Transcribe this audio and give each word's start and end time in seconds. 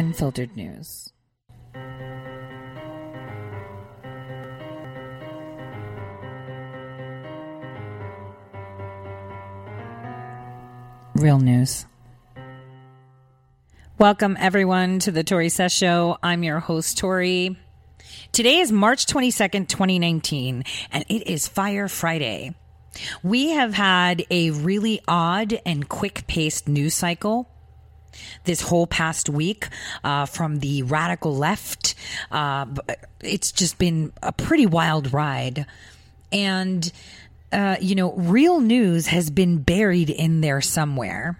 unfiltered 0.00 0.56
news. 0.56 1.12
Real 11.14 11.38
news. 11.38 11.84
Welcome, 13.98 14.38
everyone, 14.40 15.00
to 15.00 15.10
the 15.10 15.22
Tori 15.22 15.50
Says 15.50 15.70
Show. 15.70 16.16
I'm 16.22 16.42
your 16.44 16.60
host, 16.60 16.96
Tori. 16.96 17.58
Today 18.32 18.60
is 18.60 18.72
March 18.72 19.04
22nd, 19.04 19.68
2019, 19.68 20.64
and 20.90 21.04
it 21.10 21.26
is 21.26 21.46
Fire 21.46 21.88
Friday. 21.88 22.54
We 23.22 23.50
have 23.50 23.74
had 23.74 24.24
a 24.30 24.50
really 24.50 25.02
odd 25.06 25.60
and 25.66 25.86
quick 25.86 26.26
paced 26.26 26.68
news 26.68 26.94
cycle 26.94 27.50
this 28.44 28.60
whole 28.60 28.86
past 28.86 29.28
week 29.28 29.68
uh, 30.04 30.26
from 30.26 30.58
the 30.58 30.82
radical 30.82 31.34
left. 31.36 31.94
Uh, 32.30 32.66
it's 33.20 33.52
just 33.52 33.78
been 33.78 34.12
a 34.22 34.32
pretty 34.32 34.66
wild 34.66 35.12
ride. 35.12 35.66
And, 36.32 36.90
uh, 37.52 37.76
you 37.80 37.94
know, 37.94 38.12
real 38.12 38.60
news 38.60 39.06
has 39.08 39.30
been 39.30 39.58
buried 39.58 40.10
in 40.10 40.40
there 40.40 40.60
somewhere. 40.60 41.38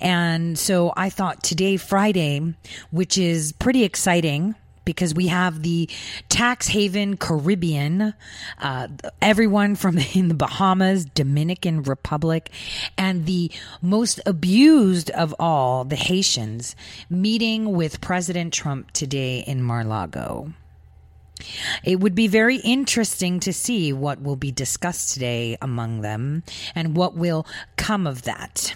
And 0.00 0.58
so 0.58 0.92
I 0.96 1.10
thought 1.10 1.42
today, 1.42 1.76
Friday, 1.76 2.54
which 2.90 3.16
is 3.16 3.52
pretty 3.52 3.84
exciting 3.84 4.54
because 4.84 5.14
we 5.14 5.28
have 5.28 5.62
the 5.62 5.88
tax 6.28 6.68
haven 6.68 7.16
Caribbean, 7.16 8.14
uh, 8.58 8.88
everyone 9.20 9.74
from 9.74 9.98
in 10.14 10.28
the 10.28 10.34
Bahamas, 10.34 11.04
Dominican 11.04 11.82
Republic, 11.82 12.50
and 12.96 13.26
the 13.26 13.50
most 13.82 14.20
abused 14.26 15.10
of 15.10 15.34
all, 15.38 15.84
the 15.84 15.96
Haitians, 15.96 16.76
meeting 17.08 17.72
with 17.72 18.00
President 18.00 18.52
Trump 18.52 18.90
today 18.92 19.40
in 19.40 19.62
Mar-Lago. 19.62 20.52
It 21.82 22.00
would 22.00 22.14
be 22.14 22.28
very 22.28 22.56
interesting 22.56 23.40
to 23.40 23.52
see 23.52 23.92
what 23.92 24.22
will 24.22 24.36
be 24.36 24.52
discussed 24.52 25.12
today 25.14 25.56
among 25.60 26.00
them 26.00 26.44
and 26.74 26.96
what 26.96 27.16
will 27.16 27.46
come 27.76 28.06
of 28.06 28.22
that. 28.22 28.74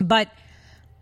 But 0.00 0.28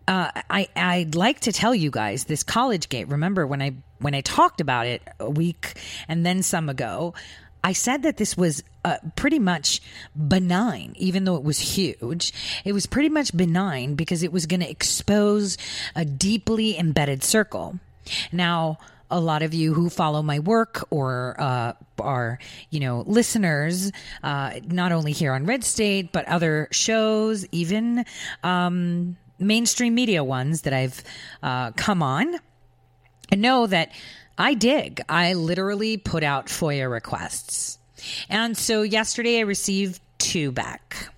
uh, 0.07 0.31
I 0.49 0.67
I'd 0.75 1.15
like 1.15 1.41
to 1.41 1.51
tell 1.51 1.75
you 1.75 1.91
guys 1.91 2.25
this 2.25 2.43
college 2.43 2.89
gate. 2.89 3.09
Remember 3.09 3.45
when 3.45 3.61
I 3.61 3.73
when 3.99 4.15
I 4.15 4.21
talked 4.21 4.61
about 4.61 4.87
it 4.87 5.01
a 5.19 5.29
week 5.29 5.79
and 6.07 6.25
then 6.25 6.43
some 6.43 6.69
ago, 6.69 7.13
I 7.63 7.73
said 7.73 8.03
that 8.03 8.17
this 8.17 8.37
was 8.37 8.63
uh, 8.85 8.97
pretty 9.15 9.39
much 9.39 9.81
benign, 10.15 10.93
even 10.97 11.25
though 11.25 11.35
it 11.35 11.43
was 11.43 11.59
huge. 11.59 12.31
It 12.63 12.71
was 12.71 12.85
pretty 12.85 13.09
much 13.09 13.35
benign 13.35 13.95
because 13.95 14.23
it 14.23 14.31
was 14.31 14.45
going 14.45 14.61
to 14.61 14.69
expose 14.69 15.57
a 15.95 16.05
deeply 16.05 16.77
embedded 16.77 17.23
circle. 17.23 17.79
Now, 18.31 18.77
a 19.09 19.19
lot 19.19 19.41
of 19.41 19.53
you 19.53 19.73
who 19.73 19.89
follow 19.89 20.21
my 20.21 20.39
work 20.39 20.85
or 20.89 21.35
uh, 21.39 21.73
are, 21.99 22.39
you 22.69 22.79
know, 22.79 23.03
listeners, 23.07 23.91
uh, 24.23 24.59
not 24.67 24.91
only 24.91 25.11
here 25.11 25.33
on 25.33 25.45
Red 25.45 25.63
State, 25.63 26.11
but 26.11 26.27
other 26.27 26.67
shows, 26.71 27.45
even 27.51 28.05
um, 28.43 29.17
mainstream 29.39 29.95
media 29.95 30.23
ones 30.23 30.63
that 30.63 30.73
I've 30.73 31.03
uh, 31.43 31.71
come 31.71 32.01
on 32.01 32.37
and 33.29 33.41
know 33.41 33.67
that 33.67 33.91
I 34.37 34.53
dig. 34.53 35.01
I 35.09 35.33
literally 35.33 35.97
put 35.97 36.23
out 36.23 36.47
FOIA 36.47 36.89
requests. 36.89 37.79
And 38.29 38.57
so 38.57 38.83
yesterday 38.83 39.39
I 39.39 39.41
received 39.41 39.99
two 40.17 40.51
back. 40.51 41.09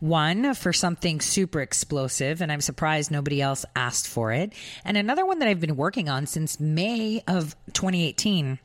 One 0.00 0.54
for 0.54 0.72
something 0.72 1.20
super 1.20 1.60
explosive, 1.60 2.40
and 2.40 2.52
I'm 2.52 2.60
surprised 2.60 3.10
nobody 3.10 3.40
else 3.40 3.64
asked 3.74 4.06
for 4.06 4.32
it. 4.32 4.52
And 4.84 4.96
another 4.96 5.26
one 5.26 5.40
that 5.40 5.48
I've 5.48 5.60
been 5.60 5.76
working 5.76 6.08
on 6.08 6.26
since 6.26 6.60
May 6.60 7.22
of 7.26 7.56
2018 7.72 8.58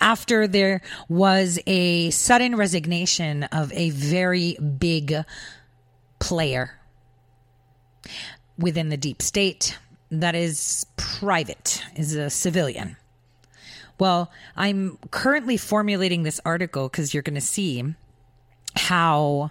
after 0.00 0.46
there 0.46 0.80
was 1.08 1.58
a 1.66 2.10
sudden 2.10 2.56
resignation 2.56 3.44
of 3.44 3.72
a 3.72 3.90
very 3.90 4.54
big 4.54 5.14
player 6.18 6.78
within 8.58 8.88
the 8.88 8.96
deep 8.96 9.22
state 9.22 9.78
that 10.10 10.34
is 10.34 10.86
private, 10.96 11.82
is 11.96 12.14
a 12.14 12.28
civilian. 12.30 12.96
Well, 13.98 14.30
I'm 14.56 14.98
currently 15.10 15.56
formulating 15.56 16.22
this 16.22 16.40
article 16.44 16.88
because 16.88 17.14
you're 17.14 17.22
going 17.22 17.34
to 17.34 17.40
see 17.40 17.94
how 18.76 19.50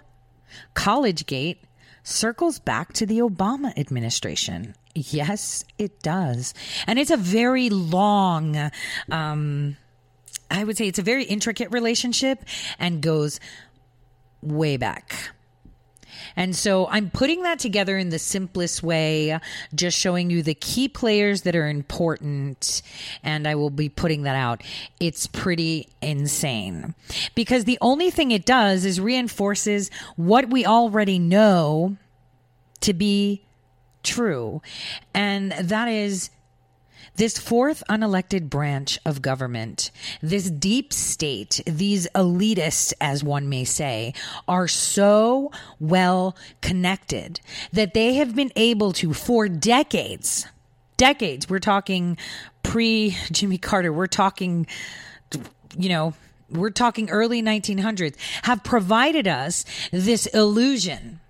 CollegeGate 0.74 1.58
circles 2.02 2.58
back 2.58 2.92
to 2.94 3.06
the 3.06 3.18
Obama 3.20 3.76
administration. 3.78 4.74
Yes, 4.94 5.64
it 5.78 6.02
does. 6.02 6.54
And 6.86 6.98
it's 6.98 7.10
a 7.10 7.16
very 7.16 7.70
long, 7.70 8.70
um, 9.10 9.76
I 10.50 10.64
would 10.64 10.76
say 10.76 10.86
it's 10.86 10.98
a 10.98 11.02
very 11.02 11.24
intricate 11.24 11.70
relationship 11.72 12.44
and 12.78 13.00
goes 13.00 13.40
way 14.42 14.76
back. 14.76 15.30
And 16.36 16.54
so 16.56 16.86
I'm 16.88 17.10
putting 17.10 17.42
that 17.42 17.58
together 17.58 17.96
in 17.98 18.10
the 18.10 18.18
simplest 18.18 18.82
way, 18.82 19.38
just 19.74 19.98
showing 19.98 20.30
you 20.30 20.42
the 20.42 20.54
key 20.54 20.88
players 20.88 21.42
that 21.42 21.56
are 21.56 21.68
important. 21.68 22.82
And 23.22 23.46
I 23.46 23.54
will 23.54 23.70
be 23.70 23.88
putting 23.88 24.22
that 24.22 24.36
out. 24.36 24.62
It's 25.00 25.26
pretty 25.26 25.88
insane 26.00 26.94
because 27.34 27.64
the 27.64 27.78
only 27.80 28.10
thing 28.10 28.30
it 28.30 28.44
does 28.44 28.84
is 28.84 29.00
reinforces 29.00 29.90
what 30.16 30.50
we 30.50 30.64
already 30.66 31.18
know 31.18 31.96
to 32.80 32.92
be 32.92 33.42
true. 34.02 34.60
And 35.14 35.52
that 35.52 35.88
is 35.88 36.30
this 37.16 37.38
fourth 37.38 37.82
unelected 37.88 38.48
branch 38.48 38.98
of 39.04 39.20
government, 39.20 39.90
this 40.22 40.50
deep 40.50 40.92
state, 40.92 41.60
these 41.66 42.08
elitists, 42.14 42.92
as 43.00 43.22
one 43.22 43.48
may 43.48 43.64
say, 43.64 44.14
are 44.48 44.68
so 44.68 45.50
well 45.78 46.36
connected 46.60 47.40
that 47.72 47.94
they 47.94 48.14
have 48.14 48.34
been 48.34 48.52
able 48.56 48.92
to, 48.94 49.12
for 49.12 49.48
decades, 49.48 50.46
decades, 50.96 51.50
we're 51.50 51.58
talking 51.58 52.16
pre 52.62 53.16
Jimmy 53.30 53.58
Carter, 53.58 53.92
we're 53.92 54.06
talking, 54.06 54.66
you 55.76 55.88
know, 55.88 56.14
we're 56.50 56.70
talking 56.70 57.10
early 57.10 57.42
1900s, 57.42 58.14
have 58.42 58.62
provided 58.62 59.26
us 59.26 59.64
this 59.90 60.26
illusion 60.26 61.20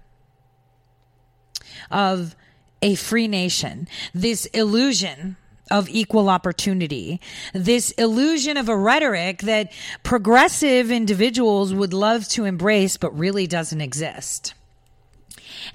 of 1.91 2.35
a 2.81 2.95
free 2.97 3.29
nation, 3.29 3.87
this 4.13 4.47
illusion 4.47 5.37
of 5.73 5.89
equal 5.89 6.29
opportunity, 6.29 7.21
this 7.55 7.91
illusion 7.93 8.57
of 8.59 8.69
a 8.69 8.77
rhetoric 8.77 9.39
that 9.43 9.73
progressive 10.03 10.91
individuals 10.91 11.73
would 11.73 11.95
love 11.95 12.29
to 12.29 12.45
embrace, 12.45 12.99
but 12.99 13.19
really 13.19 13.47
doesn't 13.47 13.81
exist. 13.81 14.53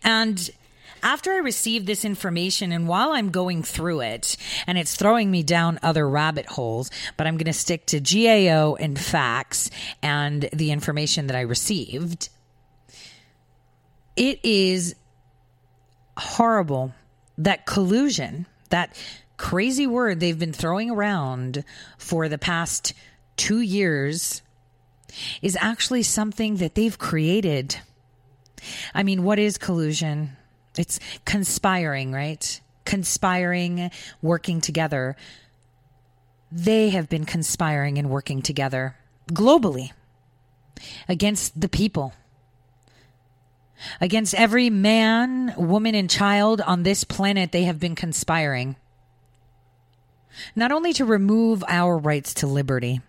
And 0.04 0.50
after 1.02 1.32
I 1.32 1.38
received 1.38 1.88
this 1.88 2.06
information 2.06 2.72
and 2.72 2.88
while 2.88 3.12
I'm 3.12 3.30
going 3.32 3.64
through 3.64 4.02
it, 4.02 4.38
and 4.68 4.78
it's 4.78 4.96
throwing 4.96 5.32
me 5.32 5.42
down 5.42 5.80
other 5.82 6.08
rabbit 6.08 6.46
holes, 6.46 6.92
but 7.18 7.26
I'm 7.26 7.38
going 7.38 7.46
to 7.46 7.54
stick 7.54 7.88
to 7.88 8.00
GAO 8.00 8.76
and 8.76 9.00
facts 9.00 9.72
and 10.04 10.48
the 10.54 10.72
information 10.72 11.28
that 11.28 11.36
I 11.36 11.42
received, 11.42 12.30
it 14.16 14.40
is 14.44 14.96
horrible 16.18 16.94
that 17.38 17.66
collusion, 17.66 18.46
that 18.70 18.96
crazy 19.38 19.88
word 19.88 20.19
they've 20.19 20.38
been 20.38 20.54
throwing 20.54 20.89
around 20.89 21.63
for 21.98 22.28
the 22.28 22.38
past 22.38 22.94
two 23.36 23.62
years 23.62 24.42
is 25.42 25.57
actually 25.60 26.04
something 26.04 26.57
that 26.57 26.75
they've 26.75 26.98
created. 26.98 27.78
I 28.94 29.04
mean, 29.04 29.24
what 29.24 29.39
is 29.39 29.57
collusion? 29.57 30.36
It's 30.78 31.00
conspiring, 31.25 32.12
right? 32.12 32.60
Conspiring, 32.86 33.92
working 34.22 34.62
together. 34.62 35.16
They 36.51 36.89
have 36.89 37.10
been 37.10 37.25
conspiring 37.25 37.98
and 37.98 38.10
working 38.10 38.42
together 38.42 38.95
globally 39.31 39.92
against 41.07 41.60
the 41.60 41.69
people. 41.69 42.13
Against 44.01 44.34
every 44.34 44.69
man, 44.69 45.54
woman, 45.56 45.94
and 45.94 46.10
child 46.10 46.62
on 46.62 46.84
this 46.84 47.04
planet, 47.04 47.51
they 47.51 47.63
have 47.63 47.80
been 47.80 47.95
conspiring. 47.95 48.75
Not 50.56 50.72
only 50.72 50.94
to 50.94 51.06
remove 51.06 51.63
our 51.68 51.98
rights 51.98 52.34
to 52.36 52.48
liberty, 52.48 53.01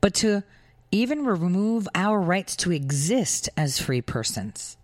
but 0.00 0.14
to 0.14 0.42
even 0.90 1.24
remove 1.24 1.88
our 1.94 2.20
rights 2.20 2.56
to 2.56 2.72
exist 2.72 3.48
as 3.56 3.78
free 3.78 4.02
persons. 4.02 4.76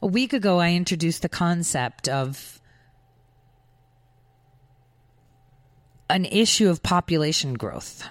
A 0.00 0.06
week 0.06 0.32
ago, 0.32 0.58
I 0.58 0.72
introduced 0.72 1.22
the 1.22 1.28
concept 1.28 2.08
of 2.08 2.60
an 6.08 6.24
issue 6.24 6.70
of 6.70 6.82
population 6.82 7.54
growth. 7.54 8.08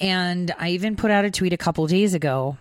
And 0.00 0.54
I 0.58 0.70
even 0.70 0.96
put 0.96 1.10
out 1.10 1.24
a 1.24 1.30
tweet 1.30 1.52
a 1.52 1.56
couple 1.56 1.86
days 1.86 2.14
ago 2.14 2.58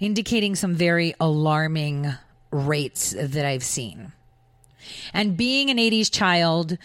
indicating 0.00 0.54
some 0.54 0.74
very 0.74 1.14
alarming 1.20 2.12
rates 2.50 3.14
that 3.18 3.46
I've 3.46 3.62
seen. 3.62 4.12
And 5.12 5.36
being 5.36 5.70
an 5.70 5.76
80s 5.78 6.10
child 6.10 6.78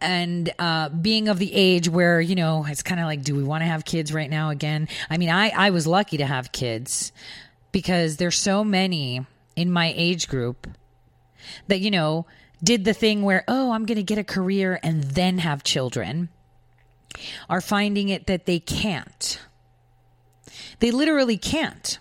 and 0.00 0.52
uh, 0.58 0.88
being 0.90 1.28
of 1.28 1.38
the 1.38 1.52
age 1.54 1.88
where, 1.88 2.20
you 2.20 2.34
know, 2.34 2.64
it's 2.68 2.82
kind 2.82 3.00
of 3.00 3.06
like, 3.06 3.22
do 3.22 3.34
we 3.34 3.42
want 3.42 3.62
to 3.62 3.66
have 3.66 3.84
kids 3.84 4.12
right 4.12 4.28
now 4.28 4.50
again? 4.50 4.88
I 5.08 5.16
mean, 5.16 5.30
I, 5.30 5.48
I 5.50 5.70
was 5.70 5.86
lucky 5.86 6.18
to 6.18 6.26
have 6.26 6.52
kids 6.52 7.12
because 7.72 8.16
there's 8.16 8.36
so 8.36 8.64
many 8.64 9.24
in 9.56 9.70
my 9.70 9.92
age 9.96 10.28
group 10.28 10.68
that, 11.68 11.80
you 11.80 11.90
know, 11.90 12.26
did 12.62 12.84
the 12.84 12.94
thing 12.94 13.22
where, 13.22 13.44
oh, 13.48 13.72
I'm 13.72 13.86
going 13.86 13.96
to 13.96 14.02
get 14.02 14.18
a 14.18 14.24
career 14.24 14.78
and 14.82 15.04
then 15.04 15.38
have 15.38 15.62
children 15.62 16.28
are 17.48 17.60
finding 17.60 18.08
it 18.08 18.26
that 18.26 18.46
they 18.46 18.58
can't. 18.58 19.40
They 20.80 20.90
literally 20.90 21.36
can't. 21.36 21.98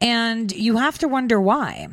And 0.00 0.50
you 0.52 0.76
have 0.78 0.98
to 0.98 1.08
wonder 1.08 1.40
why. 1.40 1.88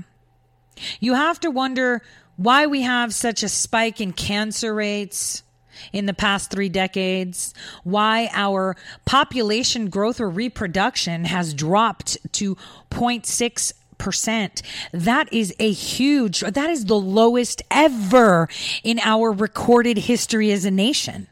You 0.99 1.15
have 1.15 1.39
to 1.41 1.51
wonder 1.51 2.01
why 2.35 2.67
we 2.67 2.83
have 2.83 3.13
such 3.13 3.43
a 3.43 3.49
spike 3.49 3.99
in 3.99 4.13
cancer 4.13 4.73
rates 4.73 5.43
in 5.91 6.05
the 6.05 6.13
past 6.13 6.49
three 6.49 6.69
decades, 6.69 7.53
why 7.83 8.29
our 8.33 8.75
population 9.05 9.89
growth 9.89 10.19
or 10.19 10.29
reproduction 10.29 11.25
has 11.25 11.53
dropped 11.53 12.17
to 12.33 12.55
0.6 12.91 13.73
percent. 13.97 14.61
That 14.91 15.31
is 15.33 15.53
a 15.59 15.71
huge, 15.71 16.41
that 16.41 16.69
is 16.69 16.85
the 16.85 16.99
lowest 16.99 17.61
ever 17.71 18.47
in 18.83 18.99
our 18.99 19.31
recorded 19.31 19.97
history 19.97 20.51
as 20.51 20.65
a 20.65 20.71
nation. 20.71 21.27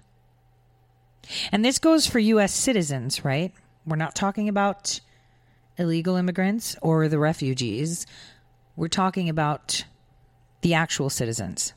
And 1.51 1.65
this 1.65 1.79
goes 1.79 2.07
for 2.07 2.19
U.S. 2.19 2.53
citizens, 2.53 3.25
right? 3.25 3.51
We're 3.85 3.95
not 3.95 4.15
talking 4.15 4.49
about 4.49 4.99
illegal 5.77 6.15
immigrants 6.15 6.75
or 6.81 7.07
the 7.07 7.19
refugees. 7.19 8.05
We're 8.75 8.87
talking 8.87 9.29
about 9.29 9.85
the 10.61 10.73
actual 10.73 11.09
citizens. 11.09 11.73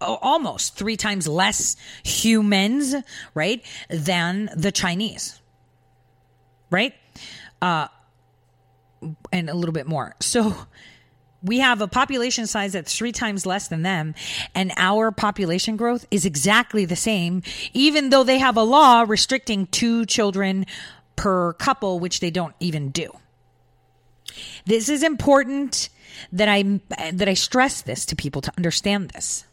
almost 0.00 0.76
three 0.76 0.96
times 0.96 1.26
less 1.26 1.76
humans, 2.04 2.94
right, 3.34 3.64
than 3.90 4.48
the 4.56 4.70
Chinese, 4.70 5.40
right? 6.70 6.94
Uh, 7.60 7.88
and 9.32 9.50
a 9.50 9.54
little 9.54 9.72
bit 9.72 9.88
more. 9.88 10.14
So 10.20 10.54
we 11.44 11.58
have 11.58 11.80
a 11.80 11.86
population 11.86 12.46
size 12.46 12.72
that's 12.72 12.96
three 12.96 13.12
times 13.12 13.44
less 13.44 13.68
than 13.68 13.82
them, 13.82 14.14
and 14.54 14.72
our 14.76 15.12
population 15.12 15.76
growth 15.76 16.06
is 16.10 16.24
exactly 16.24 16.84
the 16.86 16.96
same, 16.96 17.42
even 17.72 18.08
though 18.08 18.24
they 18.24 18.38
have 18.38 18.56
a 18.56 18.62
law 18.62 19.04
restricting 19.06 19.66
two 19.66 20.06
children 20.06 20.66
per 21.16 21.52
couple, 21.54 22.00
which 22.00 22.20
they 22.20 22.30
don't 22.30 22.54
even 22.60 22.88
do. 22.88 23.12
This 24.64 24.88
is 24.88 25.02
important 25.02 25.90
that 26.32 26.48
I 26.48 26.80
that 27.12 27.28
I 27.28 27.34
stress 27.34 27.82
this 27.82 28.06
to 28.06 28.16
people 28.16 28.40
to 28.42 28.52
understand 28.56 29.10
this. 29.10 29.44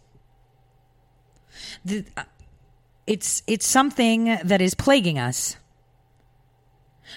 The, 1.84 2.06
uh, 2.16 2.24
it's 3.06 3.44
it's 3.48 3.66
something 3.66 4.38
that 4.44 4.62
is 4.62 4.74
plaguing 4.74 5.20
us. 5.20 5.58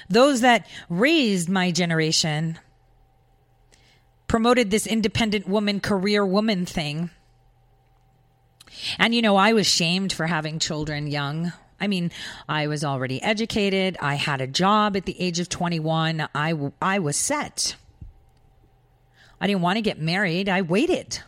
Those 0.09 0.41
that 0.41 0.67
raised 0.89 1.49
my 1.49 1.71
generation 1.71 2.59
promoted 4.35 4.73
this 4.73 4.85
independent 4.85 5.47
woman, 5.47 5.79
career 5.79 6.27
woman 6.27 6.67
thing. 6.67 7.09
And, 8.99 9.15
you 9.15 9.23
know, 9.23 9.37
I 9.37 9.53
was 9.53 9.65
shamed 9.65 10.13
for 10.13 10.27
having 10.27 10.59
children 10.59 11.07
young. 11.07 11.53
I 11.81 11.87
mean, 11.87 12.11
I 12.49 12.67
was 12.67 12.83
already 12.83 13.23
educated. 13.23 13.97
I 14.01 14.17
had 14.17 14.41
a 14.41 14.49
job 14.49 14.97
at 14.97 15.05
the 15.05 15.15
age 15.21 15.39
of 15.39 15.49
21. 15.49 16.27
I, 16.35 16.73
I 16.83 16.99
was 16.99 17.17
set. 17.17 17.77
I 19.41 19.47
didn't 19.47 19.63
want 19.63 19.77
to 19.77 19.83
get 19.83 20.01
married. 20.01 20.49
I 20.49 20.63
waited. 20.63 21.21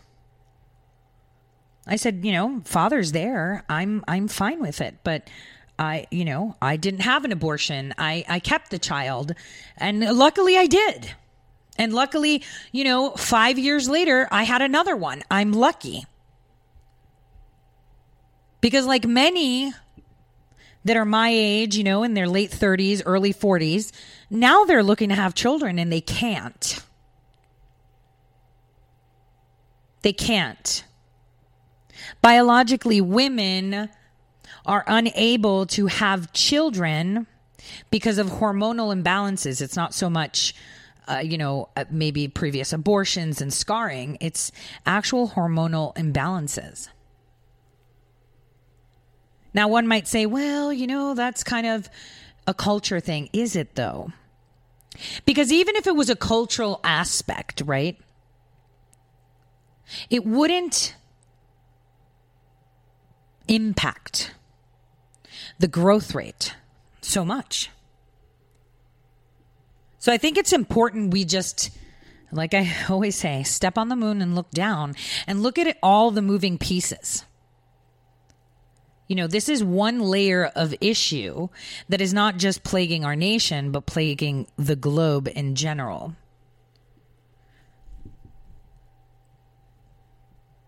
I 1.87 1.95
said, 1.95 2.25
you 2.25 2.33
know, 2.33 2.61
father's 2.65 3.13
there. 3.13 3.65
I'm 3.69 4.03
I'm 4.09 4.27
fine 4.27 4.61
with 4.61 4.81
it, 4.81 4.97
but 5.05 5.31
I, 5.79 6.09
you 6.11 6.25
know, 6.25 6.57
I 6.61 6.77
didn't 6.77 7.03
have 7.03 7.25
an 7.25 7.31
abortion. 7.31 7.95
I, 7.99 8.25
I 8.29 8.41
kept 8.41 8.73
the 8.73 8.81
child. 8.81 9.33
And 9.77 10.01
luckily 10.01 10.57
I 10.57 10.67
did. 10.67 11.15
And 11.79 11.93
luckily, 11.93 12.43
you 12.73 12.85
know, 12.85 13.11
five 13.11 13.59
years 13.59 13.89
later, 13.89 14.29
I 14.31 14.45
had 14.45 14.63
another 14.63 14.97
one. 14.97 15.23
I'm 15.31 15.53
lucky. 15.53 16.05
Because, 18.61 18.87
like 18.87 19.07
many 19.07 19.73
that 20.85 20.97
are 20.97 21.05
my 21.05 21.31
age, 21.31 21.77
you 21.77 21.85
know, 21.85 22.03
in 22.03 22.15
their 22.15 22.29
late 22.29 22.51
30s, 22.51 23.03
early 23.05 23.35
40s, 23.35 23.93
now 24.31 24.65
they're 24.65 24.83
looking 24.83 25.09
to 25.09 25.15
have 25.15 25.35
children 25.35 25.79
and 25.79 25.93
they 25.93 26.01
can't. 26.01 26.81
They 30.03 30.13
can't. 30.13 30.85
Biologically, 32.23 33.01
women 33.01 33.89
are 34.65 34.85
unable 34.87 35.67
to 35.67 35.87
have 35.87 36.33
children 36.33 37.27
because 37.91 38.19
of 38.19 38.29
hormonal 38.29 38.95
imbalances. 38.95 39.61
It's 39.61 39.77
not 39.77 39.95
so 39.95 40.09
much, 40.09 40.55
uh, 41.09 41.19
you 41.19 41.39
know, 41.39 41.69
uh, 41.77 41.85
maybe 41.91 42.29
previous 42.29 42.73
abortions 42.73 43.41
and 43.41 43.53
scarring, 43.53 44.19
it's 44.21 44.51
actual 44.85 45.29
hormonal 45.29 45.95
imbalances. 45.97 46.89
Now, 49.55 49.69
one 49.69 49.87
might 49.87 50.07
say, 50.07 50.27
well, 50.27 50.73
you 50.73 50.87
know, 50.87 51.15
that's 51.15 51.43
kind 51.43 51.67
of 51.67 51.89
a 52.47 52.55
culture 52.55 53.01
thing, 53.01 53.29
is 53.33 53.57
it 53.57 53.75
though? 53.75 54.13
Because 55.25 55.53
even 55.53 55.77
if 55.77 55.87
it 55.87 55.97
was 55.97 56.11
a 56.11 56.17
cultural 56.17 56.81
aspect, 56.85 57.63
right? 57.65 57.99
It 60.11 60.27
wouldn't 60.27 60.95
impact 63.49 64.35
the 65.59 65.69
growth 65.69 66.15
rate 66.15 66.55
so 67.01 67.25
much. 67.25 67.71
So 70.07 70.13
I 70.13 70.19
think 70.19 70.39
it's 70.39 70.53
important 70.53 71.13
we 71.13 71.25
just, 71.25 71.71
like 72.31 72.55
I 72.55 72.73
always 72.89 73.17
say, 73.17 73.43
step 73.43 73.77
on 73.77 73.89
the 73.89 73.97
moon 73.97 74.23
and 74.23 74.37
look 74.37 74.53
down 74.53 74.95
and 75.27 75.43
look 75.43 75.59
at 75.59 75.77
all 75.83 76.13
the 76.13 76.23
moving 76.23 76.59
pieces. 76.59 77.25
You 79.09 79.17
know, 79.17 79.27
this 79.27 79.49
is 79.49 79.65
one 79.65 79.99
layer 79.99 80.45
of 80.55 80.73
issue 80.81 81.49
that 81.89 82.01
is 82.01 82.15
not 82.15 82.37
just 82.37 82.63
plaguing 82.63 83.05
our 83.05 83.17
nation, 83.17 83.73
but 83.73 83.87
plaguing 83.87 84.47
the 84.57 84.77
globe 84.77 85.29
in 85.35 85.57
general. 85.57 86.15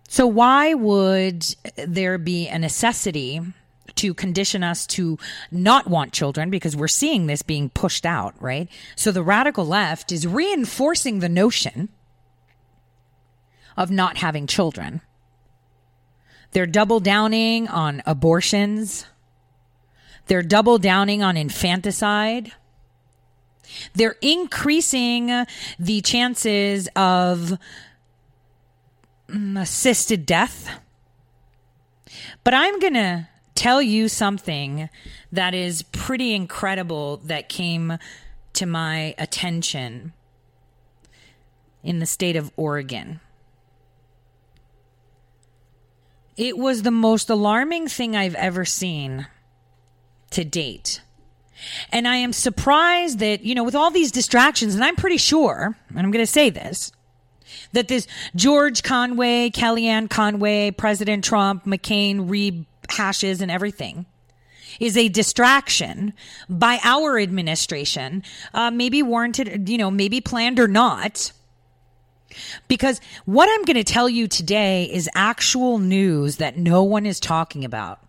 So, 0.08 0.26
why 0.26 0.74
would 0.74 1.46
there 1.76 2.18
be 2.18 2.48
a 2.48 2.58
necessity 2.58 3.40
to 3.98 4.14
condition 4.14 4.64
us 4.64 4.86
to 4.88 5.18
not 5.50 5.86
want 5.86 6.12
children? 6.12 6.50
Because 6.50 6.74
we're 6.74 6.88
seeing 6.88 7.26
this 7.26 7.42
being 7.42 7.70
pushed 7.70 8.04
out, 8.04 8.34
right? 8.40 8.68
So, 8.96 9.12
the 9.12 9.22
radical 9.22 9.66
left 9.66 10.10
is 10.10 10.26
reinforcing 10.26 11.20
the 11.20 11.28
notion 11.28 11.88
of 13.76 13.90
not 13.90 14.18
having 14.18 14.46
children. 14.46 15.00
They're 16.52 16.66
double 16.66 17.00
downing 17.00 17.68
on 17.68 18.02
abortions. 18.06 19.06
They're 20.26 20.42
double 20.42 20.78
downing 20.78 21.22
on 21.22 21.36
infanticide. 21.36 22.52
They're 23.94 24.16
increasing 24.22 25.46
the 25.78 26.00
chances 26.00 26.88
of 26.96 27.58
mm, 29.28 29.60
assisted 29.60 30.26
death. 30.26 30.80
But 32.44 32.54
I'm 32.54 32.78
going 32.78 32.94
to 32.94 33.28
tell 33.58 33.82
you 33.82 34.08
something 34.08 34.88
that 35.32 35.52
is 35.52 35.82
pretty 35.82 36.32
incredible 36.32 37.16
that 37.24 37.48
came 37.48 37.98
to 38.52 38.66
my 38.66 39.16
attention 39.18 40.12
in 41.82 41.98
the 41.98 42.06
state 42.06 42.36
of 42.36 42.52
Oregon. 42.56 43.18
It 46.36 46.56
was 46.56 46.82
the 46.82 46.92
most 46.92 47.28
alarming 47.28 47.88
thing 47.88 48.16
I've 48.16 48.36
ever 48.36 48.64
seen 48.64 49.26
to 50.30 50.44
date. 50.44 51.00
And 51.90 52.06
I 52.06 52.16
am 52.16 52.32
surprised 52.32 53.18
that, 53.18 53.42
you 53.42 53.56
know, 53.56 53.64
with 53.64 53.74
all 53.74 53.90
these 53.90 54.12
distractions, 54.12 54.76
and 54.76 54.84
I'm 54.84 54.94
pretty 54.94 55.16
sure, 55.16 55.76
and 55.88 55.98
I'm 55.98 56.12
going 56.12 56.24
to 56.24 56.30
say 56.30 56.48
this, 56.48 56.92
that 57.72 57.88
this 57.88 58.06
George 58.36 58.84
Conway, 58.84 59.50
Kellyanne 59.50 60.08
Conway, 60.08 60.70
President 60.70 61.24
Trump, 61.24 61.64
McCain 61.64 62.28
rehashes 62.88 63.40
and 63.40 63.50
everything 63.50 64.06
is 64.80 64.96
a 64.96 65.08
distraction 65.08 66.12
by 66.48 66.78
our 66.84 67.18
administration, 67.18 68.22
uh, 68.54 68.70
maybe 68.70 69.02
warranted, 69.02 69.68
you 69.68 69.78
know, 69.78 69.90
maybe 69.90 70.20
planned 70.20 70.60
or 70.60 70.68
not 70.68 71.32
because 72.68 73.00
what 73.24 73.48
I'm 73.50 73.64
going 73.64 73.76
to 73.76 73.84
tell 73.84 74.08
you 74.08 74.28
today 74.28 74.84
is 74.84 75.08
actual 75.14 75.78
news 75.78 76.36
that 76.36 76.58
no 76.58 76.82
one 76.82 77.06
is 77.06 77.20
talking 77.20 77.64
about 77.64 78.00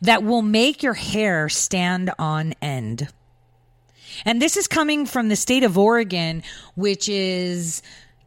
that 0.00 0.22
will 0.22 0.42
make 0.42 0.82
your 0.82 0.94
hair 0.94 1.48
stand 1.48 2.10
on 2.18 2.54
end. 2.62 3.08
And 4.24 4.40
this 4.40 4.56
is 4.56 4.66
coming 4.66 5.04
from 5.04 5.28
the 5.28 5.36
state 5.36 5.62
of 5.62 5.76
Oregon, 5.76 6.42
which 6.74 7.08
is 7.08 7.82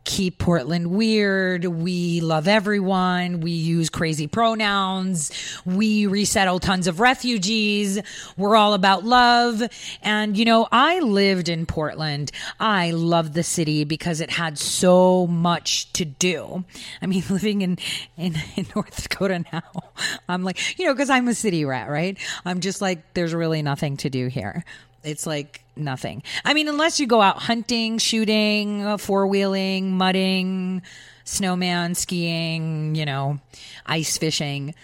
keep 0.09 0.39
Portland 0.39 0.87
weird. 0.87 1.65
We 1.65 2.19
love 2.19 2.47
everyone. 2.47 3.41
We 3.41 3.51
use 3.51 3.91
crazy 3.91 4.25
pronouns. 4.25 5.31
We 5.65 6.07
resettle 6.07 6.57
tons 6.57 6.87
of 6.87 6.99
refugees. 6.99 8.01
We're 8.35 8.55
all 8.55 8.73
about 8.73 9.05
love. 9.05 9.61
And, 10.01 10.35
you 10.35 10.45
know, 10.45 10.67
I 10.71 10.99
lived 10.99 11.47
in 11.47 11.67
Portland. 11.67 12.31
I 12.59 12.89
love 12.89 13.33
the 13.33 13.43
city 13.43 13.83
because 13.83 14.19
it 14.19 14.31
had 14.31 14.57
so 14.57 15.27
much 15.27 15.93
to 15.93 16.05
do. 16.05 16.65
I 17.03 17.05
mean, 17.05 17.23
living 17.29 17.61
in, 17.61 17.77
in, 18.17 18.35
in 18.55 18.65
North 18.75 19.03
Dakota 19.07 19.45
now, 19.53 19.91
I'm 20.27 20.43
like, 20.43 20.79
you 20.79 20.85
know, 20.85 20.93
because 20.95 21.11
I'm 21.11 21.27
a 21.27 21.35
city 21.35 21.65
rat, 21.65 21.87
right? 21.87 22.17
I'm 22.45 22.61
just 22.61 22.81
like, 22.81 23.13
there's 23.13 23.35
really 23.35 23.61
nothing 23.61 23.97
to 23.97 24.09
do 24.09 24.25
here. 24.25 24.65
It's 25.03 25.27
like 25.27 25.61
nothing. 25.79 26.23
I 26.43 26.53
mean, 26.53 26.67
unless 26.67 26.99
you 26.99 27.07
go 27.07 27.21
out 27.21 27.37
hunting, 27.37 27.97
shooting, 27.97 28.83
uh, 28.83 28.97
four 28.97 29.27
wheeling, 29.27 29.91
mudding, 29.91 30.81
snowman, 31.23 31.95
skiing, 31.95 32.95
you 32.95 33.05
know, 33.05 33.39
ice 33.85 34.17
fishing. 34.17 34.75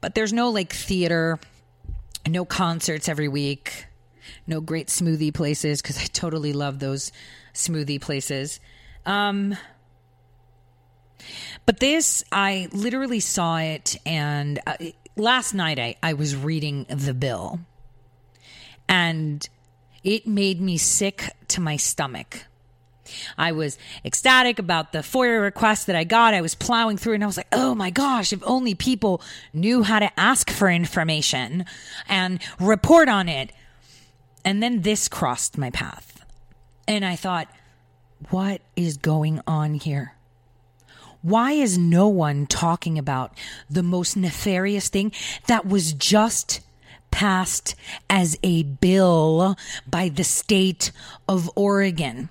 But 0.00 0.14
there's 0.14 0.32
no 0.32 0.50
like 0.50 0.72
theater, 0.72 1.38
no 2.28 2.44
concerts 2.44 3.08
every 3.08 3.28
week, 3.28 3.86
no 4.46 4.60
great 4.60 4.88
smoothie 4.88 5.34
places 5.34 5.82
because 5.82 5.98
I 5.98 6.06
totally 6.06 6.52
love 6.52 6.78
those 6.78 7.12
smoothie 7.54 8.00
places. 8.00 8.60
Um, 9.06 9.56
but 11.66 11.80
this, 11.80 12.24
I 12.32 12.68
literally 12.72 13.20
saw 13.20 13.58
it, 13.58 13.96
and 14.06 14.58
uh, 14.66 14.76
last 15.16 15.52
night 15.52 15.78
I, 15.78 15.96
I 16.02 16.14
was 16.14 16.34
reading 16.34 16.86
the 16.88 17.14
bill 17.14 17.60
and 18.90 19.48
it 20.04 20.26
made 20.26 20.60
me 20.60 20.78
sick 20.78 21.34
to 21.48 21.60
my 21.60 21.76
stomach. 21.76 22.46
I 23.36 23.52
was 23.52 23.78
ecstatic 24.04 24.58
about 24.58 24.92
the 24.92 25.00
FOIA 25.00 25.42
request 25.42 25.86
that 25.86 25.96
I 25.96 26.04
got. 26.04 26.34
I 26.34 26.40
was 26.40 26.54
plowing 26.54 26.96
through 26.96 27.14
and 27.14 27.24
I 27.24 27.26
was 27.26 27.36
like, 27.36 27.48
oh 27.52 27.74
my 27.74 27.90
gosh, 27.90 28.32
if 28.32 28.40
only 28.44 28.74
people 28.74 29.20
knew 29.52 29.82
how 29.82 29.98
to 29.98 30.20
ask 30.20 30.50
for 30.50 30.70
information 30.70 31.64
and 32.08 32.40
report 32.60 33.08
on 33.08 33.28
it. 33.28 33.52
And 34.44 34.62
then 34.62 34.82
this 34.82 35.08
crossed 35.08 35.58
my 35.58 35.70
path. 35.70 36.24
And 36.86 37.04
I 37.04 37.16
thought, 37.16 37.48
what 38.30 38.60
is 38.76 38.96
going 38.96 39.40
on 39.46 39.74
here? 39.74 40.14
Why 41.22 41.52
is 41.52 41.76
no 41.76 42.08
one 42.08 42.46
talking 42.46 42.98
about 42.98 43.36
the 43.68 43.82
most 43.82 44.16
nefarious 44.16 44.88
thing 44.88 45.12
that 45.46 45.66
was 45.66 45.92
just 45.92 46.60
passed 47.10 47.74
as 48.08 48.38
a 48.42 48.62
bill 48.62 49.56
by 49.86 50.08
the 50.08 50.24
state 50.24 50.92
of 51.28 51.50
Oregon. 51.56 52.28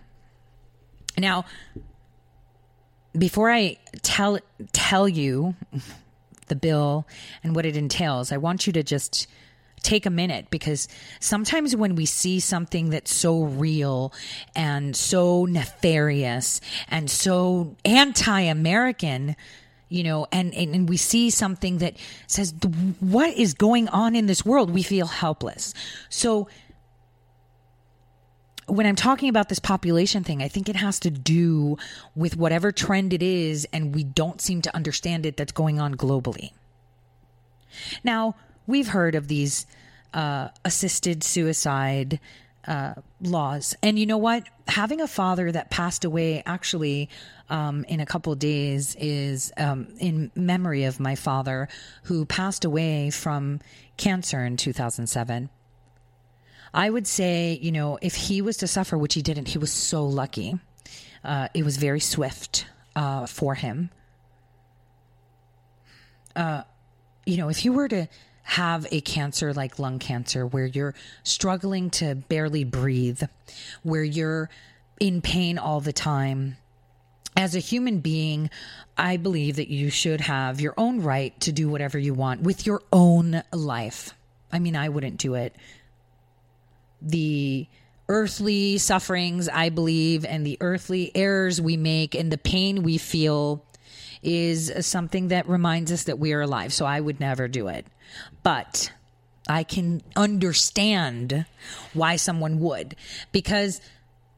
Now, 1.17 1.45
before 3.17 3.51
I 3.51 3.77
tell 4.01 4.39
tell 4.71 5.09
you 5.09 5.55
the 6.47 6.55
bill 6.55 7.07
and 7.43 7.55
what 7.55 7.65
it 7.65 7.75
entails, 7.75 8.31
I 8.31 8.37
want 8.37 8.67
you 8.67 8.73
to 8.73 8.83
just 8.83 9.27
take 9.81 10.05
a 10.05 10.09
minute 10.09 10.47
because 10.49 10.87
sometimes 11.19 11.75
when 11.75 11.95
we 11.95 12.05
see 12.05 12.39
something 12.39 12.89
that's 12.89 13.13
so 13.13 13.43
real 13.43 14.13
and 14.55 14.95
so 14.95 15.45
nefarious 15.45 16.59
and 16.89 17.09
so 17.09 17.75
anti-American, 17.85 19.35
you 19.89 20.03
know, 20.03 20.27
and, 20.31 20.53
and, 20.53 20.73
and 20.73 20.87
we 20.87 20.97
see 20.97 21.29
something 21.29 21.79
that 21.79 21.95
says, 22.27 22.53
what 22.99 23.35
is 23.35 23.53
going 23.53 23.87
on 23.89 24.15
in 24.15 24.27
this 24.27 24.45
world? 24.45 24.69
We 24.69 24.83
feel 24.83 25.07
helpless. 25.07 25.73
So 26.09 26.47
when 28.67 28.85
I'm 28.85 28.95
talking 28.95 29.29
about 29.29 29.49
this 29.49 29.59
population 29.59 30.23
thing, 30.23 30.43
I 30.43 30.47
think 30.47 30.69
it 30.69 30.75
has 30.75 30.99
to 30.99 31.09
do 31.09 31.77
with 32.15 32.37
whatever 32.37 32.71
trend 32.71 33.13
it 33.13 33.23
is, 33.23 33.67
and 33.73 33.95
we 33.95 34.03
don't 34.03 34.39
seem 34.39 34.61
to 34.61 34.75
understand 34.75 35.25
it 35.25 35.37
that's 35.37 35.51
going 35.51 35.79
on 35.79 35.95
globally. 35.95 36.51
Now, 38.03 38.35
we've 38.67 38.89
heard 38.89 39.15
of 39.15 39.27
these 39.27 39.65
uh, 40.13 40.49
assisted 40.63 41.23
suicide 41.23 42.19
uh, 42.67 42.93
laws. 43.21 43.75
And 43.81 43.97
you 43.97 44.05
know 44.05 44.17
what? 44.17 44.43
Having 44.67 45.01
a 45.01 45.07
father 45.07 45.51
that 45.51 45.71
passed 45.71 46.05
away 46.05 46.43
actually 46.45 47.09
um, 47.49 47.83
in 47.85 47.99
a 47.99 48.05
couple 48.05 48.33
days 48.35 48.95
is 48.99 49.51
um, 49.57 49.87
in 49.99 50.31
memory 50.35 50.83
of 50.83 50.99
my 50.99 51.15
father 51.15 51.67
who 52.03 52.25
passed 52.25 52.65
away 52.65 53.09
from 53.09 53.59
cancer 53.97 54.43
in 54.43 54.57
2007. 54.57 55.49
I 56.73 56.89
would 56.89 57.07
say, 57.07 57.57
you 57.61 57.71
know, 57.71 57.97
if 58.01 58.15
he 58.15 58.41
was 58.41 58.57
to 58.57 58.67
suffer, 58.67 58.97
which 58.97 59.15
he 59.15 59.21
didn't, 59.21 59.47
he 59.47 59.57
was 59.57 59.71
so 59.71 60.05
lucky. 60.05 60.59
Uh, 61.23 61.47
it 61.53 61.65
was 61.65 61.77
very 61.77 61.99
swift 61.99 62.65
uh, 62.95 63.25
for 63.25 63.55
him. 63.55 63.89
Uh, 66.35 66.63
you 67.25 67.37
know, 67.37 67.49
if 67.49 67.65
you 67.65 67.73
were 67.73 67.87
to 67.87 68.07
have 68.43 68.87
a 68.91 68.99
cancer 69.01 69.53
like 69.53 69.77
lung 69.77 69.99
cancer 69.99 70.45
where 70.45 70.65
you're 70.65 70.95
struggling 71.23 71.89
to 71.91 72.15
barely 72.15 72.63
breathe, 72.63 73.21
where 73.83 74.03
you're 74.03 74.49
in 74.99 75.21
pain 75.21 75.57
all 75.57 75.79
the 75.79 75.93
time. 75.93 76.57
As 77.37 77.55
a 77.55 77.59
human 77.59 77.99
being, 77.99 78.49
I 78.97 79.17
believe 79.17 79.57
that 79.57 79.69
you 79.69 79.89
should 79.89 80.21
have 80.21 80.59
your 80.59 80.73
own 80.77 81.01
right 81.01 81.39
to 81.41 81.51
do 81.51 81.69
whatever 81.69 81.97
you 81.97 82.13
want 82.13 82.41
with 82.41 82.65
your 82.65 82.81
own 82.91 83.43
life. 83.53 84.13
I 84.51 84.59
mean, 84.59 84.75
I 84.75 84.89
wouldn't 84.89 85.17
do 85.17 85.35
it 85.35 85.55
the 87.01 87.67
earthly 88.07 88.77
sufferings, 88.77 89.47
I 89.49 89.69
believe, 89.69 90.25
and 90.25 90.45
the 90.45 90.57
earthly 90.61 91.11
errors 91.15 91.61
we 91.61 91.77
make 91.77 92.15
and 92.15 92.31
the 92.31 92.37
pain 92.37 92.83
we 92.83 92.97
feel 92.97 93.63
is 94.21 94.71
something 94.85 95.29
that 95.29 95.47
reminds 95.47 95.91
us 95.91 96.03
that 96.03 96.19
we 96.19 96.33
are 96.33 96.41
alive. 96.41 96.73
So 96.73 96.85
I 96.85 96.99
would 96.99 97.19
never 97.19 97.47
do 97.47 97.67
it. 97.67 97.85
But 98.43 98.91
I 99.47 99.63
can 99.63 100.01
understand 100.15 101.45
why 101.93 102.17
someone 102.17 102.59
would 102.59 102.95
because 103.31 103.79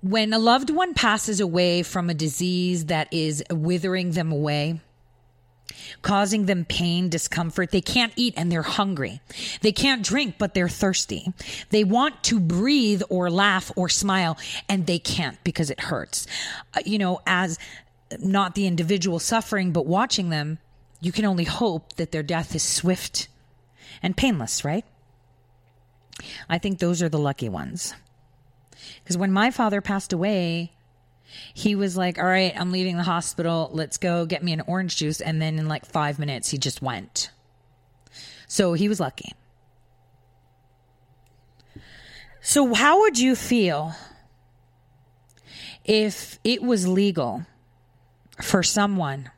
when 0.01 0.33
a 0.33 0.39
loved 0.39 0.69
one 0.69 0.93
passes 0.93 1.39
away 1.39 1.83
from 1.83 2.09
a 2.09 2.13
disease 2.13 2.85
that 2.85 3.07
is 3.13 3.43
withering 3.51 4.11
them 4.11 4.31
away, 4.31 4.79
causing 6.01 6.45
them 6.45 6.65
pain, 6.65 7.09
discomfort. 7.09 7.71
They 7.71 7.81
can't 7.81 8.13
eat 8.15 8.33
and 8.35 8.51
they're 8.51 8.61
hungry. 8.63 9.21
They 9.61 9.71
can't 9.71 10.03
drink, 10.03 10.35
but 10.37 10.53
they're 10.53 10.69
thirsty. 10.69 11.31
They 11.69 11.83
want 11.83 12.23
to 12.25 12.39
breathe 12.39 13.03
or 13.09 13.29
laugh 13.29 13.71
or 13.75 13.89
smile 13.89 14.37
and 14.67 14.87
they 14.87 14.99
can't 14.99 15.41
because 15.43 15.69
it 15.69 15.79
hurts. 15.79 16.25
Uh, 16.73 16.81
you 16.85 16.97
know, 16.97 17.21
as 17.27 17.59
not 18.19 18.55
the 18.55 18.67
individual 18.67 19.19
suffering, 19.19 19.71
but 19.71 19.85
watching 19.85 20.29
them, 20.29 20.57
you 20.99 21.11
can 21.11 21.25
only 21.25 21.45
hope 21.45 21.93
that 21.93 22.11
their 22.11 22.23
death 22.23 22.55
is 22.55 22.63
swift 22.63 23.27
and 24.03 24.17
painless, 24.17 24.65
right? 24.65 24.85
I 26.49 26.57
think 26.57 26.79
those 26.79 27.01
are 27.01 27.09
the 27.09 27.19
lucky 27.19 27.49
ones. 27.49 27.93
Because 29.03 29.17
when 29.17 29.31
my 29.31 29.51
father 29.51 29.81
passed 29.81 30.13
away, 30.13 30.71
he 31.53 31.75
was 31.75 31.97
like, 31.97 32.17
All 32.17 32.25
right, 32.25 32.53
I'm 32.55 32.71
leaving 32.71 32.97
the 32.97 33.03
hospital. 33.03 33.69
Let's 33.73 33.97
go 33.97 34.25
get 34.25 34.43
me 34.43 34.53
an 34.53 34.61
orange 34.61 34.97
juice. 34.97 35.21
And 35.21 35.41
then 35.41 35.59
in 35.59 35.67
like 35.67 35.85
five 35.85 36.19
minutes, 36.19 36.49
he 36.49 36.57
just 36.57 36.81
went. 36.81 37.31
So 38.47 38.73
he 38.73 38.89
was 38.89 38.99
lucky. 38.99 39.33
So, 42.41 42.73
how 42.73 43.01
would 43.01 43.19
you 43.19 43.35
feel 43.35 43.93
if 45.85 46.39
it 46.43 46.63
was 46.63 46.87
legal 46.87 47.45
for 48.41 48.63
someone 48.63 49.29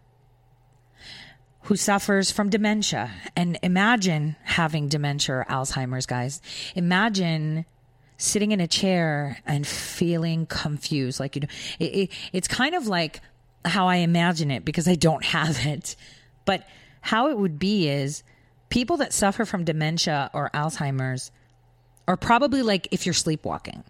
who 1.64 1.76
suffers 1.76 2.32
from 2.32 2.50
dementia? 2.50 3.12
And 3.36 3.60
imagine 3.62 4.38
having 4.44 4.88
dementia 4.88 5.36
or 5.36 5.46
Alzheimer's, 5.50 6.06
guys. 6.06 6.42
Imagine 6.76 7.66
sitting 8.24 8.52
in 8.52 8.60
a 8.60 8.68
chair 8.68 9.38
and 9.46 9.68
feeling 9.68 10.46
confused. 10.46 11.20
Like, 11.20 11.36
you 11.36 11.42
know, 11.42 11.48
it, 11.80 11.86
it, 11.86 12.12
it's 12.32 12.48
kind 12.48 12.74
of 12.74 12.88
like 12.88 13.20
how 13.66 13.88
I 13.88 13.98
imagine 13.98 14.50
it 14.50 14.66
because 14.66 14.88
I 14.88 14.96
don't 14.96 15.24
have 15.26 15.66
it. 15.66 15.96
But 16.46 16.66
how 17.02 17.30
it 17.30 17.38
would 17.38 17.60
be 17.60 17.90
is 17.90 18.24
people 18.70 18.98
that 18.98 19.14
suffer 19.14 19.46
from 19.46 19.66
dementia 19.66 20.30
or 20.34 20.50
Alzheimer's 20.54 21.32
are 22.08 22.18
probably 22.18 22.62
like 22.62 22.88
if 22.92 23.06
you're 23.06 23.14
sleepwalking. 23.14 23.84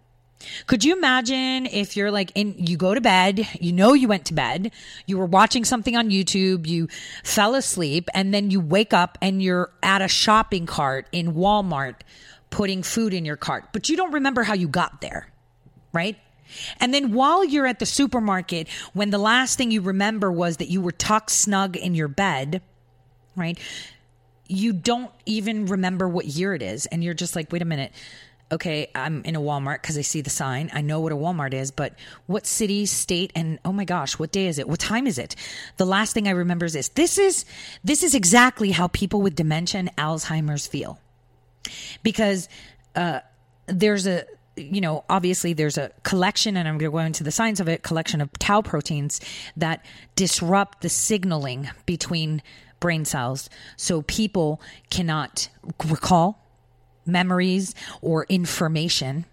Could 0.68 0.84
you 0.84 0.98
imagine 0.98 1.68
if 1.68 1.96
you're 1.96 2.12
like 2.12 2.32
in, 2.36 2.56
you 2.58 2.76
go 2.76 2.94
to 2.94 3.00
bed, 3.00 3.48
you 3.62 3.72
know 3.72 3.94
you 3.94 4.08
went 4.08 4.26
to 4.26 4.34
bed, 4.34 4.72
you 5.06 5.18
were 5.18 5.26
watching 5.26 5.64
something 5.64 5.96
on 5.96 6.10
YouTube, 6.10 6.68
you 6.68 6.90
fell 7.24 7.56
asleep, 7.56 8.10
and 8.14 8.34
then 8.34 8.52
you 8.52 8.60
wake 8.60 8.94
up 8.94 9.18
and 9.22 9.42
you're 9.42 9.72
at 9.82 10.02
a 10.02 10.08
shopping 10.08 10.66
cart 10.66 11.08
in 11.14 11.34
Walmart 11.34 11.96
putting 12.54 12.84
food 12.84 13.16
in 13.16 13.26
your 13.26 13.36
cart, 13.36 13.66
but 13.74 13.90
you 13.90 13.98
don't 13.98 14.12
remember 14.12 14.44
how 14.44 14.54
you 14.54 14.68
got 14.68 15.02
there, 15.02 15.28
right? 15.92 16.16
And 16.80 16.94
then 16.94 17.12
while 17.12 17.44
you're 17.44 17.66
at 17.66 17.80
the 17.80 17.86
supermarket, 17.88 18.68
when 18.94 19.10
the 19.10 19.18
last 19.18 19.58
thing 19.58 19.72
you 19.72 19.82
remember 19.82 20.32
was 20.32 20.58
that 20.58 20.70
you 20.70 20.80
were 20.80 20.92
tucked 20.92 21.32
snug 21.32 21.76
in 21.76 21.96
your 21.96 22.08
bed, 22.08 22.62
right? 23.36 23.58
You 24.48 24.72
don't 24.72 25.10
even 25.26 25.66
remember 25.66 26.08
what 26.08 26.26
year 26.28 26.54
it 26.54 26.62
is. 26.62 26.86
And 26.86 27.04
you're 27.04 27.16
just 27.16 27.36
like, 27.36 27.52
wait 27.52 27.64
a 27.64 27.66
minute. 27.66 27.92
Okay, 28.52 28.86
I'm 28.94 29.24
in 29.24 29.36
a 29.36 29.42
Walmart 29.42 29.82
because 29.82 29.98
I 29.98 30.02
see 30.02 30.22
the 30.22 30.30
sign. 30.30 30.70
I 30.76 30.82
know 30.82 31.00
what 31.00 31.12
a 31.12 31.16
Walmart 31.16 31.56
is, 31.56 31.72
but 31.72 31.96
what 32.28 32.46
city, 32.46 32.86
state, 32.86 33.32
and 33.34 33.58
oh 33.66 33.74
my 33.74 33.84
gosh, 33.84 34.20
what 34.20 34.32
day 34.32 34.46
is 34.46 34.60
it? 34.60 34.70
What 34.70 34.80
time 34.80 35.08
is 35.08 35.18
it? 35.18 35.36
The 35.78 35.88
last 35.88 36.14
thing 36.14 36.28
I 36.28 36.32
remember 36.32 36.66
is 36.66 36.74
this. 36.74 36.90
This 36.90 37.18
is 37.18 37.46
this 37.84 38.04
is 38.04 38.14
exactly 38.14 38.70
how 38.70 38.90
people 38.90 39.24
with 39.24 39.34
dementia 39.34 39.80
and 39.80 39.96
Alzheimer's 39.96 40.68
feel 40.68 41.00
because 42.04 42.50
uh, 42.96 43.20
there's 43.68 44.08
a 44.08 44.26
you 44.56 44.82
know, 44.82 45.04
obviously 45.10 45.54
there's 45.54 45.78
a 45.78 45.92
collection, 46.04 46.58
and 46.58 46.68
I'm 46.68 46.78
going 46.78 46.92
to 46.92 46.96
go 46.96 47.00
into 47.00 47.24
the 47.24 47.32
science 47.32 47.60
of 47.60 47.68
it, 47.68 47.82
collection 47.82 48.22
of 48.22 48.32
tau 48.38 48.62
proteins 48.62 49.20
that 49.58 49.84
disrupt 50.16 50.82
the 50.82 50.90
signaling 50.90 51.70
between 51.86 52.42
brain 52.80 53.06
cells. 53.06 53.50
So 53.78 54.04
people 54.04 54.62
cannot 54.90 55.50
recall 55.88 56.46
memories 57.06 57.74
or 58.02 58.26
information 58.30 59.26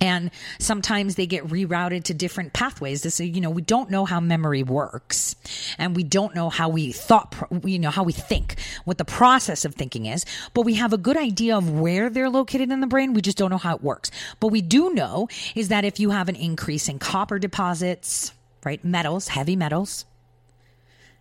and 0.00 0.30
sometimes 0.58 1.14
they 1.14 1.26
get 1.26 1.46
rerouted 1.46 2.04
to 2.04 2.14
different 2.14 2.52
pathways. 2.52 3.02
This 3.02 3.20
you 3.20 3.40
know 3.40 3.50
we 3.50 3.62
don't 3.62 3.90
know 3.90 4.04
how 4.04 4.20
memory 4.20 4.62
works. 4.62 5.36
And 5.78 5.96
we 5.96 6.04
don't 6.04 6.34
know 6.34 6.50
how 6.50 6.68
we 6.68 6.92
thought 6.92 7.34
you 7.64 7.78
know 7.78 7.90
how 7.90 8.02
we 8.02 8.12
think 8.12 8.56
what 8.84 8.98
the 8.98 9.04
process 9.04 9.64
of 9.64 9.74
thinking 9.74 10.06
is. 10.06 10.24
But 10.54 10.62
we 10.62 10.74
have 10.74 10.92
a 10.92 10.98
good 10.98 11.16
idea 11.16 11.56
of 11.56 11.70
where 11.70 12.10
they're 12.10 12.30
located 12.30 12.70
in 12.70 12.80
the 12.80 12.86
brain. 12.86 13.14
We 13.14 13.22
just 13.22 13.38
don't 13.38 13.50
know 13.50 13.58
how 13.58 13.76
it 13.76 13.82
works. 13.82 14.10
But 14.40 14.48
we 14.48 14.62
do 14.62 14.92
know 14.94 15.28
is 15.54 15.68
that 15.68 15.84
if 15.84 16.00
you 16.00 16.10
have 16.10 16.28
an 16.28 16.36
increase 16.36 16.88
in 16.88 16.98
copper 16.98 17.38
deposits 17.38 18.32
right 18.64 18.84
metals 18.84 19.28
heavy 19.28 19.56
metals 19.56 20.04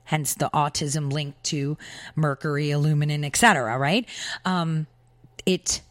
hence 0.05 0.33
the 0.33 0.49
autism 0.53 1.11
linked 1.11 1.43
to 1.43 1.77
mercury 2.15 2.71
aluminum 2.71 3.23
etc 3.23 3.77
right 3.77 4.07
um, 4.45 4.87
it 5.45 5.81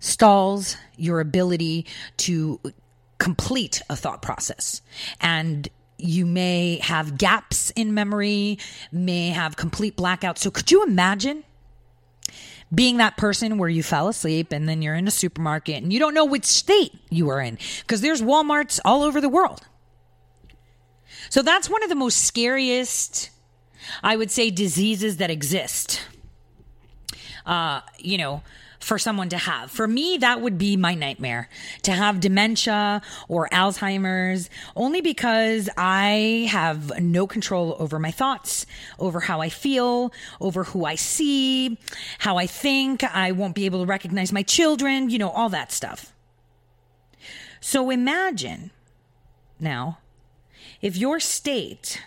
stalls 0.00 0.76
your 0.96 1.20
ability 1.20 1.86
to 2.18 2.60
complete 3.18 3.82
a 3.90 3.96
thought 3.96 4.22
process. 4.22 4.80
And 5.20 5.68
you 5.98 6.24
may 6.24 6.78
have 6.82 7.18
gaps 7.18 7.70
in 7.72 7.92
memory, 7.92 8.58
may 8.92 9.30
have 9.30 9.56
complete 9.56 9.96
blackouts. 9.96 10.38
So, 10.38 10.50
could 10.50 10.70
you 10.70 10.84
imagine 10.84 11.44
being 12.72 12.98
that 12.98 13.16
person 13.16 13.58
where 13.58 13.68
you 13.68 13.82
fell 13.82 14.08
asleep 14.08 14.52
and 14.52 14.68
then 14.68 14.82
you're 14.82 14.94
in 14.94 15.08
a 15.08 15.10
supermarket 15.10 15.82
and 15.82 15.92
you 15.92 15.98
don't 15.98 16.14
know 16.14 16.24
which 16.24 16.44
state 16.44 16.92
you 17.10 17.28
are 17.30 17.40
in? 17.40 17.58
Because 17.80 18.00
there's 18.00 18.22
Walmarts 18.22 18.78
all 18.84 19.02
over 19.02 19.20
the 19.20 19.28
world. 19.28 19.62
So, 21.30 21.42
that's 21.42 21.68
one 21.68 21.82
of 21.82 21.88
the 21.88 21.96
most 21.96 22.24
scariest, 22.24 23.30
I 24.02 24.16
would 24.16 24.30
say, 24.30 24.50
diseases 24.50 25.16
that 25.16 25.30
exist. 25.30 26.00
Uh, 27.44 27.80
you 27.98 28.18
know, 28.18 28.42
for 28.80 28.98
someone 28.98 29.28
to 29.28 29.38
have. 29.38 29.70
For 29.70 29.86
me, 29.86 30.18
that 30.18 30.40
would 30.40 30.58
be 30.58 30.76
my 30.76 30.94
nightmare 30.94 31.48
to 31.82 31.92
have 31.92 32.20
dementia 32.20 33.02
or 33.28 33.48
Alzheimer's, 33.50 34.48
only 34.76 35.00
because 35.00 35.68
I 35.76 36.48
have 36.50 37.00
no 37.00 37.26
control 37.26 37.76
over 37.78 37.98
my 37.98 38.10
thoughts, 38.10 38.66
over 38.98 39.20
how 39.20 39.40
I 39.40 39.48
feel, 39.48 40.12
over 40.40 40.64
who 40.64 40.84
I 40.84 40.94
see, 40.94 41.78
how 42.18 42.36
I 42.36 42.46
think. 42.46 43.02
I 43.04 43.32
won't 43.32 43.54
be 43.54 43.66
able 43.66 43.80
to 43.80 43.86
recognize 43.86 44.32
my 44.32 44.42
children, 44.42 45.10
you 45.10 45.18
know, 45.18 45.30
all 45.30 45.48
that 45.48 45.72
stuff. 45.72 46.14
So 47.60 47.90
imagine 47.90 48.70
now 49.58 49.98
if 50.80 50.96
your 50.96 51.18
state 51.18 52.00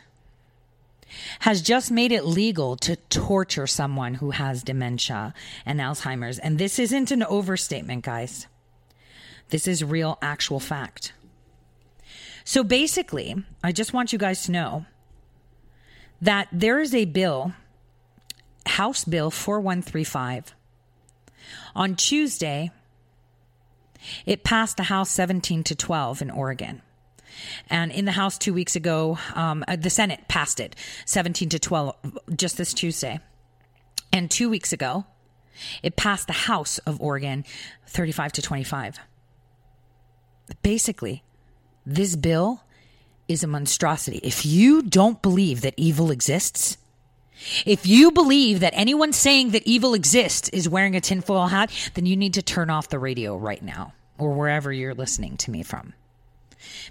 has 1.40 1.62
just 1.62 1.92
made 1.92 2.12
it 2.12 2.26
legal 2.26 2.76
to 2.78 2.96
torture 2.96 3.68
someone 3.68 4.16
who 4.16 4.32
has 4.32 4.64
dementia 4.64 5.34
and 5.66 5.80
Alzheimer's. 5.80 6.40
And 6.40 6.58
this 6.58 6.80
isn't 6.80 7.12
an 7.12 7.24
overstatement, 7.24 8.04
guys. 8.04 8.48
This 9.50 9.68
is 9.68 9.84
real, 9.84 10.18
actual 10.22 10.60
fact. 10.60 11.14
So 12.44 12.64
basically, 12.64 13.44
I 13.64 13.72
just 13.72 13.94
want 13.94 14.14
you 14.14 14.20
guys 14.20 14.46
to 14.46 14.52
know 14.52 14.86
that 16.22 16.48
there 16.52 16.80
is 16.80 16.94
a 16.94 17.06
bill, 17.06 17.54
House 18.66 19.04
Bill 19.04 19.32
4135. 19.32 20.54
On 21.76 21.96
Tuesday, 21.96 22.72
it 24.26 24.44
passed 24.44 24.78
the 24.78 24.84
House 24.84 25.12
17 25.12 25.64
to 25.66 25.76
12 25.76 26.22
in 26.22 26.32
Oregon. 26.32 26.82
And 27.70 27.92
in 27.92 28.06
the 28.06 28.12
House 28.12 28.38
two 28.38 28.54
weeks 28.54 28.76
ago, 28.76 29.18
um, 29.36 29.64
uh, 29.68 29.76
the 29.76 29.90
Senate 29.90 30.28
passed 30.28 30.60
it 30.60 30.76
17 31.06 31.50
to 31.50 31.60
12 31.60 31.96
just 32.36 32.58
this 32.58 32.74
Tuesday. 32.74 33.20
And 34.14 34.30
two 34.30 34.50
weeks 34.50 34.74
ago, 34.74 35.06
it 35.84 35.96
passed 35.96 36.28
the 36.28 36.34
House 36.34 36.78
of 36.80 37.00
Oregon 37.02 37.46
35 37.88 38.34
to 38.34 38.42
25. 38.42 39.00
Basically, 40.62 41.24
this 41.86 42.16
bill 42.16 42.64
is 43.28 43.44
a 43.44 43.48
monstrosity. 43.48 44.20
If 44.24 44.46
you 44.46 44.82
don't 44.82 45.22
believe 45.22 45.62
that 45.62 45.74
evil 45.78 46.12
exists, 46.12 46.78
if 47.66 47.88
you 47.88 48.12
believe 48.12 48.60
that 48.60 48.74
anyone 48.76 49.14
saying 49.14 49.52
that 49.52 49.66
evil 49.66 49.94
exists 49.94 50.50
is 50.50 50.70
wearing 50.70 50.96
a 50.96 51.02
tinfoil 51.02 51.48
hat, 51.48 51.72
then 51.94 52.06
you 52.06 52.16
need 52.16 52.36
to 52.36 52.42
turn 52.42 52.70
off 52.70 52.90
the 52.90 53.00
radio 53.00 53.36
right 53.38 53.64
now 53.64 53.94
or 54.18 54.34
wherever 54.34 54.72
you're 54.72 54.94
listening 54.94 55.38
to 55.38 55.52
me 55.52 55.64
from 55.64 55.94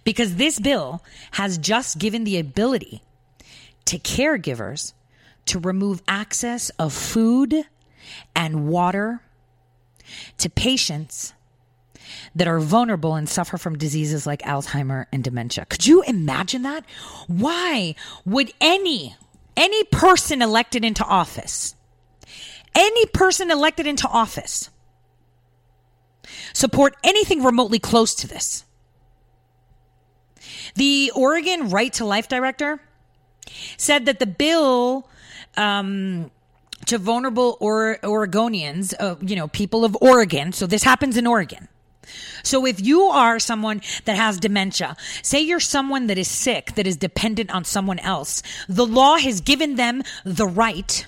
because 0.05 0.37
this 0.37 0.59
bill 0.59 1.03
has 1.33 1.59
just 1.59 1.99
given 1.99 2.25
the 2.25 2.39
ability 2.39 3.03
to 3.87 3.99
caregivers 3.99 4.93
to 5.47 5.59
remove 5.59 6.03
access 6.07 6.71
of 6.71 6.93
food 6.93 7.55
and 8.35 8.69
water 8.69 9.21
to 10.39 10.51
patients 10.51 11.33
that 12.35 12.49
are 12.49 12.61
vulnerable 12.61 13.15
and 13.15 13.29
suffer 13.29 13.57
from 13.57 13.79
diseases 13.79 14.27
like 14.27 14.43
Alzheimer 14.43 15.07
and 15.13 15.23
dementia. 15.23 15.65
Could 15.67 15.87
you 15.87 16.03
imagine 16.03 16.63
that? 16.63 16.85
Why 17.27 17.95
would 18.25 18.53
any 18.61 19.17
any 19.57 19.85
person 19.85 20.43
elected 20.43 20.85
into 20.85 21.05
office 21.05 21.75
any 22.75 23.07
person 23.07 23.51
elected 23.51 23.87
into 23.87 24.07
office 24.09 24.71
support 26.53 26.97
anything 27.03 27.43
remotely 27.43 27.79
close 27.79 28.15
to 28.15 28.29
this? 28.29 28.65
The 30.75 31.13
Oregon 31.15 31.71
Right 31.71 31.93
to 31.95 32.05
Life 32.05 32.29
director 32.29 32.81
said 33.77 34.07
that 34.07 34.19
the 34.19 34.27
bill 34.27 35.09
um, 35.57 36.31
to 36.87 36.99
vulnerable 36.99 37.57
or- 37.61 37.99
Oregonians, 38.03 38.95
uh, 38.99 39.17
you 39.21 39.37
know, 39.37 39.49
people 39.49 39.85
of 39.85 39.97
Oregon. 40.01 40.53
So 40.53 40.67
this 40.67 40.83
happens 40.83 41.17
in 41.17 41.27
Oregon. 41.27 41.69
So 42.43 42.67
if 42.67 42.81
you 42.81 43.03
are 43.03 43.39
someone 43.39 43.83
that 44.05 44.17
has 44.17 44.39
dementia, 44.39 44.97
say 45.23 45.41
you're 45.41 45.61
someone 45.61 46.07
that 46.09 46.19
is 46.19 46.29
sick, 46.29 46.75
that 46.75 46.87
is 46.87 46.97
dependent 46.97 47.51
on 47.51 47.65
someone 47.65 47.99
else, 48.01 48.43
the 48.69 48.87
law 48.87 49.17
has 49.17 49.41
given 49.41 49.77
them 49.77 50.03
the 50.25 50.47
right 50.47 51.07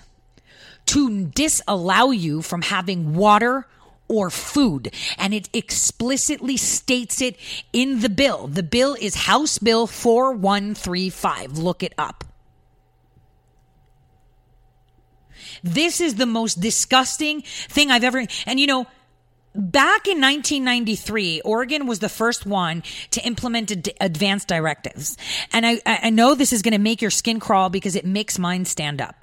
to 0.86 1.26
disallow 1.26 2.10
you 2.10 2.42
from 2.42 2.62
having 2.62 3.14
water 3.14 3.66
or 4.12 4.28
food. 4.28 4.92
And 5.16 5.32
it 5.32 5.48
explicitly 5.54 6.58
states 6.58 7.22
it 7.22 7.36
in 7.72 8.00
the 8.00 8.10
bill. 8.10 8.46
The 8.46 8.62
bill 8.62 8.94
is 9.00 9.14
House 9.14 9.58
Bill 9.58 9.86
4135. 9.86 11.56
Look 11.56 11.82
it 11.82 11.94
up. 11.96 12.24
This 15.64 16.00
is 16.00 16.16
the 16.16 16.26
most 16.26 16.60
disgusting 16.60 17.42
thing 17.42 17.90
I've 17.90 18.04
ever. 18.04 18.26
And 18.46 18.60
you 18.60 18.66
know, 18.66 18.86
back 19.54 20.06
in 20.06 20.20
1993, 20.20 21.40
Oregon 21.42 21.86
was 21.86 22.00
the 22.00 22.08
first 22.08 22.44
one 22.44 22.82
to 23.12 23.24
implement 23.24 23.70
ad- 23.70 23.94
advanced 24.00 24.48
directives. 24.48 25.16
And 25.52 25.64
I, 25.64 25.80
I 25.86 26.10
know 26.10 26.34
this 26.34 26.52
is 26.52 26.62
going 26.62 26.72
to 26.72 26.78
make 26.78 27.00
your 27.00 27.10
skin 27.10 27.40
crawl 27.40 27.70
because 27.70 27.96
it 27.96 28.04
makes 28.04 28.38
mine 28.38 28.64
stand 28.64 29.00
up. 29.00 29.16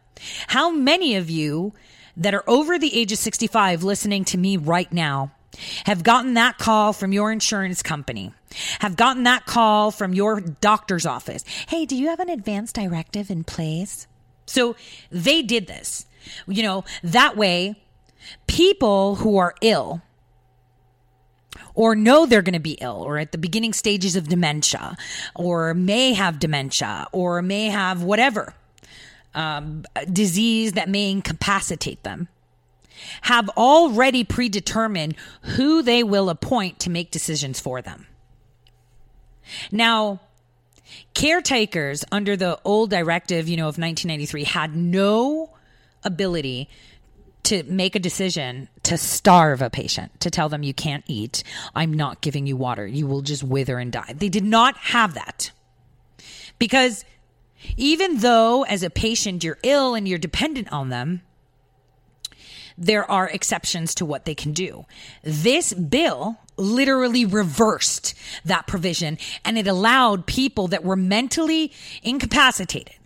How 0.47 0.71
many 0.71 1.15
of 1.15 1.29
you 1.29 1.73
that 2.19 2.35
are 2.35 2.43
over 2.47 2.77
the 2.77 2.95
age 2.95 3.11
of 3.11 3.17
65 3.17 3.83
listening 3.83 4.23
to 4.25 4.37
me 4.37 4.57
right 4.57 4.91
now 4.93 5.31
have 5.85 6.03
gotten 6.03 6.35
that 6.35 6.57
call 6.57 6.93
from 6.93 7.11
your 7.11 7.31
insurance 7.31 7.81
company, 7.81 8.33
have 8.79 8.95
gotten 8.95 9.23
that 9.23 9.45
call 9.45 9.91
from 9.91 10.13
your 10.13 10.39
doctor's 10.39 11.05
office. 11.05 11.43
Hey, 11.67 11.85
do 11.85 11.95
you 11.95 12.09
have 12.09 12.19
an 12.19 12.29
advanced 12.29 12.75
directive 12.75 13.29
in 13.29 13.43
place? 13.43 14.07
So 14.45 14.75
they 15.11 15.41
did 15.41 15.67
this. 15.67 16.05
You 16.47 16.63
know, 16.63 16.83
that 17.03 17.35
way, 17.35 17.75
people 18.47 19.15
who 19.15 19.37
are 19.37 19.55
ill 19.61 20.01
or 21.73 21.95
know 21.95 22.25
they're 22.25 22.41
going 22.41 22.53
to 22.53 22.59
be 22.59 22.77
ill 22.81 23.01
or 23.01 23.17
at 23.17 23.31
the 23.31 23.37
beginning 23.37 23.73
stages 23.73 24.15
of 24.15 24.27
dementia 24.27 24.97
or 25.35 25.73
may 25.73 26.13
have 26.13 26.39
dementia 26.39 27.07
or 27.11 27.41
may 27.41 27.67
have 27.67 28.03
whatever 28.03 28.53
um, 29.33 29.83
disease 30.11 30.73
that 30.73 30.89
may 30.89 31.11
incapacitate 31.11 32.03
them 32.03 32.27
have 33.21 33.49
already 33.49 34.23
predetermined 34.23 35.15
who 35.41 35.81
they 35.81 36.03
will 36.03 36.29
appoint 36.29 36.79
to 36.79 36.89
make 36.89 37.11
decisions 37.11 37.59
for 37.59 37.81
them. 37.81 38.07
Now, 39.71 40.19
caretakers 41.13 42.03
under 42.11 42.35
the 42.35 42.59
old 42.63 42.89
directive, 42.89 43.47
you 43.47 43.57
know, 43.57 43.63
of 43.63 43.77
1993 43.77 44.43
had 44.43 44.75
no 44.75 45.55
ability 46.03 46.69
to 47.43 47.63
make 47.63 47.95
a 47.95 47.99
decision 47.99 48.67
to 48.83 48.97
starve 48.97 49.61
a 49.61 49.69
patient, 49.69 50.19
to 50.19 50.29
tell 50.29 50.49
them 50.49 50.61
you 50.61 50.73
can't 50.73 51.03
eat, 51.07 51.43
I'm 51.73 51.93
not 51.93 52.21
giving 52.21 52.45
you 52.45 52.57
water, 52.57 52.85
you 52.85 53.07
will 53.07 53.21
just 53.21 53.43
wither 53.43 53.79
and 53.79 53.91
die. 53.91 54.13
They 54.15 54.29
did 54.29 54.43
not 54.43 54.77
have 54.77 55.13
that. 55.13 55.51
Because 56.59 57.05
even 57.77 58.19
though 58.19 58.63
as 58.63 58.83
a 58.83 58.89
patient 58.89 59.43
you're 59.43 59.57
ill 59.63 59.95
and 59.95 60.07
you're 60.07 60.17
dependent 60.17 60.71
on 60.71 60.89
them, 60.89 61.21
there 62.77 63.09
are 63.09 63.27
exceptions 63.29 63.93
to 63.95 64.05
what 64.05 64.25
they 64.25 64.35
can 64.35 64.53
do. 64.53 64.85
This 65.21 65.73
bill 65.73 66.37
literally 66.55 67.25
reversed 67.25 68.13
that 68.45 68.67
provision 68.67 69.17
and 69.43 69.57
it 69.57 69.67
allowed 69.67 70.25
people 70.25 70.67
that 70.69 70.83
were 70.83 70.95
mentally 70.95 71.71
incapacitated 72.03 72.98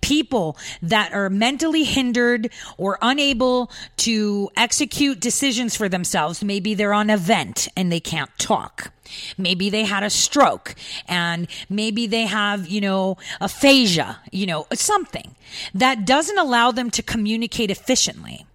people 0.00 0.56
that 0.82 1.12
are 1.12 1.28
mentally 1.28 1.84
hindered 1.84 2.50
or 2.76 2.98
unable 3.02 3.70
to 3.96 4.50
execute 4.56 5.20
decisions 5.20 5.76
for 5.76 5.88
themselves. 5.88 6.42
Maybe 6.42 6.74
they're 6.74 6.94
on 6.94 7.10
a 7.10 7.16
vent 7.16 7.68
and 7.76 7.90
they 7.90 8.00
can't 8.00 8.30
talk. 8.38 8.92
Maybe 9.36 9.70
they 9.70 9.84
had 9.84 10.02
a 10.02 10.10
stroke 10.10 10.74
and 11.06 11.48
maybe 11.68 12.06
they 12.06 12.26
have, 12.26 12.68
you 12.68 12.80
know, 12.80 13.16
aphasia, 13.40 14.20
you 14.30 14.46
know, 14.46 14.66
something 14.72 15.34
that 15.74 16.04
doesn't 16.04 16.38
allow 16.38 16.70
them 16.70 16.90
to 16.90 17.02
communicate 17.02 17.70
efficiently. 17.70 18.46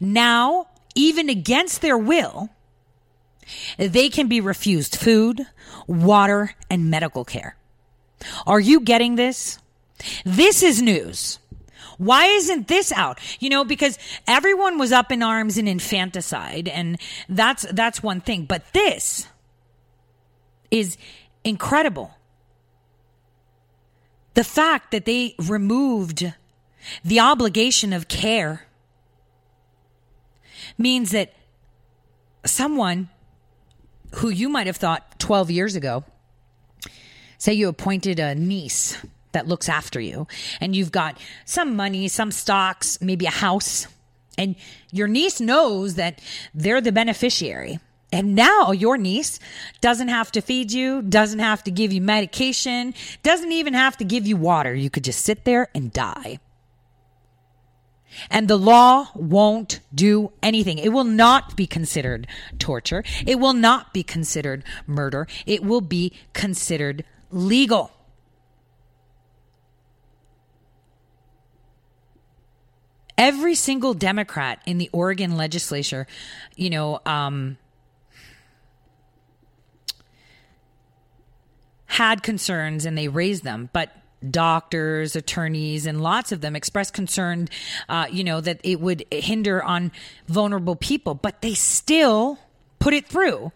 Now, 0.00 0.68
even 0.94 1.28
against 1.28 1.80
their 1.80 1.98
will, 1.98 2.50
they 3.76 4.08
can 4.08 4.28
be 4.28 4.40
refused 4.40 4.96
food, 4.96 5.46
water, 5.86 6.54
and 6.70 6.90
medical 6.90 7.24
care. 7.24 7.56
Are 8.46 8.60
you 8.60 8.80
getting 8.80 9.16
this? 9.16 9.58
This 10.24 10.62
is 10.62 10.80
news. 10.82 11.38
Why 11.98 12.26
isn't 12.26 12.68
this 12.68 12.92
out? 12.92 13.18
You 13.40 13.50
know, 13.50 13.64
because 13.64 13.98
everyone 14.26 14.78
was 14.78 14.92
up 14.92 15.10
in 15.10 15.22
arms 15.22 15.58
in 15.58 15.66
infanticide 15.66 16.68
and 16.68 16.98
that's 17.28 17.66
that's 17.72 18.02
one 18.02 18.20
thing, 18.20 18.44
but 18.44 18.72
this 18.72 19.26
is 20.70 20.96
incredible. 21.44 22.12
The 24.34 24.44
fact 24.44 24.92
that 24.92 25.04
they 25.04 25.34
removed 25.38 26.32
the 27.04 27.18
obligation 27.18 27.92
of 27.92 28.06
care 28.06 28.62
means 30.76 31.10
that 31.10 31.32
someone 32.44 33.08
who 34.16 34.28
you 34.28 34.48
might 34.48 34.68
have 34.68 34.76
thought 34.76 35.18
12 35.18 35.50
years 35.50 35.74
ago, 35.74 36.04
say 37.36 37.52
you 37.52 37.68
appointed 37.68 38.20
a 38.20 38.36
niece 38.36 38.96
that 39.32 39.46
looks 39.46 39.68
after 39.68 40.00
you 40.00 40.26
and 40.60 40.74
you've 40.74 40.92
got 40.92 41.18
some 41.44 41.76
money, 41.76 42.08
some 42.08 42.30
stocks, 42.30 43.00
maybe 43.00 43.26
a 43.26 43.30
house, 43.30 43.86
and 44.36 44.54
your 44.92 45.08
niece 45.08 45.40
knows 45.40 45.96
that 45.96 46.20
they're 46.54 46.80
the 46.80 46.92
beneficiary. 46.92 47.80
And 48.10 48.34
now 48.34 48.70
your 48.70 48.96
niece 48.96 49.38
doesn't 49.82 50.08
have 50.08 50.32
to 50.32 50.40
feed 50.40 50.72
you, 50.72 51.02
doesn't 51.02 51.40
have 51.40 51.62
to 51.64 51.70
give 51.70 51.92
you 51.92 52.00
medication, 52.00 52.94
doesn't 53.22 53.52
even 53.52 53.74
have 53.74 53.98
to 53.98 54.04
give 54.04 54.26
you 54.26 54.36
water. 54.36 54.74
You 54.74 54.88
could 54.88 55.04
just 55.04 55.24
sit 55.24 55.44
there 55.44 55.68
and 55.74 55.92
die. 55.92 56.38
And 58.30 58.48
the 58.48 58.56
law 58.56 59.10
won't 59.14 59.80
do 59.94 60.32
anything. 60.42 60.78
It 60.78 60.88
will 60.88 61.04
not 61.04 61.56
be 61.56 61.66
considered 61.66 62.26
torture. 62.58 63.04
It 63.26 63.38
will 63.38 63.52
not 63.52 63.92
be 63.92 64.02
considered 64.02 64.64
murder. 64.86 65.26
It 65.44 65.62
will 65.62 65.82
be 65.82 66.12
considered 66.32 67.04
legal. 67.30 67.92
Every 73.18 73.56
single 73.56 73.92
Democrat 73.92 74.62
in 74.64 74.78
the 74.78 74.88
Oregon 74.92 75.36
legislature, 75.36 76.06
you 76.56 76.70
know, 76.70 77.00
um, 77.04 77.58
had 81.86 82.22
concerns 82.22 82.86
and 82.86 82.96
they 82.96 83.08
raised 83.08 83.42
them, 83.42 83.68
but 83.72 83.90
doctors, 84.30 85.16
attorneys, 85.16 85.86
and 85.86 86.00
lots 86.00 86.32
of 86.32 86.40
them 86.40 86.56
expressed 86.56 86.94
concern, 86.94 87.48
uh, 87.88 88.06
you 88.10 88.22
know, 88.24 88.40
that 88.40 88.60
it 88.62 88.80
would 88.80 89.04
hinder 89.10 89.62
on 89.62 89.92
vulnerable 90.26 90.76
people, 90.76 91.14
but 91.14 91.42
they 91.42 91.54
still 91.54 92.38
put 92.78 92.94
it 92.94 93.06
through. 93.06 93.52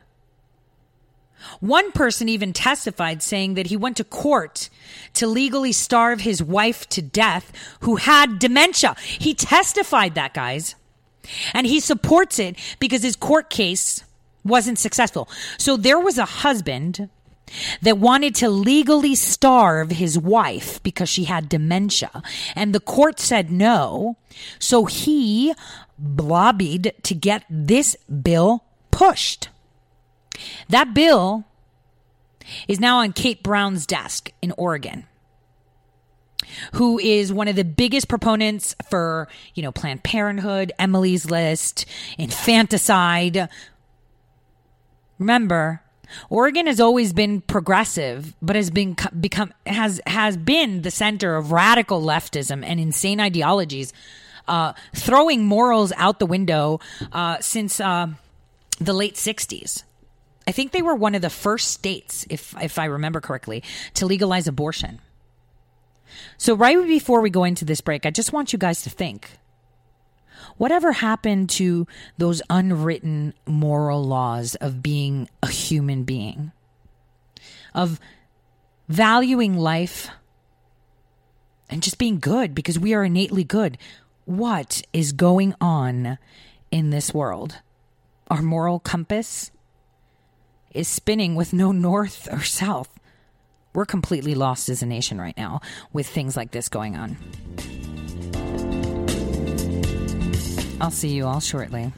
One 1.60 1.92
person 1.92 2.28
even 2.28 2.52
testified 2.52 3.22
saying 3.22 3.54
that 3.54 3.66
he 3.66 3.76
went 3.76 3.96
to 3.98 4.04
court 4.04 4.68
to 5.14 5.26
legally 5.26 5.72
starve 5.72 6.20
his 6.20 6.42
wife 6.42 6.88
to 6.90 7.02
death 7.02 7.52
who 7.80 7.96
had 7.96 8.38
dementia. 8.38 8.96
He 8.98 9.34
testified 9.34 10.14
that, 10.14 10.34
guys. 10.34 10.74
And 11.54 11.66
he 11.66 11.80
supports 11.80 12.38
it 12.38 12.56
because 12.78 13.02
his 13.02 13.16
court 13.16 13.50
case 13.50 14.04
wasn't 14.44 14.78
successful. 14.78 15.28
So 15.58 15.76
there 15.76 16.00
was 16.00 16.18
a 16.18 16.24
husband 16.24 17.08
that 17.82 17.98
wanted 17.98 18.34
to 18.36 18.48
legally 18.48 19.14
starve 19.14 19.90
his 19.90 20.18
wife 20.18 20.82
because 20.82 21.08
she 21.08 21.24
had 21.24 21.48
dementia. 21.48 22.22
And 22.54 22.74
the 22.74 22.80
court 22.80 23.20
said 23.20 23.50
no. 23.50 24.16
So 24.58 24.86
he 24.86 25.54
lobbied 26.02 26.94
to 27.02 27.14
get 27.14 27.44
this 27.48 27.96
bill 28.06 28.64
pushed. 28.90 29.48
That 30.68 30.94
bill 30.94 31.44
is 32.68 32.80
now 32.80 32.98
on 32.98 33.12
Kate 33.12 33.42
Brown's 33.42 33.86
desk 33.86 34.30
in 34.40 34.52
Oregon 34.56 35.06
who 36.74 36.98
is 36.98 37.32
one 37.32 37.48
of 37.48 37.56
the 37.56 37.64
biggest 37.64 38.08
proponents 38.08 38.74
for, 38.88 39.28
you 39.54 39.62
know, 39.62 39.72
Planned 39.72 40.02
Parenthood, 40.02 40.72
Emily's 40.78 41.30
List, 41.30 41.86
infanticide. 42.18 43.48
Remember, 45.18 45.82
Oregon 46.28 46.66
has 46.66 46.80
always 46.80 47.12
been 47.12 47.40
progressive, 47.40 48.34
but 48.42 48.56
has 48.56 48.70
been 48.70 48.96
become 49.18 49.52
has 49.66 50.00
has 50.06 50.36
been 50.36 50.82
the 50.82 50.90
center 50.90 51.36
of 51.36 51.52
radical 51.52 52.02
leftism 52.02 52.62
and 52.64 52.78
insane 52.78 53.20
ideologies, 53.20 53.92
uh, 54.46 54.74
throwing 54.94 55.44
morals 55.44 55.92
out 55.96 56.18
the 56.18 56.26
window 56.26 56.80
uh, 57.12 57.38
since 57.40 57.80
uh, 57.80 58.08
the 58.78 58.92
late 58.92 59.14
'60s. 59.14 59.84
I 60.46 60.52
think 60.52 60.72
they 60.72 60.82
were 60.82 60.94
one 60.94 61.14
of 61.14 61.22
the 61.22 61.30
first 61.30 61.70
states, 61.70 62.26
if 62.28 62.54
if 62.60 62.78
I 62.78 62.86
remember 62.86 63.20
correctly, 63.20 63.62
to 63.94 64.06
legalize 64.06 64.48
abortion. 64.48 65.00
So 66.36 66.54
right 66.54 66.76
before 66.86 67.20
we 67.20 67.30
go 67.30 67.44
into 67.44 67.64
this 67.64 67.80
break, 67.80 68.04
I 68.04 68.10
just 68.10 68.32
want 68.32 68.52
you 68.52 68.58
guys 68.58 68.82
to 68.82 68.90
think 68.90 69.38
Whatever 70.56 70.92
happened 70.92 71.50
to 71.50 71.86
those 72.18 72.42
unwritten 72.50 73.34
moral 73.46 74.04
laws 74.04 74.54
of 74.56 74.82
being 74.82 75.28
a 75.42 75.48
human 75.48 76.04
being, 76.04 76.52
of 77.74 78.00
valuing 78.88 79.56
life 79.56 80.10
and 81.70 81.82
just 81.82 81.98
being 81.98 82.18
good 82.18 82.54
because 82.54 82.78
we 82.78 82.94
are 82.94 83.04
innately 83.04 83.44
good? 83.44 83.78
What 84.24 84.82
is 84.92 85.12
going 85.12 85.54
on 85.60 86.18
in 86.70 86.90
this 86.90 87.14
world? 87.14 87.58
Our 88.28 88.42
moral 88.42 88.78
compass 88.78 89.50
is 90.74 90.88
spinning 90.88 91.34
with 91.34 91.52
no 91.52 91.72
north 91.72 92.28
or 92.32 92.42
south. 92.42 92.88
We're 93.74 93.86
completely 93.86 94.34
lost 94.34 94.68
as 94.68 94.82
a 94.82 94.86
nation 94.86 95.20
right 95.20 95.36
now 95.36 95.60
with 95.92 96.06
things 96.06 96.36
like 96.36 96.50
this 96.50 96.68
going 96.68 96.96
on. 96.96 97.16
I'll 100.80 100.90
see 100.90 101.10
you 101.10 101.26
all 101.26 101.40
shortly. 101.40 101.92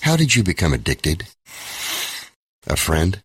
How 0.00 0.16
did 0.16 0.34
you 0.34 0.42
become 0.42 0.72
addicted? 0.72 1.28
A 2.66 2.74
friend? 2.76 3.22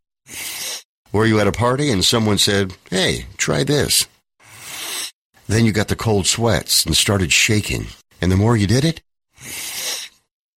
Were 1.12 1.26
you 1.26 1.40
at 1.40 1.48
a 1.48 1.52
party 1.52 1.90
and 1.90 2.06
someone 2.06 2.38
said, 2.38 2.78
hey, 2.92 3.26
try 3.38 3.64
this? 3.64 4.06
Then 5.48 5.66
you 5.66 5.72
got 5.72 5.88
the 5.88 5.96
cold 5.96 6.28
sweats 6.28 6.86
and 6.86 6.96
started 6.96 7.34
shaking. 7.34 7.88
And 8.22 8.32
the 8.32 8.38
more 8.38 8.56
you 8.56 8.68
did 8.68 8.86
it, 8.86 9.02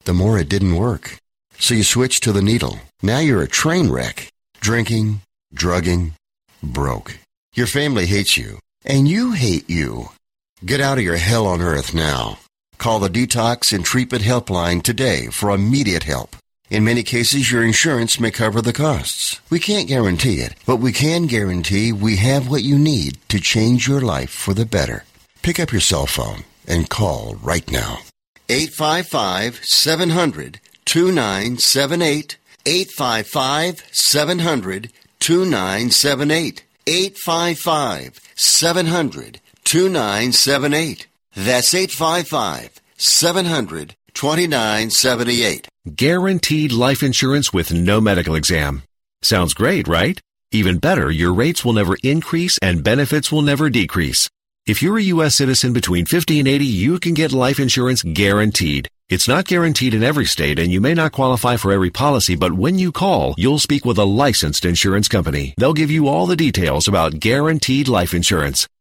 the 0.05 0.15
more 0.15 0.39
it 0.39 0.49
didn't 0.49 0.77
work. 0.77 1.19
So 1.59 1.75
you 1.75 1.83
switched 1.83 2.23
to 2.25 2.33
the 2.33 2.43
needle. 2.43 2.79
Now 3.03 3.19
you're 3.19 3.43
a 3.43 3.49
train 3.49 3.91
wreck. 3.91 4.29
Drinking, 4.61 5.21
drugging, 5.53 6.15
broke. 6.63 7.19
Your 7.55 7.67
family 7.67 8.07
hates 8.07 8.37
you. 8.37 8.59
And 8.85 9.09
you 9.09 9.33
hate 9.33 9.69
you. 9.69 10.11
Get 10.65 10.81
out 10.81 10.99
of 10.99 11.05
your 11.05 11.17
hell 11.17 11.47
on 11.47 11.61
earth 11.61 11.95
now. 11.95 12.39
Call 12.79 12.99
the 12.99 13.09
Detox 13.09 13.73
and 13.73 13.85
Treatment 13.85 14.25
Helpline 14.25 14.83
today 14.83 15.29
for 15.29 15.51
immediate 15.51 16.03
help. 16.05 16.37
In 16.71 16.85
many 16.85 17.03
cases, 17.03 17.53
your 17.53 17.63
insurance 17.63 18.19
may 18.19 18.31
cover 18.31 18.61
the 18.61 18.73
costs. 18.73 19.41
We 19.51 19.61
can't 19.61 19.89
guarantee 19.89 20.41
it, 20.41 20.55
but 20.67 20.77
we 20.77 20.93
can 20.93 21.27
guarantee 21.27 21.93
we 21.93 22.17
have 22.17 22.51
what 22.51 22.63
you 22.63 22.79
need 22.79 23.19
to 23.29 23.39
change 23.39 23.87
your 23.87 24.01
life 24.01 24.31
for 24.31 24.55
the 24.55 24.67
better. 24.67 25.05
Pick 25.43 25.61
up 25.61 25.73
your 25.73 25.81
cell 25.81 26.07
phone 26.07 26.45
and 26.67 26.89
call 26.89 27.37
right 27.43 27.71
now. 27.71 28.01
855 28.55 29.65
700 29.65 30.61
2978. 30.85 32.37
855 32.65 33.85
700 33.91 34.91
2978. 35.19 36.65
855 36.87 38.21
700 38.37 39.41
2978. 39.65 41.07
That's 41.35 41.75
855 41.75 42.81
700 42.97 43.97
2978. 44.15 45.69
Guaranteed 45.97 46.71
life 46.71 47.03
insurance 47.03 47.53
with 47.53 47.75
no 47.75 48.01
medical 48.01 48.37
exam. 48.37 48.85
Sounds 49.23 49.53
great, 49.53 49.89
right? 49.89 50.21
Even 50.53 50.79
better, 50.79 51.11
your 51.11 51.35
rates 51.35 51.65
will 51.65 51.73
never 51.73 51.97
increase 52.05 52.57
and 52.63 52.85
benefits 52.85 53.33
will 53.33 53.43
never 53.43 53.69
decrease. 53.69 54.31
If 54.67 54.81
you're 54.81 54.97
a 54.97 55.11
U.S. 55.15 55.35
citizen 55.35 55.75
between 55.75 56.07
50 56.07 56.39
and 56.39 56.49
80, 56.49 56.65
you 56.65 56.99
can 56.99 57.13
get 57.13 57.33
life 57.33 57.61
insurance 57.61 58.03
guaranteed. 58.03 58.89
It's 59.11 59.29
not 59.29 59.45
guaranteed 59.45 59.93
in 59.93 60.03
every 60.03 60.25
state 60.25 60.59
and 60.59 60.73
you 60.73 60.81
may 60.81 60.95
not 60.95 61.13
qualify 61.13 61.59
for 61.59 61.71
every 61.71 61.91
policy, 61.91 62.35
but 62.35 62.55
when 62.55 62.79
you 62.79 62.91
call, 62.91 63.35
you'll 63.37 63.59
speak 63.59 63.85
with 63.85 63.99
a 63.99 64.07
licensed 64.07 64.65
insurance 64.65 65.07
company. 65.07 65.53
They'll 65.59 65.75
give 65.75 65.91
you 65.91 66.09
all 66.09 66.25
the 66.25 66.35
details 66.35 66.89
about 66.89 67.21
guaranteed 67.21 67.89
life 67.89 68.15
insurance. 68.15 68.67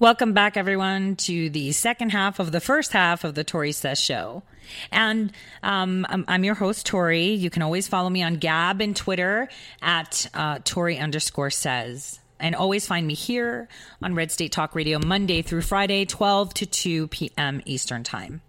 Welcome 0.00 0.32
back, 0.32 0.56
everyone, 0.56 1.16
to 1.16 1.50
the 1.50 1.72
second 1.72 2.10
half 2.10 2.38
of 2.38 2.52
the 2.52 2.60
first 2.60 2.92
half 2.92 3.24
of 3.24 3.34
the 3.34 3.42
Tori 3.42 3.72
Says 3.72 3.98
Show. 3.98 4.44
And 4.92 5.32
um, 5.64 6.06
I'm, 6.08 6.24
I'm, 6.28 6.44
your 6.44 6.54
host, 6.54 6.86
Tori. 6.86 7.30
You 7.30 7.50
can 7.50 7.62
always 7.62 7.88
follow 7.88 8.08
me 8.08 8.22
on 8.22 8.36
Gab 8.36 8.80
and 8.80 8.94
Twitter 8.94 9.48
at 9.82 10.30
uh, 10.34 10.60
Tori 10.62 10.98
underscore 10.98 11.50
says. 11.50 12.20
And 12.38 12.54
always 12.54 12.86
find 12.86 13.08
me 13.08 13.14
here 13.14 13.66
on 14.00 14.14
Red 14.14 14.30
State 14.30 14.52
Talk 14.52 14.76
Radio 14.76 15.00
Monday 15.04 15.42
through 15.42 15.62
Friday, 15.62 16.04
12 16.04 16.54
to 16.54 16.66
2 16.66 17.08
p.m. 17.08 17.60
Eastern 17.64 18.04
Time. 18.04 18.40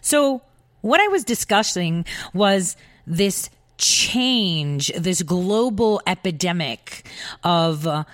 So, 0.00 0.42
what 0.80 1.00
I 1.00 1.08
was 1.08 1.24
discussing 1.24 2.04
was 2.32 2.76
this 3.04 3.50
change, 3.78 4.92
this 4.92 5.22
global 5.22 6.00
epidemic 6.06 7.04
of. 7.42 7.84
Uh, 7.84 8.04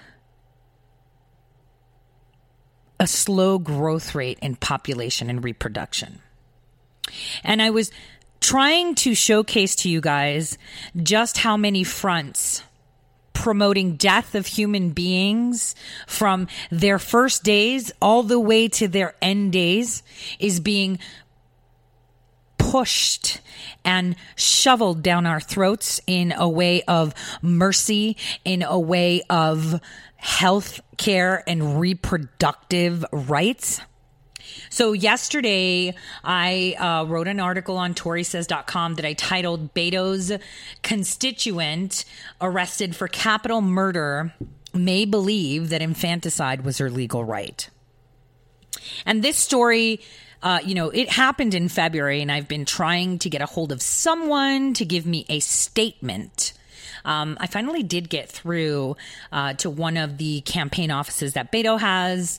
a 3.01 3.07
slow 3.07 3.59
growth 3.59 4.15
rate 4.15 4.39
in 4.43 4.57
population 4.57 5.31
and 5.31 5.45
reproduction. 5.45 6.21
And 7.45 7.63
I 7.63 7.71
was 7.71 7.91
trying 8.41 8.95
to 8.97 9.15
showcase 9.15 9.75
to 9.77 9.89
you 9.89 10.01
guys 10.01 10.59
just 11.03 11.39
how 11.39 11.57
many 11.57 11.85
fronts 11.85 12.63
promoting 13.33 13.95
death 13.95 14.35
of 14.35 14.47
human 14.47 14.91
beings 14.91 15.77
from 16.07 16.49
their 16.71 16.99
first 16.99 17.45
days 17.45 17.93
all 18.03 18.25
the 18.25 18.39
way 18.39 18.67
to 18.69 18.89
their 18.89 19.15
end 19.23 19.53
days 19.53 20.03
is 20.41 20.59
being 20.59 20.99
pushed 22.59 23.41
and 23.85 24.17
shoveled 24.37 25.03
down 25.03 25.25
our 25.25 25.41
throats 25.41 26.01
in 26.07 26.33
a 26.37 26.49
way 26.49 26.83
of 26.83 27.15
mercy, 27.41 28.17
in 28.45 28.63
a 28.63 28.79
way 28.79 29.23
of 29.31 29.81
health 30.19 30.81
care 30.97 31.43
and 31.49 31.81
reproductive 31.81 33.05
rights. 33.13 33.81
So 34.71 34.93
yesterday, 34.93 35.95
I 36.23 36.75
uh, 36.79 37.05
wrote 37.09 37.29
an 37.29 37.41
article 37.41 37.77
on 37.77 37.95
ToriSays.com 37.95 38.95
that 38.97 39.05
I 39.05 39.15
titled 39.15 39.73
Beto's 39.75 40.33
constituent 40.83 42.05
arrested 42.41 42.95
for 42.95 43.09
capital 43.09 43.61
murder 43.61 44.35
may 44.75 45.05
believe 45.05 45.71
that 45.71 45.81
infanticide 45.81 46.65
was 46.65 46.79
her 46.79 46.91
legal 46.91 47.25
right. 47.25 47.69
And 49.07 49.23
this 49.23 49.37
story, 49.37 50.01
uh, 50.43 50.61
you 50.65 50.75
know, 50.75 50.91
it 50.91 51.09
happened 51.09 51.55
in 51.55 51.69
February, 51.69 52.21
and 52.21 52.31
I've 52.31 52.49
been 52.49 52.65
trying 52.65 53.19
to 53.21 53.31
get 53.31 53.41
a 53.41 53.47
hold 53.47 53.73
of 53.73 53.81
someone 53.81 54.75
to 54.75 54.85
give 54.85 55.07
me 55.07 55.25
a 55.29 55.41
statement. 55.41 56.53
Um, 57.05 57.37
I 57.41 57.47
finally 57.47 57.83
did 57.83 58.09
get 58.09 58.29
through 58.29 58.97
uh, 59.33 59.55
to 59.55 59.71
one 59.71 59.97
of 59.97 60.19
the 60.19 60.41
campaign 60.43 60.91
offices 60.91 61.35
that 61.35 61.53
Beto 61.53 61.79
has. 61.79 62.39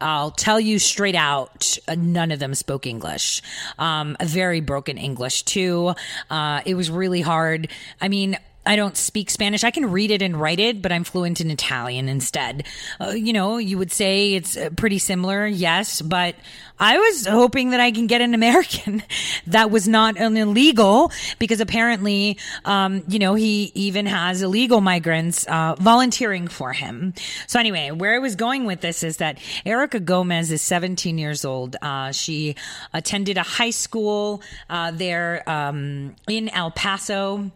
I'll 0.00 0.32
tell 0.32 0.60
you 0.60 0.78
straight 0.78 1.14
out, 1.14 1.78
uh, 1.88 1.94
none 1.94 2.30
of 2.30 2.38
them 2.38 2.54
spoke 2.54 2.86
English. 2.86 3.42
Um, 3.78 4.16
very 4.22 4.60
broken 4.60 4.98
English, 4.98 5.44
too. 5.44 5.94
Uh, 6.28 6.60
it 6.66 6.74
was 6.74 6.90
really 6.90 7.20
hard. 7.20 7.68
I 8.00 8.08
mean, 8.08 8.36
I 8.66 8.76
don't 8.76 8.96
speak 8.96 9.30
Spanish. 9.30 9.64
I 9.64 9.70
can 9.70 9.90
read 9.90 10.10
it 10.10 10.22
and 10.22 10.40
write 10.40 10.60
it, 10.60 10.80
but 10.80 10.92
I'm 10.92 11.04
fluent 11.04 11.40
in 11.40 11.50
Italian 11.50 12.08
instead. 12.08 12.66
Uh, 13.00 13.10
you 13.10 13.32
know, 13.32 13.58
you 13.58 13.78
would 13.78 13.92
say 13.92 14.34
it's 14.34 14.56
uh, 14.56 14.70
pretty 14.76 14.98
similar, 14.98 15.46
yes, 15.46 16.00
but 16.00 16.34
I 16.78 16.98
was 16.98 17.26
hoping 17.26 17.70
that 17.70 17.80
I 17.80 17.92
can 17.92 18.06
get 18.06 18.20
an 18.20 18.34
American 18.34 19.02
that 19.46 19.70
was 19.70 19.86
not 19.86 20.16
an 20.16 20.36
illegal 20.36 21.12
because 21.38 21.60
apparently, 21.60 22.38
um, 22.64 23.04
you 23.06 23.18
know, 23.18 23.34
he 23.34 23.70
even 23.74 24.06
has 24.06 24.42
illegal 24.42 24.80
migrants 24.80 25.46
uh, 25.46 25.76
volunteering 25.78 26.48
for 26.48 26.72
him. 26.72 27.14
So 27.46 27.60
anyway, 27.60 27.90
where 27.90 28.14
I 28.14 28.18
was 28.18 28.34
going 28.34 28.64
with 28.64 28.80
this 28.80 29.02
is 29.02 29.18
that 29.18 29.38
Erica 29.64 30.00
Gomez 30.00 30.50
is 30.50 30.62
17 30.62 31.18
years 31.18 31.44
old. 31.44 31.76
Uh, 31.80 32.12
she 32.12 32.56
attended 32.92 33.38
a 33.38 33.42
high 33.42 33.70
school 33.70 34.42
uh, 34.68 34.90
there 34.90 35.48
um, 35.48 36.16
in 36.28 36.48
El 36.48 36.70
Paso. 36.70 37.50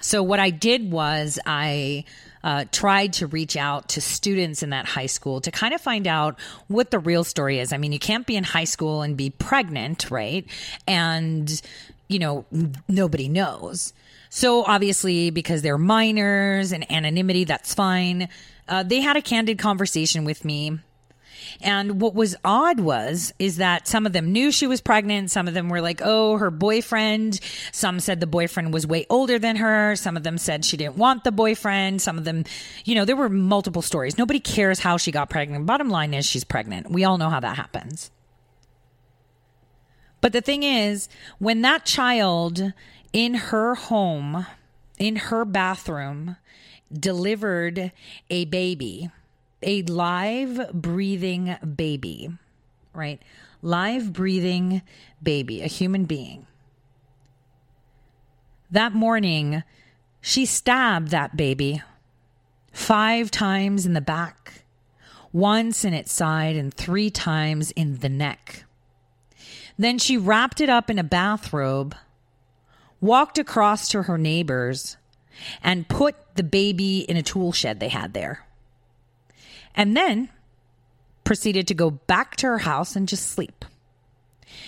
So 0.00 0.22
what 0.22 0.40
I 0.40 0.50
did 0.50 0.90
was 0.90 1.38
I 1.46 2.04
uh, 2.42 2.64
tried 2.72 3.12
to 3.14 3.26
reach 3.26 3.56
out 3.56 3.88
to 3.90 4.00
students 4.00 4.62
in 4.62 4.70
that 4.70 4.86
high 4.86 5.06
school 5.06 5.40
to 5.42 5.50
kind 5.50 5.74
of 5.74 5.80
find 5.80 6.06
out 6.06 6.38
what 6.68 6.90
the 6.90 6.98
real 6.98 7.24
story 7.24 7.58
is. 7.58 7.72
I 7.72 7.76
mean, 7.76 7.92
you 7.92 7.98
can't 7.98 8.26
be 8.26 8.36
in 8.36 8.44
high 8.44 8.64
school 8.64 9.02
and 9.02 9.16
be 9.16 9.30
pregnant, 9.30 10.10
right? 10.10 10.46
And 10.86 11.60
you 12.08 12.18
know 12.18 12.44
nobody 12.88 13.28
knows. 13.28 13.92
So 14.30 14.64
obviously, 14.64 15.30
because 15.30 15.62
they're 15.62 15.78
minors 15.78 16.72
and 16.72 16.90
anonymity, 16.90 17.44
that's 17.44 17.74
fine. 17.74 18.28
Uh, 18.68 18.84
they 18.84 19.00
had 19.00 19.16
a 19.16 19.22
candid 19.22 19.58
conversation 19.58 20.24
with 20.24 20.44
me 20.44 20.78
and 21.60 22.00
what 22.00 22.14
was 22.14 22.36
odd 22.44 22.80
was, 22.80 23.32
is 23.38 23.56
that 23.56 23.86
some 23.86 24.06
of 24.06 24.12
them 24.12 24.32
knew 24.32 24.50
she 24.50 24.66
was 24.66 24.80
pregnant. 24.80 25.30
Some 25.30 25.48
of 25.48 25.54
them 25.54 25.68
were 25.68 25.80
like, 25.80 26.00
oh, 26.02 26.36
her 26.36 26.50
boyfriend. 26.50 27.40
Some 27.72 28.00
said 28.00 28.20
the 28.20 28.26
boyfriend 28.26 28.72
was 28.72 28.86
way 28.86 29.06
older 29.10 29.38
than 29.38 29.56
her. 29.56 29.96
Some 29.96 30.16
of 30.16 30.22
them 30.22 30.38
said 30.38 30.64
she 30.64 30.76
didn't 30.76 30.96
want 30.96 31.24
the 31.24 31.32
boyfriend. 31.32 32.02
Some 32.02 32.18
of 32.18 32.24
them, 32.24 32.44
you 32.84 32.94
know, 32.94 33.04
there 33.04 33.16
were 33.16 33.28
multiple 33.28 33.82
stories. 33.82 34.18
Nobody 34.18 34.40
cares 34.40 34.80
how 34.80 34.96
she 34.96 35.12
got 35.12 35.30
pregnant. 35.30 35.66
Bottom 35.66 35.88
line 35.90 36.14
is 36.14 36.26
she's 36.26 36.44
pregnant. 36.44 36.90
We 36.90 37.04
all 37.04 37.18
know 37.18 37.30
how 37.30 37.40
that 37.40 37.56
happens. 37.56 38.10
But 40.20 40.32
the 40.32 40.40
thing 40.40 40.62
is, 40.62 41.08
when 41.38 41.62
that 41.62 41.86
child 41.86 42.72
in 43.12 43.34
her 43.34 43.74
home, 43.74 44.46
in 44.98 45.16
her 45.16 45.44
bathroom, 45.44 46.36
delivered 46.92 47.92
a 48.28 48.44
baby, 48.46 49.10
a 49.62 49.82
live 49.82 50.72
breathing 50.72 51.56
baby, 51.76 52.30
right? 52.94 53.20
Live 53.62 54.12
breathing 54.12 54.82
baby, 55.22 55.62
a 55.62 55.66
human 55.66 56.04
being. 56.04 56.46
That 58.70 58.92
morning, 58.92 59.62
she 60.20 60.46
stabbed 60.46 61.08
that 61.08 61.36
baby 61.36 61.82
five 62.72 63.30
times 63.30 63.84
in 63.84 63.94
the 63.94 64.00
back, 64.00 64.62
once 65.32 65.84
in 65.84 65.92
its 65.92 66.12
side, 66.12 66.56
and 66.56 66.72
three 66.72 67.10
times 67.10 67.70
in 67.72 67.98
the 67.98 68.08
neck. 68.08 68.64
Then 69.78 69.98
she 69.98 70.16
wrapped 70.16 70.60
it 70.60 70.68
up 70.68 70.88
in 70.88 70.98
a 70.98 71.04
bathrobe, 71.04 71.94
walked 73.00 73.38
across 73.38 73.88
to 73.88 74.04
her 74.04 74.18
neighbors, 74.18 74.96
and 75.62 75.88
put 75.88 76.16
the 76.36 76.42
baby 76.42 77.00
in 77.00 77.16
a 77.16 77.22
tool 77.22 77.52
shed 77.52 77.80
they 77.80 77.88
had 77.88 78.14
there 78.14 78.46
and 79.74 79.96
then 79.96 80.28
proceeded 81.24 81.68
to 81.68 81.74
go 81.74 81.90
back 81.90 82.36
to 82.36 82.46
her 82.46 82.58
house 82.58 82.96
and 82.96 83.08
just 83.08 83.28
sleep. 83.28 83.64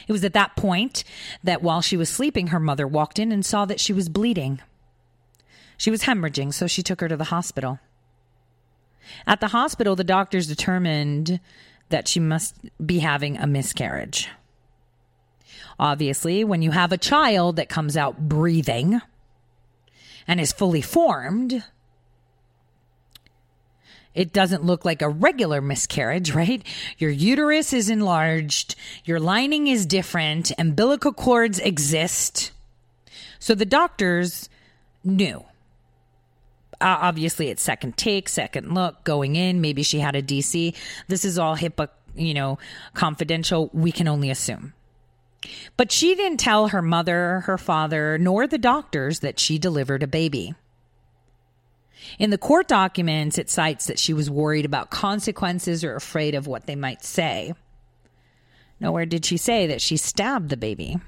It 0.06 0.12
was 0.12 0.24
at 0.24 0.34
that 0.34 0.56
point 0.56 1.04
that 1.42 1.62
while 1.62 1.80
she 1.80 1.96
was 1.96 2.08
sleeping, 2.08 2.48
her 2.48 2.60
mother 2.60 2.86
walked 2.86 3.18
in 3.18 3.32
and 3.32 3.44
saw 3.44 3.64
that 3.64 3.80
she 3.80 3.92
was 3.92 4.08
bleeding. 4.08 4.60
She 5.76 5.90
was 5.90 6.02
hemorrhaging, 6.02 6.54
so 6.54 6.66
she 6.66 6.82
took 6.82 7.00
her 7.00 7.08
to 7.08 7.16
the 7.16 7.24
hospital. 7.24 7.80
At 9.26 9.40
the 9.40 9.48
hospital, 9.48 9.96
the 9.96 10.04
doctors 10.04 10.46
determined 10.46 11.40
that 11.88 12.08
she 12.08 12.20
must 12.20 12.56
be 12.84 13.00
having 13.00 13.36
a 13.36 13.46
miscarriage. 13.46 14.28
Obviously, 15.78 16.44
when 16.44 16.62
you 16.62 16.70
have 16.70 16.92
a 16.92 16.98
child 16.98 17.56
that 17.56 17.68
comes 17.68 17.96
out 17.96 18.28
breathing 18.28 19.00
and 20.28 20.40
is 20.40 20.52
fully 20.52 20.80
formed, 20.80 21.64
it 24.14 24.32
doesn't 24.32 24.64
look 24.64 24.84
like 24.84 25.02
a 25.02 25.08
regular 25.08 25.60
miscarriage, 25.60 26.34
right? 26.34 26.62
Your 26.98 27.10
uterus 27.10 27.72
is 27.72 27.90
enlarged, 27.90 28.74
your 29.04 29.20
lining 29.20 29.66
is 29.66 29.86
different, 29.86 30.52
umbilical 30.58 31.12
cords 31.12 31.58
exist. 31.58 32.52
So 33.38 33.54
the 33.54 33.66
doctors 33.66 34.48
knew. 35.04 35.44
Uh, 36.80 36.98
obviously, 37.00 37.48
it's 37.48 37.62
second 37.62 37.96
take, 37.96 38.28
second 38.28 38.74
look, 38.74 39.04
going 39.04 39.36
in. 39.36 39.60
Maybe 39.60 39.84
she 39.84 40.00
had 40.00 40.16
a 40.16 40.22
DC. 40.22 40.74
This 41.06 41.24
is 41.24 41.38
all 41.38 41.56
HIPAA, 41.56 41.88
you 42.16 42.34
know, 42.34 42.58
confidential. 42.94 43.70
We 43.72 43.92
can 43.92 44.08
only 44.08 44.30
assume. 44.30 44.74
But 45.76 45.92
she 45.92 46.14
didn't 46.14 46.38
tell 46.38 46.68
her 46.68 46.82
mother, 46.82 47.40
her 47.46 47.58
father, 47.58 48.18
nor 48.18 48.46
the 48.46 48.58
doctors 48.58 49.20
that 49.20 49.38
she 49.38 49.58
delivered 49.58 50.02
a 50.02 50.08
baby. 50.08 50.54
In 52.18 52.30
the 52.30 52.38
court 52.38 52.68
documents, 52.68 53.38
it 53.38 53.50
cites 53.50 53.86
that 53.86 53.98
she 53.98 54.12
was 54.12 54.30
worried 54.30 54.64
about 54.64 54.90
consequences 54.90 55.84
or 55.84 55.94
afraid 55.94 56.34
of 56.34 56.46
what 56.46 56.66
they 56.66 56.76
might 56.76 57.04
say. 57.04 57.54
Nowhere 58.80 59.06
did 59.06 59.24
she 59.24 59.36
say 59.36 59.66
that 59.68 59.80
she 59.80 59.96
stabbed 59.96 60.48
the 60.48 60.56
baby. 60.56 60.98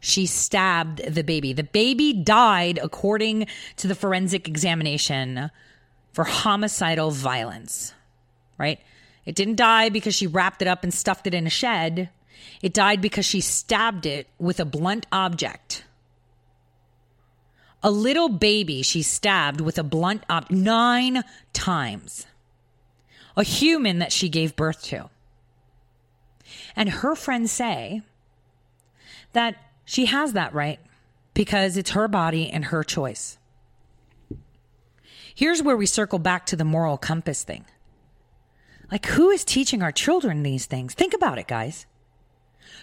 She 0.00 0.26
stabbed 0.26 1.04
the 1.04 1.24
baby. 1.24 1.52
The 1.52 1.64
baby 1.64 2.12
died, 2.12 2.78
according 2.82 3.46
to 3.76 3.88
the 3.88 3.94
forensic 3.94 4.48
examination, 4.48 5.50
for 6.12 6.24
homicidal 6.24 7.10
violence, 7.10 7.94
right? 8.58 8.80
It 9.24 9.34
didn't 9.34 9.56
die 9.56 9.88
because 9.88 10.14
she 10.14 10.26
wrapped 10.26 10.62
it 10.62 10.68
up 10.68 10.84
and 10.84 10.92
stuffed 10.92 11.26
it 11.26 11.34
in 11.34 11.46
a 11.46 11.50
shed. 11.50 12.10
It 12.62 12.74
died 12.74 13.00
because 13.00 13.24
she 13.24 13.40
stabbed 13.40 14.06
it 14.06 14.28
with 14.38 14.60
a 14.60 14.64
blunt 14.64 15.06
object 15.12 15.83
a 17.84 17.90
little 17.90 18.30
baby 18.30 18.80
she 18.82 19.02
stabbed 19.02 19.60
with 19.60 19.78
a 19.78 19.82
blunt 19.84 20.24
object 20.30 20.50
nine 20.50 21.22
times. 21.52 22.26
A 23.36 23.42
human 23.42 23.98
that 23.98 24.10
she 24.10 24.30
gave 24.30 24.56
birth 24.56 24.82
to. 24.84 25.10
And 26.74 26.88
her 26.88 27.14
friends 27.14 27.52
say 27.52 28.00
that 29.34 29.56
she 29.84 30.06
has 30.06 30.32
that 30.32 30.54
right 30.54 30.80
because 31.34 31.76
it's 31.76 31.90
her 31.90 32.08
body 32.08 32.50
and 32.50 32.66
her 32.66 32.82
choice. 32.82 33.36
Here's 35.34 35.62
where 35.62 35.76
we 35.76 35.86
circle 35.86 36.18
back 36.18 36.46
to 36.46 36.56
the 36.56 36.64
moral 36.64 36.96
compass 36.96 37.44
thing. 37.44 37.66
Like, 38.90 39.06
who 39.06 39.30
is 39.30 39.44
teaching 39.44 39.82
our 39.82 39.92
children 39.92 40.42
these 40.42 40.66
things? 40.66 40.94
Think 40.94 41.12
about 41.12 41.38
it, 41.38 41.48
guys. 41.48 41.86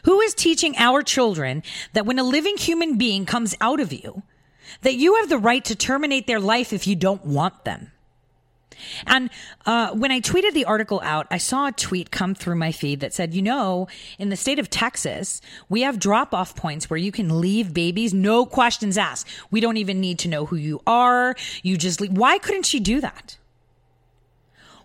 Who 0.03 0.19
is 0.19 0.33
teaching 0.33 0.75
our 0.77 1.01
children 1.01 1.63
that 1.93 2.05
when 2.05 2.19
a 2.19 2.23
living 2.23 2.57
human 2.57 2.97
being 2.97 3.25
comes 3.25 3.55
out 3.61 3.79
of 3.79 3.93
you, 3.93 4.21
that 4.81 4.95
you 4.95 5.15
have 5.15 5.29
the 5.29 5.37
right 5.37 5.63
to 5.65 5.75
terminate 5.75 6.27
their 6.27 6.39
life 6.39 6.73
if 6.73 6.87
you 6.87 6.95
don't 6.95 7.25
want 7.25 7.65
them. 7.65 7.91
And 9.05 9.29
uh, 9.65 9.91
when 9.91 10.11
I 10.11 10.21
tweeted 10.21 10.53
the 10.53 10.65
article 10.65 11.01
out, 11.03 11.27
I 11.29 11.37
saw 11.37 11.67
a 11.67 11.71
tweet 11.71 12.11
come 12.11 12.33
through 12.35 12.55
my 12.55 12.71
feed 12.71 12.99
that 13.01 13.13
said, 13.13 13.33
you 13.33 13.41
know, 13.41 13.87
in 14.17 14.29
the 14.29 14.35
state 14.35 14.59
of 14.59 14.69
Texas, 14.69 15.41
we 15.69 15.81
have 15.81 15.99
drop 15.99 16.33
off 16.33 16.55
points 16.55 16.89
where 16.89 16.97
you 16.97 17.11
can 17.11 17.41
leave 17.41 17.73
babies, 17.73 18.13
no 18.13 18.45
questions 18.45 18.97
asked. 18.97 19.27
We 19.51 19.59
don't 19.59 19.77
even 19.77 19.99
need 20.01 20.19
to 20.19 20.27
know 20.27 20.45
who 20.45 20.55
you 20.55 20.81
are. 20.87 21.35
You 21.63 21.77
just 21.77 22.01
leave. 22.01 22.11
Why 22.11 22.37
couldn't 22.37 22.65
she 22.65 22.79
do 22.79 23.01
that? 23.01 23.37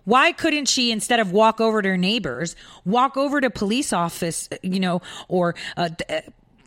Why 0.05 0.31
couldn't 0.31 0.67
she, 0.67 0.91
instead 0.91 1.19
of 1.19 1.33
walk 1.33 1.59
over 1.59 1.81
to 1.81 1.89
her 1.89 1.97
neighbors, 1.97 2.55
walk 2.85 3.17
over 3.17 3.41
to 3.41 3.49
police 3.49 3.91
office, 3.91 4.47
you 4.61 4.79
know, 4.79 5.01
or 5.27 5.53
uh, 5.75 5.89
uh, 6.09 6.21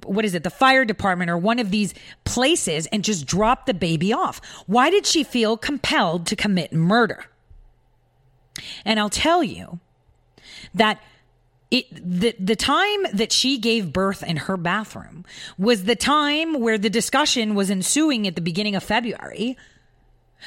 what 0.04 0.24
is 0.24 0.34
it, 0.34 0.44
the 0.44 0.50
fire 0.50 0.84
department 0.84 1.30
or 1.30 1.38
one 1.38 1.58
of 1.58 1.70
these 1.70 1.94
places 2.24 2.86
and 2.86 3.04
just 3.04 3.26
drop 3.26 3.66
the 3.66 3.74
baby 3.74 4.12
off? 4.12 4.40
Why 4.66 4.90
did 4.90 5.06
she 5.06 5.24
feel 5.24 5.56
compelled 5.56 6.26
to 6.26 6.36
commit 6.36 6.72
murder? 6.72 7.24
And 8.84 8.98
I'll 8.98 9.10
tell 9.10 9.42
you 9.42 9.80
that 10.74 11.00
it 11.70 11.86
the 11.92 12.34
the 12.38 12.56
time 12.56 13.06
that 13.12 13.32
she 13.32 13.58
gave 13.58 13.92
birth 13.92 14.22
in 14.22 14.36
her 14.36 14.56
bathroom 14.56 15.24
was 15.56 15.84
the 15.84 15.94
time 15.94 16.60
where 16.60 16.78
the 16.78 16.90
discussion 16.90 17.54
was 17.54 17.70
ensuing 17.70 18.26
at 18.26 18.34
the 18.34 18.40
beginning 18.40 18.74
of 18.74 18.82
February 18.82 19.56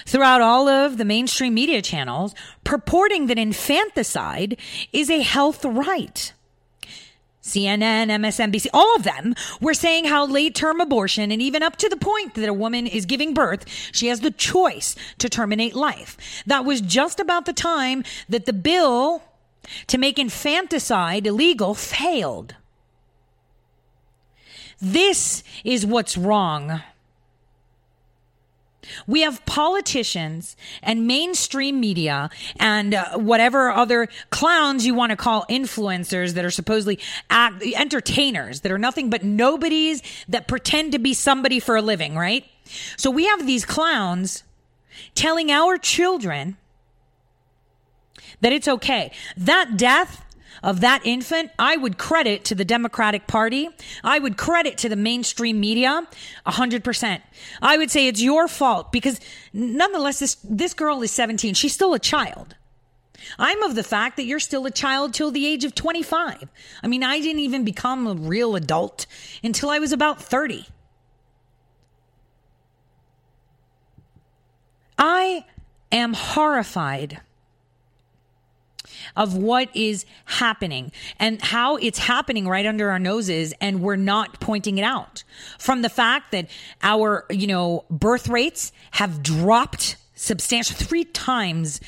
throughout 0.06 0.41
all 0.41 0.68
of 0.68 0.97
the 0.97 1.06
mainstream 1.06 1.54
media 1.54 1.82
channels 1.82 2.36
purporting 2.64 3.28
that 3.28 3.38
infanticide 3.38 4.58
is 4.91 5.10
a 5.10 5.22
health 5.22 5.64
right. 5.64 6.34
CNN, 7.44 8.08
MSNBC, 8.08 8.68
all 8.74 8.96
of 8.96 9.04
them 9.04 9.36
were 9.60 9.74
saying 9.74 10.06
how 10.06 10.26
late 10.26 10.56
term 10.56 10.80
abortion 10.80 11.32
and 11.32 11.41
even 11.41 11.62
up 11.62 11.76
to 11.78 11.89
the 11.89 11.98
point 11.98 12.36
that 12.36 12.50
a 12.50 12.54
woman 12.54 12.88
is 12.88 13.06
giving 13.06 13.34
birth, 13.34 13.66
she 13.91 14.08
has 14.08 14.22
the 14.22 14.32
choice 14.32 14.96
to 15.18 15.30
terminate 15.30 15.76
life. 15.76 16.44
That 16.46 16.66
was 16.66 16.80
just 16.80 17.20
about 17.20 17.46
the 17.46 17.54
time 17.54 18.04
that 18.30 18.46
the 18.46 18.54
bill 18.54 19.24
to 19.88 19.98
make 19.98 20.18
infanticide 20.18 21.28
illegal 21.28 21.74
failed. 21.74 22.56
This 24.82 25.44
is 25.64 25.86
what's 25.86 26.18
wrong 26.18 26.82
we 29.08 29.22
have 29.22 29.46
politicians 29.46 30.56
and 30.82 31.08
mainstream 31.08 31.80
media 31.80 32.30
and 32.60 32.94
uh, 32.94 33.18
whatever 33.18 33.72
other 33.72 34.08
clowns 34.30 34.86
you 34.86 34.94
want 34.94 35.12
to 35.12 35.16
call 35.16 35.46
influencers 35.50 36.34
that 36.34 36.46
are 36.46 36.52
supposedly 36.52 37.00
act- 37.30 37.64
entertainers 37.64 38.62
that 38.62 38.72
are 38.72 38.78
nothing 38.78 39.10
but 39.10 39.24
nobodies 39.24 40.02
that 40.28 40.48
pretend 40.48 40.92
to 40.92 41.00
be 41.00 41.14
somebody 41.14 41.60
for 41.60 41.76
a 41.76 41.82
living, 41.82 42.16
right? 42.16 42.46
So 42.98 43.12
we 43.12 43.26
have 43.26 43.46
these 43.46 43.66
clowns 43.66 44.44
telling 45.16 45.52
our 45.52 45.78
children 45.78 46.58
that 48.42 48.54
it's 48.54 48.68
okay. 48.68 49.12
That 49.38 49.78
death 49.78 50.24
of 50.64 50.80
that 50.80 51.05
infant, 51.05 51.51
I 51.59 51.76
would 51.76 51.97
credit 51.97 52.45
to 52.45 52.55
the 52.55 52.66
Democratic 52.66 53.28
Party. 53.28 53.70
I 54.03 54.18
would 54.18 54.38
credit 54.38 54.78
to 54.80 54.89
the 54.89 54.95
mainstream 54.95 55.59
media 55.59 56.07
100%. 56.47 57.22
I 57.61 57.78
would 57.78 57.91
say 57.91 58.07
it's 58.07 58.22
your 58.22 58.47
fault 58.47 58.91
because 58.91 59.20
nonetheless, 59.51 60.20
this, 60.20 60.36
this 60.43 60.74
girl 60.74 61.01
is 61.03 61.11
17. 61.11 61.53
She's 61.53 61.74
still 61.74 61.93
a 61.93 61.99
child. 61.99 62.55
I'm 63.38 63.61
of 63.64 63.76
the 63.76 63.84
fact 63.84 64.18
that 64.18 64.26
you're 64.26 64.39
still 64.39 64.66
a 64.66 64.72
child 64.72 65.14
till 65.14 65.32
the 65.32 65.45
age 65.45 65.66
of 65.66 65.76
25. 65.76 66.47
I 66.82 66.88
mean, 66.88 67.03
I 67.03 67.20
didn't 67.20 67.39
even 67.39 67.64
become 67.64 68.07
a 68.07 68.14
real 68.14 68.55
adult 68.55 69.05
until 69.43 69.70
I 69.70 69.80
was 69.80 69.91
about 69.91 70.22
30. 70.22 70.66
I 74.97 75.45
am 75.91 76.14
horrified 76.14 77.22
of 79.16 79.36
what 79.36 79.70
is 79.76 80.05
happening 80.26 80.91
and 81.20 81.41
how 81.41 81.78
it's 81.78 81.99
happening 81.99 82.47
right 82.47 82.66
under 82.66 82.89
our 82.89 82.99
noses 82.99 83.53
and 83.61 83.82
we're 83.82 83.95
not 83.95 84.39
pointing 84.39 84.78
it 84.78 84.84
out. 84.84 85.24
From 85.59 85.82
the 85.82 85.89
fact 85.89 86.32
that 86.32 86.47
our, 86.82 87.26
you 87.30 87.47
know, 87.47 87.86
birth 87.89 88.28
rates 88.28 88.72
have 88.91 89.22
dropped 89.22 89.97
substantial 90.16 90.76
three 90.76 91.05
times 91.05 91.80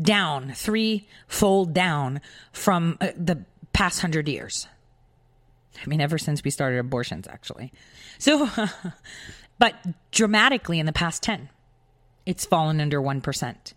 down, 0.00 0.52
three 0.52 1.06
fold 1.28 1.72
down 1.72 2.20
from 2.52 2.98
uh, 3.00 3.08
the 3.16 3.44
past 3.72 4.00
hundred 4.00 4.28
years. 4.28 4.66
I 5.82 5.86
mean, 5.88 6.00
ever 6.00 6.18
since 6.18 6.44
we 6.44 6.50
started 6.50 6.78
abortions, 6.78 7.26
actually. 7.28 7.72
So, 8.18 8.48
but 9.58 9.74
dramatically 10.10 10.78
in 10.78 10.86
the 10.86 10.92
past 10.92 11.22
10, 11.22 11.50
it's 12.26 12.44
fallen 12.44 12.80
under 12.80 13.00
1%. 13.00 13.74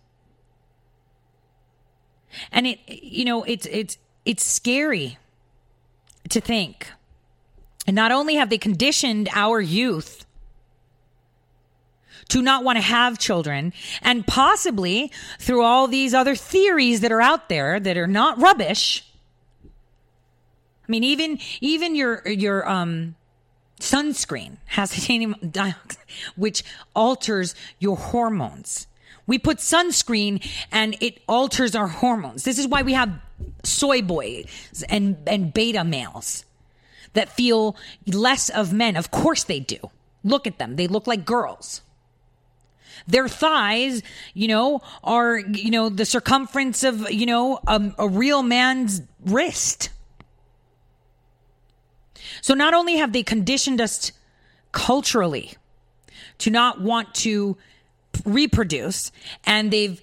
And 2.52 2.68
it, 2.68 2.80
you 2.88 3.26
know, 3.26 3.44
it's, 3.44 3.66
it's, 3.68 3.98
it's 4.26 4.44
scary 4.44 5.18
to 6.30 6.42
think. 6.42 6.92
And 7.86 7.96
not 7.96 8.12
only 8.12 8.36
have 8.36 8.50
they 8.50 8.58
conditioned 8.58 9.30
our 9.34 9.62
youth 9.62 10.26
to 12.30 12.42
not 12.42 12.64
want 12.64 12.78
to 12.78 12.82
have 12.82 13.18
children 13.18 13.72
and 14.02 14.28
possibly 14.28 15.12
through 15.40 15.64
all 15.64 15.88
these 15.88 16.14
other 16.14 16.36
theories 16.36 17.00
that 17.02 17.12
are 17.12 17.22
out 17.22 17.48
there 17.48 17.80
that 17.80 17.98
are 17.98 18.08
not 18.08 18.40
rubbish. 18.42 19.06
I 19.64 20.92
mean, 20.92 21.06
even, 21.06 21.40
even 21.62 21.96
your, 21.96 22.28
your, 22.28 22.68
um, 22.70 23.16
sunscreen 23.80 24.58
has 24.66 24.92
titanium 24.94 25.36
dioxide, 25.52 26.04
which 26.36 26.64
alters 26.96 27.56
your 27.80 27.98
hormones. 27.98 28.88
We 29.28 29.38
put 29.38 29.58
sunscreen 29.58 30.44
and 30.72 30.96
it 31.02 31.22
alters 31.28 31.76
our 31.76 31.88
hormones. 31.88 32.44
This 32.44 32.58
is 32.58 32.68
why 32.68 32.82
we 32.82 32.94
have 32.94 33.12
soy 33.64 34.02
boys 34.02 34.84
and, 34.90 35.18
and 35.28 35.54
beta 35.54 35.84
males 35.84 36.46
that 37.14 37.30
feel 37.30 37.76
less 38.06 38.50
of 38.50 38.74
men. 38.74 38.96
Of 38.96 39.12
course 39.12 39.44
they 39.44 39.60
do. 39.60 39.78
Look 40.24 40.48
at 40.48 40.58
them. 40.58 40.78
They 40.78 40.88
look 40.88 41.08
like 41.08 41.26
girls. 41.26 41.82
Their 43.08 43.28
thighs, 43.28 44.02
you 44.34 44.48
know, 44.48 44.82
are, 45.04 45.38
you 45.38 45.72
know, 45.72 45.90
the 45.90 46.06
circumference 46.06 46.84
of, 46.84 47.12
you 47.12 47.26
know, 47.26 47.60
a, 47.68 47.94
a 48.00 48.08
real 48.08 48.44
man's 48.44 49.02
wrist. 49.26 49.90
So 52.42 52.54
not 52.54 52.74
only 52.74 52.98
have 52.98 53.14
they 53.14 53.24
conditioned 53.24 53.80
us 53.80 54.12
culturally 54.72 55.54
to 56.40 56.50
not 56.50 56.82
want 56.82 57.14
to 57.16 57.58
reproduce 58.26 59.11
and 59.45 59.72
they've 59.72 60.01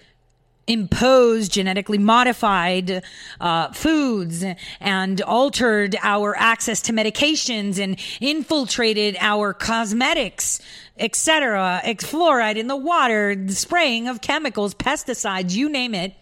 imposed 0.66 1.52
genetically 1.52 1.98
modified 1.98 3.02
uh, 3.40 3.70
foods 3.72 4.42
and 4.80 5.20
altered 5.20 5.94
our 6.02 6.34
access 6.38 6.80
to 6.80 6.92
medications 6.92 7.78
and 7.78 7.98
infiltrated 8.20 9.14
our 9.20 9.52
cosmetics 9.52 10.62
etc 10.98 11.82
fluoride 11.84 12.56
in 12.56 12.66
the 12.66 12.76
water 12.76 13.34
the 13.34 13.54
spraying 13.54 14.08
of 14.08 14.22
chemicals 14.22 14.74
pesticides 14.74 15.54
you 15.54 15.68
name 15.68 15.94
it 15.94 16.14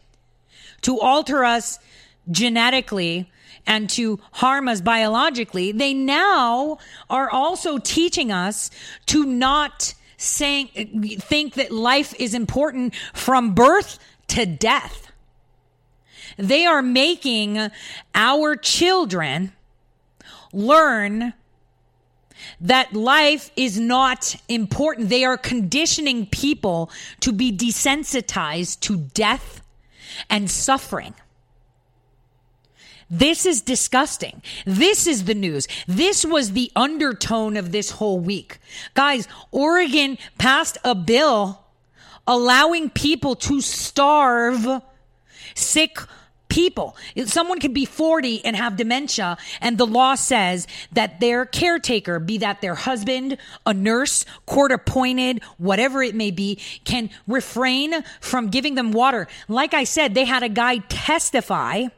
to 0.81 0.99
alter 0.99 1.45
us 1.45 1.79
genetically 2.29 3.31
and 3.67 3.89
to 3.91 4.19
harm 4.33 4.69
us 4.69 4.81
biologically. 4.81 5.73
They 5.73 5.95
now 5.95 6.79
are 7.09 7.31
also 7.31 7.79
teaching 7.79 8.33
us 8.33 8.71
to 9.07 9.25
not 9.25 9.95
saying 10.23 11.19
think 11.21 11.55
that 11.55 11.71
life 11.71 12.15
is 12.19 12.35
important 12.35 12.95
from 13.13 13.55
birth 13.55 13.99
to 14.29 14.47
death. 14.47 15.13
They 16.37 16.65
are 16.65 16.83
making 16.83 17.71
our 18.15 18.57
children 18.57 19.53
learn 20.53 21.35
that 22.61 22.93
life 22.93 23.51
is 23.57 23.79
not 23.79 24.37
important. 24.49 25.09
They 25.09 25.25
are 25.25 25.37
conditioning 25.37 26.27
people 26.27 26.91
to 27.21 27.33
be 27.33 27.53
desensitized 27.53 28.81
to 28.81 28.97
death 28.97 29.63
and 30.31 30.51
suffering. 30.51 31.15
This 33.13 33.45
is 33.45 33.61
disgusting. 33.61 34.41
This 34.65 35.07
is 35.07 35.25
the 35.25 35.35
news. 35.35 35.69
This 35.87 36.25
was 36.25 36.53
the 36.53 36.73
undertone 36.75 37.59
of 37.59 37.71
this 37.71 37.91
whole 37.91 38.19
week. 38.19 38.59
Guys, 38.95 39.29
Oregon 39.51 40.17
passed 40.39 40.79
a 40.83 40.95
bill 40.95 41.63
allowing 42.27 42.89
people 42.89 43.35
to 43.35 43.61
starve 43.61 44.67
sick 45.55 45.99
people. 46.49 46.97
Someone 47.27 47.61
could 47.61 47.75
be 47.75 47.85
40 47.85 48.47
and 48.47 48.57
have 48.57 48.77
dementia, 48.77 49.37
and 49.61 49.77
the 49.77 49.87
law 49.87 50.15
says 50.15 50.67
that 50.93 51.21
their 51.21 51.45
caretaker, 51.45 52.19
be 52.19 52.39
that 52.39 52.63
their 52.63 52.75
husband, 52.75 53.37
a 53.67 53.75
nurse, 53.75 54.25
court 54.47 54.73
appointed, 54.73 55.43
whatever 55.59 56.03
it 56.03 56.15
may 56.15 56.31
be, 56.31 56.59
can 56.85 57.11
refrain 57.27 58.03
from 58.23 58.49
giving 58.49 58.75
them 58.75 58.91
water. 58.91 59.29
Like 59.49 59.75
I 59.75 59.85
said, 59.85 60.15
they 60.15 60.25
had 60.25 60.43
a 60.43 60.49
guy 60.49 60.79
testify 60.79 61.89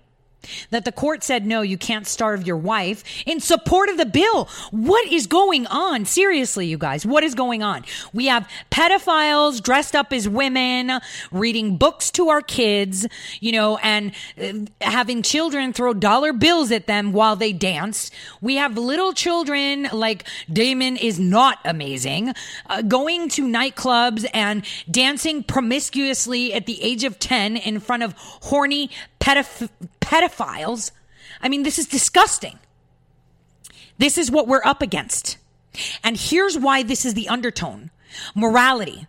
that 0.70 0.84
the 0.84 0.92
court 0.92 1.22
said, 1.22 1.46
no, 1.46 1.62
you 1.62 1.78
can't 1.78 2.06
starve 2.06 2.46
your 2.46 2.56
wife 2.56 3.04
in 3.26 3.40
support 3.40 3.88
of 3.88 3.96
the 3.96 4.06
bill. 4.06 4.48
What 4.70 5.06
is 5.10 5.26
going 5.26 5.66
on? 5.66 6.04
Seriously, 6.04 6.66
you 6.66 6.78
guys, 6.78 7.04
what 7.04 7.22
is 7.22 7.34
going 7.34 7.62
on? 7.62 7.84
We 8.12 8.26
have 8.26 8.48
pedophiles 8.70 9.62
dressed 9.62 9.94
up 9.94 10.12
as 10.12 10.28
women, 10.28 11.00
reading 11.32 11.76
books 11.76 12.10
to 12.12 12.28
our 12.28 12.40
kids, 12.40 13.06
you 13.40 13.52
know, 13.52 13.78
and 13.78 14.12
uh, 14.40 14.52
having 14.80 15.22
children 15.22 15.72
throw 15.72 15.94
dollar 15.94 16.32
bills 16.32 16.70
at 16.70 16.86
them 16.86 17.12
while 17.12 17.36
they 17.36 17.52
dance. 17.52 18.10
We 18.40 18.56
have 18.56 18.76
little 18.76 19.12
children 19.12 19.88
like 19.92 20.24
Desmond 20.52 20.98
is 20.98 21.18
not 21.18 21.58
amazing, 21.64 22.34
uh, 22.66 22.82
going 22.82 23.28
to 23.30 23.42
nightclubs 23.42 24.26
and 24.32 24.64
dancing 24.90 25.42
promiscuously 25.42 26.52
at 26.52 26.66
the 26.66 26.82
age 26.82 27.04
of 27.04 27.18
10 27.18 27.56
in 27.56 27.80
front 27.80 28.02
of 28.02 28.14
horny 28.16 28.90
pedoph- 29.24 29.70
pedophiles. 30.00 30.90
I 31.40 31.48
mean, 31.48 31.62
this 31.62 31.78
is 31.78 31.86
disgusting. 31.86 32.58
This 33.98 34.18
is 34.18 34.30
what 34.30 34.46
we're 34.46 34.64
up 34.64 34.82
against. 34.82 35.38
And 36.02 36.16
here's 36.16 36.58
why 36.58 36.82
this 36.82 37.04
is 37.04 37.14
the 37.14 37.28
undertone 37.28 37.90
morality. 38.34 39.06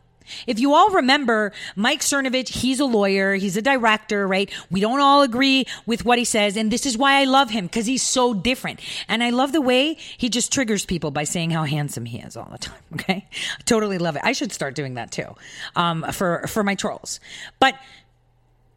If 0.48 0.60
you 0.60 0.74
all 0.74 0.90
remember, 0.90 1.52
Mike 1.76 2.02
Cernovich, 2.02 2.48
he's 2.48 2.80
a 2.80 2.86
lawyer, 2.86 3.36
he's 3.36 3.58
a 3.58 3.62
director, 3.62 4.28
right? 4.28 4.50
We 4.72 4.80
don't 4.80 5.00
all 5.00 5.22
agree 5.22 5.66
with 5.86 6.04
what 6.04 6.18
he 6.18 6.26
says, 6.26 6.58
and 6.58 6.72
this 6.72 6.88
is 6.88 6.98
why 6.98 7.22
I 7.22 7.26
love 7.26 7.52
him 7.52 7.66
because 7.66 7.86
he's 7.86 8.02
so 8.02 8.34
different. 8.34 8.80
And 9.08 9.24
I 9.24 9.30
love 9.30 9.52
the 9.52 9.62
way 9.62 9.98
he 10.18 10.30
just 10.30 10.52
triggers 10.52 10.84
people 10.84 11.12
by 11.12 11.26
saying 11.26 11.52
how 11.52 11.64
handsome 11.64 12.06
he 12.06 12.18
is 12.20 12.36
all 12.36 12.50
the 12.52 12.58
time. 12.58 12.76
Okay, 12.96 13.28
totally 13.66 13.98
love 13.98 14.16
it. 14.16 14.22
I 14.24 14.32
should 14.32 14.54
start 14.54 14.74
doing 14.74 14.94
that 14.94 15.12
too, 15.12 15.36
um, 15.76 16.06
for 16.14 16.48
for 16.48 16.64
my 16.64 16.76
trolls. 16.76 17.20
But 17.60 17.76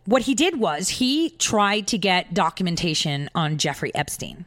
what 0.09 0.23
he 0.23 0.35
did 0.35 0.59
was 0.59 0.89
he 0.89 1.31
tried 1.31 1.87
to 1.89 1.99
get 1.99 2.33
documentation 2.33 3.29
on 3.35 3.59
Jeffrey 3.59 3.95
Epstein. 3.95 4.47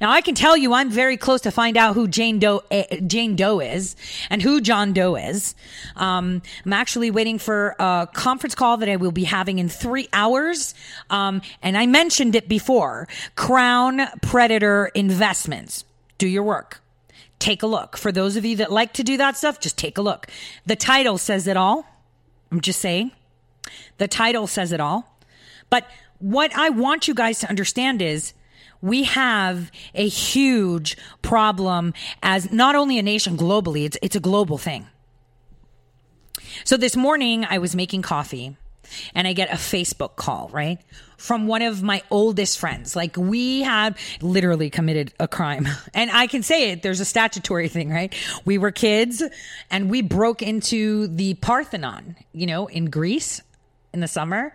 Now 0.00 0.10
I 0.10 0.20
can 0.20 0.36
tell 0.36 0.56
you 0.56 0.74
I'm 0.74 0.90
very 0.90 1.16
close 1.16 1.40
to 1.40 1.50
find 1.50 1.76
out 1.76 1.94
who 1.94 2.06
Jane 2.06 2.38
Doe 2.38 2.62
eh, 2.70 3.00
Jane 3.00 3.34
Doe 3.34 3.58
is 3.58 3.96
and 4.28 4.40
who 4.40 4.60
John 4.60 4.92
Doe 4.92 5.16
is. 5.16 5.56
Um, 5.96 6.42
I'm 6.64 6.72
actually 6.72 7.10
waiting 7.10 7.38
for 7.38 7.74
a 7.80 8.08
conference 8.12 8.54
call 8.54 8.76
that 8.76 8.88
I 8.88 8.94
will 8.94 9.10
be 9.10 9.24
having 9.24 9.58
in 9.58 9.68
three 9.68 10.08
hours. 10.12 10.74
Um, 11.08 11.42
and 11.62 11.76
I 11.76 11.86
mentioned 11.86 12.36
it 12.36 12.48
before. 12.48 13.08
Crown 13.34 14.02
Predator 14.22 14.90
Investments. 14.94 15.84
Do 16.18 16.28
your 16.28 16.44
work. 16.44 16.80
Take 17.40 17.64
a 17.64 17.66
look. 17.66 17.96
For 17.96 18.12
those 18.12 18.36
of 18.36 18.44
you 18.44 18.56
that 18.56 18.70
like 18.70 18.92
to 18.92 19.02
do 19.02 19.16
that 19.16 19.36
stuff, 19.36 19.58
just 19.58 19.78
take 19.78 19.98
a 19.98 20.02
look. 20.02 20.28
The 20.66 20.76
title 20.76 21.18
says 21.18 21.48
it 21.48 21.56
all. 21.56 21.86
I'm 22.52 22.60
just 22.60 22.80
saying. 22.80 23.12
The 24.00 24.08
title 24.08 24.46
says 24.46 24.72
it 24.72 24.80
all. 24.80 25.14
But 25.68 25.86
what 26.20 26.56
I 26.56 26.70
want 26.70 27.06
you 27.06 27.12
guys 27.12 27.40
to 27.40 27.48
understand 27.50 28.00
is 28.00 28.32
we 28.80 29.04
have 29.04 29.70
a 29.94 30.08
huge 30.08 30.96
problem 31.20 31.92
as 32.22 32.50
not 32.50 32.74
only 32.74 32.98
a 32.98 33.02
nation 33.02 33.36
globally, 33.36 33.84
it's, 33.84 33.98
it's 34.00 34.16
a 34.16 34.20
global 34.20 34.56
thing. 34.56 34.86
So 36.64 36.78
this 36.78 36.96
morning 36.96 37.44
I 37.44 37.58
was 37.58 37.76
making 37.76 38.00
coffee 38.00 38.56
and 39.14 39.28
I 39.28 39.34
get 39.34 39.50
a 39.50 39.56
Facebook 39.56 40.16
call, 40.16 40.48
right? 40.50 40.78
From 41.18 41.46
one 41.46 41.60
of 41.60 41.82
my 41.82 42.02
oldest 42.10 42.58
friends. 42.58 42.96
Like 42.96 43.18
we 43.18 43.60
had 43.60 43.98
literally 44.22 44.70
committed 44.70 45.12
a 45.20 45.28
crime. 45.28 45.68
And 45.92 46.10
I 46.10 46.26
can 46.26 46.42
say 46.42 46.70
it, 46.70 46.82
there's 46.82 47.00
a 47.00 47.04
statutory 47.04 47.68
thing, 47.68 47.90
right? 47.90 48.14
We 48.46 48.56
were 48.56 48.70
kids 48.70 49.22
and 49.70 49.90
we 49.90 50.00
broke 50.00 50.40
into 50.40 51.06
the 51.08 51.34
Parthenon, 51.34 52.16
you 52.32 52.46
know, 52.46 52.66
in 52.66 52.86
Greece 52.86 53.42
in 53.92 54.00
the 54.00 54.08
summer 54.08 54.54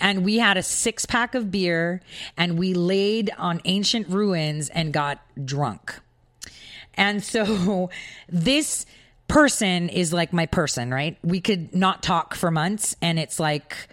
and 0.00 0.24
we 0.24 0.38
had 0.38 0.56
a 0.56 0.62
six 0.62 1.06
pack 1.06 1.34
of 1.34 1.50
beer 1.50 2.00
and 2.36 2.58
we 2.58 2.74
laid 2.74 3.30
on 3.38 3.60
ancient 3.64 4.08
ruins 4.08 4.68
and 4.68 4.92
got 4.92 5.20
drunk. 5.44 5.98
And 6.94 7.22
so 7.22 7.90
this 8.28 8.86
person 9.28 9.88
is 9.88 10.12
like 10.12 10.32
my 10.32 10.46
person, 10.46 10.92
right? 10.92 11.16
We 11.22 11.40
could 11.40 11.74
not 11.74 12.02
talk 12.02 12.34
for 12.34 12.50
months 12.50 12.94
and 13.00 13.18
it's 13.18 13.40
like 13.40 13.88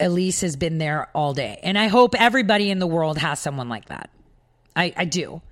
Elise 0.00 0.40
has 0.40 0.56
been 0.56 0.78
there 0.78 1.08
all 1.14 1.34
day. 1.34 1.60
And 1.62 1.78
I 1.78 1.88
hope 1.88 2.14
everybody 2.18 2.70
in 2.70 2.78
the 2.78 2.86
world 2.86 3.18
has 3.18 3.38
someone 3.38 3.68
like 3.68 3.86
that. 3.86 4.10
I, 4.74 4.92
I 4.96 5.04
do. 5.04 5.42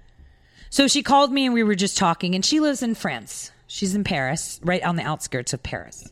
So 0.71 0.89
she 0.89 1.03
called 1.03 1.33
me 1.33 1.47
and 1.47 1.55
we 1.55 1.63
were 1.63 1.75
just 1.75 1.97
talking 1.97 2.35
and 2.35 2.45
she 2.45 2.61
lives 2.61 2.83
in 2.83 2.95
France. 2.95 3.53
She's 3.67 3.95
in 3.95 4.05
Paris, 4.05 4.61
right 4.63 4.83
on 4.83 4.97
the 4.97 5.03
outskirts 5.03 5.53
of 5.53 5.63
Paris. 5.63 6.09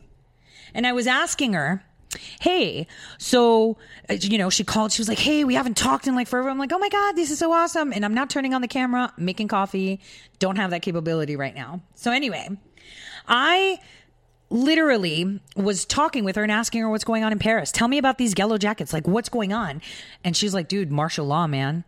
And 0.73 0.85
I 0.85 0.93
was 0.93 1.07
asking 1.07 1.53
her, 1.53 1.83
hey 2.39 2.87
so 3.17 3.77
uh, 4.09 4.13
you 4.13 4.37
know 4.37 4.49
she 4.49 4.63
called 4.63 4.91
she 4.91 5.01
was 5.01 5.09
like 5.09 5.19
hey 5.19 5.43
we 5.43 5.55
haven't 5.55 5.75
talked 5.75 6.07
in 6.07 6.15
like 6.15 6.27
forever 6.27 6.49
i'm 6.49 6.57
like 6.57 6.71
oh 6.71 6.79
my 6.79 6.89
god 6.89 7.15
this 7.15 7.31
is 7.31 7.39
so 7.39 7.51
awesome 7.51 7.91
and 7.91 8.05
i'm 8.05 8.13
not 8.13 8.29
turning 8.29 8.53
on 8.53 8.61
the 8.61 8.67
camera 8.67 9.11
making 9.17 9.47
coffee 9.47 9.99
don't 10.39 10.55
have 10.55 10.71
that 10.71 10.81
capability 10.81 11.35
right 11.35 11.55
now 11.55 11.81
so 11.95 12.11
anyway 12.11 12.47
i 13.27 13.79
literally 14.49 15.41
was 15.55 15.85
talking 15.85 16.23
with 16.23 16.35
her 16.35 16.43
and 16.43 16.51
asking 16.51 16.81
her 16.81 16.89
what's 16.89 17.03
going 17.03 17.23
on 17.23 17.31
in 17.31 17.39
Paris. 17.39 17.71
Tell 17.71 17.87
me 17.87 17.97
about 17.97 18.17
these 18.17 18.33
yellow 18.37 18.57
jackets. 18.57 18.93
Like, 18.93 19.07
what's 19.07 19.29
going 19.29 19.51
on? 19.51 19.81
And 20.23 20.37
she's 20.37 20.53
like, 20.53 20.67
dude, 20.67 20.91
martial 20.91 21.25
law, 21.25 21.47
man. 21.47 21.83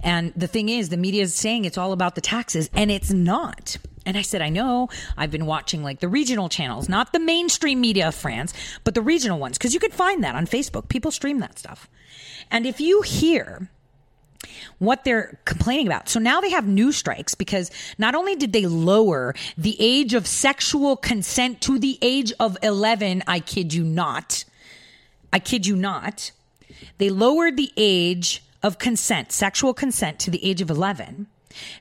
And 0.00 0.32
the 0.34 0.46
thing 0.46 0.68
is, 0.68 0.88
the 0.88 0.96
media 0.96 1.22
is 1.22 1.34
saying 1.34 1.64
it's 1.64 1.76
all 1.78 1.92
about 1.92 2.14
the 2.14 2.20
taxes, 2.20 2.70
and 2.72 2.90
it's 2.90 3.12
not. 3.12 3.76
And 4.08 4.16
I 4.16 4.22
said, 4.22 4.40
I 4.40 4.48
know. 4.48 4.88
I've 5.18 5.30
been 5.30 5.44
watching 5.44 5.82
like 5.82 6.00
the 6.00 6.08
regional 6.08 6.48
channels, 6.48 6.88
not 6.88 7.12
the 7.12 7.18
mainstream 7.18 7.78
media 7.78 8.08
of 8.08 8.14
France, 8.14 8.54
but 8.82 8.94
the 8.94 9.02
regional 9.02 9.38
ones, 9.38 9.58
because 9.58 9.74
you 9.74 9.80
could 9.80 9.92
find 9.92 10.24
that 10.24 10.34
on 10.34 10.46
Facebook. 10.46 10.88
People 10.88 11.10
stream 11.10 11.40
that 11.40 11.58
stuff. 11.58 11.90
And 12.50 12.64
if 12.64 12.80
you 12.80 13.02
hear 13.02 13.68
what 14.78 15.04
they're 15.04 15.38
complaining 15.44 15.86
about. 15.86 16.08
So 16.08 16.18
now 16.20 16.40
they 16.40 16.48
have 16.48 16.66
new 16.66 16.90
strikes 16.90 17.34
because 17.34 17.70
not 17.98 18.14
only 18.14 18.34
did 18.34 18.54
they 18.54 18.64
lower 18.64 19.34
the 19.58 19.76
age 19.78 20.14
of 20.14 20.26
sexual 20.26 20.96
consent 20.96 21.60
to 21.62 21.78
the 21.78 21.98
age 22.00 22.32
of 22.40 22.56
11, 22.62 23.24
I 23.26 23.40
kid 23.40 23.74
you 23.74 23.84
not. 23.84 24.46
I 25.34 25.38
kid 25.38 25.66
you 25.66 25.76
not. 25.76 26.30
They 26.96 27.10
lowered 27.10 27.58
the 27.58 27.72
age 27.76 28.42
of 28.62 28.78
consent, 28.78 29.32
sexual 29.32 29.74
consent 29.74 30.18
to 30.20 30.30
the 30.30 30.42
age 30.42 30.62
of 30.62 30.70
11. 30.70 31.26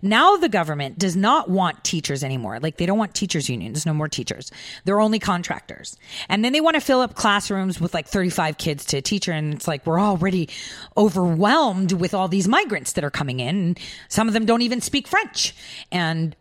Now 0.02 0.38
the 0.38 0.50
government 0.50 0.98
does 0.98 1.16
not 1.16 1.50
want 1.50 1.84
teachers 1.84 2.24
anymore. 2.24 2.60
Like 2.60 2.78
they 2.78 2.86
don't 2.86 2.98
want 2.98 3.14
teachers 3.14 3.50
unions, 3.50 3.86
no 3.86 3.94
more 3.94 4.08
teachers. 4.08 4.52
They're 4.86 5.00
only 5.00 5.20
contractors. 5.20 5.98
And 6.30 6.44
then 6.44 6.54
they 6.54 6.62
want 6.62 6.76
to 6.76 6.82
fill 6.82 7.02
up 7.02 7.16
classrooms 7.16 7.80
with 7.80 7.94
like 7.94 8.08
35 8.08 8.58
kids 8.58 8.86
to 8.86 8.98
a 8.98 9.02
teacher. 9.02 9.32
And 9.32 9.54
it's 9.54 9.68
like, 9.68 9.86
we're 9.86 10.00
already 10.00 10.50
overwhelmed 10.96 11.92
with 11.94 12.14
all 12.14 12.28
these 12.28 12.48
migrants 12.48 12.94
that 12.94 13.04
are 13.04 13.12
coming 13.12 13.40
in. 13.40 13.76
Some 14.08 14.28
of 14.28 14.34
them 14.34 14.46
don't 14.46 14.62
even 14.62 14.82
speak 14.82 15.08
French. 15.08 15.56
And, 15.92 16.36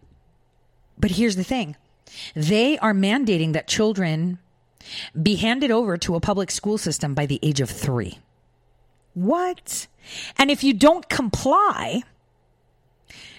but 0.99 1.11
here's 1.12 1.37
the 1.37 1.45
thing. 1.45 1.77
They 2.35 2.79
are 2.79 2.95
mandating 2.95 3.53
that 3.53 3.66
children 3.66 4.39
be 5.20 5.35
handed 5.37 5.70
over 5.70 5.97
to 5.99 6.14
a 6.14 6.20
public 6.20 6.51
school 6.51 6.79
system 6.79 7.14
by 7.14 7.27
the 7.27 7.41
age 7.43 7.61
of 7.61 7.68
three. 7.68 8.18
What? 9.14 9.87
And 10.39 10.51
if 10.51 10.62
you 10.62 10.72
don't 10.72 11.09
comply, 11.09 12.03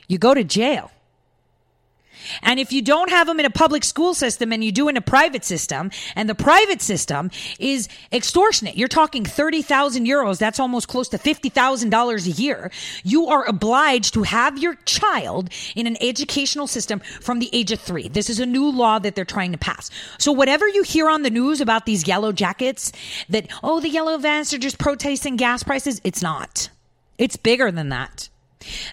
you 0.07 0.17
go 0.17 0.33
to 0.33 0.43
jail. 0.43 0.91
And 2.41 2.59
if 2.59 2.71
you 2.71 2.81
don't 2.81 3.09
have 3.09 3.27
them 3.27 3.39
in 3.39 3.45
a 3.45 3.49
public 3.49 3.83
school 3.83 4.13
system 4.13 4.51
and 4.51 4.63
you 4.63 4.71
do 4.71 4.89
in 4.89 4.97
a 4.97 5.01
private 5.01 5.43
system, 5.43 5.91
and 6.15 6.29
the 6.29 6.35
private 6.35 6.81
system 6.81 7.31
is 7.59 7.87
extortionate, 8.11 8.77
you're 8.77 8.87
talking 8.87 9.25
30,000 9.25 10.05
euros, 10.05 10.37
that's 10.37 10.59
almost 10.59 10.87
close 10.87 11.09
to 11.09 11.17
$50,000 11.17 12.27
a 12.27 12.29
year. 12.31 12.71
You 13.03 13.27
are 13.27 13.47
obliged 13.47 14.13
to 14.15 14.23
have 14.23 14.57
your 14.57 14.75
child 14.85 15.49
in 15.75 15.87
an 15.87 15.97
educational 16.01 16.67
system 16.67 16.99
from 16.99 17.39
the 17.39 17.49
age 17.53 17.71
of 17.71 17.79
three. 17.79 18.07
This 18.07 18.29
is 18.29 18.39
a 18.39 18.45
new 18.45 18.69
law 18.69 18.99
that 18.99 19.15
they're 19.15 19.25
trying 19.25 19.51
to 19.51 19.57
pass. 19.57 19.89
So 20.17 20.31
whatever 20.31 20.67
you 20.67 20.83
hear 20.83 21.09
on 21.09 21.23
the 21.23 21.29
news 21.29 21.61
about 21.61 21.85
these 21.85 22.07
yellow 22.07 22.31
jackets, 22.31 22.91
that, 23.29 23.47
oh, 23.63 23.79
the 23.79 23.89
yellow 23.89 24.17
vests 24.17 24.53
are 24.53 24.57
just 24.57 24.77
protesting 24.77 25.35
gas 25.35 25.63
prices, 25.63 26.01
it's 26.03 26.21
not. 26.21 26.69
It's 27.17 27.35
bigger 27.35 27.71
than 27.71 27.89
that. 27.89 28.29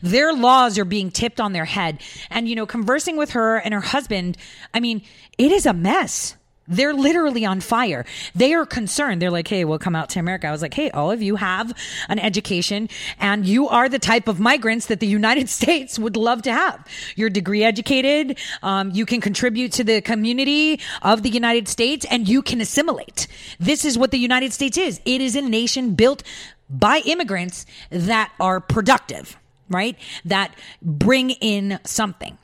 Their 0.03 0.33
laws 0.33 0.79
are 0.79 0.85
being 0.85 1.11
tipped 1.11 1.41
on 1.41 1.53
their 1.53 1.65
head. 1.65 2.01
And, 2.31 2.49
you 2.49 2.55
know, 2.55 2.67
conversing 2.67 3.17
with 3.17 3.31
her 3.31 3.57
and 3.57 3.75
her 3.75 3.81
husband, 3.81 4.37
I 4.73 4.81
mean, 4.81 5.03
it 5.39 5.53
is 5.53 5.67
a 5.67 5.73
mess. 5.73 6.37
They're 6.67 6.95
literally 6.95 7.45
on 7.45 7.61
fire. 7.61 8.07
They 8.35 8.55
are 8.55 8.65
concerned. 8.65 9.21
They're 9.21 9.31
like, 9.31 9.49
hey, 9.49 9.65
we'll 9.65 9.79
come 9.79 9.95
out 9.95 10.09
to 10.11 10.21
America. 10.21 10.47
I 10.47 10.51
was 10.51 10.63
like, 10.63 10.73
hey, 10.73 10.91
all 10.91 11.11
of 11.11 11.21
you 11.21 11.37
have 11.37 11.77
an 12.09 12.19
education 12.19 12.89
and 13.19 13.45
you 13.45 13.69
are 13.69 13.89
the 13.89 13.99
type 13.99 14.29
of 14.29 14.41
migrants 14.41 14.87
that 14.87 15.01
the 15.01 15.07
United 15.07 15.49
States 15.61 15.99
would 15.99 16.17
love 16.17 16.43
to 16.43 16.53
have. 16.53 16.87
You're 17.17 17.31
degree 17.31 17.65
educated. 17.65 18.39
Um, 18.63 18.91
you 18.93 19.05
can 19.05 19.21
contribute 19.21 19.73
to 19.73 19.85
the 19.85 20.01
community 20.01 20.81
of 21.03 21.23
the 21.23 21.31
United 21.31 21.69
States 21.69 22.07
and 22.11 22.27
you 22.27 22.41
can 22.41 22.61
assimilate. 22.61 23.27
This 23.61 23.85
is 23.85 23.99
what 23.99 24.11
the 24.11 24.19
United 24.19 24.53
States 24.53 24.79
is. 24.79 25.01
It 25.05 25.21
is 25.21 25.37
a 25.37 25.43
nation 25.43 25.95
built 25.95 26.23
by 26.71 27.03
immigrants 27.05 27.67
that 27.91 28.33
are 28.41 28.59
productive 28.59 29.37
right? 29.69 29.97
That 30.25 30.55
bring 30.83 31.31
in 31.31 31.79
something. 31.85 32.39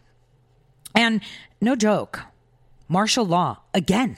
And 0.95 1.21
no 1.61 1.77
joke, 1.77 2.23
martial 2.89 3.25
law 3.25 3.59
again. 3.75 4.17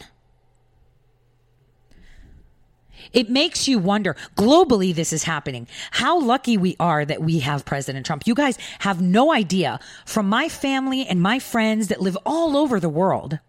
It 3.13 3.29
makes 3.29 3.69
you 3.69 3.79
wonder 3.79 4.17
globally, 4.37 4.95
this 4.95 5.13
is 5.13 5.25
happening. 5.25 5.67
How 5.91 6.19
lucky 6.19 6.57
we 6.57 6.77
are 6.79 7.05
that 7.05 7.21
we 7.21 7.41
have 7.41 7.65
President 7.65 8.07
Trump. 8.07 8.27
You 8.27 8.35
guys 8.35 8.57
have 8.79 9.03
no 9.03 9.33
idea 9.33 9.81
from 10.07 10.29
my 10.29 10.49
family 10.49 11.05
and 11.07 11.21
my 11.21 11.39
friends 11.39 11.89
that 11.89 12.01
live 12.01 12.17
all 12.25 12.57
over 12.57 12.81
the 12.81 12.89
world 12.89 13.41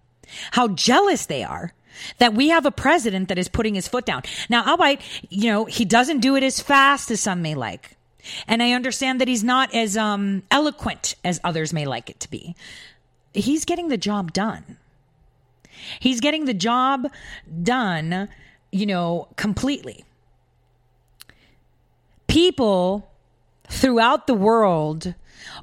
how 0.51 0.69
jealous 0.69 1.25
they 1.25 1.43
are 1.43 1.73
that 2.17 2.33
we 2.33 2.49
have 2.49 2.65
a 2.65 2.71
president 2.71 3.29
that 3.29 3.37
is 3.37 3.47
putting 3.47 3.75
his 3.75 3.87
foot 3.87 4.05
down. 4.05 4.23
Now, 4.49 4.65
albeit, 4.65 5.01
you 5.29 5.51
know, 5.51 5.65
he 5.65 5.85
doesn't 5.85 6.19
do 6.19 6.35
it 6.35 6.43
as 6.43 6.59
fast 6.59 7.11
as 7.11 7.21
some 7.21 7.41
may 7.41 7.55
like. 7.55 7.97
And 8.47 8.63
I 8.63 8.71
understand 8.71 9.19
that 9.21 9.27
he's 9.27 9.43
not 9.43 9.73
as 9.73 9.97
um, 9.97 10.43
eloquent 10.49 11.15
as 11.23 11.39
others 11.43 11.73
may 11.73 11.85
like 11.85 12.09
it 12.09 12.19
to 12.21 12.29
be. 12.29 12.55
He's 13.33 13.65
getting 13.65 13.87
the 13.87 13.97
job 13.97 14.33
done. 14.33 14.77
He's 15.99 16.21
getting 16.21 16.45
the 16.45 16.53
job 16.53 17.07
done, 17.61 18.29
you 18.71 18.85
know, 18.85 19.27
completely. 19.35 20.05
People 22.27 23.09
throughout 23.73 24.27
the 24.27 24.33
world 24.33 25.13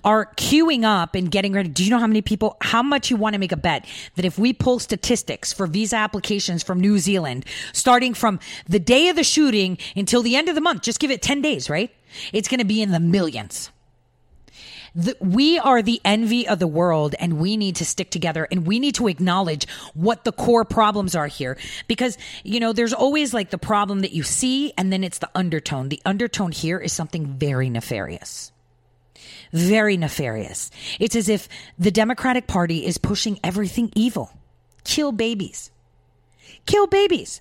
are 0.04 0.26
queuing 0.36 0.84
up 0.84 1.14
and 1.14 1.30
getting 1.30 1.52
ready. 1.52 1.68
Do 1.68 1.84
you 1.84 1.90
know 1.90 1.98
how 1.98 2.06
many 2.06 2.22
people, 2.22 2.56
how 2.61 2.82
much 2.82 3.11
you 3.11 3.16
want 3.16 3.34
to 3.34 3.38
make 3.38 3.52
a 3.52 3.56
bet 3.56 3.86
that 4.16 4.24
if 4.24 4.38
we 4.38 4.52
pull 4.52 4.78
statistics 4.78 5.52
for 5.52 5.66
visa 5.66 5.96
applications 5.96 6.62
from 6.62 6.80
New 6.80 6.98
Zealand, 6.98 7.44
starting 7.72 8.14
from 8.14 8.40
the 8.68 8.78
day 8.78 9.08
of 9.08 9.16
the 9.16 9.24
shooting 9.24 9.78
until 9.96 10.22
the 10.22 10.36
end 10.36 10.48
of 10.48 10.54
the 10.54 10.61
month, 10.61 10.82
just 10.82 11.00
give 11.00 11.11
it 11.11 11.22
10 11.22 11.40
days, 11.40 11.70
right? 11.70 11.90
It's 12.32 12.48
going 12.48 12.58
to 12.61 12.66
be 12.66 12.82
in 12.82 12.90
the 12.90 13.00
millions. 13.00 13.70
The, 14.95 15.16
we 15.20 15.59
are 15.59 15.82
the 15.82 16.01
envy 16.05 16.49
of 16.49 16.59
the 16.59 16.66
world 16.66 17.14
and 17.18 17.38
we 17.38 17.57
need 17.57 17.76
to 17.76 17.84
stick 17.84 18.11
together 18.11 18.49
and 18.51 18.66
we 18.66 18.78
need 18.78 18.97
to 18.97 19.07
acknowledge 19.07 19.68
what 19.95 20.24
the 20.24 20.32
core 20.32 20.64
problems 20.64 21.14
are 21.14 21.28
here 21.28 21.57
because 21.86 22.18
you 22.43 22.59
know 22.59 22.72
there's 22.72 22.93
always 22.93 23.32
like 23.32 23.51
the 23.51 23.59
problem 23.59 24.01
that 24.01 24.12
you 24.12 24.24
see 24.24 24.72
and 24.76 24.93
then 24.93 25.05
it's 25.05 25.18
the 25.18 25.30
undertone 25.34 25.91
the 25.91 26.03
undertone 26.05 26.51
here 26.51 26.78
is 26.78 26.93
something 26.93 27.26
very 27.38 27.70
nefarious 27.70 28.51
very 29.53 29.97
nefarious. 29.97 30.70
It's 30.99 31.16
as 31.16 31.28
if 31.28 31.49
the 31.78 31.91
Democratic 31.91 32.47
Party 32.47 32.86
is 32.86 32.99
pushing 32.99 33.38
everything 33.43 33.93
evil. 33.97 34.32
Kill 34.84 35.12
babies. 35.12 35.70
Kill 36.66 36.86
babies. 36.86 37.41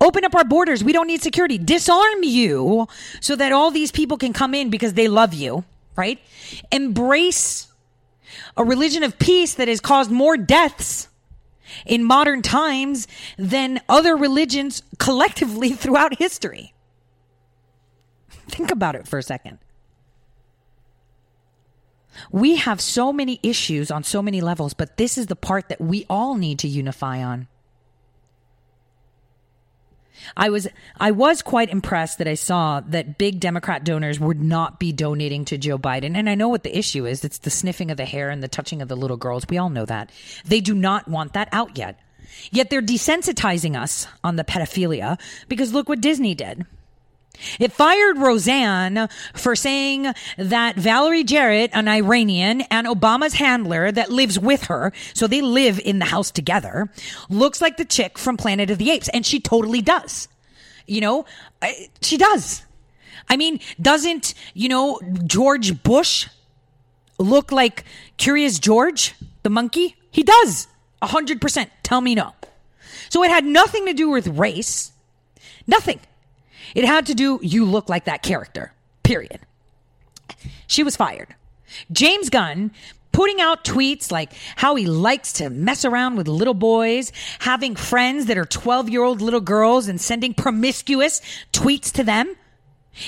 Open 0.00 0.24
up 0.24 0.34
our 0.34 0.44
borders. 0.44 0.84
We 0.84 0.92
don't 0.92 1.06
need 1.06 1.22
security. 1.22 1.56
Disarm 1.56 2.22
you 2.22 2.86
so 3.20 3.34
that 3.36 3.52
all 3.52 3.70
these 3.70 3.90
people 3.90 4.18
can 4.18 4.32
come 4.32 4.54
in 4.54 4.68
because 4.68 4.92
they 4.92 5.08
love 5.08 5.32
you, 5.32 5.64
right? 5.96 6.20
Embrace 6.70 7.68
a 8.56 8.64
religion 8.64 9.02
of 9.02 9.18
peace 9.18 9.54
that 9.54 9.68
has 9.68 9.80
caused 9.80 10.10
more 10.10 10.36
deaths 10.36 11.08
in 11.84 12.04
modern 12.04 12.42
times 12.42 13.06
than 13.38 13.80
other 13.88 14.16
religions 14.16 14.82
collectively 14.98 15.70
throughout 15.72 16.18
history. 16.18 16.74
Think 18.48 18.70
about 18.70 18.94
it 18.94 19.08
for 19.08 19.18
a 19.18 19.22
second. 19.22 19.58
We 22.30 22.56
have 22.56 22.80
so 22.80 23.12
many 23.12 23.40
issues 23.42 23.90
on 23.90 24.02
so 24.02 24.22
many 24.22 24.40
levels, 24.40 24.72
but 24.72 24.96
this 24.96 25.18
is 25.18 25.26
the 25.26 25.36
part 25.36 25.68
that 25.68 25.80
we 25.80 26.06
all 26.08 26.36
need 26.36 26.58
to 26.60 26.68
unify 26.68 27.22
on. 27.22 27.48
I 30.36 30.50
was 30.50 30.68
I 30.98 31.10
was 31.10 31.42
quite 31.42 31.70
impressed 31.70 32.18
that 32.18 32.28
I 32.28 32.34
saw 32.34 32.80
that 32.80 33.18
big 33.18 33.40
Democrat 33.40 33.84
donors 33.84 34.18
would 34.18 34.40
not 34.40 34.78
be 34.78 34.92
donating 34.92 35.44
to 35.46 35.58
Joe 35.58 35.78
Biden. 35.78 36.16
And 36.16 36.28
I 36.28 36.34
know 36.34 36.48
what 36.48 36.62
the 36.62 36.76
issue 36.76 37.06
is. 37.06 37.24
It's 37.24 37.38
the 37.38 37.50
sniffing 37.50 37.90
of 37.90 37.96
the 37.96 38.04
hair 38.04 38.30
and 38.30 38.42
the 38.42 38.48
touching 38.48 38.82
of 38.82 38.88
the 38.88 38.96
little 38.96 39.16
girls. 39.16 39.44
We 39.48 39.58
all 39.58 39.70
know 39.70 39.86
that. 39.86 40.10
They 40.44 40.60
do 40.60 40.74
not 40.74 41.08
want 41.08 41.34
that 41.34 41.48
out 41.52 41.76
yet. 41.76 42.00
Yet 42.50 42.70
they're 42.70 42.82
desensitizing 42.82 43.80
us 43.80 44.06
on 44.22 44.36
the 44.36 44.44
pedophilia 44.44 45.18
because 45.48 45.72
look 45.72 45.88
what 45.88 46.00
Disney 46.00 46.34
did. 46.34 46.66
It 47.58 47.72
fired 47.72 48.18
Roseanne 48.18 49.08
for 49.34 49.56
saying 49.56 50.12
that 50.36 50.76
Valerie 50.76 51.24
Jarrett, 51.24 51.70
an 51.72 51.88
Iranian, 51.88 52.62
and 52.62 52.86
Obama's 52.86 53.34
handler 53.34 53.92
that 53.92 54.10
lives 54.10 54.38
with 54.38 54.64
her, 54.64 54.92
so 55.14 55.26
they 55.26 55.42
live 55.42 55.80
in 55.80 55.98
the 55.98 56.06
house 56.06 56.30
together, 56.30 56.90
looks 57.28 57.60
like 57.60 57.76
the 57.76 57.84
chick 57.84 58.18
from 58.18 58.36
Planet 58.36 58.70
of 58.70 58.78
the 58.78 58.90
Apes. 58.90 59.08
And 59.10 59.24
she 59.24 59.40
totally 59.40 59.82
does. 59.82 60.28
You 60.86 61.00
know, 61.00 61.24
she 62.00 62.16
does. 62.16 62.62
I 63.28 63.36
mean, 63.36 63.60
doesn't, 63.80 64.34
you 64.54 64.68
know, 64.68 65.00
George 65.24 65.82
Bush 65.82 66.28
look 67.18 67.50
like 67.50 67.84
Curious 68.16 68.58
George, 68.58 69.14
the 69.42 69.50
monkey? 69.50 69.96
He 70.10 70.22
does. 70.22 70.68
A 71.02 71.06
hundred 71.06 71.40
percent. 71.40 71.70
Tell 71.82 72.00
me 72.00 72.14
no. 72.14 72.34
So 73.08 73.22
it 73.22 73.30
had 73.30 73.44
nothing 73.44 73.86
to 73.86 73.92
do 73.92 74.08
with 74.10 74.26
race. 74.28 74.92
Nothing. 75.66 76.00
It 76.74 76.84
had 76.84 77.06
to 77.06 77.14
do, 77.14 77.38
you 77.42 77.64
look 77.64 77.88
like 77.88 78.04
that 78.04 78.22
character, 78.22 78.72
period. 79.02 79.40
She 80.66 80.82
was 80.82 80.96
fired. 80.96 81.34
James 81.92 82.30
Gunn 82.30 82.72
putting 83.12 83.40
out 83.40 83.64
tweets 83.64 84.10
like 84.12 84.32
how 84.56 84.74
he 84.74 84.84
likes 84.86 85.32
to 85.34 85.48
mess 85.48 85.84
around 85.84 86.16
with 86.16 86.28
little 86.28 86.54
boys, 86.54 87.12
having 87.38 87.74
friends 87.74 88.26
that 88.26 88.36
are 88.36 88.44
12 88.44 88.90
year 88.90 89.02
old 89.02 89.22
little 89.22 89.40
girls 89.40 89.88
and 89.88 90.00
sending 90.00 90.34
promiscuous 90.34 91.20
tweets 91.52 91.90
to 91.92 92.04
them 92.04 92.36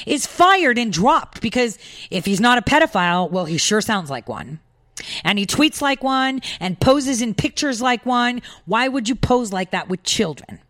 is 0.06 0.26
fired 0.26 0.78
and 0.78 0.92
dropped 0.92 1.40
because 1.40 1.78
if 2.10 2.24
he's 2.24 2.40
not 2.40 2.58
a 2.58 2.62
pedophile, 2.62 3.30
well, 3.30 3.44
he 3.44 3.58
sure 3.58 3.80
sounds 3.80 4.10
like 4.10 4.28
one. 4.28 4.60
And 5.24 5.38
he 5.38 5.46
tweets 5.46 5.80
like 5.80 6.02
one 6.02 6.40
and 6.58 6.80
poses 6.80 7.22
in 7.22 7.34
pictures 7.34 7.80
like 7.80 8.04
one. 8.04 8.42
Why 8.64 8.88
would 8.88 9.08
you 9.08 9.14
pose 9.14 9.52
like 9.52 9.70
that 9.70 9.88
with 9.88 10.02
children? 10.02 10.60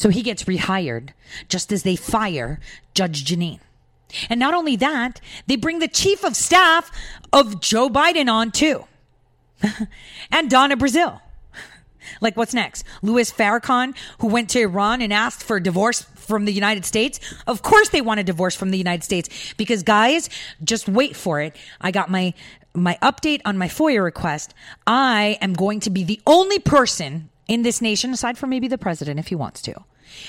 So 0.00 0.08
he 0.08 0.22
gets 0.22 0.44
rehired 0.44 1.10
just 1.50 1.70
as 1.70 1.82
they 1.82 1.94
fire 1.94 2.58
Judge 2.94 3.22
Jeanine. 3.22 3.60
And 4.30 4.40
not 4.40 4.54
only 4.54 4.74
that, 4.76 5.20
they 5.46 5.56
bring 5.56 5.78
the 5.78 5.88
chief 5.88 6.24
of 6.24 6.34
staff 6.34 6.90
of 7.34 7.60
Joe 7.60 7.90
Biden 7.90 8.32
on 8.32 8.50
too. 8.50 8.86
and 10.32 10.48
Donna 10.48 10.78
Brazile. 10.78 11.20
Like 12.22 12.34
what's 12.34 12.54
next? 12.54 12.84
Louis 13.02 13.30
Farrakhan, 13.30 13.94
who 14.20 14.28
went 14.28 14.48
to 14.50 14.60
Iran 14.60 15.02
and 15.02 15.12
asked 15.12 15.42
for 15.42 15.56
a 15.58 15.62
divorce 15.62 16.00
from 16.16 16.46
the 16.46 16.52
United 16.52 16.86
States. 16.86 17.20
Of 17.46 17.60
course 17.60 17.90
they 17.90 18.00
want 18.00 18.20
a 18.20 18.24
divorce 18.24 18.56
from 18.56 18.70
the 18.70 18.78
United 18.78 19.04
States 19.04 19.52
because 19.58 19.82
guys, 19.82 20.30
just 20.64 20.88
wait 20.88 21.14
for 21.14 21.42
it. 21.42 21.54
I 21.78 21.90
got 21.90 22.10
my 22.10 22.32
my 22.72 22.96
update 23.02 23.42
on 23.44 23.58
my 23.58 23.68
FOIA 23.68 24.02
request. 24.02 24.54
I 24.86 25.36
am 25.42 25.52
going 25.52 25.80
to 25.80 25.90
be 25.90 26.04
the 26.04 26.20
only 26.26 26.58
person 26.58 27.28
in 27.50 27.62
this 27.62 27.82
nation, 27.82 28.12
aside 28.12 28.38
from 28.38 28.48
maybe 28.48 28.68
the 28.68 28.78
president 28.78 29.18
if 29.18 29.26
he 29.26 29.34
wants 29.34 29.60
to, 29.62 29.74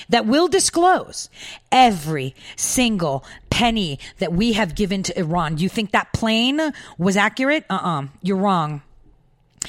that 0.08 0.26
will 0.26 0.48
disclose 0.48 1.28
every 1.70 2.34
single 2.56 3.24
penny 3.50 3.98
that 4.18 4.32
we 4.32 4.52
have 4.52 4.74
given 4.74 5.02
to 5.04 5.18
Iran. 5.18 5.58
You 5.58 5.68
think 5.68 5.92
that 5.92 6.12
plane 6.12 6.72
was 6.98 7.16
accurate? 7.16 7.64
Uh 7.68 7.74
uh-uh, 7.74 8.02
uh, 8.02 8.06
you 8.22 8.34
are 8.36 8.38
wrong. 8.38 8.82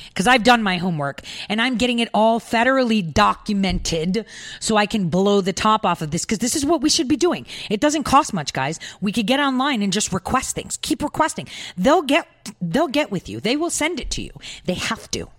Because 0.09 0.25
I've 0.25 0.43
done 0.43 0.63
my 0.63 0.77
homework 0.77 1.21
and 1.49 1.61
I'm 1.61 1.75
getting 1.77 1.99
it 1.99 2.09
all 2.13 2.39
federally 2.39 3.13
documented 3.13 4.25
so 4.59 4.75
I 4.75 4.87
can 4.87 5.09
blow 5.09 5.41
the 5.41 5.53
top 5.53 5.85
off 5.85 6.01
of 6.01 6.09
this. 6.09 6.25
Because 6.25 6.39
this 6.39 6.55
is 6.55 6.65
what 6.65 6.81
we 6.81 6.89
should 6.89 7.07
be 7.07 7.15
doing. 7.15 7.45
It 7.69 7.79
doesn't 7.79 8.03
cost 8.03 8.33
much, 8.33 8.53
guys. 8.53 8.79
We 9.01 9.11
could 9.11 9.27
get 9.27 9.39
online 9.39 9.83
and 9.83 9.93
just 9.93 10.11
request 10.11 10.55
things. 10.55 10.77
Keep 10.77 11.03
requesting. 11.03 11.47
They'll 11.77 12.01
get, 12.01 12.27
they'll 12.59 12.87
get 12.87 13.11
with 13.11 13.29
you. 13.29 13.39
They 13.39 13.55
will 13.55 13.69
send 13.69 13.99
it 13.99 14.09
to 14.11 14.21
you. 14.21 14.31
They 14.65 14.75
have 14.75 15.11
to. 15.11 15.29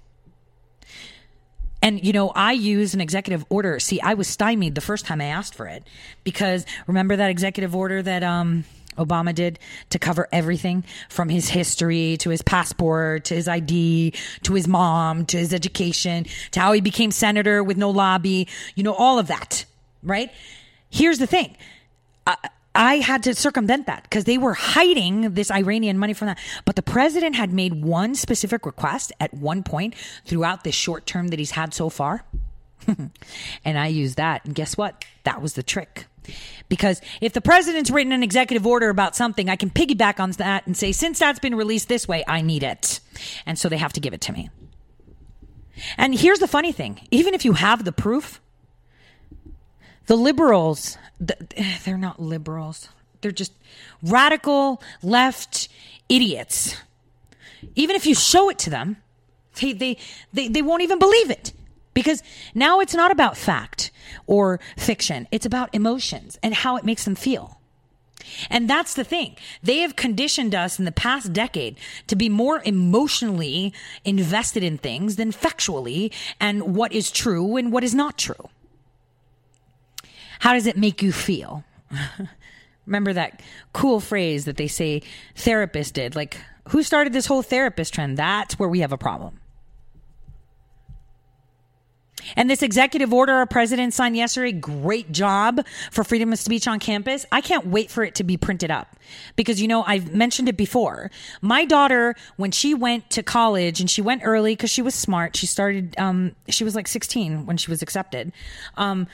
And, 1.85 2.03
you 2.03 2.15
know, 2.15 2.31
I 2.31 2.53
use 2.53 2.95
an 2.95 3.03
executive 3.03 3.45
order. 3.51 3.79
See, 3.79 4.01
I 4.01 4.15
was 4.15 4.27
stymied 4.27 4.75
the 4.75 4.81
first 4.81 5.05
time 5.05 5.21
I 5.21 5.27
asked 5.27 5.55
for 5.55 5.67
it 5.67 5.87
because 6.25 6.65
remember 6.87 7.15
that 7.15 7.29
executive 7.29 7.77
order 7.77 8.01
that, 8.03 8.23
um, 8.25 8.65
Obama 8.97 9.35
did 9.35 9.59
to 9.91 9.99
cover 9.99 10.29
everything 10.33 10.85
from 11.09 11.29
his 11.29 11.49
history 11.49 12.17
to 12.19 12.31
his 12.31 12.43
passport 12.43 13.25
to 13.25 13.35
his 13.35 13.49
ID 13.49 14.15
to 14.45 14.55
his 14.55 14.69
mom 14.69 15.27
to 15.27 15.37
his 15.37 15.53
education 15.53 16.27
to 16.53 16.61
how 16.61 16.71
he 16.73 16.81
became 16.81 17.11
senator 17.11 17.63
with 17.65 17.77
no 17.77 17.91
lobby, 17.91 18.47
you 18.77 18.85
know, 18.85 18.95
all 18.95 19.19
of 19.19 19.27
that, 19.27 19.65
right? 20.05 20.31
Here's 20.91 21.19
the 21.19 21.27
thing. 21.27 21.57
I 22.75 22.97
had 22.97 23.23
to 23.25 23.35
circumvent 23.35 23.87
that 23.87 24.03
because 24.05 24.25
they 24.25 24.39
were 24.39 24.55
hiding 24.55 25.35
this 25.35 25.51
Iranian 25.51 25.99
money 25.99 26.13
from 26.13 26.27
that. 26.27 26.39
But 26.65 26.77
the 26.77 26.83
president 26.83 27.37
had 27.37 27.53
made 27.53 27.85
one 27.85 28.15
specific 28.15 28.67
request 28.67 29.13
at 29.21 29.33
one 29.33 29.63
point 29.63 29.95
throughout 30.25 30.65
this 30.65 30.75
short 30.75 31.07
term 31.07 31.29
that 31.29 31.39
he's 31.39 31.53
had 31.53 31.73
so 31.73 31.89
far. 31.89 32.25
and 33.65 33.79
I 33.79 33.87
used 33.87 34.17
that. 34.17 34.45
And 34.45 34.55
guess 34.55 34.77
what? 34.77 35.05
That 35.23 35.41
was 35.41 35.55
the 35.55 35.63
trick. 35.63 36.07
Because 36.69 37.01
if 37.21 37.33
the 37.33 37.41
president's 37.41 37.91
written 37.91 38.13
an 38.13 38.23
executive 38.23 38.67
order 38.67 38.89
about 38.89 39.15
something, 39.15 39.49
I 39.49 39.57
can 39.57 39.71
piggyback 39.71 40.19
on 40.19 40.33
that 40.33 40.67
and 40.67 40.77
say, 40.77 40.93
since 40.93 41.19
that's 41.19 41.39
been 41.39 41.55
released 41.55 41.89
this 41.89 42.09
way, 42.09 42.25
I 42.27 42.41
need 42.41 42.63
it. 42.63 43.01
And 43.47 43.59
so 43.59 43.69
they 43.69 43.77
have 43.77 43.93
to 43.93 44.01
give 44.01 44.15
it 44.15 44.23
to 44.23 44.33
me. 44.33 44.51
And 45.97 46.15
here's 46.15 46.39
the 46.39 46.49
funny 46.49 46.73
thing 46.73 47.01
even 47.11 47.35
if 47.35 47.45
you 47.45 47.53
have 47.53 47.85
the 47.85 47.93
proof, 47.93 48.41
the 50.07 50.17
liberals, 50.17 50.99
they're 51.85 51.99
not 51.99 52.21
liberals. 52.21 52.89
They're 53.21 53.33
just 53.33 53.53
radical 54.03 54.83
left 55.03 55.69
idiots. 56.09 56.77
Even 57.75 57.97
if 57.97 58.07
you 58.07 58.15
show 58.15 58.51
it 58.51 58.59
to 58.61 58.71
them, 58.71 58.99
they, 59.61 59.73
they, 59.73 59.97
they, 60.33 60.49
they 60.49 60.63
won't 60.63 60.83
even 60.83 60.99
believe 60.99 61.31
it. 61.31 61.53
Because 61.95 62.23
now 62.55 62.81
it's 62.81 62.95
not 62.95 63.13
about 63.13 63.37
fact 63.37 63.93
or 64.27 64.61
fiction, 64.77 65.29
it's 65.31 65.47
about 65.47 65.73
emotions 65.73 66.39
and 66.43 66.53
how 66.53 66.77
it 66.77 66.85
makes 66.85 67.05
them 67.05 67.15
feel. 67.15 67.61
And 68.51 68.69
that's 68.69 68.95
the 68.95 69.05
thing. 69.05 69.37
They 69.63 69.79
have 69.79 69.97
conditioned 69.97 70.55
us 70.55 70.79
in 70.79 70.85
the 70.87 70.93
past 70.93 71.33
decade 71.33 71.79
to 72.07 72.17
be 72.17 72.29
more 72.29 72.63
emotionally 72.65 73.73
invested 74.05 74.63
in 74.63 74.79
things 74.79 75.17
than 75.17 75.31
factually 75.31 76.13
and 76.41 76.75
what 76.75 76.93
is 76.93 77.11
true 77.11 77.57
and 77.57 77.71
what 77.71 77.85
is 77.85 77.95
not 77.95 78.19
true. 78.19 78.49
How 80.45 80.53
does 80.53 80.67
it 80.67 80.77
make 80.77 81.01
you 81.01 81.11
feel? 81.11 81.65
Remember 82.87 83.15
that 83.15 83.41
cool 83.73 83.99
phrase 83.99 84.45
that 84.45 84.59
they 84.59 84.67
say 84.69 85.01
therapists 85.35 85.91
did? 85.91 86.15
Like, 86.15 86.37
who 86.69 86.83
started 86.83 87.15
this 87.15 87.25
whole 87.25 87.41
therapist 87.41 87.95
trend? 87.95 88.19
That's 88.19 88.59
where 88.59 88.69
we 88.69 88.81
have 88.81 88.93
a 88.93 88.99
problem. 88.99 89.41
And 92.37 92.51
this 92.51 92.63
executive 92.63 93.15
order 93.15 93.33
our 93.33 93.47
president 93.47 93.95
signed 93.95 94.19
yesterday, 94.19 94.53
great 94.53 95.11
job 95.13 95.65
for 95.91 96.05
freedom 96.05 96.31
of 96.31 96.39
speech 96.39 96.69
on 96.69 96.79
campus. 96.79 97.25
I 97.33 97.41
can't 97.41 97.69
wait 97.69 97.91
for 97.91 98.05
it 98.05 98.15
to 98.17 98.25
be 98.25 98.37
printed 98.37 98.71
up 98.71 98.97
because, 99.37 99.63
you 99.63 99.69
know, 99.69 99.83
I've 99.85 100.13
mentioned 100.13 100.51
it 100.51 100.59
before. 100.59 101.11
My 101.41 101.65
daughter, 101.65 102.15
when 102.37 102.51
she 102.51 102.75
went 102.75 103.09
to 103.11 103.23
college 103.23 103.81
and 103.81 103.91
she 103.91 104.03
went 104.03 104.21
early 104.25 104.53
because 104.53 104.71
she 104.71 104.83
was 104.83 104.95
smart, 104.95 105.37
she 105.37 105.47
started, 105.47 105.99
um, 105.99 106.37
she 106.51 106.65
was 106.65 106.75
like 106.75 106.87
16 106.87 107.47
when 107.47 107.57
she 107.57 107.71
was 107.71 107.81
accepted. 107.81 108.31
Um, 108.77 109.07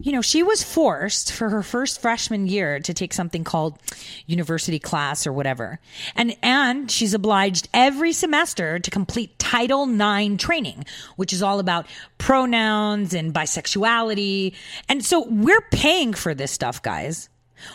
you 0.00 0.12
know, 0.12 0.22
she 0.22 0.42
was 0.42 0.62
forced 0.62 1.32
for 1.32 1.50
her 1.50 1.62
first 1.62 2.00
freshman 2.00 2.46
year 2.46 2.78
to 2.80 2.94
take 2.94 3.12
something 3.12 3.44
called 3.44 3.78
university 4.26 4.78
class 4.78 5.26
or 5.26 5.32
whatever. 5.32 5.80
And, 6.14 6.36
and 6.42 6.90
she's 6.90 7.14
obliged 7.14 7.68
every 7.74 8.12
semester 8.12 8.78
to 8.78 8.90
complete 8.90 9.38
Title 9.38 9.88
IX 9.88 10.36
training, 10.42 10.84
which 11.16 11.32
is 11.32 11.42
all 11.42 11.58
about 11.58 11.86
pronouns 12.18 13.12
and 13.12 13.34
bisexuality. 13.34 14.54
And 14.88 15.04
so 15.04 15.26
we're 15.28 15.66
paying 15.72 16.14
for 16.14 16.34
this 16.34 16.52
stuff, 16.52 16.80
guys. 16.80 17.28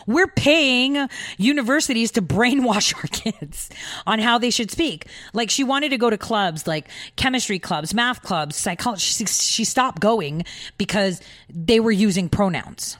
We're 0.07 0.27
paying 0.27 1.07
universities 1.37 2.11
to 2.11 2.21
brainwash 2.21 2.95
our 2.95 3.03
kids 3.03 3.69
on 4.05 4.19
how 4.19 4.37
they 4.37 4.49
should 4.49 4.71
speak. 4.71 5.07
Like 5.33 5.49
she 5.49 5.63
wanted 5.63 5.89
to 5.89 5.97
go 5.97 6.09
to 6.09 6.17
clubs 6.17 6.67
like 6.67 6.87
chemistry 7.15 7.59
clubs, 7.59 7.93
math 7.93 8.21
clubs, 8.21 8.55
psychology. 8.55 9.01
She, 9.01 9.25
she 9.25 9.63
stopped 9.63 9.99
going 10.01 10.45
because 10.77 11.21
they 11.49 11.79
were 11.79 11.91
using 11.91 12.29
pronouns. 12.29 12.97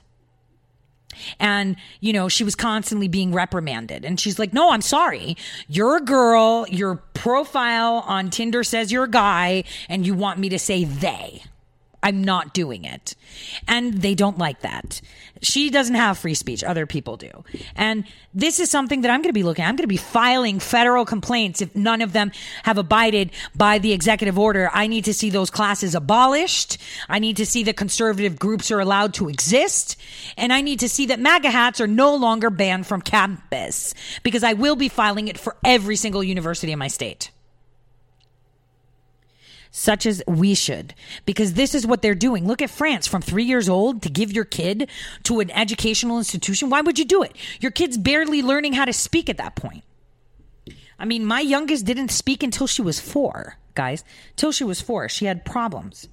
And, 1.40 1.76
you 2.00 2.14
know, 2.14 2.28
she 2.30 2.44
was 2.44 2.56
constantly 2.56 3.08
being 3.08 3.34
reprimanded. 3.34 4.06
And 4.06 4.20
she's 4.20 4.40
like, 4.40 4.54
no, 4.54 4.72
I'm 4.72 4.82
sorry. 4.82 5.38
You're 5.68 5.98
a 5.98 6.02
girl. 6.02 6.66
Your 6.70 6.96
profile 7.14 8.04
on 8.08 8.30
Tinder 8.30 8.64
says 8.64 8.92
you're 8.92 9.06
a 9.06 9.10
guy, 9.10 9.64
and 9.90 10.06
you 10.06 10.14
want 10.14 10.40
me 10.40 10.50
to 10.50 10.60
say 10.60 10.86
they. 10.86 11.44
I'm 12.04 12.24
not 12.24 12.54
doing 12.54 12.84
it. 12.84 13.16
And 13.68 13.94
they 14.02 14.14
don't 14.14 14.38
like 14.38 14.62
that. 14.62 15.02
She 15.42 15.70
doesn't 15.70 15.96
have 15.96 16.18
free 16.18 16.36
speech. 16.36 16.64
Other 16.64 16.86
people 16.86 17.18
do. 17.18 17.44
And 17.76 18.06
this 18.34 18.60
is 18.60 18.70
something 18.70 19.02
that 19.02 19.12
I'm 19.12 19.22
going 19.22 19.30
to 19.30 19.34
be 19.34 19.44
looking 19.44 19.64
at. 19.64 19.70
I'm 19.70 19.76
going 19.76 19.84
to 19.84 19.88
be 19.88 19.98
filing 19.98 20.60
federal 20.60 21.06
complaints 21.06 21.62
if 21.62 21.76
none 21.76 22.02
of 22.02 22.14
them 22.14 22.32
have 22.64 22.78
abided 22.78 23.32
by 23.56 23.80
the 23.80 23.94
executive 23.94 24.38
order. 24.38 24.70
I 24.74 24.88
need 24.88 25.06
to 25.06 25.14
see 25.14 25.30
those 25.30 25.50
classes 25.50 25.96
abolished. 25.96 26.78
I 27.10 27.20
need 27.20 27.38
to 27.38 27.46
see 27.46 27.64
that 27.64 27.78
conservative 27.78 28.38
groups 28.38 28.72
are 28.72 28.80
allowed 28.80 29.14
to 29.16 29.30
exist. 29.30 29.98
And 30.38 30.54
I 30.54 30.62
need 30.62 30.80
to 30.82 30.90
see 30.90 31.08
that 31.08 31.20
MAGA 31.20 31.50
hats 31.50 31.82
are 31.82 31.88
no 31.88 32.16
longer 32.16 32.50
banned 32.50 32.88
from 32.88 33.02
campus 33.02 33.94
because 34.24 34.44
I 34.44 34.54
will 34.54 34.76
be 34.76 34.90
filing 34.90 35.28
it 35.28 35.38
for 35.38 35.56
every 35.64 35.96
single 35.96 36.24
university 36.24 36.72
in 36.72 36.80
my 36.80 36.88
state 36.88 37.32
such 39.76 40.06
as 40.06 40.22
we 40.28 40.54
should, 40.54 40.94
because 41.26 41.54
this 41.54 41.74
is 41.74 41.86
what 41.86 42.04
they're 42.04 42.14
doing. 42.14 42.48
Look 42.48 42.62
at 42.62 42.70
France 42.70 43.08
from 43.08 43.24
three 43.24 43.44
years 43.44 43.68
old 43.68 44.04
to 44.04 44.10
give 44.10 44.32
your 44.32 44.46
kid 44.46 44.88
to 45.24 45.40
an 45.40 45.50
educational 45.50 46.20
institution. 46.20 46.70
Why 46.70 46.82
would 46.82 47.00
you 47.00 47.06
do 47.06 47.24
it? 47.24 47.36
Your 47.60 47.72
kid's 47.72 47.98
barely 47.98 48.44
learning 48.44 48.74
how 48.74 48.86
to 48.86 48.94
speak 48.94 49.30
at 49.30 49.38
that 49.38 49.56
point. 49.56 49.84
I 51.00 51.06
mean, 51.06 51.26
my 51.26 51.40
youngest 51.40 51.86
didn't 51.86 52.10
speak 52.10 52.44
until 52.44 52.68
she 52.68 52.84
was 52.84 53.00
four, 53.00 53.58
guys. 53.74 54.04
Till 54.36 54.52
she 54.52 54.64
was 54.64 54.80
four. 54.80 55.10
She 55.10 55.26
had 55.26 55.44
problems 55.44 56.08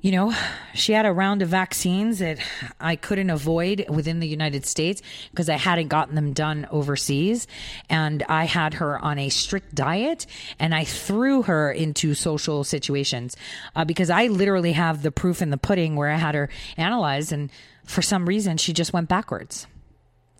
you 0.00 0.12
know, 0.12 0.32
she 0.74 0.92
had 0.92 1.06
a 1.06 1.12
round 1.12 1.42
of 1.42 1.48
vaccines 1.48 2.18
that 2.18 2.38
I 2.78 2.96
couldn't 2.96 3.30
avoid 3.30 3.86
within 3.88 4.20
the 4.20 4.28
United 4.28 4.66
States 4.66 5.02
because 5.30 5.48
I 5.48 5.56
hadn't 5.56 5.88
gotten 5.88 6.14
them 6.14 6.32
done 6.32 6.68
overseas. 6.70 7.46
And 7.88 8.22
I 8.28 8.44
had 8.44 8.74
her 8.74 8.98
on 8.98 9.18
a 9.18 9.30
strict 9.30 9.74
diet 9.74 10.26
and 10.58 10.74
I 10.74 10.84
threw 10.84 11.42
her 11.42 11.72
into 11.72 12.14
social 12.14 12.62
situations 12.62 13.36
uh, 13.74 13.84
because 13.84 14.10
I 14.10 14.26
literally 14.26 14.72
have 14.72 15.02
the 15.02 15.10
proof 15.10 15.42
in 15.42 15.50
the 15.50 15.56
pudding 15.56 15.96
where 15.96 16.10
I 16.10 16.16
had 16.16 16.34
her 16.34 16.50
analyzed. 16.76 17.32
And 17.32 17.50
for 17.84 18.02
some 18.02 18.26
reason, 18.26 18.58
she 18.58 18.72
just 18.72 18.92
went 18.92 19.08
backwards 19.08 19.66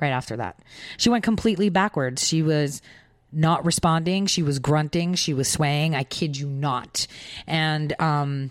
right 0.00 0.10
after 0.10 0.36
that. 0.36 0.60
She 0.98 1.08
went 1.08 1.24
completely 1.24 1.70
backwards. 1.70 2.26
She 2.26 2.42
was 2.42 2.82
not 3.32 3.64
responding. 3.64 4.26
She 4.26 4.42
was 4.42 4.58
grunting. 4.58 5.14
She 5.14 5.34
was 5.34 5.48
swaying. 5.48 5.94
I 5.94 6.04
kid 6.04 6.36
you 6.36 6.46
not. 6.46 7.06
And, 7.46 7.98
um, 8.00 8.50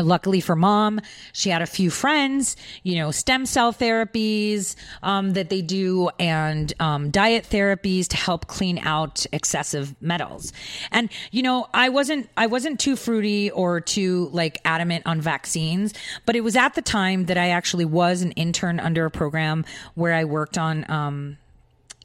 Luckily 0.00 0.40
for 0.40 0.54
mom, 0.54 1.00
she 1.32 1.50
had 1.50 1.62
a 1.62 1.66
few 1.66 1.90
friends, 1.90 2.56
you 2.82 2.96
know, 2.96 3.10
stem 3.10 3.46
cell 3.46 3.72
therapies 3.72 4.76
um, 5.02 5.32
that 5.32 5.48
they 5.48 5.62
do 5.62 6.10
and 6.18 6.72
um, 6.80 7.10
diet 7.10 7.46
therapies 7.48 8.06
to 8.08 8.16
help 8.16 8.46
clean 8.46 8.78
out 8.78 9.24
excessive 9.32 9.94
metals. 10.00 10.52
And 10.90 11.08
you 11.30 11.42
know, 11.42 11.66
I 11.72 11.88
wasn't 11.88 12.28
I 12.36 12.46
wasn't 12.46 12.78
too 12.78 12.96
fruity 12.96 13.50
or 13.50 13.80
too 13.80 14.28
like 14.32 14.60
adamant 14.64 15.06
on 15.06 15.20
vaccines, 15.20 15.94
but 16.26 16.36
it 16.36 16.42
was 16.42 16.56
at 16.56 16.74
the 16.74 16.82
time 16.82 17.26
that 17.26 17.38
I 17.38 17.50
actually 17.50 17.84
was 17.84 18.22
an 18.22 18.32
intern 18.32 18.80
under 18.80 19.06
a 19.06 19.10
program 19.10 19.64
where 19.94 20.12
I 20.12 20.24
worked 20.24 20.58
on. 20.58 20.88
Um, 20.90 21.38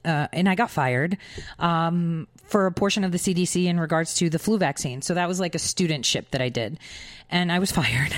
uh, 0.04 0.28
and 0.34 0.50
I 0.50 0.56
got 0.56 0.72
fired 0.72 1.16
um, 1.60 2.28
for 2.52 2.66
a 2.66 2.72
portion 2.72 3.04
of 3.04 3.12
the 3.12 3.18
CDC 3.18 3.66
in 3.66 3.80
regards 3.80 4.14
to 4.16 4.30
the 4.30 4.38
flu 4.38 4.58
vaccine. 4.58 5.02
So 5.02 5.14
that 5.14 5.28
was 5.28 5.40
like 5.40 5.56
a 5.56 5.58
studentship 5.58 6.30
that 6.32 6.42
I 6.42 6.50
did. 6.50 6.80
And 7.30 7.52
I 7.52 7.60
was 7.60 7.72
fired 7.80 8.14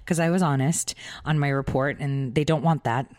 because 0.00 0.18
I 0.18 0.30
was 0.30 0.42
honest 0.42 0.94
on 1.24 1.38
my 1.38 1.48
report, 1.48 2.00
and 2.00 2.34
they 2.34 2.44
don't 2.44 2.62
want 2.62 2.84
that. 2.84 3.10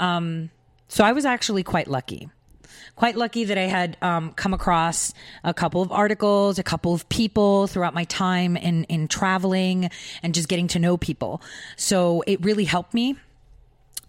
Um, 0.00 0.50
so 0.88 1.04
I 1.04 1.12
was 1.12 1.24
actually 1.24 1.62
quite 1.62 1.86
lucky. 1.86 2.30
Quite 2.96 3.16
lucky 3.16 3.44
that 3.44 3.56
I 3.56 3.62
had 3.62 3.96
um, 4.02 4.32
come 4.32 4.52
across 4.52 5.14
a 5.44 5.54
couple 5.54 5.82
of 5.82 5.92
articles, 5.92 6.58
a 6.58 6.62
couple 6.62 6.92
of 6.92 7.08
people 7.08 7.66
throughout 7.66 7.94
my 7.94 8.04
time 8.04 8.56
in, 8.56 8.84
in 8.84 9.08
traveling 9.08 9.90
and 10.22 10.34
just 10.34 10.48
getting 10.48 10.68
to 10.68 10.78
know 10.78 10.96
people. 10.96 11.42
So 11.76 12.22
it 12.26 12.44
really 12.44 12.64
helped 12.64 12.92
me 12.92 13.16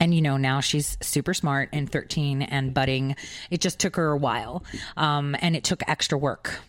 and 0.04 0.14
you 0.14 0.22
know 0.22 0.36
now 0.36 0.60
she's 0.60 0.98
super 1.00 1.34
smart 1.34 1.70
and 1.72 1.90
13 1.90 2.42
and 2.42 2.74
budding 2.74 3.16
it 3.50 3.62
just 3.62 3.80
took 3.80 3.96
her 3.96 4.12
a 4.12 4.18
while 4.18 4.64
um, 4.98 5.34
and 5.40 5.56
it 5.56 5.64
took 5.64 5.82
extra 5.88 6.18
work 6.18 6.60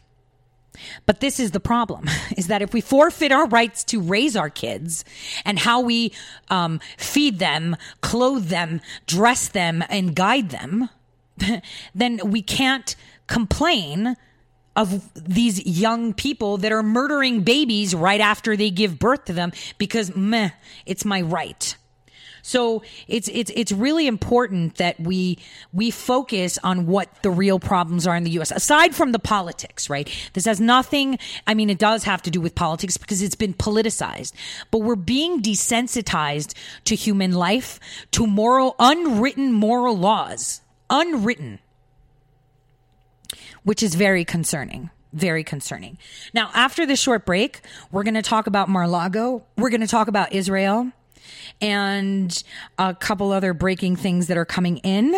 but 1.04 1.18
this 1.18 1.40
is 1.40 1.50
the 1.50 1.60
problem 1.60 2.08
is 2.36 2.46
that 2.46 2.62
if 2.62 2.72
we 2.72 2.80
forfeit 2.80 3.32
our 3.32 3.48
rights 3.48 3.82
to 3.82 4.00
raise 4.00 4.36
our 4.36 4.50
kids 4.50 5.04
and 5.44 5.58
how 5.58 5.80
we 5.80 6.12
um, 6.48 6.78
feed 6.96 7.40
them 7.40 7.76
clothe 8.02 8.46
them 8.46 8.80
dress 9.06 9.48
them 9.48 9.82
and 9.88 10.14
guide 10.14 10.50
them 10.50 10.88
then 11.94 12.20
we 12.24 12.40
can't 12.40 12.94
complain 13.26 14.16
of 14.76 15.10
these 15.14 15.64
young 15.66 16.12
people 16.14 16.58
that 16.58 16.72
are 16.72 16.82
murdering 16.82 17.42
babies 17.42 17.94
right 17.94 18.20
after 18.20 18.56
they 18.56 18.70
give 18.70 18.98
birth 18.98 19.24
to 19.24 19.32
them 19.32 19.52
because 19.78 20.14
meh, 20.16 20.50
it's 20.84 21.04
my 21.04 21.20
right. 21.20 21.76
So 22.46 22.82
it's 23.08 23.30
it's 23.32 23.50
it's 23.56 23.72
really 23.72 24.06
important 24.06 24.76
that 24.76 25.00
we 25.00 25.38
we 25.72 25.90
focus 25.90 26.58
on 26.62 26.86
what 26.86 27.08
the 27.22 27.30
real 27.30 27.58
problems 27.58 28.06
are 28.06 28.14
in 28.14 28.22
the 28.22 28.32
US 28.32 28.50
aside 28.50 28.94
from 28.94 29.12
the 29.12 29.18
politics, 29.18 29.88
right? 29.88 30.10
This 30.34 30.44
has 30.44 30.60
nothing 30.60 31.18
I 31.46 31.54
mean 31.54 31.70
it 31.70 31.78
does 31.78 32.04
have 32.04 32.20
to 32.20 32.30
do 32.30 32.42
with 32.42 32.54
politics 32.54 32.98
because 32.98 33.22
it's 33.22 33.34
been 33.34 33.54
politicized. 33.54 34.34
But 34.70 34.80
we're 34.80 34.94
being 34.94 35.40
desensitized 35.40 36.52
to 36.84 36.94
human 36.94 37.32
life, 37.32 37.80
to 38.10 38.26
moral 38.26 38.76
unwritten 38.78 39.50
moral 39.54 39.96
laws. 39.96 40.60
Unwritten. 40.90 41.60
Which 43.62 43.82
is 43.82 43.94
very 43.94 44.24
concerning 44.24 44.90
very 45.14 45.44
concerning. 45.44 45.96
Now, 46.32 46.50
after 46.54 46.84
this 46.84 47.00
short 47.00 47.24
break, 47.24 47.60
we're 47.92 48.02
going 48.02 48.14
to 48.14 48.22
talk 48.22 48.48
about 48.48 48.68
Mar-Lago. 48.68 49.44
We're 49.56 49.70
going 49.70 49.80
to 49.80 49.86
talk 49.86 50.08
about 50.08 50.32
Israel 50.32 50.90
and 51.60 52.42
a 52.78 52.94
couple 52.94 53.32
other 53.32 53.54
breaking 53.54 53.96
things 53.96 54.26
that 54.28 54.36
are 54.36 54.44
coming 54.44 54.78
in. 54.78 55.14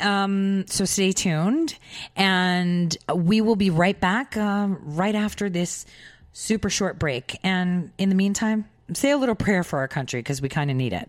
Um, 0.00 0.66
so 0.68 0.84
stay 0.84 1.12
tuned, 1.12 1.76
and 2.16 2.96
we 3.14 3.40
will 3.40 3.56
be 3.56 3.70
right 3.70 3.98
back 3.98 4.36
uh, 4.36 4.68
right 4.80 5.14
after 5.14 5.50
this 5.50 5.84
super 6.32 6.70
short 6.70 6.98
break. 6.98 7.38
And 7.44 7.90
in 7.98 8.08
the 8.08 8.14
meantime, 8.14 8.68
say 8.94 9.10
a 9.10 9.16
little 9.16 9.34
prayer 9.34 9.62
for 9.62 9.78
our 9.78 9.88
country 9.88 10.20
because 10.20 10.40
we 10.40 10.48
kind 10.48 10.70
of 10.70 10.76
need 10.76 10.92
it. 10.92 11.08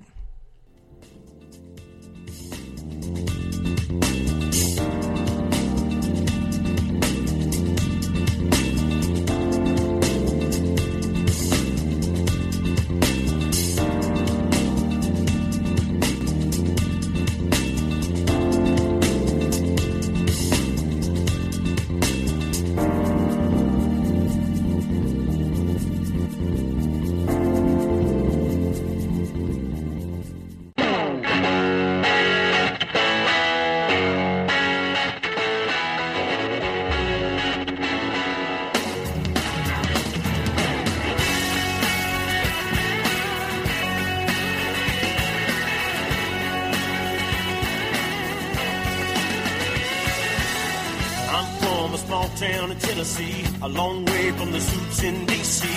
A 53.62 53.68
long 53.68 54.06
way 54.06 54.32
from 54.32 54.52
the 54.52 54.60
suits 54.60 55.04
in 55.04 55.26
D.C., 55.26 55.68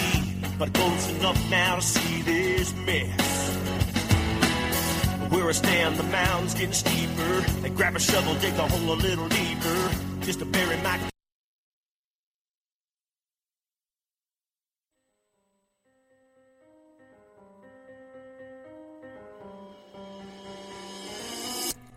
but 0.59 0.73
close 0.73 1.11
enough 1.11 1.51
now 1.51 1.77
to 1.77 1.83
see 1.83 2.23
this 2.23 2.75
mess. 2.87 3.57
Where 5.31 5.49
I 5.49 5.53
stand, 5.53 5.97
the 5.97 6.03
mound's 6.05 6.55
getting 6.55 6.73
steeper. 6.73 7.41
They 7.63 7.71
grab 7.71 7.97
a 7.97 8.01
shovel, 8.01 8.35
dig 8.35 8.55
the 8.55 8.63
hole 8.63 8.95
a 8.95 8.99
little 8.99 9.29
deeper, 9.29 9.91
just 10.21 10.39
to 10.41 10.45
bury 10.45 10.77
my. 10.83 10.99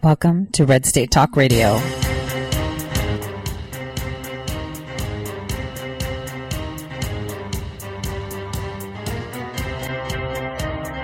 Welcome 0.02 0.48
to 0.54 0.66
Red 0.66 0.86
State 0.86 1.12
Talk 1.12 1.36
Radio. 1.36 1.80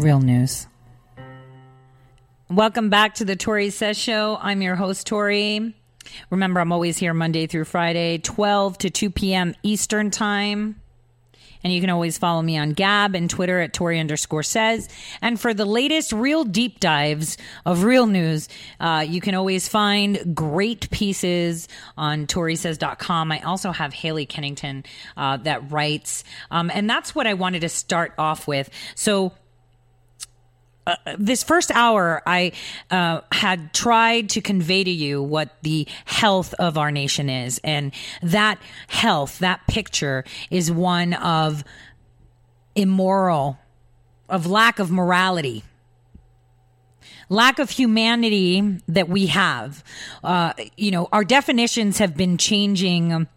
Real 0.00 0.20
news. 0.20 0.66
Welcome 2.48 2.88
back 2.88 3.16
to 3.16 3.26
the 3.26 3.36
Tori 3.36 3.68
Says 3.68 3.98
Show. 3.98 4.38
I'm 4.40 4.62
your 4.62 4.74
host, 4.74 5.06
Tori. 5.06 5.74
Remember, 6.30 6.58
I'm 6.60 6.72
always 6.72 6.96
here 6.96 7.12
Monday 7.12 7.46
through 7.46 7.66
Friday, 7.66 8.16
12 8.16 8.78
to 8.78 8.88
2 8.88 9.10
p.m. 9.10 9.54
Eastern 9.62 10.10
Time. 10.10 10.80
And 11.62 11.70
you 11.70 11.82
can 11.82 11.90
always 11.90 12.16
follow 12.16 12.40
me 12.40 12.56
on 12.56 12.70
Gab 12.70 13.14
and 13.14 13.28
Twitter 13.28 13.60
at 13.60 13.74
Tori 13.74 14.00
underscore 14.00 14.42
says. 14.42 14.88
And 15.20 15.38
for 15.38 15.52
the 15.52 15.66
latest 15.66 16.14
real 16.14 16.44
deep 16.44 16.80
dives 16.80 17.36
of 17.66 17.84
real 17.84 18.06
news, 18.06 18.48
uh, 18.80 19.04
you 19.06 19.20
can 19.20 19.34
always 19.34 19.68
find 19.68 20.34
great 20.34 20.88
pieces 20.90 21.68
on 21.98 22.26
ToriSays.com. 22.26 23.32
I 23.32 23.40
also 23.40 23.70
have 23.70 23.92
Haley 23.92 24.24
Kennington 24.24 24.84
uh, 25.18 25.36
that 25.38 25.70
writes. 25.70 26.24
Um, 26.50 26.70
and 26.72 26.88
that's 26.88 27.14
what 27.14 27.26
I 27.26 27.34
wanted 27.34 27.60
to 27.60 27.68
start 27.68 28.14
off 28.16 28.48
with. 28.48 28.70
So, 28.94 29.34
uh, 30.86 30.96
this 31.18 31.42
first 31.42 31.70
hour, 31.72 32.22
I 32.26 32.52
uh, 32.90 33.20
had 33.32 33.72
tried 33.72 34.30
to 34.30 34.40
convey 34.40 34.82
to 34.84 34.90
you 34.90 35.22
what 35.22 35.56
the 35.62 35.86
health 36.04 36.54
of 36.54 36.78
our 36.78 36.90
nation 36.90 37.28
is. 37.28 37.60
And 37.62 37.92
that 38.22 38.58
health, 38.88 39.38
that 39.40 39.66
picture, 39.66 40.24
is 40.50 40.70
one 40.70 41.14
of 41.14 41.64
immoral, 42.74 43.58
of 44.28 44.46
lack 44.46 44.78
of 44.78 44.90
morality. 44.90 45.64
Lack 47.28 47.58
of 47.58 47.70
humanity 47.70 48.78
that 48.88 49.08
we 49.08 49.26
have. 49.26 49.84
Uh, 50.24 50.52
you 50.76 50.90
know, 50.90 51.08
our 51.12 51.24
definitions 51.24 51.98
have 51.98 52.16
been 52.16 52.38
changing 52.38 53.28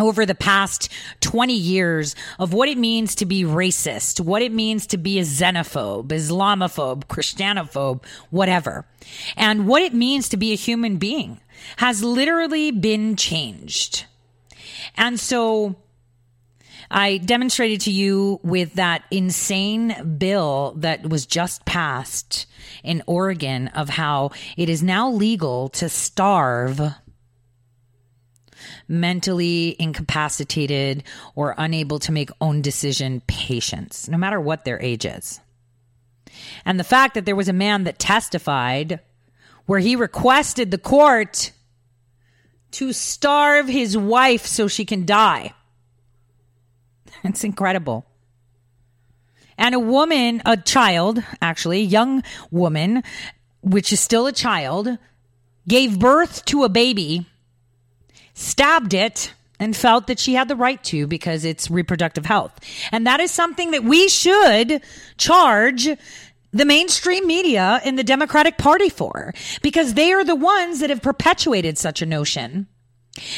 over 0.00 0.24
the 0.26 0.34
past 0.34 0.88
20 1.20 1.52
years 1.54 2.14
of 2.38 2.52
what 2.52 2.68
it 2.68 2.78
means 2.78 3.14
to 3.16 3.26
be 3.26 3.44
racist, 3.44 4.20
what 4.20 4.42
it 4.42 4.52
means 4.52 4.86
to 4.88 4.98
be 4.98 5.18
a 5.18 5.22
xenophobe, 5.22 6.08
Islamophobe, 6.08 7.04
Christianophobe, 7.06 8.02
whatever, 8.30 8.86
and 9.36 9.66
what 9.66 9.82
it 9.82 9.94
means 9.94 10.28
to 10.30 10.36
be 10.36 10.52
a 10.52 10.56
human 10.56 10.96
being 10.96 11.40
has 11.76 12.02
literally 12.02 12.70
been 12.70 13.16
changed. 13.16 14.06
And 14.96 15.20
so 15.20 15.76
I 16.90 17.18
demonstrated 17.18 17.82
to 17.82 17.92
you 17.92 18.40
with 18.42 18.74
that 18.74 19.04
insane 19.10 20.16
bill 20.18 20.74
that 20.78 21.08
was 21.08 21.24
just 21.26 21.64
passed 21.64 22.46
in 22.82 23.02
Oregon 23.06 23.68
of 23.68 23.90
how 23.90 24.30
it 24.56 24.68
is 24.68 24.82
now 24.82 25.10
legal 25.10 25.68
to 25.70 25.88
starve 25.88 26.80
mentally 28.88 29.76
incapacitated 29.78 31.04
or 31.34 31.54
unable 31.58 31.98
to 32.00 32.12
make 32.12 32.30
own 32.40 32.62
decision 32.62 33.22
patients, 33.26 34.08
no 34.08 34.18
matter 34.18 34.40
what 34.40 34.64
their 34.64 34.80
age 34.80 35.04
is. 35.04 35.40
And 36.64 36.78
the 36.78 36.84
fact 36.84 37.14
that 37.14 37.26
there 37.26 37.36
was 37.36 37.48
a 37.48 37.52
man 37.52 37.84
that 37.84 37.98
testified 37.98 39.00
where 39.66 39.80
he 39.80 39.96
requested 39.96 40.70
the 40.70 40.78
court 40.78 41.52
to 42.72 42.92
starve 42.92 43.68
his 43.68 43.96
wife 43.96 44.46
so 44.46 44.68
she 44.68 44.84
can 44.84 45.06
die. 45.06 45.52
It's 47.24 47.44
incredible. 47.44 48.06
And 49.58 49.74
a 49.74 49.78
woman, 49.78 50.40
a 50.46 50.56
child, 50.56 51.22
actually, 51.42 51.80
a 51.80 51.84
young 51.84 52.22
woman, 52.50 53.02
which 53.60 53.92
is 53.92 54.00
still 54.00 54.26
a 54.26 54.32
child, 54.32 54.96
gave 55.68 55.98
birth 55.98 56.44
to 56.46 56.64
a 56.64 56.70
baby 56.70 57.26
stabbed 58.40 58.94
it 58.94 59.34
and 59.58 59.76
felt 59.76 60.06
that 60.06 60.18
she 60.18 60.34
had 60.34 60.48
the 60.48 60.56
right 60.56 60.82
to 60.84 61.06
because 61.06 61.44
it's 61.44 61.70
reproductive 61.70 62.24
health. 62.24 62.58
And 62.90 63.06
that 63.06 63.20
is 63.20 63.30
something 63.30 63.72
that 63.72 63.84
we 63.84 64.08
should 64.08 64.80
charge 65.18 65.88
the 66.52 66.64
mainstream 66.64 67.26
media 67.26 67.80
and 67.84 67.98
the 67.98 68.04
Democratic 68.04 68.56
Party 68.56 68.88
for 68.88 69.34
because 69.62 69.94
they 69.94 70.12
are 70.12 70.24
the 70.24 70.34
ones 70.34 70.80
that 70.80 70.90
have 70.90 71.02
perpetuated 71.02 71.76
such 71.76 72.00
a 72.00 72.06
notion. 72.06 72.66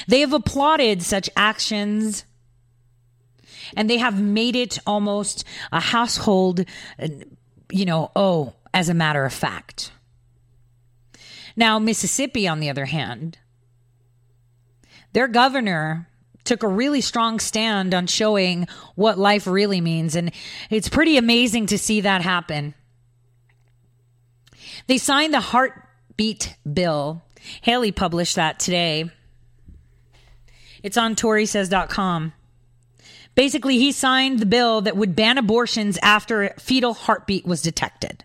They 0.07 0.21
have 0.21 0.33
applauded 0.33 1.03
such 1.03 1.29
actions 1.37 2.25
and 3.77 3.91
they 3.91 3.99
have 3.99 4.21
made 4.23 4.55
it 4.55 4.79
almost 4.87 5.45
a 5.73 5.81
household, 5.81 6.65
you 7.71 7.85
know, 7.85 8.13
oh, 8.15 8.55
as 8.73 8.89
a 8.89 8.95
matter 8.95 9.25
of 9.25 9.33
fact. 9.33 9.91
Now, 11.57 11.79
Mississippi, 11.79 12.47
on 12.47 12.61
the 12.61 12.71
other 12.71 12.87
hand, 12.87 13.39
their 15.13 15.29
governor 15.29 16.09
took 16.45 16.63
a 16.63 16.69
really 16.69 17.01
strong 17.01 17.39
stand 17.39 17.95
on 17.95 18.07
showing 18.07 18.67
what 18.95 19.19
life 19.19 19.47
really 19.47 19.81
means. 19.81 20.17
And 20.17 20.33
it's 20.71 20.89
pretty 20.89 21.17
amazing 21.17 21.67
to 21.67 21.79
see 21.79 22.01
that 22.01 22.23
happen. 22.23 22.75
They 24.87 24.99
signed 24.99 25.33
the 25.33 25.41
heartbeat 25.41 26.57
bill. 26.71 27.23
Haley 27.63 27.93
published 27.93 28.37
that 28.37 28.59
today. 28.59 29.11
It's 30.83 30.97
on 30.97 31.15
ToriSays.com. 31.15 32.33
Basically, 33.35 33.79
he 33.79 33.93
signed 33.93 34.41
the 34.41 34.47
bill 34.47 34.83
that 34.83 34.97
would 34.97 35.17
ban 35.17 35.39
abortions 35.39 35.99
after 36.03 36.55
fetal 36.59 36.93
heartbeat 36.93 37.47
was 37.47 37.63
detected. 37.63 38.25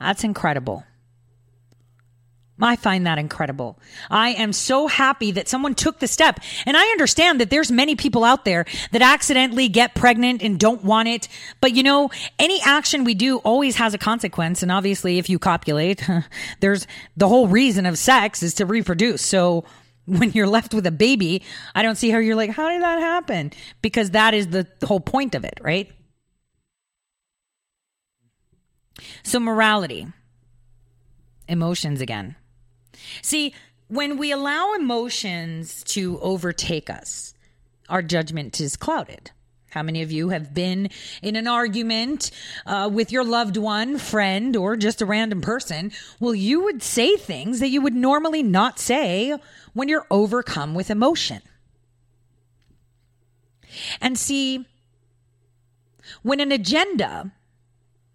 That's 0.00 0.24
incredible. 0.24 0.84
I 2.60 2.76
find 2.76 3.06
that 3.06 3.18
incredible. 3.18 3.78
I 4.10 4.30
am 4.30 4.52
so 4.54 4.86
happy 4.86 5.30
that 5.32 5.48
someone 5.48 5.74
took 5.74 5.98
the 5.98 6.06
step. 6.06 6.40
And 6.64 6.74
I 6.76 6.86
understand 6.86 7.40
that 7.40 7.50
there's 7.50 7.70
many 7.70 7.96
people 7.96 8.24
out 8.24 8.46
there 8.46 8.64
that 8.92 9.02
accidentally 9.02 9.68
get 9.68 9.94
pregnant 9.94 10.42
and 10.42 10.58
don't 10.58 10.82
want 10.82 11.08
it. 11.08 11.28
But 11.60 11.74
you 11.74 11.82
know, 11.82 12.10
any 12.38 12.60
action 12.62 13.04
we 13.04 13.14
do 13.14 13.38
always 13.38 13.76
has 13.76 13.92
a 13.92 13.98
consequence. 13.98 14.62
And 14.62 14.72
obviously, 14.72 15.18
if 15.18 15.28
you 15.28 15.38
copulate, 15.38 16.08
there's 16.60 16.86
the 17.16 17.28
whole 17.28 17.46
reason 17.46 17.84
of 17.84 17.98
sex 17.98 18.42
is 18.42 18.54
to 18.54 18.64
reproduce. 18.64 19.20
So 19.20 19.64
when 20.06 20.32
you're 20.32 20.46
left 20.46 20.72
with 20.72 20.86
a 20.86 20.92
baby, 20.92 21.42
I 21.74 21.82
don't 21.82 21.96
see 21.96 22.08
how 22.08 22.18
you're 22.18 22.36
like, 22.36 22.50
how 22.50 22.70
did 22.70 22.80
that 22.80 23.00
happen? 23.00 23.52
Because 23.82 24.12
that 24.12 24.32
is 24.32 24.48
the 24.48 24.66
whole 24.82 25.00
point 25.00 25.34
of 25.34 25.44
it, 25.44 25.60
right? 25.60 25.92
So 29.22 29.38
morality, 29.40 30.06
emotions 31.48 32.00
again. 32.00 32.36
See, 33.22 33.54
when 33.88 34.16
we 34.18 34.32
allow 34.32 34.74
emotions 34.74 35.84
to 35.84 36.18
overtake 36.20 36.90
us, 36.90 37.34
our 37.88 38.02
judgment 38.02 38.60
is 38.60 38.76
clouded. 38.76 39.30
How 39.70 39.82
many 39.82 40.00
of 40.00 40.10
you 40.10 40.30
have 40.30 40.54
been 40.54 40.88
in 41.20 41.36
an 41.36 41.46
argument 41.46 42.30
uh, 42.64 42.88
with 42.90 43.12
your 43.12 43.24
loved 43.24 43.58
one, 43.58 43.98
friend, 43.98 44.56
or 44.56 44.74
just 44.74 45.02
a 45.02 45.06
random 45.06 45.42
person? 45.42 45.92
Well, 46.18 46.34
you 46.34 46.64
would 46.64 46.82
say 46.82 47.16
things 47.16 47.60
that 47.60 47.68
you 47.68 47.82
would 47.82 47.94
normally 47.94 48.42
not 48.42 48.78
say 48.78 49.36
when 49.74 49.88
you're 49.88 50.06
overcome 50.10 50.74
with 50.74 50.90
emotion. 50.90 51.42
And 54.00 54.18
see, 54.18 54.64
when 56.22 56.40
an 56.40 56.52
agenda 56.52 57.32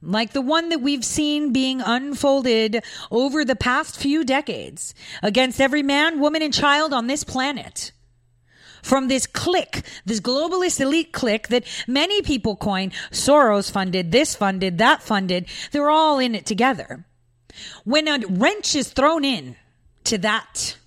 like 0.01 0.33
the 0.33 0.41
one 0.41 0.69
that 0.69 0.81
we've 0.81 1.05
seen 1.05 1.53
being 1.53 1.81
unfolded 1.81 2.83
over 3.11 3.45
the 3.45 3.55
past 3.55 3.97
few 3.97 4.23
decades 4.23 4.93
against 5.21 5.61
every 5.61 5.83
man, 5.83 6.19
woman, 6.19 6.41
and 6.41 6.53
child 6.53 6.93
on 6.93 7.07
this 7.07 7.23
planet. 7.23 7.91
From 8.81 9.07
this 9.07 9.27
clique, 9.27 9.83
this 10.05 10.19
globalist 10.19 10.79
elite 10.79 11.13
clique 11.13 11.49
that 11.49 11.65
many 11.87 12.23
people 12.23 12.55
coin 12.55 12.91
Soros 13.11 13.69
funded, 13.71 14.11
this 14.11 14.35
funded, 14.35 14.79
that 14.79 15.03
funded, 15.03 15.45
they're 15.71 15.91
all 15.91 16.17
in 16.17 16.33
it 16.33 16.47
together. 16.47 17.05
When 17.83 18.07
a 18.07 18.25
wrench 18.27 18.75
is 18.75 18.91
thrown 18.91 19.23
in 19.23 19.55
to 20.05 20.17
that 20.19 20.77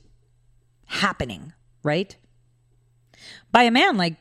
happening, 0.86 1.52
right? 1.84 2.16
By 3.52 3.62
a 3.62 3.70
man 3.70 3.96
like 3.96 4.16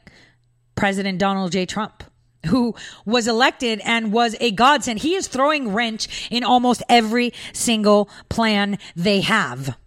President 0.76 1.18
Donald 1.18 1.52
J. 1.52 1.66
Trump 1.66 2.04
who 2.48 2.76
was 3.06 3.28
elected 3.28 3.82
and 3.84 4.12
was 4.12 4.36
a 4.40 4.52
godsend. 4.52 5.00
He 5.00 5.16
is 5.16 5.28
throwing 5.28 5.74
wrench 5.74 6.30
in 6.30 6.44
almost 6.44 6.84
every 6.90 7.34
single 7.54 8.10
plan 8.30 8.78
they 8.96 9.22
have. 9.22 9.78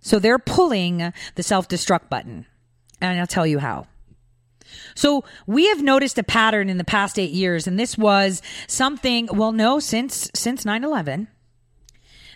So 0.00 0.18
they're 0.18 0.38
pulling 0.38 1.12
the 1.34 1.42
self 1.42 1.68
destruct 1.68 2.08
button. 2.08 2.46
And 3.00 3.20
I'll 3.20 3.26
tell 3.26 3.46
you 3.46 3.58
how. 3.58 3.86
So 4.94 5.24
we 5.46 5.68
have 5.68 5.82
noticed 5.82 6.18
a 6.18 6.22
pattern 6.22 6.68
in 6.68 6.78
the 6.78 6.84
past 6.84 7.18
eight 7.18 7.30
years, 7.30 7.66
and 7.66 7.78
this 7.78 7.96
was 7.96 8.42
something, 8.66 9.28
well, 9.32 9.52
no, 9.52 9.78
since, 9.78 10.30
since 10.34 10.64
9 10.64 10.84
11. 10.84 11.28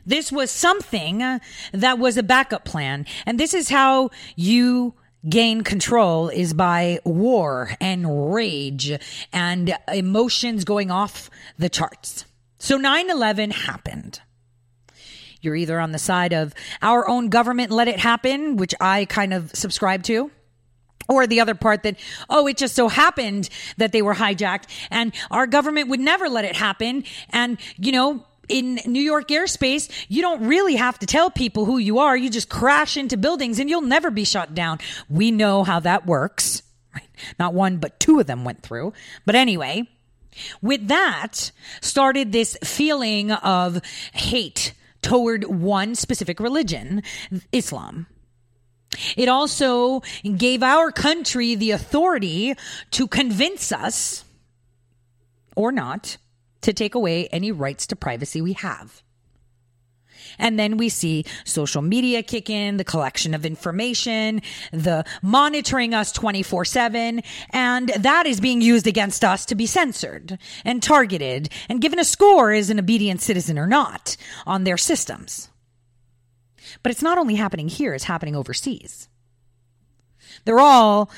This 0.07 0.33
was 0.33 0.51
something 0.51 1.41
that 1.73 1.99
was 1.99 2.17
a 2.17 2.23
backup 2.23 2.65
plan. 2.65 3.07
And 3.27 3.39
this 3.39 3.55
is 3.55 3.69
how 3.69 4.11
you 4.35 4.95
gain 5.29 5.63
control 5.63 6.29
is 6.29 6.55
by 6.55 6.99
war 7.05 7.73
and 7.81 8.33
rage 8.33 8.93
and 9.33 9.77
emotions 9.93 10.65
going 10.65 10.91
off 10.91 11.31
the 11.59 11.69
charts. 11.69 12.25
So 12.59 12.77
9 12.77 13.11
11 13.11 13.51
happened. 13.51 14.21
You're 15.41 15.57
either 15.57 15.81
on 15.81 15.93
the 15.93 15.99
side 15.99 16.33
of 16.33 16.55
our 16.83 17.09
own 17.09 17.29
government 17.29 17.71
let 17.71 17.89
it 17.89 17.99
happen, 17.99 18.57
which 18.57 18.75
I 18.81 19.07
kind 19.07 19.33
of 19.33 19.51
subscribe 19.55 20.03
to. 20.05 20.31
Or 21.09 21.27
the 21.27 21.41
other 21.41 21.57
part 21.57 21.83
that, 21.83 21.97
oh, 22.29 22.47
it 22.47 22.57
just 22.57 22.77
so 22.77 22.87
happened 22.87 23.49
that 23.79 23.91
they 23.91 24.01
were 24.01 24.15
hijacked 24.15 24.67
and 24.91 25.13
our 25.31 25.47
government 25.49 25.89
would 25.89 25.99
never 25.99 26.29
let 26.29 26.45
it 26.45 26.55
happen. 26.55 27.03
And, 27.31 27.59
you 27.79 27.91
know, 27.91 28.25
in 28.51 28.81
New 28.85 29.01
York 29.01 29.29
airspace, 29.29 29.89
you 30.09 30.21
don't 30.21 30.47
really 30.47 30.77
have 30.77 30.99
to 30.99 31.07
tell 31.07 31.31
people 31.31 31.65
who 31.65 31.79
you 31.79 32.01
are. 32.01 32.17
You 32.17 32.29
just 32.29 32.49
crash 32.49 32.97
into 32.97 33.17
buildings 33.17 33.59
and 33.59 33.71
you'll 33.71 33.81
never 33.81 34.11
be 34.11 34.25
shot 34.25 34.55
down. 34.55 34.79
We 35.09 35.31
know 35.31 35.65
how 35.65 35.81
that 35.81 36.07
works. 36.07 36.63
Right? 36.95 37.09
Not 37.39 37.55
one, 37.55 37.79
but 37.79 38.01
two 38.01 38.19
of 38.19 38.27
them 38.27 38.45
went 38.45 38.63
through. 38.63 38.93
But 39.25 39.37
anyway, 39.37 39.89
with 40.61 40.89
that 40.89 41.53
started 41.81 42.33
this 42.33 42.57
feeling 42.65 43.31
of 43.31 43.81
hate 44.13 44.75
toward 45.03 45.45
one 45.45 45.95
specific 45.95 46.41
religion, 46.41 47.03
Islam. 47.53 48.07
It 49.17 49.29
also 49.29 50.03
gave 50.37 50.63
our 50.63 50.91
country 50.91 51.55
the 51.55 51.71
authority 51.71 52.55
to 52.91 53.07
convince 53.07 53.71
us, 53.71 54.25
or 55.55 55.71
not, 55.71 56.17
to 56.63 56.73
take 56.73 56.95
away 56.95 57.27
any 57.29 57.53
rights 57.53 57.87
to 57.89 57.97
privacy 57.97 58.41
we 58.41 58.55
have. 58.55 59.03
And 60.39 60.59
then 60.59 60.77
we 60.77 60.89
see 60.89 61.25
social 61.45 61.83
media 61.83 62.23
kick 62.23 62.49
in, 62.49 62.77
the 62.77 62.85
collection 62.85 63.35
of 63.35 63.45
information, 63.45 64.43
the 64.73 65.05
monitoring 65.23 65.95
us 65.95 66.13
24 66.13 66.65
7. 66.65 67.23
And 67.51 67.89
that 67.89 68.27
is 68.27 68.41
being 68.41 68.61
used 68.61 68.87
against 68.87 69.25
us 69.25 69.45
to 69.47 69.55
be 69.55 69.67
censored 69.67 70.39
and 70.65 70.83
targeted 70.83 71.49
and 71.69 71.81
given 71.81 71.99
a 71.99 72.05
score 72.05 72.53
as 72.53 72.71
an 72.71 72.79
obedient 72.79 73.21
citizen 73.21 73.59
or 73.59 73.67
not 73.67 74.17
on 74.47 74.65
their 74.65 74.79
systems. 74.79 75.49
But 76.83 76.93
it's 76.93 77.03
not 77.03 77.19
only 77.19 77.35
happening 77.35 77.69
here, 77.69 77.95
it's 77.95 78.05
happening 78.05 78.37
overseas. 78.37 79.09
They're 80.45 80.61
all 80.61 81.11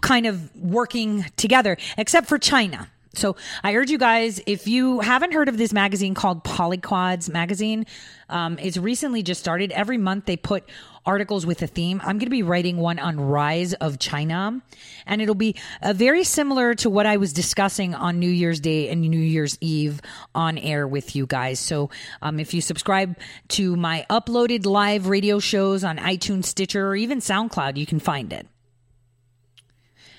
kind 0.00 0.26
of 0.26 0.54
working 0.56 1.24
together, 1.36 1.76
except 1.98 2.28
for 2.28 2.38
China. 2.38 2.88
So 3.14 3.36
I 3.62 3.74
urge 3.74 3.90
you 3.90 3.98
guys, 3.98 4.40
if 4.46 4.66
you 4.66 5.00
haven't 5.00 5.32
heard 5.32 5.48
of 5.48 5.58
this 5.58 5.72
magazine 5.72 6.14
called 6.14 6.44
Polyquads 6.44 7.30
magazine, 7.30 7.84
um, 8.30 8.58
it's 8.58 8.78
recently 8.78 9.22
just 9.22 9.38
started. 9.38 9.70
Every 9.70 9.98
month 9.98 10.24
they 10.24 10.38
put 10.38 10.64
articles 11.04 11.44
with 11.44 11.60
a 11.62 11.66
theme. 11.66 12.00
I'm 12.00 12.16
going 12.18 12.26
to 12.26 12.30
be 12.30 12.42
writing 12.42 12.78
one 12.78 12.98
on 12.98 13.20
rise 13.20 13.74
of 13.74 13.98
China, 13.98 14.62
and 15.04 15.20
it'll 15.20 15.34
be 15.34 15.56
uh, 15.82 15.92
very 15.92 16.24
similar 16.24 16.74
to 16.76 16.88
what 16.88 17.04
I 17.04 17.18
was 17.18 17.32
discussing 17.34 17.94
on 17.94 18.18
New 18.18 18.30
Year's 18.30 18.60
Day 18.60 18.88
and 18.88 19.02
New 19.02 19.20
Year's 19.20 19.58
Eve 19.60 20.00
on 20.34 20.56
air 20.56 20.88
with 20.88 21.14
you 21.14 21.26
guys. 21.26 21.58
So 21.58 21.90
um, 22.22 22.40
if 22.40 22.54
you 22.54 22.60
subscribe 22.60 23.18
to 23.48 23.76
my 23.76 24.06
uploaded 24.08 24.64
live 24.64 25.08
radio 25.08 25.38
shows 25.38 25.84
on 25.84 25.98
iTunes, 25.98 26.46
Stitcher, 26.46 26.88
or 26.88 26.96
even 26.96 27.18
SoundCloud, 27.18 27.76
you 27.76 27.84
can 27.84 27.98
find 27.98 28.32
it. 28.32 28.46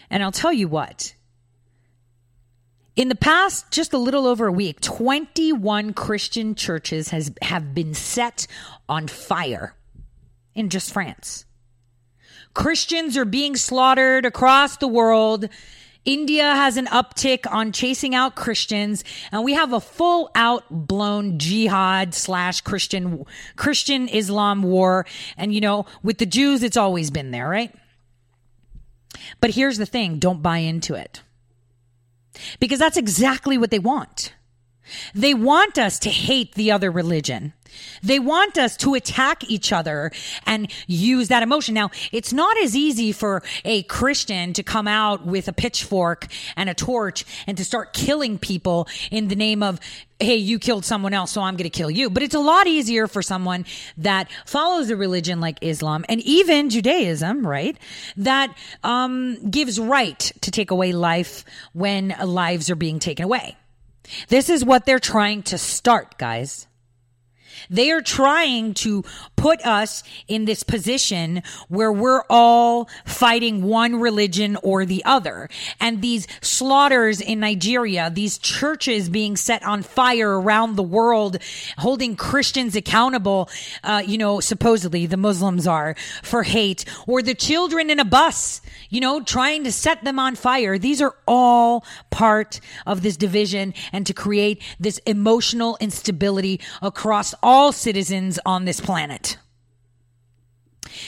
And 0.09 0.21
I'll 0.21 0.31
tell 0.31 0.53
you 0.53 0.67
what 0.67 1.15
in 2.95 3.09
the 3.09 3.15
past, 3.15 3.71
just 3.71 3.93
a 3.93 3.97
little 3.97 4.27
over 4.27 4.47
a 4.47 4.51
week, 4.51 4.79
21 4.81 5.93
Christian 5.93 6.53
churches 6.53 7.09
has, 7.09 7.31
have 7.41 7.73
been 7.73 7.93
set 7.93 8.45
on 8.87 9.07
fire 9.07 9.73
in 10.53 10.69
just 10.69 10.93
France. 10.93 11.45
Christians 12.53 13.17
are 13.17 13.25
being 13.25 13.55
slaughtered 13.55 14.25
across 14.25 14.77
the 14.77 14.87
world. 14.87 15.49
India 16.05 16.43
has 16.43 16.77
an 16.77 16.85
uptick 16.87 17.51
on 17.51 17.71
chasing 17.71 18.13
out 18.13 18.35
Christians, 18.35 19.03
and 19.31 19.43
we 19.43 19.53
have 19.53 19.73
a 19.73 19.79
full 19.79 20.29
out 20.35 20.63
blown 20.69 21.39
jihad 21.39 22.13
slash 22.13 22.61
Christian 22.61 23.25
Christian 23.55 24.07
Islam 24.07 24.61
war. 24.61 25.07
And 25.35 25.53
you 25.53 25.61
know, 25.61 25.85
with 26.03 26.19
the 26.19 26.25
Jews, 26.27 26.61
it's 26.61 26.77
always 26.77 27.09
been 27.09 27.31
there, 27.31 27.47
right? 27.49 27.73
But 29.39 29.51
here's 29.51 29.77
the 29.77 29.85
thing: 29.85 30.19
don't 30.19 30.43
buy 30.43 30.57
into 30.57 30.93
it 30.93 31.23
because 32.59 32.79
that's 32.79 32.97
exactly 32.97 33.57
what 33.57 33.71
they 33.71 33.79
want. 33.79 34.33
They 35.13 35.33
want 35.33 35.77
us 35.77 35.97
to 35.99 36.09
hate 36.09 36.55
the 36.55 36.71
other 36.71 36.91
religion. 36.91 37.53
They 38.01 38.19
want 38.19 38.57
us 38.57 38.77
to 38.77 38.93
attack 38.93 39.43
each 39.49 39.71
other 39.71 40.11
and 40.45 40.71
use 40.87 41.27
that 41.29 41.43
emotion. 41.43 41.73
Now, 41.73 41.91
it's 42.11 42.33
not 42.33 42.57
as 42.57 42.75
easy 42.75 43.11
for 43.11 43.43
a 43.63 43.83
Christian 43.83 44.53
to 44.53 44.63
come 44.63 44.87
out 44.87 45.25
with 45.25 45.47
a 45.47 45.53
pitchfork 45.53 46.27
and 46.55 46.69
a 46.69 46.73
torch 46.73 47.25
and 47.47 47.57
to 47.57 47.65
start 47.65 47.93
killing 47.93 48.37
people 48.37 48.87
in 49.11 49.27
the 49.27 49.35
name 49.35 49.63
of, 49.63 49.79
hey, 50.19 50.35
you 50.35 50.59
killed 50.59 50.85
someone 50.85 51.13
else, 51.13 51.31
so 51.31 51.41
I'm 51.41 51.55
going 51.55 51.69
to 51.69 51.77
kill 51.77 51.91
you. 51.91 52.09
But 52.09 52.23
it's 52.23 52.35
a 52.35 52.39
lot 52.39 52.67
easier 52.67 53.07
for 53.07 53.21
someone 53.21 53.65
that 53.97 54.29
follows 54.45 54.89
a 54.89 54.95
religion 54.95 55.39
like 55.39 55.57
Islam 55.61 56.05
and 56.09 56.21
even 56.21 56.69
Judaism, 56.69 57.45
right? 57.45 57.77
That 58.17 58.55
um, 58.83 59.49
gives 59.49 59.79
right 59.79 60.19
to 60.19 60.51
take 60.51 60.71
away 60.71 60.91
life 60.91 61.45
when 61.73 62.15
lives 62.23 62.69
are 62.69 62.75
being 62.75 62.99
taken 62.99 63.25
away. 63.25 63.57
This 64.27 64.49
is 64.49 64.65
what 64.65 64.85
they're 64.85 64.99
trying 64.99 65.43
to 65.43 65.57
start, 65.57 66.17
guys. 66.17 66.67
They 67.69 67.91
are 67.91 68.01
trying 68.01 68.73
to 68.75 69.03
put 69.35 69.65
us 69.65 70.03
in 70.27 70.45
this 70.45 70.63
position 70.63 71.43
where 71.67 71.91
we're 71.91 72.23
all 72.29 72.89
fighting 73.05 73.63
one 73.63 73.99
religion 73.99 74.57
or 74.63 74.85
the 74.85 75.03
other. 75.05 75.49
And 75.79 76.01
these 76.01 76.27
slaughters 76.41 77.21
in 77.21 77.39
Nigeria, 77.39 78.09
these 78.09 78.37
churches 78.37 79.09
being 79.09 79.35
set 79.35 79.63
on 79.63 79.83
fire 79.83 80.39
around 80.39 80.75
the 80.75 80.83
world, 80.83 81.37
holding 81.77 82.15
Christians 82.15 82.75
accountable, 82.75 83.49
uh, 83.83 84.03
you 84.05 84.17
know, 84.17 84.39
supposedly 84.39 85.05
the 85.05 85.17
Muslims 85.17 85.67
are 85.67 85.95
for 86.21 86.43
hate, 86.43 86.85
or 87.07 87.21
the 87.21 87.35
children 87.35 87.89
in 87.89 87.99
a 87.99 88.05
bus, 88.05 88.61
you 88.93 88.99
know, 88.99 89.23
trying 89.23 89.63
to 89.63 89.71
set 89.71 90.03
them 90.03 90.19
on 90.19 90.35
fire. 90.35 90.77
These 90.77 91.01
are 91.01 91.15
all 91.27 91.83
part 92.11 92.59
of 92.85 93.01
this 93.01 93.17
division 93.17 93.73
and 93.91 94.05
to 94.05 94.13
create 94.13 94.61
this 94.79 94.99
emotional 95.07 95.77
instability 95.81 96.61
across 96.79 97.33
all 97.41 97.71
citizens 97.71 98.37
on 98.45 98.65
this 98.65 98.79
planet. 98.79 99.37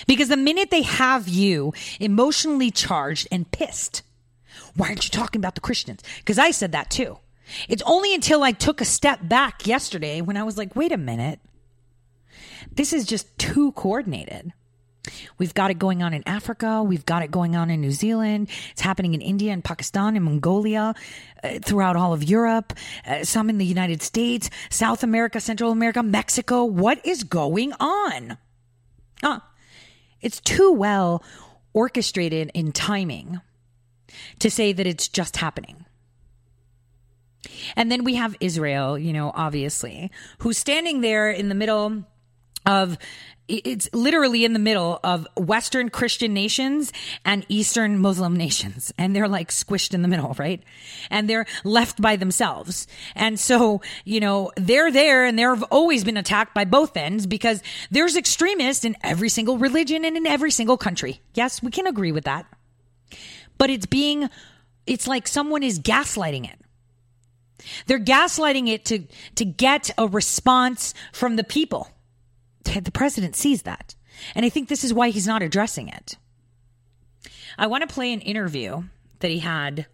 Because 0.07 0.29
the 0.29 0.36
minute 0.36 0.71
they 0.71 0.81
have 0.81 1.27
you 1.27 1.73
emotionally 1.99 2.71
charged 2.71 3.27
and 3.31 3.51
pissed, 3.51 4.01
why 4.75 4.88
aren't 4.88 5.03
you 5.03 5.11
talking 5.11 5.39
about 5.39 5.53
the 5.53 5.61
Christians? 5.61 6.01
Because 6.17 6.39
I 6.39 6.49
said 6.49 6.71
that 6.71 6.89
too. 6.89 7.19
It's 7.69 7.83
only 7.86 8.15
until 8.15 8.41
I 8.41 8.51
took 8.51 8.81
a 8.81 8.86
step 8.86 9.19
back 9.21 9.67
yesterday 9.67 10.21
when 10.21 10.38
I 10.38 10.43
was 10.43 10.57
like, 10.57 10.75
wait 10.75 10.91
a 10.91 10.97
minute. 10.97 11.39
This 12.71 12.93
is 12.93 13.05
just 13.05 13.38
too 13.38 13.73
coordinated. 13.73 14.53
We've 15.38 15.53
got 15.53 15.72
it 15.72 15.80
going 15.80 16.03
on 16.03 16.14
in 16.14 16.24
Africa. 16.28 16.84
We've 16.84 17.06
got 17.06 17.22
it 17.24 17.32
going 17.32 17.56
on 17.56 17.70
in 17.70 17.82
New 17.82 17.91
Zealand. 17.91 18.49
It's 18.72 18.82
happening 18.82 19.14
in 19.14 19.22
India 19.22 19.51
and 19.51 19.64
Pakistan 19.64 20.16
and 20.16 20.26
Mongolia, 20.26 20.93
uh, 21.43 21.60
throughout 21.60 21.95
all 21.95 22.14
of 22.14 22.24
Europe, 22.24 22.74
uh, 23.06 23.24
some 23.24 23.49
in 23.49 23.58
the 23.58 23.66
United 23.66 24.01
States, 24.01 24.49
South 24.70 25.03
America, 25.03 25.39
Central 25.39 25.72
America, 25.72 26.03
Mexico. 26.03 26.64
What 26.64 27.06
is 27.06 27.24
going 27.24 27.74
on? 27.74 28.38
Huh. 29.22 29.39
It's 30.22 30.39
too 30.39 30.72
well 30.72 31.24
orchestrated 31.74 32.51
in 32.53 32.72
timing 32.72 33.41
to 34.39 34.49
say 34.49 34.74
that 34.74 34.88
it's 34.88 35.08
just 35.08 35.38
happening. 35.38 35.86
And 37.76 37.91
then 37.91 38.03
we 38.03 38.16
have 38.16 38.36
Israel, 38.39 38.97
you 38.97 39.14
know, 39.14 39.32
obviously, 39.36 40.12
who's 40.39 40.58
standing 40.58 41.01
there 41.01 41.30
in 41.30 41.49
the 41.49 41.56
middle 41.56 42.06
of 42.66 42.97
it's 43.47 43.87
literally 43.93 44.43
in 44.43 44.53
the 44.53 44.59
middle 44.59 44.99
of 45.03 45.27
Western 45.37 45.89
Christian 45.89 46.33
nations 46.33 46.91
and 47.23 47.45
Eastern 47.47 47.99
Muslim 47.99 48.35
nations. 48.35 48.91
And 48.97 49.15
they're 49.15 49.27
like 49.27 49.49
squished 49.49 49.93
in 49.93 50.01
the 50.01 50.07
middle, 50.07 50.35
right? 50.39 50.63
And 51.11 51.29
they're 51.29 51.45
left 51.63 52.01
by 52.01 52.15
themselves. 52.15 52.87
And 53.15 53.39
so, 53.39 53.81
you 54.03 54.19
know, 54.19 54.51
they're 54.57 54.91
there 54.91 55.25
and 55.25 55.37
they've 55.37 55.63
always 55.63 56.03
been 56.03 56.17
attacked 56.17 56.55
by 56.55 56.65
both 56.65 56.97
ends 56.97 57.27
because 57.27 57.61
there's 57.91 58.15
extremists 58.15 58.83
in 58.83 58.95
every 59.03 59.29
single 59.29 59.57
religion 59.57 60.05
and 60.05 60.17
in 60.17 60.25
every 60.25 60.51
single 60.51 60.77
country. 60.77 61.21
Yes, 61.35 61.61
we 61.61 61.71
can 61.71 61.85
agree 61.85 62.11
with 62.11 62.23
that. 62.23 62.45
But 63.57 63.69
it's 63.69 63.85
being, 63.85 64.29
it's 64.87 65.07
like 65.07 65.27
someone 65.27 65.61
is 65.61 65.79
gaslighting 65.79 66.51
it. 66.51 66.59
They're 67.85 67.99
gaslighting 67.99 68.67
it 68.67 68.85
to, 68.85 69.03
to 69.35 69.45
get 69.45 69.91
a 69.97 70.07
response 70.07 70.93
from 71.13 71.35
the 71.35 71.43
people 71.43 71.89
the 72.66 72.91
president 72.91 73.36
sees 73.36 73.63
that. 73.63 73.95
And 74.34 74.45
I 74.45 74.49
think 74.49 74.70
this 74.70 74.84
is 74.84 74.93
why 74.93 75.09
he's 75.09 75.28
not 75.28 75.41
addressing 75.41 75.88
it. 75.88 76.18
I 77.57 77.68
want 77.68 77.88
to 77.88 77.93
play 77.93 78.11
an 78.11 78.22
interview 78.22 78.84
that 79.20 79.32
he 79.32 79.39
had 79.39 79.88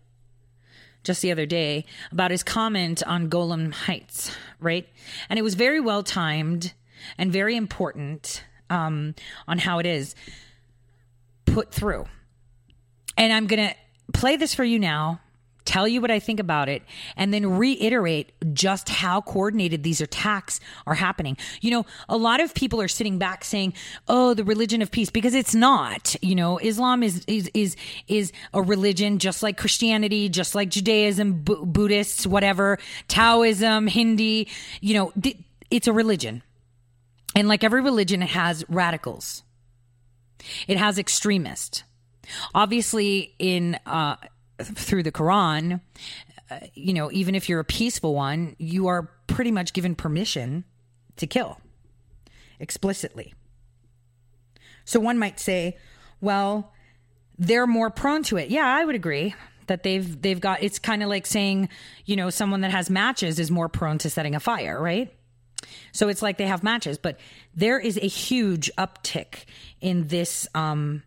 just 1.03 1.21
the 1.21 1.31
other 1.31 1.45
day 1.45 1.85
about 2.11 2.31
his 2.31 2.43
comment 2.43 3.01
on 3.05 3.29
Golan 3.29 3.71
Heights, 3.71 4.35
right? 4.59 4.87
And 5.29 5.39
it 5.39 5.41
was 5.41 5.55
very 5.55 5.79
well 5.79 6.03
timed 6.03 6.73
and 7.17 7.31
very 7.31 7.55
important 7.55 8.43
um, 8.69 9.15
on 9.47 9.59
how 9.59 9.79
it 9.79 9.85
is 9.85 10.15
put 11.45 11.71
through. 11.71 12.05
And 13.17 13.33
I'm 13.33 13.47
going 13.47 13.69
to 13.69 13.75
play 14.13 14.37
this 14.37 14.53
for 14.53 14.63
you 14.63 14.79
now 14.79 15.19
tell 15.65 15.87
you 15.87 16.01
what 16.01 16.11
I 16.11 16.19
think 16.19 16.39
about 16.39 16.69
it, 16.69 16.83
and 17.15 17.33
then 17.33 17.57
reiterate 17.57 18.31
just 18.53 18.89
how 18.89 19.21
coordinated 19.21 19.83
these 19.83 20.01
attacks 20.01 20.59
are 20.87 20.95
happening. 20.95 21.37
You 21.61 21.71
know, 21.71 21.85
a 22.09 22.17
lot 22.17 22.39
of 22.39 22.53
people 22.53 22.81
are 22.81 22.87
sitting 22.87 23.17
back 23.17 23.43
saying, 23.43 23.73
"Oh, 24.07 24.33
the 24.33 24.43
religion 24.43 24.81
of 24.81 24.91
peace," 24.91 25.09
because 25.09 25.33
it's 25.33 25.55
not. 25.55 26.15
You 26.21 26.35
know, 26.35 26.57
Islam 26.57 27.03
is 27.03 27.23
is 27.27 27.49
is 27.53 27.75
is 28.07 28.31
a 28.53 28.61
religion 28.61 29.19
just 29.19 29.43
like 29.43 29.57
Christianity, 29.57 30.29
just 30.29 30.55
like 30.55 30.69
Judaism, 30.69 31.41
B- 31.43 31.55
Buddhists, 31.63 32.25
whatever, 32.25 32.79
Taoism, 33.07 33.87
Hindi. 33.87 34.47
You 34.81 34.93
know, 34.95 35.13
th- 35.21 35.37
it's 35.69 35.87
a 35.87 35.93
religion, 35.93 36.43
and 37.35 37.47
like 37.47 37.63
every 37.63 37.81
religion, 37.81 38.21
it 38.21 38.29
has 38.29 38.65
radicals. 38.67 39.43
It 40.67 40.77
has 40.77 40.97
extremists. 40.97 41.83
Obviously, 42.53 43.35
in 43.39 43.77
uh, 43.85 44.15
through 44.63 45.03
the 45.03 45.11
Quran, 45.11 45.81
uh, 46.49 46.59
you 46.73 46.93
know, 46.93 47.11
even 47.11 47.35
if 47.35 47.47
you're 47.47 47.59
a 47.59 47.65
peaceful 47.65 48.13
one, 48.13 48.55
you 48.59 48.87
are 48.87 49.09
pretty 49.27 49.51
much 49.51 49.73
given 49.73 49.95
permission 49.95 50.65
to 51.17 51.27
kill 51.27 51.59
explicitly. 52.59 53.33
So 54.85 54.99
one 54.99 55.17
might 55.17 55.39
say, 55.39 55.77
well, 56.19 56.73
they're 57.37 57.67
more 57.67 57.89
prone 57.89 58.23
to 58.23 58.37
it. 58.37 58.49
Yeah, 58.49 58.67
I 58.67 58.85
would 58.85 58.95
agree 58.95 59.33
that 59.67 59.83
they've 59.83 60.21
they've 60.21 60.39
got 60.39 60.61
it's 60.61 60.79
kind 60.79 61.01
of 61.01 61.09
like 61.09 61.25
saying, 61.25 61.69
you 62.05 62.15
know, 62.15 62.29
someone 62.29 62.61
that 62.61 62.71
has 62.71 62.89
matches 62.89 63.39
is 63.39 63.49
more 63.49 63.69
prone 63.69 63.97
to 63.99 64.09
setting 64.09 64.35
a 64.35 64.39
fire, 64.39 64.81
right? 64.81 65.13
So 65.91 66.09
it's 66.09 66.21
like 66.21 66.37
they 66.37 66.47
have 66.47 66.63
matches, 66.63 66.97
but 66.97 67.19
there 67.55 67.79
is 67.79 67.97
a 67.97 68.07
huge 68.07 68.71
uptick 68.77 69.45
in 69.79 70.07
this 70.07 70.47
um 70.53 71.03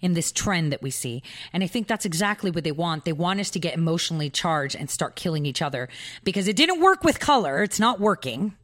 in 0.00 0.14
this 0.14 0.32
trend 0.32 0.72
that 0.72 0.82
we 0.82 0.90
see. 0.90 1.22
And 1.52 1.62
I 1.62 1.66
think 1.66 1.86
that's 1.86 2.04
exactly 2.04 2.50
what 2.50 2.64
they 2.64 2.72
want. 2.72 3.04
They 3.04 3.12
want 3.12 3.40
us 3.40 3.50
to 3.50 3.58
get 3.58 3.74
emotionally 3.74 4.30
charged 4.30 4.76
and 4.76 4.90
start 4.90 5.16
killing 5.16 5.46
each 5.46 5.62
other 5.62 5.88
because 6.24 6.48
it 6.48 6.56
didn't 6.56 6.80
work 6.80 7.04
with 7.04 7.20
color. 7.20 7.62
It's 7.62 7.80
not 7.80 8.00
working. 8.00 8.54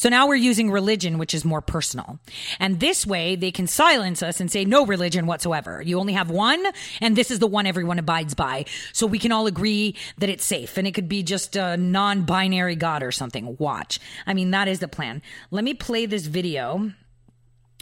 So 0.00 0.08
now 0.08 0.26
we're 0.26 0.36
using 0.36 0.70
religion, 0.70 1.18
which 1.18 1.34
is 1.34 1.44
more 1.44 1.60
personal. 1.60 2.20
And 2.58 2.80
this 2.80 3.06
way 3.06 3.36
they 3.36 3.50
can 3.50 3.66
silence 3.66 4.22
us 4.22 4.40
and 4.40 4.50
say 4.50 4.64
no 4.64 4.86
religion 4.86 5.26
whatsoever. 5.26 5.82
You 5.82 6.00
only 6.00 6.14
have 6.14 6.30
one, 6.30 6.64
and 7.02 7.14
this 7.14 7.30
is 7.30 7.38
the 7.38 7.46
one 7.46 7.66
everyone 7.66 7.98
abides 7.98 8.34
by. 8.34 8.64
So 8.94 9.06
we 9.06 9.18
can 9.18 9.30
all 9.30 9.46
agree 9.46 9.94
that 10.16 10.30
it's 10.30 10.46
safe. 10.46 10.78
And 10.78 10.86
it 10.86 10.92
could 10.92 11.06
be 11.06 11.22
just 11.22 11.54
a 11.54 11.76
non 11.76 12.22
binary 12.22 12.76
God 12.76 13.02
or 13.02 13.12
something. 13.12 13.58
Watch. 13.58 14.00
I 14.26 14.32
mean, 14.32 14.52
that 14.52 14.68
is 14.68 14.78
the 14.78 14.88
plan. 14.88 15.20
Let 15.50 15.64
me 15.64 15.74
play 15.74 16.06
this 16.06 16.24
video 16.24 16.92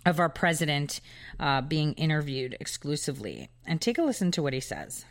of 0.09 0.19
our 0.19 0.29
president 0.29 1.01
uh, 1.39 1.61
being 1.61 1.93
interviewed 1.95 2.57
exclusively. 2.61 3.51
And 3.67 3.81
take 3.81 3.99
a 3.99 4.03
listen 4.03 4.31
to 4.33 4.43
what 4.43 4.53
he 4.53 4.61
says 4.61 5.05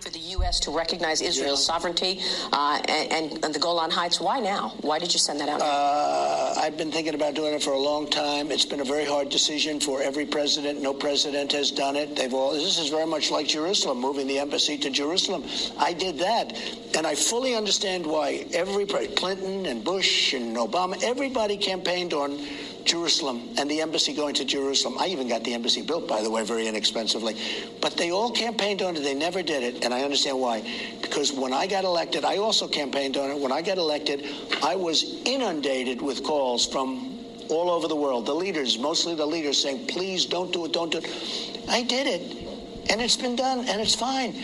for 0.00 0.10
the 0.10 0.18
U.S. 0.18 0.58
to 0.60 0.76
recognize 0.76 1.22
Israel's 1.22 1.64
sovereignty 1.64 2.20
uh, 2.52 2.82
and, 2.88 3.44
and, 3.44 3.54
the 3.54 3.58
Golan 3.60 3.92
Heights. 3.92 4.20
Why 4.20 4.40
now? 4.40 4.74
Why 4.80 4.98
did 4.98 5.12
you 5.12 5.20
send 5.20 5.38
that 5.38 5.48
out? 5.48 5.60
Uh, 5.62 6.60
I've 6.60 6.76
been 6.76 6.90
thinking 6.90 7.14
about 7.14 7.34
doing 7.34 7.54
it 7.54 7.62
for 7.62 7.72
a 7.72 7.78
long 7.78 8.10
time. 8.10 8.50
It's 8.50 8.64
been 8.64 8.80
a 8.80 8.84
very 8.84 9.04
hard 9.04 9.28
decision 9.28 9.78
for 9.78 10.02
every 10.02 10.26
president. 10.26 10.82
No 10.82 10.92
president 10.92 11.52
has 11.52 11.70
done 11.70 11.94
it. 11.94 12.16
They've 12.16 12.34
all. 12.34 12.52
This 12.52 12.78
is 12.78 12.88
very 12.88 13.06
much 13.06 13.30
like 13.30 13.46
Jerusalem, 13.46 14.00
moving 14.00 14.26
the 14.26 14.40
embassy 14.40 14.76
to 14.78 14.90
Jerusalem. 14.90 15.44
I 15.78 15.92
did 15.92 16.18
that, 16.18 16.58
and 16.96 17.06
I 17.06 17.14
fully 17.14 17.54
understand 17.54 18.04
why 18.04 18.44
every 18.52 18.86
Clinton 18.86 19.66
and 19.66 19.84
Bush 19.84 20.32
and 20.32 20.56
Obama, 20.56 21.00
everybody 21.04 21.56
campaigned 21.56 22.12
on 22.12 22.44
Jerusalem 22.86 23.50
and 23.58 23.70
the 23.70 23.80
embassy 23.80 24.14
going 24.14 24.34
to 24.34 24.44
Jerusalem. 24.44 24.96
I 24.98 25.08
even 25.08 25.28
got 25.28 25.44
the 25.44 25.54
embassy 25.54 25.82
built, 25.82 26.08
by 26.08 26.22
the 26.22 26.30
way, 26.30 26.44
very 26.44 26.66
inexpensively. 26.66 27.36
But 27.80 27.96
they 27.96 28.10
all 28.10 28.30
campaigned 28.30 28.82
on 28.82 28.96
it. 28.96 29.00
They 29.00 29.14
never 29.14 29.42
did 29.42 29.62
it, 29.62 29.84
and 29.84 29.92
I 29.92 30.02
understand 30.02 30.40
why. 30.40 30.62
Because 31.02 31.32
when 31.32 31.52
I 31.52 31.66
got 31.66 31.84
elected, 31.84 32.24
I 32.24 32.38
also 32.38 32.68
campaigned 32.68 33.16
on 33.16 33.30
it. 33.30 33.38
When 33.38 33.52
I 33.52 33.62
got 33.62 33.78
elected, 33.78 34.24
I 34.62 34.76
was 34.76 35.20
inundated 35.24 36.00
with 36.00 36.22
calls 36.22 36.66
from 36.66 37.18
all 37.48 37.70
over 37.70 37.88
the 37.88 37.96
world. 37.96 38.26
The 38.26 38.34
leaders, 38.34 38.78
mostly 38.78 39.14
the 39.14 39.26
leaders, 39.26 39.60
saying, 39.60 39.86
please 39.86 40.26
don't 40.26 40.52
do 40.52 40.64
it, 40.64 40.72
don't 40.72 40.90
do 40.90 40.98
it. 40.98 41.66
I 41.68 41.82
did 41.82 42.06
it, 42.06 42.90
and 42.90 43.00
it's 43.00 43.16
been 43.16 43.36
done, 43.36 43.60
and 43.66 43.80
it's 43.80 43.94
fine. 43.94 44.34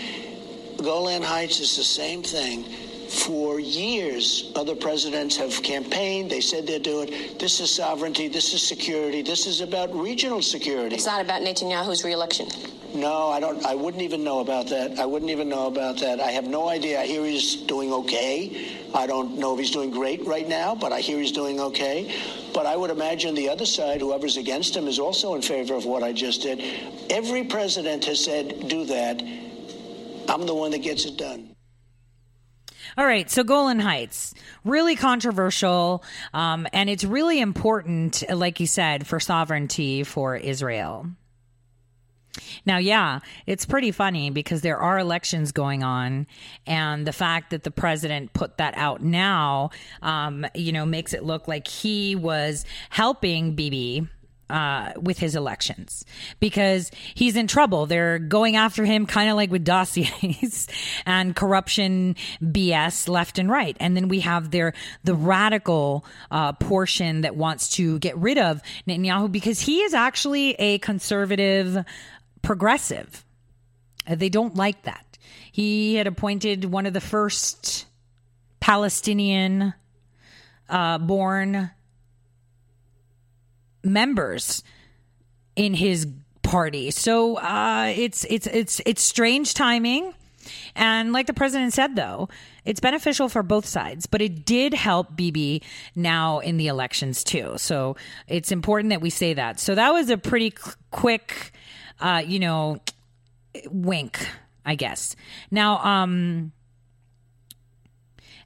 Golan 0.83 1.23
Heights 1.23 1.61
is 1.61 1.77
the 1.77 1.85
same 1.85 2.23
thing 2.23 2.65
for 3.13 3.61
years, 3.61 4.51
other 4.57 4.75
presidents 4.75 5.37
have 5.37 5.63
campaigned. 5.63 6.31
They 6.31 6.41
said 6.41 6.67
they'd 6.67 6.83
do 6.83 7.03
it. 7.03 7.39
This 7.39 7.61
is 7.61 7.71
sovereignty. 7.71 8.27
This 8.27 8.55
is 8.55 8.63
security. 8.63 9.23
This 9.23 9.47
is 9.47 9.61
about 9.61 9.95
regional 9.95 10.41
security. 10.41 10.97
It's 10.97 11.07
not 11.07 11.21
about 11.21 11.43
Netanyahu's 11.43 12.05
reelection. 12.05 12.49
No, 12.95 13.29
I 13.29 13.41
don't. 13.41 13.65
I 13.65 13.75
wouldn't 13.75 14.03
even 14.03 14.25
know 14.25 14.41
about 14.41 14.69
that. 14.69 14.99
I 14.99 15.07
wouldn't 15.07 15.31
even 15.31 15.49
know 15.49 15.67
about 15.67 15.99
that. 16.01 16.21
I 16.21 16.31
have 16.31 16.45
no 16.45 16.69
idea. 16.69 17.01
I 17.01 17.07
hear 17.07 17.25
he's 17.25 17.57
doing 17.57 17.93
okay. 17.93 18.79
I 18.95 19.07
don't 19.07 19.39
know 19.39 19.55
if 19.55 19.61
he's 19.61 19.71
doing 19.71 19.91
great 19.91 20.27
right 20.27 20.49
now, 20.49 20.75
but 20.75 20.93
I 20.93 21.01
hear 21.01 21.19
he's 21.19 21.33
doing 21.33 21.61
okay. 21.61 22.15
But 22.53 22.67
I 22.67 22.77
would 22.77 22.91
imagine 22.91 23.35
the 23.35 23.49
other 23.49 23.65
side, 23.65 24.01
whoever's 24.01 24.37
against 24.37 24.77
him, 24.77 24.89
is 24.89 24.99
also 24.99 25.35
in 25.35 25.43
favor 25.43 25.75
of 25.75 25.87
what 25.87 26.03
I 26.03 26.13
just 26.13 26.43
did. 26.43 26.63
Every 27.09 27.45
president 27.45 28.05
has 28.07 28.23
said, 28.23 28.69
"Do 28.69 28.85
that." 28.87 29.23
I'm 30.29 30.47
the 30.47 30.55
one 30.55 30.71
that 30.73 30.83
gets 30.83 31.05
it 31.05 31.17
done. 31.17 31.52
All 32.98 33.06
right, 33.06 33.31
so 33.31 33.43
Golan 33.43 33.81
Heights, 33.81 34.35
really 34.64 34.97
controversial, 34.97 36.05
um, 36.35 36.66
and 36.74 36.90
it's 36.90 37.05
really 37.05 37.40
important, 37.40 38.23
like 38.28 38.60
you 38.60 38.66
said, 38.66 39.06
for 39.06 39.19
sovereignty 39.19 40.02
for 40.05 40.36
Israel. 40.36 41.06
Now, 42.66 42.77
yeah, 42.77 43.20
it's 43.47 43.64
pretty 43.64 43.93
funny 43.93 44.28
because 44.28 44.60
there 44.60 44.77
are 44.77 44.98
elections 44.98 45.52
going 45.52 45.82
on, 45.82 46.27
and 46.66 47.06
the 47.06 47.12
fact 47.14 47.51
that 47.51 47.62
the 47.62 47.70
president 47.70 48.35
put 48.35 48.59
that 48.59 48.77
out 48.77 49.02
now, 49.02 49.70
um, 50.02 50.47
you 50.55 50.73
know, 50.73 50.85
makes 50.85 51.14
it 51.14 51.24
look 51.24 51.48
like 51.48 51.66
he 51.66 52.14
was 52.14 52.66
helping 52.90 53.55
Bibi 53.55 54.06
uh, 54.53 54.93
with 55.01 55.19
his 55.19 55.35
elections 55.35 56.05
because 56.39 56.91
he's 57.15 57.37
in 57.37 57.47
trouble. 57.47 57.87
They're 57.87 58.19
going 58.19 58.55
after 58.55 58.85
him 58.85 59.07
kind 59.07 59.31
of 59.31 59.37
like 59.37 59.51
with 59.51 59.65
dossiers 59.73 60.69
and 61.07 61.35
corruption 61.35 62.16
BS 62.43 63.09
left 63.09 63.39
and 63.39 63.51
right. 63.51 63.77
And 63.81 63.97
then 63.97 64.09
we 64.09 64.20
have 64.20 64.51
their 64.51 64.74
the 65.05 65.15
radical 65.15 66.05
uh, 66.31 66.53
portion 66.53 67.23
that 67.23 67.35
wants 67.35 67.70
to 67.77 67.99
get 67.99 68.16
rid 68.19 68.37
of 68.37 68.61
Netanyahu 68.87 69.33
because 69.33 69.59
he 69.59 69.81
is 69.81 69.95
actually 69.95 70.53
a 70.59 70.79
conservative 70.79 71.83
progressive. 72.43 73.24
Uh, 74.07 74.16
they 74.16 74.29
don't 74.29 74.55
like 74.55 74.83
that. 74.83 75.07
He 75.51 75.95
had 75.95 76.07
appointed 76.07 76.66
one 76.66 76.85
of 76.85 76.93
the 76.93 77.01
first 77.01 77.87
Palestinian 78.61 79.73
uh, 80.69 80.99
born 80.99 81.70
members 83.85 84.63
in 85.57 85.75
his 85.75 86.07
party. 86.43 86.91
So 86.91 87.37
uh, 87.37 87.93
it's 87.95 88.25
it's 88.25 88.47
it's 88.47 88.81
it's 88.85 89.03
strange 89.03 89.55
timing. 89.55 90.15
And 90.75 91.13
like 91.13 91.27
the 91.27 91.35
president 91.35 91.73
said, 91.73 91.95
though, 91.95 92.29
it's 92.65 92.81
beneficial 92.81 93.29
for 93.29 93.45
both 93.45 93.65
sides, 93.65 94.07
but 94.07 94.21
it 94.21 94.45
did 94.45 94.75
help 94.75 95.15
Bibi 95.15 95.63
now 95.95 96.41
in 96.41 96.57
the 96.57 96.67
elections 96.67 97.23
too. 97.23 97.55
So 97.59 97.97
it's 98.27 98.51
important 98.51 98.91
that 98.91 99.01
we 99.01 99.09
say 99.09 99.35
that. 99.35 99.61
So 99.61 99.77
that 99.77 99.93
was 99.93 100.11
a 100.11 100.19
pretty 100.19 100.53
quick, 100.91 101.53
uh, 102.01 102.23
you 102.27 102.41
know, 102.41 102.81
wink, 103.71 104.27
I 104.67 104.75
guess. 104.75 105.15
Now, 105.51 105.79
um, 105.79 106.51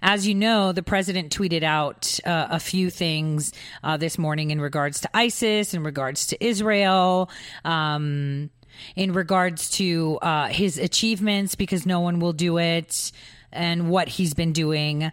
as 0.06 0.24
you 0.24 0.36
know, 0.36 0.70
the 0.70 0.84
president 0.84 1.36
tweeted 1.36 1.64
out 1.64 2.20
uh, 2.24 2.46
a 2.50 2.60
few 2.60 2.90
things 2.90 3.52
uh, 3.82 3.96
this 3.96 4.18
morning 4.18 4.52
in 4.52 4.60
regards 4.60 5.00
to 5.00 5.10
ISIS, 5.12 5.74
in 5.74 5.82
regards 5.82 6.28
to 6.28 6.42
Israel. 6.44 7.28
Um, 7.64 8.50
in 8.94 9.12
regards 9.14 9.70
to 9.70 10.18
uh, 10.20 10.48
his 10.48 10.76
achievements, 10.78 11.54
because 11.54 11.86
no 11.86 12.00
one 12.00 12.20
will 12.20 12.34
do 12.34 12.58
it, 12.58 13.10
and 13.50 13.88
what 13.88 14.06
he's 14.06 14.34
been 14.34 14.52
doing. 14.52 15.10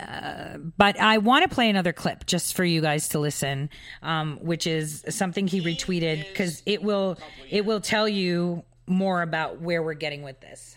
Uh, 0.00 0.58
but 0.76 0.98
I 0.98 1.18
want 1.18 1.48
to 1.48 1.54
play 1.54 1.70
another 1.70 1.92
clip 1.92 2.26
just 2.26 2.54
for 2.54 2.64
you 2.64 2.80
guys 2.80 3.08
to 3.10 3.20
listen, 3.20 3.70
um, 4.02 4.38
which 4.42 4.66
is 4.66 5.04
something 5.08 5.46
he 5.46 5.62
retweeted 5.62 6.28
because 6.28 6.64
it 6.66 6.82
will 6.82 7.16
it 7.48 7.64
will 7.64 7.80
tell 7.80 8.08
you 8.08 8.64
more 8.88 9.22
about 9.22 9.60
where 9.60 9.82
we're 9.84 9.94
getting 9.94 10.22
with 10.22 10.40
this. 10.40 10.75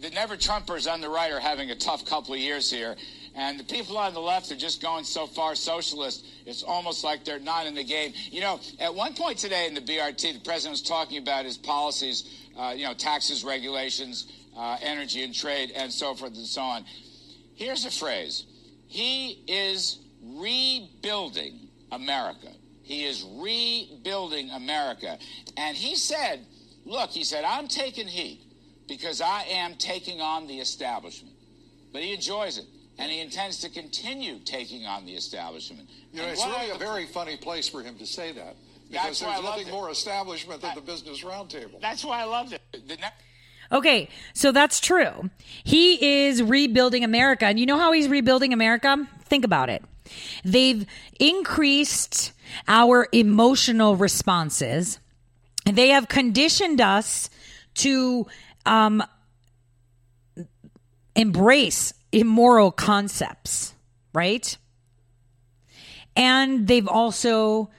The 0.00 0.10
never 0.10 0.36
Trumpers 0.36 0.90
on 0.90 1.00
the 1.00 1.08
right 1.08 1.32
are 1.32 1.40
having 1.40 1.70
a 1.70 1.74
tough 1.74 2.04
couple 2.04 2.34
of 2.34 2.40
years 2.40 2.70
here. 2.70 2.96
And 3.34 3.58
the 3.58 3.64
people 3.64 3.98
on 3.98 4.14
the 4.14 4.20
left 4.20 4.50
are 4.52 4.56
just 4.56 4.80
going 4.80 5.04
so 5.04 5.26
far 5.26 5.54
socialist, 5.54 6.24
it's 6.46 6.62
almost 6.62 7.02
like 7.02 7.24
they're 7.24 7.40
not 7.40 7.66
in 7.66 7.74
the 7.74 7.82
game. 7.82 8.12
You 8.30 8.40
know, 8.40 8.60
at 8.78 8.94
one 8.94 9.14
point 9.14 9.38
today 9.38 9.66
in 9.66 9.74
the 9.74 9.80
BRT, 9.80 10.34
the 10.34 10.40
president 10.40 10.72
was 10.72 10.82
talking 10.82 11.18
about 11.18 11.44
his 11.44 11.56
policies, 11.56 12.46
uh, 12.56 12.74
you 12.76 12.84
know, 12.84 12.94
taxes, 12.94 13.44
regulations, 13.44 14.32
uh, 14.56 14.76
energy 14.82 15.24
and 15.24 15.34
trade, 15.34 15.72
and 15.74 15.92
so 15.92 16.14
forth 16.14 16.36
and 16.36 16.46
so 16.46 16.62
on. 16.62 16.84
Here's 17.54 17.84
a 17.84 17.90
phrase 17.90 18.44
He 18.86 19.42
is 19.48 19.98
rebuilding 20.22 21.68
America. 21.90 22.52
He 22.82 23.04
is 23.04 23.24
rebuilding 23.38 24.50
America. 24.50 25.18
And 25.56 25.76
he 25.76 25.96
said, 25.96 26.46
Look, 26.84 27.10
he 27.10 27.24
said, 27.24 27.44
I'm 27.44 27.66
taking 27.66 28.06
heat 28.06 28.43
because 28.88 29.20
I 29.20 29.42
am 29.50 29.74
taking 29.76 30.20
on 30.20 30.46
the 30.46 30.58
establishment. 30.60 31.34
But 31.92 32.02
he 32.02 32.12
enjoys 32.14 32.58
it 32.58 32.64
and 32.98 33.10
he 33.10 33.20
intends 33.20 33.58
to 33.60 33.68
continue 33.68 34.38
taking 34.44 34.86
on 34.86 35.04
the 35.06 35.12
establishment. 35.14 35.88
You 36.12 36.18
know, 36.18 36.24
And 36.24 36.32
it's 36.32 36.44
really 36.44 36.70
a 36.70 36.72
the- 36.74 36.78
very 36.78 37.06
funny 37.06 37.36
place 37.36 37.68
for 37.68 37.82
him 37.82 37.96
to 37.98 38.06
say 38.06 38.32
that. 38.32 38.56
That's 38.90 39.20
Because 39.20 39.22
why 39.22 39.28
I 39.28 39.32
there's 39.34 39.44
nothing 39.44 39.70
more 39.70 39.90
establishment 39.90 40.60
than 40.60 40.74
the 40.74 40.80
Business 40.80 41.22
Roundtable. 41.24 41.80
That's 41.80 42.04
why 42.04 42.20
I 42.20 42.24
loved 42.24 42.52
it. 42.52 42.60
The 42.72 42.96
ne- 42.96 43.02
Okay, 43.72 44.08
so 44.34 44.52
that's 44.52 44.78
true. 44.78 45.30
He 45.64 46.26
is 46.26 46.42
rebuilding 46.42 47.02
America. 47.02 47.46
And 47.46 47.58
you 47.58 47.64
know 47.66 47.78
how 47.78 47.92
he's 47.92 48.08
rebuilding 48.08 48.52
America? 48.52 49.08
Think 49.24 49.44
about 49.44 49.70
it. 49.70 49.82
They've 50.44 50.86
increased 51.18 52.32
our 52.68 53.08
emotional 53.12 53.96
responses. 53.96 54.98
They 55.64 55.88
have 55.88 56.08
conditioned 56.08 56.80
us 56.80 57.30
to 57.76 58.26
um, 58.66 59.02
embrace 61.14 61.92
immoral 62.12 62.70
concepts, 62.70 63.74
right? 64.12 64.56
And 66.16 66.66
they've 66.66 66.88
also 66.88 67.70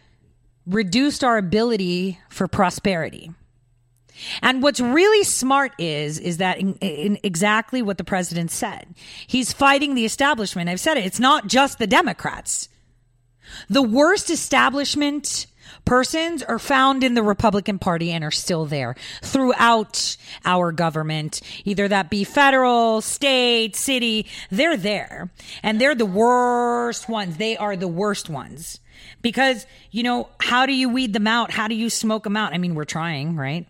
reduced 0.65 1.23
our 1.23 1.37
ability 1.37 2.19
for 2.29 2.47
prosperity. 2.47 3.31
And 4.41 4.63
what's 4.63 4.79
really 4.79 5.23
smart 5.23 5.73
is 5.77 6.19
is 6.19 6.37
that 6.37 6.57
in, 6.57 6.75
in 6.75 7.19
exactly 7.23 7.81
what 7.81 7.97
the 7.97 8.03
president 8.03 8.51
said. 8.51 8.95
He's 9.27 9.51
fighting 9.51 9.93
the 9.95 10.05
establishment. 10.05 10.69
I've 10.69 10.79
said 10.79 10.97
it. 10.97 11.05
It's 11.05 11.19
not 11.19 11.47
just 11.47 11.79
the 11.79 11.87
Democrats. 11.87 12.69
The 13.69 13.81
worst 13.81 14.29
establishment 14.29 15.47
persons 15.85 16.43
are 16.43 16.59
found 16.59 17.03
in 17.03 17.13
the 17.13 17.23
Republican 17.23 17.79
Party 17.79 18.11
and 18.11 18.23
are 18.23 18.31
still 18.31 18.65
there 18.65 18.95
throughout 19.21 20.17
our 20.43 20.71
government, 20.71 21.41
either 21.63 21.87
that 21.87 22.09
be 22.09 22.23
federal, 22.23 23.01
state, 23.01 23.75
city, 23.75 24.27
they're 24.49 24.77
there. 24.77 25.31
And 25.63 25.79
they're 25.79 25.95
the 25.95 26.05
worst 26.05 27.07
ones. 27.07 27.37
They 27.37 27.55
are 27.55 27.75
the 27.75 27.87
worst 27.87 28.29
ones. 28.29 28.79
Because, 29.21 29.65
you 29.91 30.03
know, 30.03 30.29
how 30.39 30.65
do 30.65 30.73
you 30.73 30.89
weed 30.89 31.13
them 31.13 31.27
out? 31.27 31.51
How 31.51 31.67
do 31.67 31.75
you 31.75 31.89
smoke 31.89 32.23
them 32.23 32.37
out? 32.37 32.53
I 32.53 32.57
mean, 32.57 32.75
we're 32.75 32.85
trying, 32.85 33.35
right? 33.35 33.67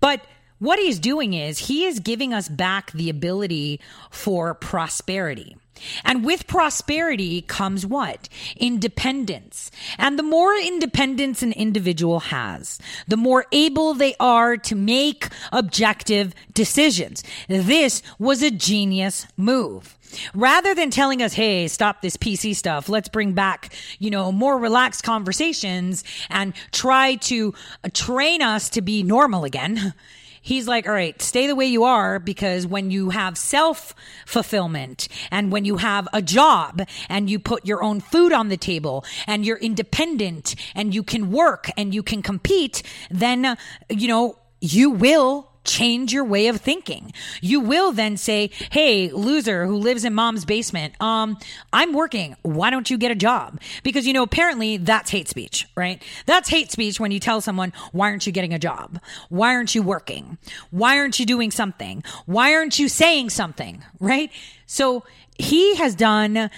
But 0.00 0.22
what 0.58 0.78
he's 0.78 0.98
doing 0.98 1.34
is 1.34 1.58
he 1.58 1.84
is 1.84 2.00
giving 2.00 2.34
us 2.34 2.48
back 2.48 2.90
the 2.92 3.10
ability 3.10 3.80
for 4.10 4.54
prosperity. 4.54 5.56
And 6.04 6.24
with 6.24 6.46
prosperity 6.46 7.42
comes 7.42 7.86
what? 7.86 8.28
Independence. 8.56 9.70
And 9.98 10.18
the 10.18 10.22
more 10.22 10.54
independence 10.54 11.42
an 11.42 11.52
individual 11.52 12.20
has, 12.20 12.78
the 13.06 13.16
more 13.16 13.46
able 13.52 13.94
they 13.94 14.14
are 14.20 14.56
to 14.56 14.74
make 14.74 15.28
objective 15.52 16.34
decisions. 16.54 17.22
This 17.48 18.02
was 18.18 18.42
a 18.42 18.50
genius 18.50 19.26
move. 19.36 19.96
Rather 20.34 20.74
than 20.74 20.90
telling 20.90 21.22
us, 21.22 21.34
hey, 21.34 21.68
stop 21.68 22.00
this 22.00 22.16
PC 22.16 22.56
stuff, 22.56 22.88
let's 22.88 23.08
bring 23.08 23.32
back, 23.32 23.74
you 23.98 24.10
know, 24.10 24.32
more 24.32 24.58
relaxed 24.58 25.02
conversations 25.02 26.02
and 26.30 26.54
try 26.72 27.16
to 27.16 27.54
train 27.92 28.40
us 28.42 28.70
to 28.70 28.80
be 28.80 29.02
normal 29.02 29.44
again. 29.44 29.92
He's 30.40 30.68
like, 30.68 30.86
all 30.86 30.92
right, 30.92 31.20
stay 31.20 31.46
the 31.46 31.54
way 31.54 31.66
you 31.66 31.84
are 31.84 32.18
because 32.18 32.66
when 32.66 32.90
you 32.90 33.10
have 33.10 33.36
self 33.36 33.94
fulfillment 34.26 35.08
and 35.30 35.52
when 35.52 35.64
you 35.64 35.76
have 35.76 36.08
a 36.12 36.22
job 36.22 36.82
and 37.08 37.28
you 37.28 37.38
put 37.38 37.66
your 37.66 37.82
own 37.82 38.00
food 38.00 38.32
on 38.32 38.48
the 38.48 38.56
table 38.56 39.04
and 39.26 39.44
you're 39.44 39.58
independent 39.58 40.54
and 40.74 40.94
you 40.94 41.02
can 41.02 41.30
work 41.30 41.70
and 41.76 41.94
you 41.94 42.02
can 42.02 42.22
compete, 42.22 42.82
then, 43.10 43.56
you 43.88 44.08
know, 44.08 44.38
you 44.60 44.90
will 44.90 45.48
change 45.64 46.12
your 46.12 46.24
way 46.24 46.48
of 46.48 46.60
thinking. 46.60 47.12
You 47.40 47.60
will 47.60 47.92
then 47.92 48.16
say, 48.16 48.50
"Hey, 48.70 49.10
loser 49.10 49.66
who 49.66 49.76
lives 49.76 50.04
in 50.04 50.14
mom's 50.14 50.44
basement, 50.44 50.94
um 51.00 51.38
I'm 51.72 51.92
working. 51.92 52.36
Why 52.42 52.70
don't 52.70 52.90
you 52.90 52.98
get 52.98 53.10
a 53.10 53.14
job?" 53.14 53.60
Because 53.82 54.06
you 54.06 54.12
know, 54.12 54.22
apparently 54.22 54.76
that's 54.76 55.10
hate 55.10 55.28
speech, 55.28 55.66
right? 55.76 56.02
That's 56.26 56.48
hate 56.48 56.70
speech 56.70 57.00
when 57.00 57.10
you 57.10 57.20
tell 57.20 57.40
someone, 57.40 57.72
"Why 57.92 58.10
aren't 58.10 58.26
you 58.26 58.32
getting 58.32 58.54
a 58.54 58.58
job? 58.58 59.00
Why 59.28 59.54
aren't 59.54 59.74
you 59.74 59.82
working? 59.82 60.38
Why 60.70 60.98
aren't 60.98 61.18
you 61.18 61.26
doing 61.26 61.50
something? 61.50 62.02
Why 62.26 62.54
aren't 62.54 62.78
you 62.78 62.88
saying 62.88 63.30
something?" 63.30 63.84
Right? 64.00 64.30
So, 64.66 65.04
he 65.38 65.76
has 65.76 65.94
done 65.94 66.50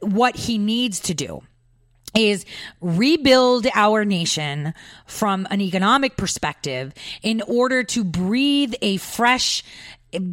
what 0.00 0.36
he 0.36 0.58
needs 0.58 1.00
to 1.00 1.14
do 1.14 1.42
is 2.14 2.44
rebuild 2.80 3.66
our 3.74 4.04
nation 4.04 4.74
from 5.06 5.46
an 5.50 5.60
economic 5.60 6.16
perspective 6.16 6.92
in 7.22 7.42
order 7.42 7.82
to 7.82 8.04
breathe 8.04 8.74
a 8.82 8.96
fresh 8.98 9.62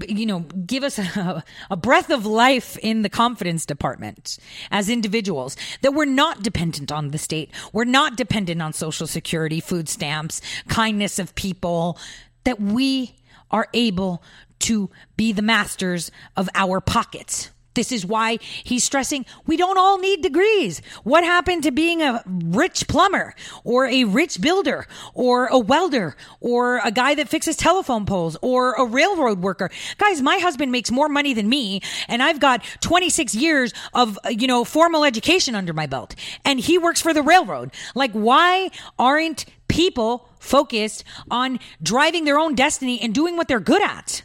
you 0.07 0.25
know 0.25 0.39
give 0.65 0.83
us 0.83 0.99
a, 1.17 1.43
a, 1.69 1.77
breath 1.77 2.09
of 2.09 2.25
life 2.25 2.77
in 2.79 3.01
the 3.01 3.09
confidence 3.09 3.65
department 3.65 4.37
as 4.71 4.89
individuals 4.89 5.55
that 5.81 5.93
we're 5.93 6.05
not 6.05 6.43
dependent 6.43 6.91
on 6.91 7.11
the 7.11 7.17
state. 7.17 7.51
We're 7.71 7.85
not 7.85 8.17
dependent 8.17 8.61
on 8.61 8.73
social 8.73 9.07
security 9.07 9.59
food 9.59 9.87
stamps 9.87 10.41
kindness 10.67 11.19
of 11.19 11.35
people 11.35 11.97
that 12.43 12.59
we 12.59 13.15
are 13.51 13.67
able 13.73 14.21
to 14.59 14.89
be 15.15 15.31
the 15.31 15.41
masters 15.41 16.11
of 16.35 16.49
our 16.53 16.81
pockets 16.81 17.49
this 17.73 17.91
is 17.91 18.05
why 18.05 18.39
he's 18.41 18.83
stressing 18.83 19.25
we 19.45 19.57
don't 19.57 19.77
all 19.77 19.99
need 19.99 20.21
degrees. 20.21 20.81
What 21.03 21.23
happened 21.23 21.63
to 21.63 21.71
being 21.71 22.01
a 22.01 22.23
rich 22.25 22.87
plumber 22.87 23.35
or 23.63 23.85
a 23.85 24.03
rich 24.05 24.41
builder 24.41 24.87
or 25.13 25.47
a 25.47 25.59
welder 25.59 26.15
or 26.39 26.79
a 26.83 26.91
guy 26.91 27.15
that 27.15 27.29
fixes 27.29 27.55
telephone 27.55 28.05
poles 28.05 28.37
or 28.41 28.73
a 28.73 28.85
railroad 28.85 29.41
worker? 29.41 29.69
Guys, 29.97 30.21
my 30.21 30.37
husband 30.37 30.71
makes 30.71 30.91
more 30.91 31.09
money 31.09 31.33
than 31.33 31.47
me 31.47 31.81
and 32.07 32.23
I've 32.23 32.39
got 32.39 32.63
26 32.81 33.35
years 33.35 33.73
of, 33.93 34.17
you 34.29 34.47
know, 34.47 34.63
formal 34.63 35.03
education 35.03 35.55
under 35.55 35.73
my 35.73 35.85
belt 35.85 36.15
and 36.45 36.59
he 36.59 36.77
works 36.77 37.01
for 37.01 37.13
the 37.13 37.21
railroad. 37.21 37.71
Like, 37.95 38.11
why 38.11 38.71
aren't 38.97 39.45
people 39.67 40.27
focused 40.39 41.03
on 41.29 41.59
driving 41.81 42.25
their 42.25 42.39
own 42.39 42.55
destiny 42.55 42.99
and 43.01 43.13
doing 43.13 43.37
what 43.37 43.47
they're 43.47 43.59
good 43.59 43.83
at? 43.83 44.23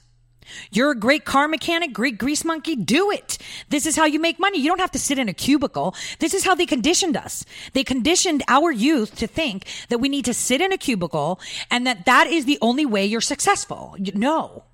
You're 0.70 0.92
a 0.92 0.98
great 0.98 1.24
car 1.24 1.48
mechanic, 1.48 1.92
great 1.92 2.18
grease 2.18 2.44
monkey. 2.44 2.76
Do 2.76 3.10
it. 3.10 3.38
This 3.68 3.86
is 3.86 3.96
how 3.96 4.04
you 4.04 4.18
make 4.18 4.38
money. 4.38 4.58
You 4.58 4.68
don't 4.68 4.80
have 4.80 4.92
to 4.92 4.98
sit 4.98 5.18
in 5.18 5.28
a 5.28 5.34
cubicle. 5.34 5.94
This 6.18 6.34
is 6.34 6.44
how 6.44 6.54
they 6.54 6.66
conditioned 6.66 7.16
us. 7.16 7.44
They 7.72 7.84
conditioned 7.84 8.42
our 8.48 8.70
youth 8.70 9.16
to 9.16 9.26
think 9.26 9.66
that 9.88 9.98
we 9.98 10.08
need 10.08 10.24
to 10.26 10.34
sit 10.34 10.60
in 10.60 10.72
a 10.72 10.78
cubicle 10.78 11.40
and 11.70 11.86
that 11.86 12.06
that 12.06 12.26
is 12.26 12.44
the 12.44 12.58
only 12.60 12.86
way 12.86 13.04
you're 13.04 13.20
successful. 13.20 13.96
No. 14.14 14.64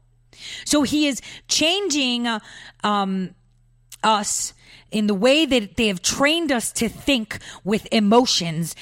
So 0.65 0.83
he 0.83 1.07
is 1.07 1.21
changing 1.49 2.27
uh, 2.27 2.41
um, 2.83 3.35
us 4.03 4.55
in 4.91 5.07
the 5.07 5.15
way 5.15 5.47
that 5.47 5.77
they 5.77 5.89
have 5.89 6.03
trained 6.03 6.51
us 6.51 6.73
to 6.73 6.89
think 6.89 7.39
with 7.65 7.87
emotions 7.93 8.75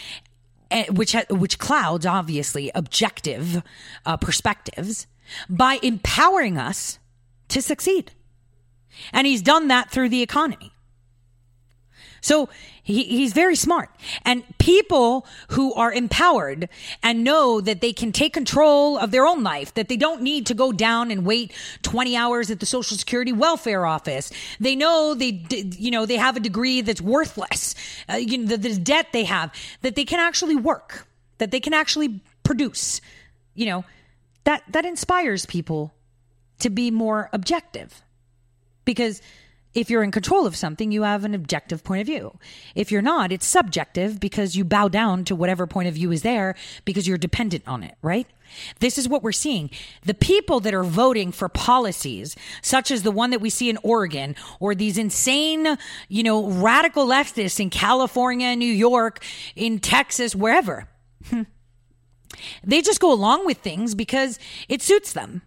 eh, 0.70 0.87
which 0.91 1.15
which 1.31 1.59
clouds 1.59 2.07
obviously 2.07 2.70
objective 2.75 3.62
uh, 4.07 4.16
perspectives 4.16 5.07
by 5.49 5.79
empowering 5.83 6.59
us 6.59 6.99
to 7.49 7.63
succeed. 7.63 8.13
And 9.13 9.27
he's 9.27 9.43
done 9.43 9.69
that 9.69 9.91
through 9.91 10.09
the 10.09 10.23
economy. 10.23 10.73
So 12.21 12.49
he, 12.83 13.05
he's 13.05 13.33
very 13.33 13.55
smart. 13.55 13.91
And 14.25 14.43
people 14.59 15.27
who 15.51 15.73
are 15.75 15.93
empowered 15.93 16.69
and 17.03 17.23
know 17.23 17.61
that 17.61 17.81
they 17.81 17.93
can 17.93 18.13
take 18.13 18.33
control 18.33 18.99
of 18.99 19.11
their 19.11 19.27
own 19.27 19.43
life, 19.43 19.75
that 19.75 19.89
they 19.89 19.97
don't 19.97 20.23
need 20.23 20.47
to 20.47 20.55
go 20.55 20.73
down 20.73 21.11
and 21.11 21.25
wait 21.25 21.53
20 21.83 22.17
hours 22.17 22.51
at 22.51 22.61
the 22.61 22.67
Social 22.67 22.97
Security 22.97 23.33
welfare 23.33 23.87
office. 23.87 24.33
They 24.59 24.75
know 24.75 25.15
they, 25.15 25.45
you 25.51 25.91
know, 25.91 26.07
they 26.07 26.17
have 26.17 26.37
a 26.37 26.41
degree 26.41 26.81
that's 26.81 27.01
worthless, 27.01 27.75
uh, 28.09 28.15
you 28.15 28.39
know, 28.39 28.57
the, 28.57 28.57
the 28.57 28.79
debt 28.79 29.09
they 29.13 29.25
have, 29.25 29.53
that 29.83 29.95
they 29.95 30.05
can 30.05 30.19
actually 30.19 30.57
work, 30.57 31.07
that 31.39 31.51
they 31.51 31.61
can 31.61 31.75
actually 31.75 32.21
produce, 32.43 33.01
you 33.55 33.67
know, 33.67 33.85
that, 34.49 34.62
that 34.70 34.87
inspires 34.87 35.45
people 35.45 35.93
to 36.61 36.70
be 36.70 36.91
more 36.91 37.29
objective 37.35 38.01
because 38.87 39.20
if 39.75 39.91
you're 39.91 40.03
in 40.03 40.11
control 40.11 40.47
of 40.47 40.57
something, 40.57 40.91
you 40.91 41.03
have 41.03 41.27
an 41.27 41.35
objective 41.35 41.85
point 41.85 42.01
of 42.01 42.07
view. 42.07 42.39
If 42.75 42.91
you're 42.91 43.03
not, 43.03 43.31
it's 43.31 43.45
subjective 43.45 44.19
because 44.19 44.57
you 44.57 44.65
bow 44.65 44.89
down 44.89 45.25
to 45.25 45.37
whatever 45.37 45.66
point 45.66 45.89
of 45.89 45.95
view 45.95 46.11
is 46.12 46.23
there 46.23 46.55
because 46.87 47.07
you're 47.07 47.19
dependent 47.19 47.69
on 47.69 47.83
it, 47.83 47.97
right? 48.01 48.27
This 48.81 48.97
is 48.97 49.07
what 49.07 49.23
we're 49.23 49.33
seeing. 49.33 49.69
The 50.07 50.15
people 50.15 50.61
that 50.61 50.73
are 50.73 50.83
voting 50.83 51.31
for 51.31 51.51
policies 51.51 52.35
such 52.62 52.91
as 52.91 53.03
the 53.03 53.11
one 53.11 53.29
that 53.29 53.43
we 53.43 53.51
see 53.51 53.69
in 53.69 53.77
Oregon 53.83 54.35
or 54.61 54.75
these 54.75 54.97
insane, 54.97 55.77
you 56.09 56.23
know, 56.23 56.49
radical 56.49 57.07
leftists 57.07 57.61
in 57.61 57.69
California, 57.69 58.57
New 58.57 58.65
York, 58.65 59.23
in 59.55 59.79
Texas, 59.79 60.35
wherever. 60.35 60.89
they 62.65 62.82
just 62.82 63.01
go 63.01 63.12
along 63.12 63.47
with 63.47 63.59
things 63.59 63.94
because 63.94 64.39
it 64.69 64.82
suits 64.82 65.12
them. 65.12 65.43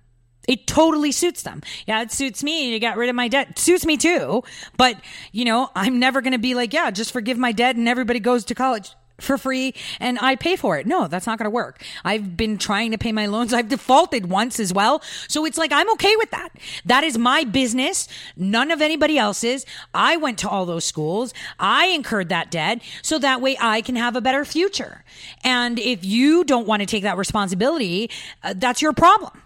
It 0.47 0.65
totally 0.65 1.11
suits 1.11 1.43
them. 1.43 1.61
Yeah, 1.85 2.01
it 2.01 2.11
suits 2.11 2.43
me 2.43 2.71
to 2.71 2.79
get 2.79 2.97
rid 2.97 3.09
of 3.09 3.15
my 3.15 3.27
debt. 3.27 3.51
It 3.51 3.59
suits 3.59 3.85
me 3.85 3.95
too. 3.95 4.43
But, 4.75 4.97
you 5.31 5.45
know, 5.45 5.69
I'm 5.75 5.99
never 5.99 6.21
going 6.21 6.33
to 6.33 6.39
be 6.39 6.55
like, 6.55 6.73
yeah, 6.73 6.89
just 6.91 7.11
forgive 7.11 7.37
my 7.37 7.51
debt 7.51 7.75
and 7.75 7.87
everybody 7.87 8.19
goes 8.19 8.43
to 8.45 8.55
college 8.55 8.91
for 9.21 9.37
free 9.37 9.73
and 9.99 10.17
I 10.19 10.35
pay 10.35 10.55
for 10.55 10.77
it. 10.77 10.85
No, 10.85 11.07
that's 11.07 11.25
not 11.25 11.37
going 11.37 11.45
to 11.45 11.51
work. 11.51 11.83
I've 12.03 12.35
been 12.35 12.57
trying 12.57 12.91
to 12.91 12.97
pay 12.97 13.11
my 13.11 13.25
loans. 13.25 13.53
I've 13.53 13.69
defaulted 13.69 14.29
once 14.29 14.59
as 14.59 14.73
well. 14.73 15.01
So 15.27 15.45
it's 15.45 15.57
like, 15.57 15.71
I'm 15.71 15.89
okay 15.93 16.15
with 16.17 16.31
that. 16.31 16.49
That 16.85 17.03
is 17.03 17.17
my 17.17 17.43
business. 17.43 18.07
None 18.35 18.71
of 18.71 18.81
anybody 18.81 19.17
else's. 19.17 19.65
I 19.93 20.17
went 20.17 20.39
to 20.39 20.49
all 20.49 20.65
those 20.65 20.85
schools. 20.85 21.33
I 21.59 21.87
incurred 21.87 22.29
that 22.29 22.51
debt. 22.51 22.81
So 23.01 23.19
that 23.19 23.41
way 23.41 23.57
I 23.59 23.81
can 23.81 23.95
have 23.95 24.15
a 24.15 24.21
better 24.21 24.45
future. 24.45 25.03
And 25.43 25.79
if 25.79 26.03
you 26.05 26.43
don't 26.43 26.67
want 26.67 26.81
to 26.81 26.85
take 26.85 27.03
that 27.03 27.17
responsibility, 27.17 28.09
uh, 28.43 28.53
that's 28.55 28.81
your 28.81 28.93
problem. 28.93 29.41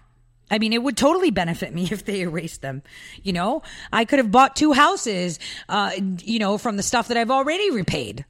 I 0.49 0.60
mean, 0.60 0.73
it 0.73 0.84
would 0.84 0.97
totally 0.97 1.31
benefit 1.31 1.73
me 1.73 1.88
if 1.91 2.06
they 2.06 2.22
erased 2.22 2.61
them. 2.61 2.84
You 3.23 3.34
know, 3.34 3.64
I 3.91 4.06
could 4.06 4.19
have 4.19 4.31
bought 4.31 4.56
two 4.56 4.73
houses, 4.73 5.39
uh, 5.69 5.91
you 6.23 6.39
know, 6.39 6.57
from 6.57 6.77
the 6.77 6.84
stuff 6.84 7.07
that 7.10 7.18
I've 7.18 7.31
already 7.31 7.72
repaid. 7.72 8.26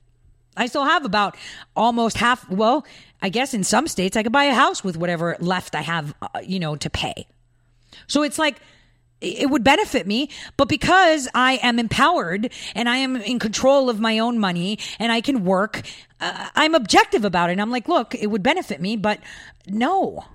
I 0.56 0.68
still 0.68 0.86
have 0.86 1.06
about 1.06 1.38
almost 1.76 2.18
half. 2.18 2.50
Well, 2.50 2.86
I 3.22 3.30
guess 3.30 3.54
in 3.54 3.64
some 3.64 3.88
states 3.88 4.16
I 4.16 4.24
could 4.24 4.32
buy 4.32 4.46
a 4.46 4.54
house 4.54 4.84
with 4.84 4.98
whatever 4.98 5.36
left 5.40 5.76
I 5.76 5.82
have, 5.82 6.14
uh, 6.22 6.40
you 6.44 6.60
know, 6.60 6.76
to 6.76 6.90
pay. 6.90 7.28
So 8.08 8.24
it's 8.24 8.40
like, 8.40 8.60
it 9.22 9.50
would 9.50 9.64
benefit 9.64 10.06
me, 10.06 10.30
but 10.58 10.68
because 10.68 11.28
I 11.34 11.54
am 11.64 11.80
empowered 11.80 12.52
and 12.76 12.90
I 12.90 12.98
am 12.98 13.16
in 13.16 13.40
control 13.40 13.90
of 13.90 14.00
my 14.00 14.20
own 14.20 14.38
money 14.38 14.78
and 15.00 15.12
I 15.12 15.22
can 15.22 15.46
work, 15.46 15.82
uh, 16.20 16.50
I'm 16.54 16.76
objective 16.76 17.26
about 17.26 17.50
it. 17.50 17.54
And 17.54 17.62
I'm 17.62 17.72
like, 17.72 17.88
look, 17.88 18.14
it 18.14 18.28
would 18.28 18.44
benefit 18.44 18.82
me, 18.82 18.98
but 18.98 19.20
no, 19.68 20.26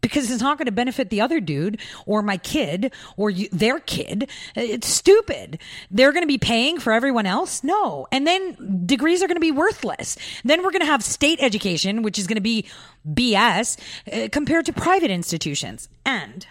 because 0.00 0.30
it's 0.30 0.42
not 0.42 0.58
going 0.58 0.66
to 0.66 0.72
benefit 0.72 1.10
the 1.10 1.20
other 1.20 1.40
dude 1.40 1.80
or 2.06 2.22
my 2.22 2.36
kid 2.36 2.92
or 3.16 3.30
you, 3.30 3.48
their 3.52 3.80
kid. 3.80 4.30
It's 4.54 4.88
stupid. 4.88 5.58
They're 5.90 6.12
going 6.12 6.22
to 6.22 6.28
be 6.28 6.38
paying 6.38 6.80
for 6.80 6.92
everyone 6.92 7.26
else? 7.26 7.62
No. 7.62 8.06
And 8.12 8.26
then 8.26 8.86
degrees 8.86 9.22
are 9.22 9.26
going 9.26 9.36
to 9.36 9.40
be 9.40 9.52
worthless. 9.52 10.16
Then 10.44 10.62
we're 10.62 10.72
going 10.72 10.80
to 10.80 10.86
have 10.86 11.02
state 11.02 11.38
education, 11.40 12.02
which 12.02 12.18
is 12.18 12.26
going 12.26 12.36
to 12.36 12.40
be 12.40 12.66
BS 13.08 13.78
uh, 14.12 14.28
compared 14.30 14.66
to 14.66 14.72
private 14.72 15.10
institutions. 15.10 15.88
And 16.04 16.46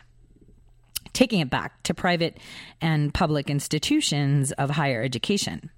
taking 1.14 1.40
it 1.40 1.50
back 1.50 1.84
to 1.84 1.94
private 1.94 2.38
and 2.82 3.14
public 3.14 3.50
institutions 3.50 4.52
of 4.54 4.70
higher 4.70 5.02
education. 5.04 5.70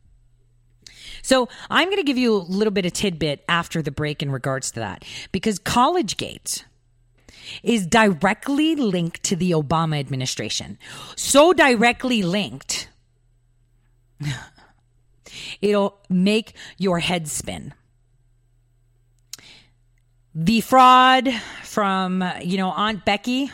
So 1.24 1.50
I'm 1.70 1.88
going 1.88 1.98
to 1.98 2.04
give 2.04 2.18
you 2.18 2.36
a 2.36 2.38
little 2.38 2.72
bit 2.72 2.86
of 2.86 2.94
tidbit 2.94 3.44
after 3.48 3.82
the 3.82 3.92
break 3.92 4.22
in 4.22 4.32
regards 4.32 4.72
to 4.72 4.80
that 4.82 5.06
because 5.32 5.60
College 5.60 6.18
Gate 6.18 6.66
is 7.64 7.88
directly 7.88 8.76
linked 8.76 9.24
to 9.24 9.36
the 9.36 9.52
Obama 9.52 10.00
administration. 10.00 10.78
So 11.16 11.54
directly 11.54 12.24
linked, 12.24 12.90
it'll 15.62 16.00
make 16.10 16.54
your 16.78 17.00
head 17.00 17.28
spin. 17.28 17.74
The 20.34 20.62
fraud 20.62 21.30
from, 21.64 22.24
you 22.42 22.58
know, 22.58 22.72
Aunt 22.72 23.04
Becky. 23.04 23.52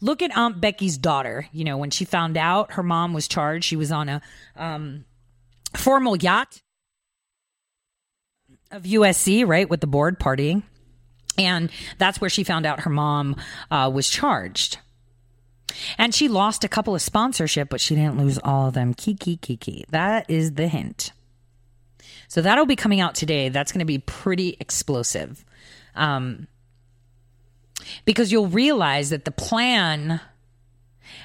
Look 0.00 0.22
at 0.22 0.36
Aunt 0.36 0.60
Becky's 0.60 0.96
daughter. 0.96 1.48
You 1.52 1.64
know, 1.64 1.76
when 1.76 1.90
she 1.90 2.04
found 2.04 2.36
out 2.36 2.72
her 2.72 2.82
mom 2.82 3.12
was 3.12 3.28
charged, 3.28 3.64
she 3.64 3.76
was 3.76 3.92
on 3.92 4.08
a 4.08 4.22
um, 4.56 5.04
formal 5.74 6.16
yacht 6.16 6.62
of 8.70 8.84
USC, 8.84 9.46
right, 9.46 9.68
with 9.68 9.80
the 9.80 9.86
board 9.86 10.18
partying. 10.18 10.62
And 11.38 11.70
that's 11.98 12.20
where 12.20 12.30
she 12.30 12.44
found 12.44 12.66
out 12.66 12.80
her 12.80 12.90
mom 12.90 13.36
uh, 13.70 13.90
was 13.92 14.08
charged. 14.08 14.78
And 15.98 16.14
she 16.14 16.28
lost 16.28 16.64
a 16.64 16.68
couple 16.68 16.94
of 16.94 17.02
sponsorship, 17.02 17.68
but 17.68 17.80
she 17.80 17.94
didn't 17.94 18.18
lose 18.18 18.38
all 18.38 18.68
of 18.68 18.74
them. 18.74 18.94
Kiki, 18.94 19.36
kiki. 19.36 19.84
That 19.90 20.28
is 20.30 20.54
the 20.54 20.68
hint. 20.68 21.12
So 22.28 22.40
that'll 22.42 22.66
be 22.66 22.76
coming 22.76 23.00
out 23.00 23.14
today. 23.14 23.48
That's 23.48 23.72
going 23.72 23.80
to 23.80 23.84
be 23.84 23.98
pretty 23.98 24.56
explosive. 24.58 25.44
Um, 25.94 26.48
because 28.04 28.32
you'll 28.32 28.48
realize 28.48 29.10
that 29.10 29.24
the 29.24 29.30
plan, 29.30 30.20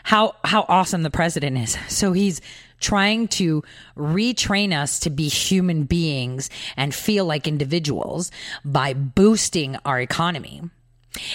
how, 0.04 0.36
how 0.44 0.66
awesome 0.68 1.04
the 1.04 1.10
president 1.10 1.58
is. 1.58 1.78
So 1.88 2.12
he's 2.12 2.42
trying 2.82 3.28
to 3.30 3.64
retrain 3.96 4.78
us 4.78 5.00
to 5.00 5.10
be 5.10 5.28
human 5.28 5.84
beings 5.84 6.50
and 6.76 6.94
feel 6.94 7.26
like 7.26 7.48
individuals 7.48 8.32
by 8.66 8.94
boosting 8.94 9.78
our 9.86 10.02
economy. 10.02 10.62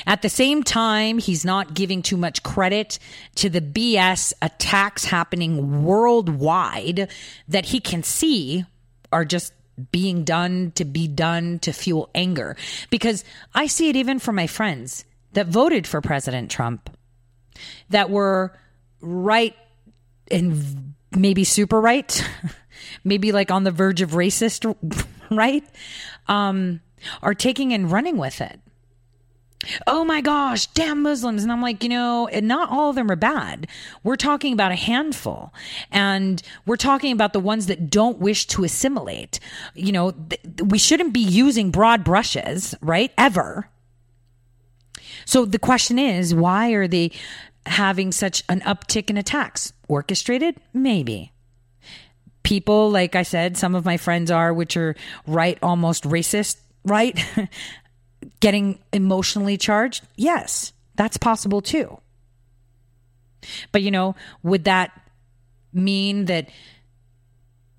At 0.07 0.23
the 0.23 0.29
same 0.29 0.63
time, 0.63 1.19
he's 1.19 1.45
not 1.45 1.75
giving 1.75 2.03
too 2.03 2.17
much 2.17 2.43
credit 2.43 2.99
to 3.37 3.51
the 3.51 3.61
BS 3.61 4.33
attacks 4.41 5.05
happening 5.05 5.85
worldwide 5.85 7.11
that 7.49 7.67
he 7.67 7.81
can 7.81 8.03
see 8.03 8.65
are 9.13 9.25
just 9.25 9.53
being 9.93 10.25
done 10.25 10.73
to 10.75 10.85
be 10.85 11.07
done 11.07 11.59
to 11.61 11.73
fuel 11.73 12.09
anger. 12.15 12.57
Because 12.89 13.25
I 13.55 13.67
see 13.67 13.91
it 13.91 13.97
even 13.97 14.19
from 14.19 14.35
my 14.35 14.47
friends 14.47 15.05
that 15.33 15.47
voted 15.47 15.87
for 15.87 16.01
President 16.01 16.51
Trump 16.51 16.89
that 17.91 18.09
were 18.09 18.57
right 19.01 19.55
and 20.31 20.95
maybe 21.17 21.45
super 21.45 21.81
right, 21.81 22.23
maybe 23.05 23.33
like 23.33 23.51
on 23.51 23.65
the 23.65 23.71
verge 23.71 24.03
of 24.03 24.11
racist 24.13 24.75
right, 25.31 25.65
um, 26.29 26.81
are 27.23 27.35
taking 27.35 27.73
and 27.73 27.91
running 27.91 28.17
with 28.17 28.41
it. 28.41 28.61
Oh 29.87 30.05
my 30.05 30.21
gosh, 30.21 30.67
damn 30.69 31.03
Muslims. 31.03 31.43
And 31.43 31.51
I'm 31.51 31.63
like, 31.63 31.83
you 31.83 31.89
know, 31.89 32.29
not 32.43 32.71
all 32.71 32.91
of 32.91 32.97
them 32.97 33.11
are 33.11 33.17
bad. 33.17 33.67
We're 34.03 34.17
talking 34.17 34.53
about 34.53 34.73
a 34.73 34.77
handful. 34.77 35.53
And 35.91 36.43
we're 36.67 36.77
talking 36.77 37.13
about 37.13 37.33
the 37.33 37.41
ones 37.41 37.67
that 37.67 37.91
don't 37.91 38.19
wish 38.19 38.47
to 38.49 38.65
assimilate. 38.65 39.41
You 39.75 39.93
know, 39.93 40.11
th- 40.13 40.41
we 40.63 40.79
shouldn't 40.79 41.13
be 41.13 41.21
using 41.21 41.71
broad 41.71 42.05
brushes, 42.05 42.75
right? 42.81 43.13
Ever. 43.19 43.69
So 45.25 45.45
the 45.45 45.59
question 45.59 45.99
is, 45.99 46.35
why 46.35 46.71
are 46.71 46.87
they 46.87 47.11
having 47.67 48.13
such 48.13 48.43
an 48.49 48.61
uptick 48.61 49.11
in 49.11 49.17
attacks? 49.17 49.73
Orchestrated? 49.89 50.57
Maybe. 50.73 51.33
People, 52.43 52.91
like 52.91 53.15
I 53.17 53.23
said, 53.23 53.57
some 53.57 53.75
of 53.75 53.85
my 53.85 53.97
friends 53.97 54.31
are, 54.31 54.53
which 54.53 54.77
are 54.77 54.95
right, 55.27 55.59
almost 55.63 56.05
racist, 56.05 56.57
right? 56.85 57.19
Getting 58.41 58.79
emotionally 58.93 59.57
charged? 59.57 60.07
Yes, 60.17 60.73
that's 60.95 61.17
possible 61.17 61.61
too. 61.61 61.99
But, 63.73 63.83
you 63.83 63.91
know, 63.91 64.15
would 64.43 64.65
that 64.65 64.93
mean 65.73 66.27
that 66.27 66.49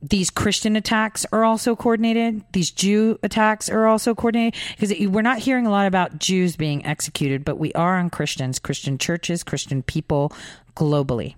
these 0.02 0.30
Christian 0.30 0.76
attacks 0.76 1.26
are 1.32 1.44
also 1.44 1.76
coordinated. 1.76 2.44
These 2.52 2.72
Jew 2.72 3.18
attacks 3.24 3.68
are 3.68 3.88
also 3.88 4.14
coordinated 4.14 4.60
because 4.78 4.94
we're 5.08 5.22
not 5.24 5.40
hearing 5.40 5.66
a 5.66 5.72
lot 5.72 5.88
about 5.88 6.20
Jews 6.20 6.56
being 6.56 6.86
executed, 6.86 7.44
but 7.44 7.58
we 7.58 7.74
are 7.74 7.98
on 7.98 8.10
Christians, 8.10 8.60
Christian 8.60 8.98
churches, 8.98 9.44
Christian 9.44 9.82
people 9.82 10.32
globally. 10.76 11.36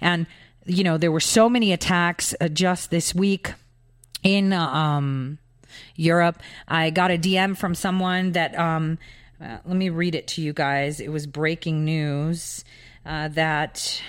And, 0.00 0.26
you 0.64 0.82
know, 0.82 0.96
there 0.96 1.12
were 1.12 1.20
so 1.20 1.50
many 1.50 1.72
attacks 1.72 2.34
uh, 2.40 2.48
just 2.48 2.90
this 2.90 3.14
week 3.14 3.52
in 4.22 4.54
um, 4.54 5.38
Europe. 5.94 6.40
I 6.66 6.88
got 6.88 7.10
a 7.10 7.18
DM 7.18 7.56
from 7.56 7.74
someone 7.74 8.32
that, 8.32 8.58
um, 8.58 8.98
uh, 9.40 9.58
let 9.66 9.76
me 9.76 9.90
read 9.90 10.14
it 10.14 10.26
to 10.28 10.42
you 10.42 10.54
guys. 10.54 11.00
It 11.00 11.10
was 11.10 11.26
breaking 11.26 11.84
news 11.84 12.64
uh, 13.04 13.28
that 13.28 14.02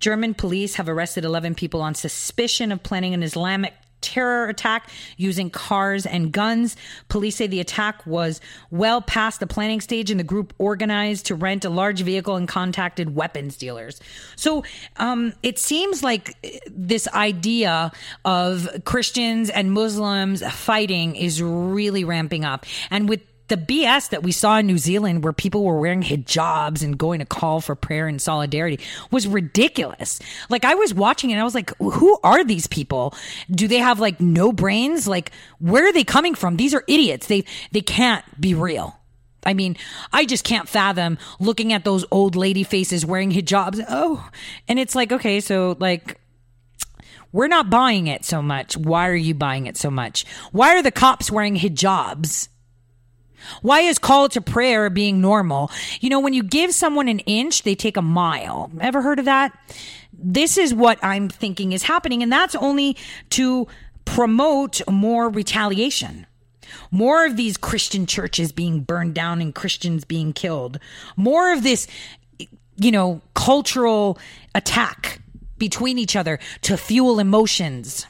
German 0.00 0.34
police 0.34 0.76
have 0.76 0.88
arrested 0.88 1.24
11 1.24 1.54
people 1.54 1.80
on 1.82 1.94
suspicion 1.94 2.72
of 2.72 2.82
planning 2.82 3.14
an 3.14 3.22
Islamic 3.22 3.74
terror 4.00 4.46
attack 4.46 4.88
using 5.16 5.50
cars 5.50 6.06
and 6.06 6.30
guns. 6.32 6.76
Police 7.08 7.36
say 7.36 7.46
the 7.46 7.60
attack 7.60 8.06
was 8.06 8.40
well 8.70 9.00
past 9.00 9.40
the 9.40 9.46
planning 9.46 9.80
stage 9.80 10.10
and 10.10 10.20
the 10.20 10.24
group 10.24 10.54
organized 10.58 11.26
to 11.26 11.34
rent 11.34 11.64
a 11.64 11.70
large 11.70 12.02
vehicle 12.02 12.36
and 12.36 12.46
contacted 12.46 13.14
weapons 13.14 13.56
dealers. 13.56 14.00
So 14.36 14.64
um, 14.96 15.32
it 15.42 15.58
seems 15.58 16.02
like 16.02 16.36
this 16.70 17.08
idea 17.08 17.90
of 18.24 18.68
Christians 18.84 19.50
and 19.50 19.72
Muslims 19.72 20.46
fighting 20.52 21.16
is 21.16 21.42
really 21.42 22.04
ramping 22.04 22.44
up. 22.44 22.66
And 22.90 23.08
with 23.08 23.22
the 23.48 23.56
BS 23.56 24.10
that 24.10 24.22
we 24.22 24.32
saw 24.32 24.58
in 24.58 24.66
New 24.66 24.78
Zealand, 24.78 25.22
where 25.22 25.32
people 25.32 25.64
were 25.64 25.78
wearing 25.78 26.02
hijabs 26.02 26.82
and 26.82 26.98
going 26.98 27.20
to 27.20 27.26
call 27.26 27.60
for 27.60 27.74
prayer 27.74 28.08
and 28.08 28.20
solidarity, 28.20 28.80
was 29.10 29.26
ridiculous. 29.26 30.18
Like, 30.48 30.64
I 30.64 30.74
was 30.74 30.92
watching 30.92 31.30
and 31.32 31.40
I 31.40 31.44
was 31.44 31.54
like, 31.54 31.76
who 31.78 32.18
are 32.24 32.44
these 32.44 32.66
people? 32.66 33.14
Do 33.50 33.68
they 33.68 33.78
have 33.78 34.00
like 34.00 34.20
no 34.20 34.52
brains? 34.52 35.06
Like, 35.06 35.30
where 35.58 35.86
are 35.86 35.92
they 35.92 36.04
coming 36.04 36.34
from? 36.34 36.56
These 36.56 36.74
are 36.74 36.84
idiots. 36.88 37.26
They, 37.26 37.44
they 37.72 37.82
can't 37.82 38.24
be 38.40 38.54
real. 38.54 38.98
I 39.44 39.54
mean, 39.54 39.76
I 40.12 40.24
just 40.24 40.44
can't 40.44 40.68
fathom 40.68 41.18
looking 41.38 41.72
at 41.72 41.84
those 41.84 42.04
old 42.10 42.34
lady 42.34 42.64
faces 42.64 43.06
wearing 43.06 43.30
hijabs. 43.30 43.82
Oh, 43.88 44.28
and 44.66 44.78
it's 44.80 44.96
like, 44.96 45.12
okay, 45.12 45.38
so 45.38 45.76
like, 45.78 46.20
we're 47.30 47.46
not 47.46 47.70
buying 47.70 48.08
it 48.08 48.24
so 48.24 48.42
much. 48.42 48.76
Why 48.76 49.08
are 49.08 49.14
you 49.14 49.34
buying 49.34 49.66
it 49.66 49.76
so 49.76 49.90
much? 49.90 50.24
Why 50.50 50.76
are 50.76 50.82
the 50.82 50.90
cops 50.90 51.30
wearing 51.30 51.56
hijabs? 51.56 52.48
Why 53.62 53.80
is 53.80 53.98
call 53.98 54.28
to 54.30 54.40
prayer 54.40 54.90
being 54.90 55.20
normal? 55.20 55.70
You 56.00 56.10
know, 56.10 56.20
when 56.20 56.32
you 56.32 56.42
give 56.42 56.72
someone 56.72 57.08
an 57.08 57.20
inch, 57.20 57.62
they 57.62 57.74
take 57.74 57.96
a 57.96 58.02
mile. 58.02 58.70
Ever 58.80 59.02
heard 59.02 59.18
of 59.18 59.24
that? 59.24 59.56
This 60.12 60.56
is 60.56 60.72
what 60.72 60.98
I'm 61.02 61.28
thinking 61.28 61.72
is 61.72 61.82
happening, 61.82 62.22
and 62.22 62.32
that's 62.32 62.54
only 62.54 62.96
to 63.30 63.66
promote 64.04 64.80
more 64.88 65.28
retaliation. 65.28 66.26
More 66.90 67.26
of 67.26 67.36
these 67.36 67.56
Christian 67.56 68.06
churches 68.06 68.52
being 68.52 68.80
burned 68.80 69.14
down 69.14 69.40
and 69.40 69.54
Christians 69.54 70.04
being 70.04 70.32
killed. 70.32 70.78
More 71.16 71.52
of 71.52 71.62
this, 71.62 71.86
you 72.76 72.90
know, 72.90 73.20
cultural 73.34 74.18
attack 74.54 75.20
between 75.58 75.98
each 75.98 76.16
other 76.16 76.38
to 76.62 76.76
fuel 76.76 77.18
emotions. 77.18 78.06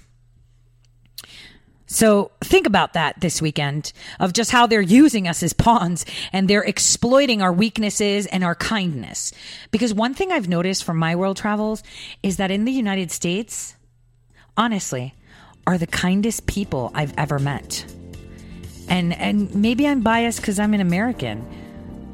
So 1.86 2.32
think 2.42 2.66
about 2.66 2.94
that 2.94 3.20
this 3.20 3.40
weekend 3.40 3.92
of 4.18 4.32
just 4.32 4.50
how 4.50 4.66
they're 4.66 4.80
using 4.80 5.28
us 5.28 5.42
as 5.42 5.52
pawns 5.52 6.04
and 6.32 6.48
they're 6.48 6.62
exploiting 6.62 7.42
our 7.42 7.52
weaknesses 7.52 8.26
and 8.26 8.42
our 8.42 8.56
kindness. 8.56 9.32
Because 9.70 9.94
one 9.94 10.12
thing 10.12 10.32
I've 10.32 10.48
noticed 10.48 10.84
from 10.84 10.96
my 10.96 11.14
world 11.14 11.36
travels 11.36 11.82
is 12.22 12.38
that 12.38 12.50
in 12.50 12.64
the 12.64 12.72
United 12.72 13.12
States, 13.12 13.76
honestly, 14.56 15.14
are 15.66 15.78
the 15.78 15.86
kindest 15.86 16.46
people 16.46 16.90
I've 16.94 17.14
ever 17.16 17.38
met. 17.38 17.84
And 18.88 19.12
and 19.14 19.52
maybe 19.54 19.86
I'm 19.86 20.00
biased 20.00 20.42
cuz 20.42 20.58
I'm 20.60 20.74
an 20.74 20.80
American, 20.80 21.44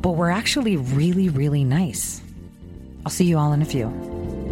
but 0.00 0.12
we're 0.12 0.30
actually 0.30 0.76
really 0.76 1.28
really 1.28 1.64
nice. 1.64 2.22
I'll 3.04 3.12
see 3.12 3.24
you 3.24 3.38
all 3.38 3.52
in 3.52 3.62
a 3.62 3.66
few. 3.66 4.51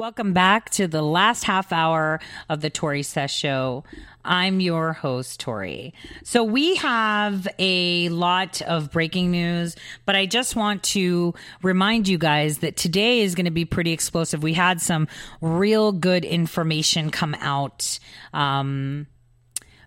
Welcome 0.00 0.32
back 0.32 0.70
to 0.70 0.88
the 0.88 1.02
last 1.02 1.44
half 1.44 1.72
hour 1.72 2.20
of 2.48 2.62
the 2.62 2.70
Tore 2.70 3.02
Says 3.02 3.30
Show. 3.30 3.84
I'm 4.24 4.58
your 4.58 4.94
host, 4.94 5.40
Tore. 5.40 5.90
So 6.24 6.42
we 6.42 6.76
have 6.76 7.46
a 7.58 8.08
lot 8.08 8.62
of 8.62 8.90
breaking 8.90 9.30
news, 9.30 9.76
but 10.06 10.16
I 10.16 10.24
just 10.24 10.56
want 10.56 10.82
to 10.84 11.34
remind 11.62 12.08
you 12.08 12.16
guys 12.16 12.60
that 12.60 12.78
today 12.78 13.20
is 13.20 13.34
going 13.34 13.44
to 13.44 13.50
be 13.50 13.66
pretty 13.66 13.92
explosive. 13.92 14.42
We 14.42 14.54
had 14.54 14.80
some 14.80 15.06
real 15.42 15.92
good 15.92 16.24
information 16.24 17.10
come 17.10 17.34
out 17.34 17.98
um, 18.32 19.06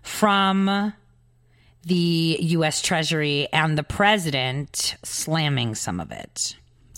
from 0.04 0.92
the 1.82 2.38
U.S. 2.40 2.82
Treasury 2.82 3.48
and 3.52 3.76
the 3.76 3.82
president 3.82 4.94
slamming 5.02 5.74
some 5.74 5.98
of 5.98 6.12
it. 6.12 6.54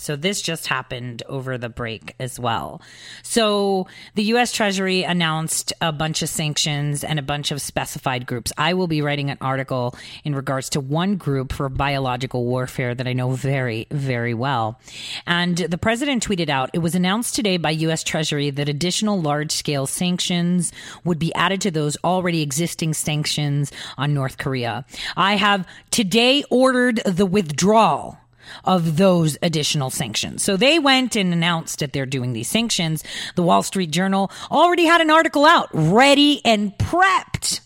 So 0.07 0.15
this 0.15 0.41
just 0.41 0.69
happened 0.69 1.25
over 1.29 1.59
the 1.59 1.69
break 1.69 2.15
as 2.21 2.39
well. 2.39 2.81
So 3.25 3.89
the 4.15 4.23
US 4.35 4.53
Treasury 4.53 5.03
announced 5.03 5.73
a 5.81 5.91
bunch 5.91 6.23
of 6.23 6.29
sanctions 6.29 7.03
and 7.03 7.19
a 7.19 7.23
bunch 7.23 7.51
of 7.51 7.61
specified 7.61 8.25
groups. 8.25 8.53
I 8.57 8.75
will 8.75 8.87
be 8.87 9.03
writing 9.03 9.31
an 9.31 9.39
article 9.41 9.97
in 10.23 10.37
regards 10.37 10.71
to 10.71 10.81
one 10.81 11.17
group 11.17 11.53
for 11.53 11.69
biological 11.69 12.45
warfare 12.45 12.95
that 12.95 13.09
I 13.09 13.15
know 13.15 13.33
very, 13.33 13.89
very 13.91 14.33
well. 14.33 14.81
And 15.27 15.57
the 15.59 15.77
president 15.77 16.25
tweeted 16.25 16.51
out, 16.51 16.71
it 16.73 16.79
was 16.79 16.95
announced 16.95 17.35
today 17.35 17.57
by 17.57 17.71
US 17.71 18.05
Treasury 18.05 18.51
that 18.51 18.69
additional 18.69 19.21
large 19.21 19.51
scale 19.51 19.89
sanctions 19.89 20.73
would 21.03 21.19
be 21.19 21.35
added 21.35 21.61
to 21.63 21.73
those 21.73 21.97
already 22.05 22.43
existing 22.43 22.95
sanctions 22.95 23.73
on 23.99 24.15
North 24.15 24.39
Korea. 24.39 24.85
I 25.17 25.35
have 25.35 25.67
today 25.91 26.45
ordered 26.49 26.99
the 27.05 27.27
withdrawal 27.27 28.21
of 28.65 28.97
those 28.97 29.37
additional 29.43 29.91
sanctions. 29.91 30.43
So 30.43 30.57
they 30.57 30.79
went 30.79 31.17
and 31.17 31.33
announced 31.33 31.81
that 31.81 31.93
they're 31.93 32.07
doing 32.07 32.33
these 32.33 32.49
sanctions. 32.49 33.05
The 33.35 33.43
Wall 33.43 33.63
Street 33.63 33.91
Journal 33.91 34.31
already 34.51 34.85
had 34.85 35.01
an 35.01 35.11
article 35.11 35.45
out 35.45 35.69
ready 35.73 36.41
and 36.45 36.77
prepped 36.79 37.61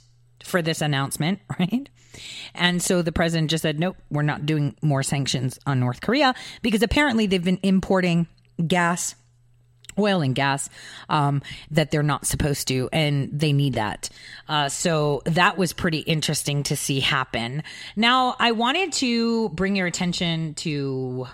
for 0.45 0.63
this 0.63 0.81
announcement, 0.81 1.41
right? 1.59 1.89
And 2.55 2.83
so 2.83 3.03
the 3.03 3.13
president 3.13 3.51
just 3.51 3.63
said, 3.63 3.79
nope, 3.79 3.97
we're 4.11 4.23
not 4.23 4.45
doing 4.45 4.77
more 4.83 5.03
sanctions 5.03 5.59
on 5.67 5.81
North 5.81 6.01
Korea 6.01 6.35
because 6.63 6.83
apparently 6.83 7.27
they've 7.27 7.43
been 7.43 7.61
importing 7.63 8.27
gas 8.67 9.15
oil 10.01 10.23
and 10.23 10.35
gas 10.35 10.69
um, 11.09 11.43
that 11.71 11.91
they're 11.91 12.03
not 12.03 12.27
supposed 12.27 12.69
to, 12.69 12.89
and 12.93 13.31
they 13.33 13.53
need 13.53 13.75
that. 13.75 14.09
Uh, 14.49 14.69
so 14.69 15.23
that 15.27 15.59
was 15.59 15.73
pretty 15.73 15.99
interesting 15.99 16.63
to 16.65 16.77
see 16.77 17.01
happen. 17.01 17.63
Now, 17.97 18.37
I 18.39 18.53
wanted 18.53 18.93
to 18.95 19.51
bring 19.51 19.77
your 19.77 19.87
attention 19.87 20.55
to 20.55 21.27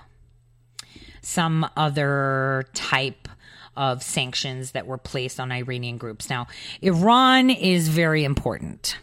some 1.23 1.69
other 1.77 2.67
type 2.75 3.29
of 3.77 4.03
sanctions 4.03 4.73
that 4.73 4.87
were 4.87 4.99
placed 4.99 5.39
on 5.39 5.53
Iranian 5.53 5.99
groups. 5.99 6.31
Now, 6.31 6.47
Iran 6.81 7.51
is 7.51 7.89
very 7.89 8.25
important. 8.25 8.97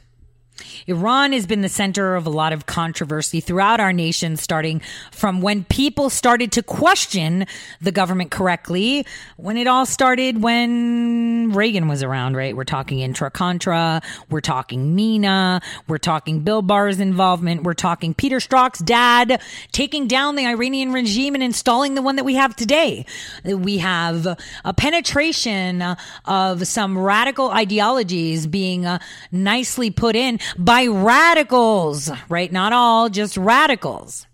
Iran 0.87 1.31
has 1.33 1.47
been 1.47 1.61
the 1.61 1.69
center 1.69 2.15
of 2.15 2.25
a 2.25 2.29
lot 2.29 2.53
of 2.53 2.65
controversy 2.65 3.39
throughout 3.39 3.79
our 3.79 3.93
nation, 3.93 4.37
starting 4.37 4.81
from 5.11 5.41
when 5.41 5.63
people 5.65 6.09
started 6.09 6.51
to 6.53 6.63
question 6.63 7.45
the 7.81 7.91
government 7.91 8.31
correctly. 8.31 9.05
When 9.37 9.57
it 9.57 9.67
all 9.67 9.85
started 9.85 10.41
when 10.41 11.51
Reagan 11.53 11.87
was 11.87 12.03
around, 12.03 12.35
right? 12.35 12.55
We're 12.55 12.63
talking 12.63 12.99
Iran 12.99 13.31
Contra, 13.31 14.01
we're 14.29 14.41
talking 14.41 14.95
MENA, 14.95 15.61
we're 15.87 15.97
talking 15.97 16.41
Bill 16.41 16.61
Barr's 16.61 16.99
involvement, 16.99 17.63
we're 17.63 17.73
talking 17.73 18.13
Peter 18.13 18.37
Strzok's 18.37 18.79
dad 18.79 19.41
taking 19.71 20.07
down 20.07 20.35
the 20.35 20.45
Iranian 20.45 20.93
regime 20.93 21.33
and 21.33 21.43
installing 21.43 21.95
the 21.95 22.01
one 22.01 22.15
that 22.17 22.23
we 22.23 22.35
have 22.35 22.55
today. 22.55 23.05
We 23.43 23.79
have 23.79 24.37
a 24.65 24.73
penetration 24.73 25.83
of 26.25 26.67
some 26.67 26.97
radical 26.97 27.49
ideologies 27.49 28.47
being 28.47 28.85
uh, 28.85 28.99
nicely 29.31 29.89
put 29.89 30.15
in 30.15 30.39
by 30.57 30.87
radicals, 30.87 32.11
right? 32.29 32.51
Not 32.51 32.73
all, 32.73 33.09
just 33.09 33.37
radicals. 33.37 34.27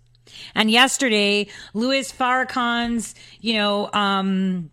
And 0.54 0.70
yesterday, 0.70 1.48
Louis 1.74 2.10
Farrakhan's, 2.12 3.14
you 3.40 3.54
know, 3.54 3.90
um, 3.92 4.70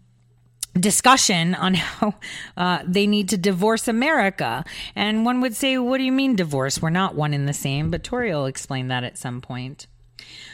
discussion 0.79 1.55
on 1.55 1.73
how 1.75 2.15
uh, 2.55 2.79
they 2.85 3.07
need 3.07 3.29
to 3.29 3.37
divorce 3.37 3.87
America. 3.87 4.63
And 4.95 5.25
one 5.25 5.41
would 5.41 5.55
say, 5.55 5.77
what 5.77 5.97
do 5.97 6.03
you 6.03 6.11
mean 6.11 6.35
divorce? 6.35 6.81
We're 6.81 6.89
not 6.89 7.15
one 7.15 7.33
in 7.33 7.45
the 7.45 7.53
same, 7.53 7.89
but 7.89 8.03
Tore 8.03 8.23
will 8.23 8.45
explain 8.45 8.87
that 8.87 9.03
at 9.03 9.17
some 9.17 9.41
point. 9.41 9.87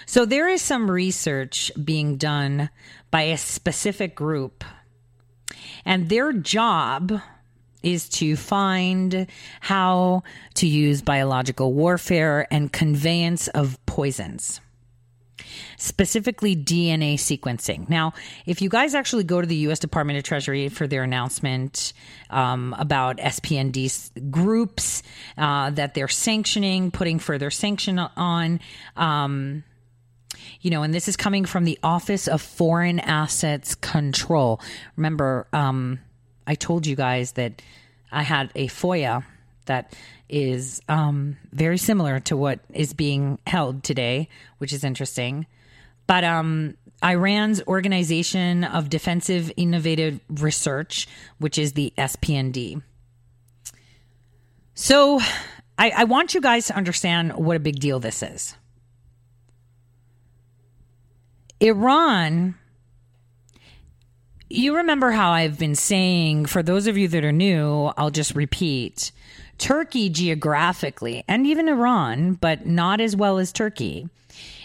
So 0.06 0.26
there 0.26 0.50
is 0.50 0.62
some 0.62 0.92
research 0.92 1.72
being 1.82 2.18
done 2.18 2.70
by 3.10 3.24
a 3.24 3.38
specific 3.38 4.16
group, 4.16 4.64
and 5.86 6.10
their 6.10 6.34
job 6.34 7.22
is 7.84 8.10
to 8.10 8.36
find 8.36 9.28
how 9.60 10.24
to 10.56 10.68
use 10.68 11.02
biological 11.02 11.74
warfare 11.74 12.48
and 12.52 12.72
conveyance 12.72 13.48
of 13.50 13.84
poisons 13.86 14.60
specifically 15.78 16.56
DNA 16.56 17.16
sequencing. 17.16 17.90
Now, 17.90 18.14
if 18.46 18.62
you 18.62 18.70
guys 18.70 18.96
actually 18.96 19.24
go 19.24 19.42
to 19.42 19.48
the 19.48 19.56
U.S. 19.68 19.80
Department 19.80 20.18
of 20.18 20.24
Treasury 20.24 20.70
for 20.70 20.88
their 20.88 21.04
announcement 21.04 21.94
um, 22.30 22.76
about 22.78 23.18
SPND 23.18 24.32
groups 24.32 25.04
uh, 25.38 25.70
that 25.72 25.94
they're 25.94 26.08
sanctioning, 26.08 26.92
putting 26.92 27.20
further 27.20 27.52
sanction 27.52 28.00
on, 28.00 28.60
um, 28.96 29.64
you 30.62 30.72
know, 30.72 30.84
and 30.84 30.94
this 30.94 31.08
is 31.08 31.18
coming 31.18 31.46
from 31.46 31.66
the 31.66 31.78
Office 31.84 32.28
of 32.28 32.42
Foreign 32.42 33.00
Assets 33.00 33.76
Control. 33.76 34.60
Remember, 34.96 35.48
um, 35.54 36.00
I 36.46 36.56
told 36.56 36.86
you 36.86 36.96
guys 36.96 37.34
that 37.34 37.62
I 38.12 38.24
had 38.24 38.52
a 38.56 38.68
FOIA 38.68 39.24
that 39.66 39.96
is 40.30 40.82
um, 40.90 41.38
very 41.52 41.78
similar 41.78 42.20
to 42.22 42.36
what 42.36 42.60
is 42.74 42.94
being 42.94 43.40
held 43.48 43.84
today, 43.84 44.30
which 44.58 44.74
is 44.74 44.84
interesting. 44.84 45.46
But 46.08 46.24
um, 46.24 46.76
Iran's 47.04 47.62
Organization 47.68 48.64
of 48.64 48.90
Defensive 48.90 49.52
Innovative 49.58 50.20
Research, 50.30 51.08
which 51.38 51.58
is 51.58 51.74
the 51.74 51.94
SPND. 51.98 52.82
So 54.74 55.20
I, 55.78 55.92
I 55.98 56.04
want 56.06 56.34
you 56.34 56.42
guys 56.42 56.68
to 56.68 56.76
understand 56.76 57.34
what 57.34 57.56
a 57.56 57.60
big 57.60 57.80
deal 57.80 58.00
this 58.00 58.24
is. 58.24 58.56
Iran 61.60 62.56
you 64.54 64.78
remember 64.78 65.12
how 65.12 65.32
I've 65.32 65.58
been 65.58 65.76
saying, 65.76 66.46
for 66.46 66.62
those 66.62 66.88
of 66.88 66.98
you 66.98 67.08
that 67.08 67.26
are 67.26 67.32
new, 67.32 67.92
I'll 67.98 68.12
just 68.12 68.36
repeat 68.36 69.12
Turkey 69.58 70.10
geographically, 70.10 71.24
and 71.28 71.48
even 71.48 71.68
Iran, 71.68 72.34
but 72.34 72.66
not 72.66 73.02
as 73.02 73.16
well 73.16 73.40
as 73.40 73.52
Turkey, 73.52 74.08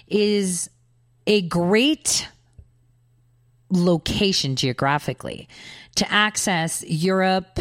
is 0.07 0.69
a 1.27 1.43
great 1.43 2.29
location 3.71 4.57
geographically 4.57 5.49
to 5.95 6.11
access 6.11 6.85
Europe, 6.87 7.59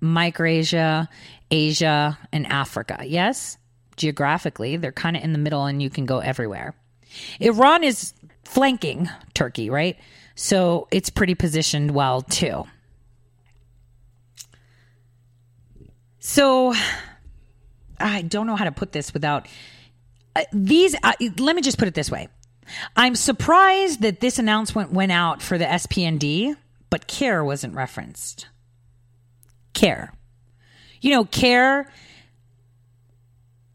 Micronesia, 0.00 1.08
Asia, 1.50 2.18
and 2.32 2.46
Africa. 2.46 3.02
Yes, 3.04 3.58
geographically, 3.96 4.76
they're 4.76 4.92
kind 4.92 5.16
of 5.16 5.22
in 5.22 5.32
the 5.32 5.38
middle 5.38 5.64
and 5.64 5.82
you 5.82 5.90
can 5.90 6.06
go 6.06 6.18
everywhere. 6.18 6.74
Iran 7.40 7.84
is 7.84 8.14
flanking 8.44 9.08
Turkey, 9.34 9.70
right? 9.70 9.98
So 10.40 10.86
it's 10.92 11.10
pretty 11.10 11.34
positioned 11.34 11.90
well 11.90 12.22
too. 12.22 12.64
So 16.20 16.72
I 17.98 18.22
don't 18.22 18.46
know 18.46 18.54
how 18.54 18.66
to 18.66 18.70
put 18.70 18.92
this 18.92 19.12
without 19.12 19.48
uh, 20.36 20.44
these. 20.52 20.94
Uh, 21.02 21.14
let 21.38 21.56
me 21.56 21.60
just 21.60 21.76
put 21.76 21.88
it 21.88 21.94
this 21.94 22.08
way. 22.08 22.28
I'm 22.94 23.16
surprised 23.16 24.02
that 24.02 24.20
this 24.20 24.38
announcement 24.38 24.92
went 24.92 25.10
out 25.10 25.42
for 25.42 25.58
the 25.58 25.64
SPND, 25.64 26.54
but 26.88 27.08
CAIR 27.08 27.44
wasn't 27.44 27.74
referenced. 27.74 28.46
CAIR. 29.74 30.12
You 31.00 31.10
know, 31.10 31.24
CAIR 31.24 31.90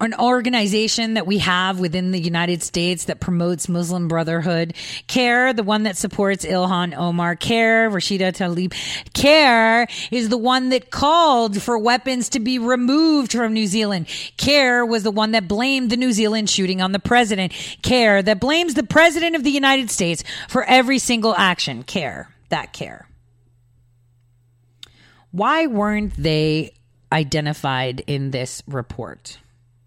an 0.04 0.14
organization 0.16 1.16
that 1.16 1.28
we 1.28 1.40
have 1.40 1.80
within 1.80 2.12
the 2.12 2.20
United 2.20 2.62
States 2.64 3.06
that 3.06 3.20
promotes 3.20 3.70
Muslim 3.70 4.08
Brotherhood. 4.08 4.74
CAIR, 5.08 5.54
the 5.54 5.64
one 5.64 5.84
that 5.84 5.98
supports 5.98 6.46
Ilhan 6.46 6.96
Omar. 6.96 7.36
CAIR, 7.36 7.90
Rashida 7.90 8.32
Tlaib. 8.32 8.74
CAIR 9.14 9.88
is 10.12 10.30
the 10.30 10.38
one 10.38 10.70
that 10.70 10.92
called 10.92 11.62
for 11.62 11.78
weapons 11.78 12.30
to 12.30 12.40
be 12.40 12.60
removed 12.60 13.32
from 13.32 13.54
New 13.54 13.68
Zealand. 13.68 14.08
CAIR 14.38 14.86
was 14.86 15.04
the 15.04 15.12
one 15.12 15.32
that 15.32 15.48
blamed 15.48 15.90
the 15.90 15.98
New 15.98 16.12
Zealand 16.12 16.50
shooting 16.50 16.82
on 16.82 16.92
the 16.92 17.00
president. 17.00 17.54
CAIR 17.82 18.22
that 18.24 18.40
blames 18.40 18.74
the 18.74 18.84
president 18.84 19.36
of 19.36 19.44
the 19.44 19.52
United 19.52 19.90
States 19.90 20.24
for 20.48 20.64
every 20.64 21.00
single 21.00 21.36
action. 21.36 21.84
CAIR, 21.84 22.30
that 22.50 22.74
CAIR. 22.74 23.08
Why 25.32 25.66
weren't 25.66 26.14
they 26.16 26.74
identified 27.12 28.04
in 28.06 28.32
this 28.32 28.62
report? 28.68 29.40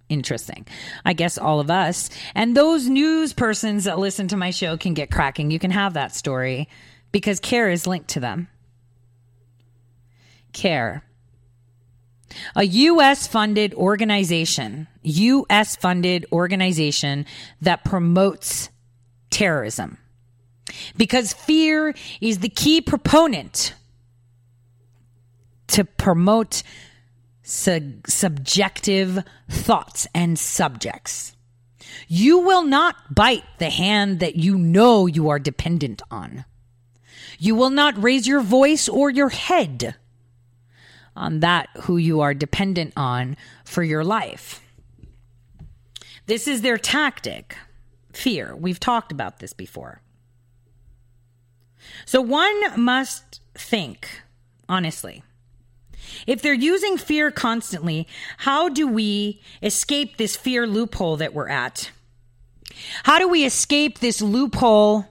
Interesting. 0.08 0.66
I 1.04 1.12
guess 1.14 1.36
all 1.36 1.58
of 1.58 1.70
us 1.70 2.10
and 2.34 2.56
those 2.56 2.88
news 2.88 3.32
persons 3.32 3.84
that 3.84 3.98
listen 3.98 4.28
to 4.28 4.36
my 4.36 4.50
show 4.50 4.76
can 4.76 4.94
get 4.94 5.10
cracking. 5.10 5.50
You 5.50 5.58
can 5.58 5.72
have 5.72 5.94
that 5.94 6.14
story 6.14 6.68
because 7.10 7.40
CAIR 7.40 7.70
is 7.70 7.86
linked 7.86 8.08
to 8.10 8.20
them. 8.20 8.48
CAIR. 10.52 11.02
A 12.54 12.64
U.S. 12.64 13.26
funded 13.26 13.74
organization, 13.74 14.88
U.S. 15.02 15.76
funded 15.76 16.26
organization 16.32 17.26
that 17.60 17.84
promotes 17.84 18.70
terrorism. 19.30 19.98
Because 20.96 21.32
fear 21.32 21.94
is 22.20 22.38
the 22.38 22.48
key 22.48 22.80
proponent 22.80 23.74
to 25.68 25.84
promote 25.84 26.62
su- 27.46 28.00
subjective 28.06 29.22
thoughts 29.48 30.06
and 30.14 30.38
subjects. 30.38 31.34
You 32.08 32.40
will 32.40 32.64
not 32.64 33.14
bite 33.14 33.44
the 33.58 33.70
hand 33.70 34.20
that 34.20 34.36
you 34.36 34.58
know 34.58 35.06
you 35.06 35.28
are 35.28 35.38
dependent 35.38 36.02
on. 36.10 36.44
You 37.38 37.54
will 37.54 37.70
not 37.70 38.02
raise 38.02 38.26
your 38.26 38.40
voice 38.40 38.88
or 38.88 39.10
your 39.10 39.28
head 39.28 39.94
on 41.14 41.40
that 41.40 41.68
who 41.82 41.96
you 41.96 42.20
are 42.20 42.34
dependent 42.34 42.92
on 42.96 43.36
for 43.64 43.82
your 43.82 44.04
life. 44.04 44.60
This 46.26 46.48
is 46.48 46.62
their 46.62 46.76
tactic 46.78 47.56
fear. 48.12 48.54
We've 48.56 48.80
talked 48.80 49.12
about 49.12 49.38
this 49.38 49.52
before. 49.52 50.02
So 52.04 52.20
one 52.20 52.80
must 52.80 53.40
think, 53.54 54.22
honestly, 54.68 55.22
if 56.26 56.42
they're 56.42 56.54
using 56.54 56.96
fear 56.96 57.30
constantly, 57.30 58.06
how 58.38 58.68
do 58.68 58.86
we 58.86 59.40
escape 59.62 60.16
this 60.16 60.36
fear 60.36 60.66
loophole 60.66 61.16
that 61.16 61.34
we're 61.34 61.48
at? 61.48 61.90
How 63.04 63.18
do 63.18 63.28
we 63.28 63.44
escape 63.44 63.98
this 63.98 64.20
loophole 64.20 65.06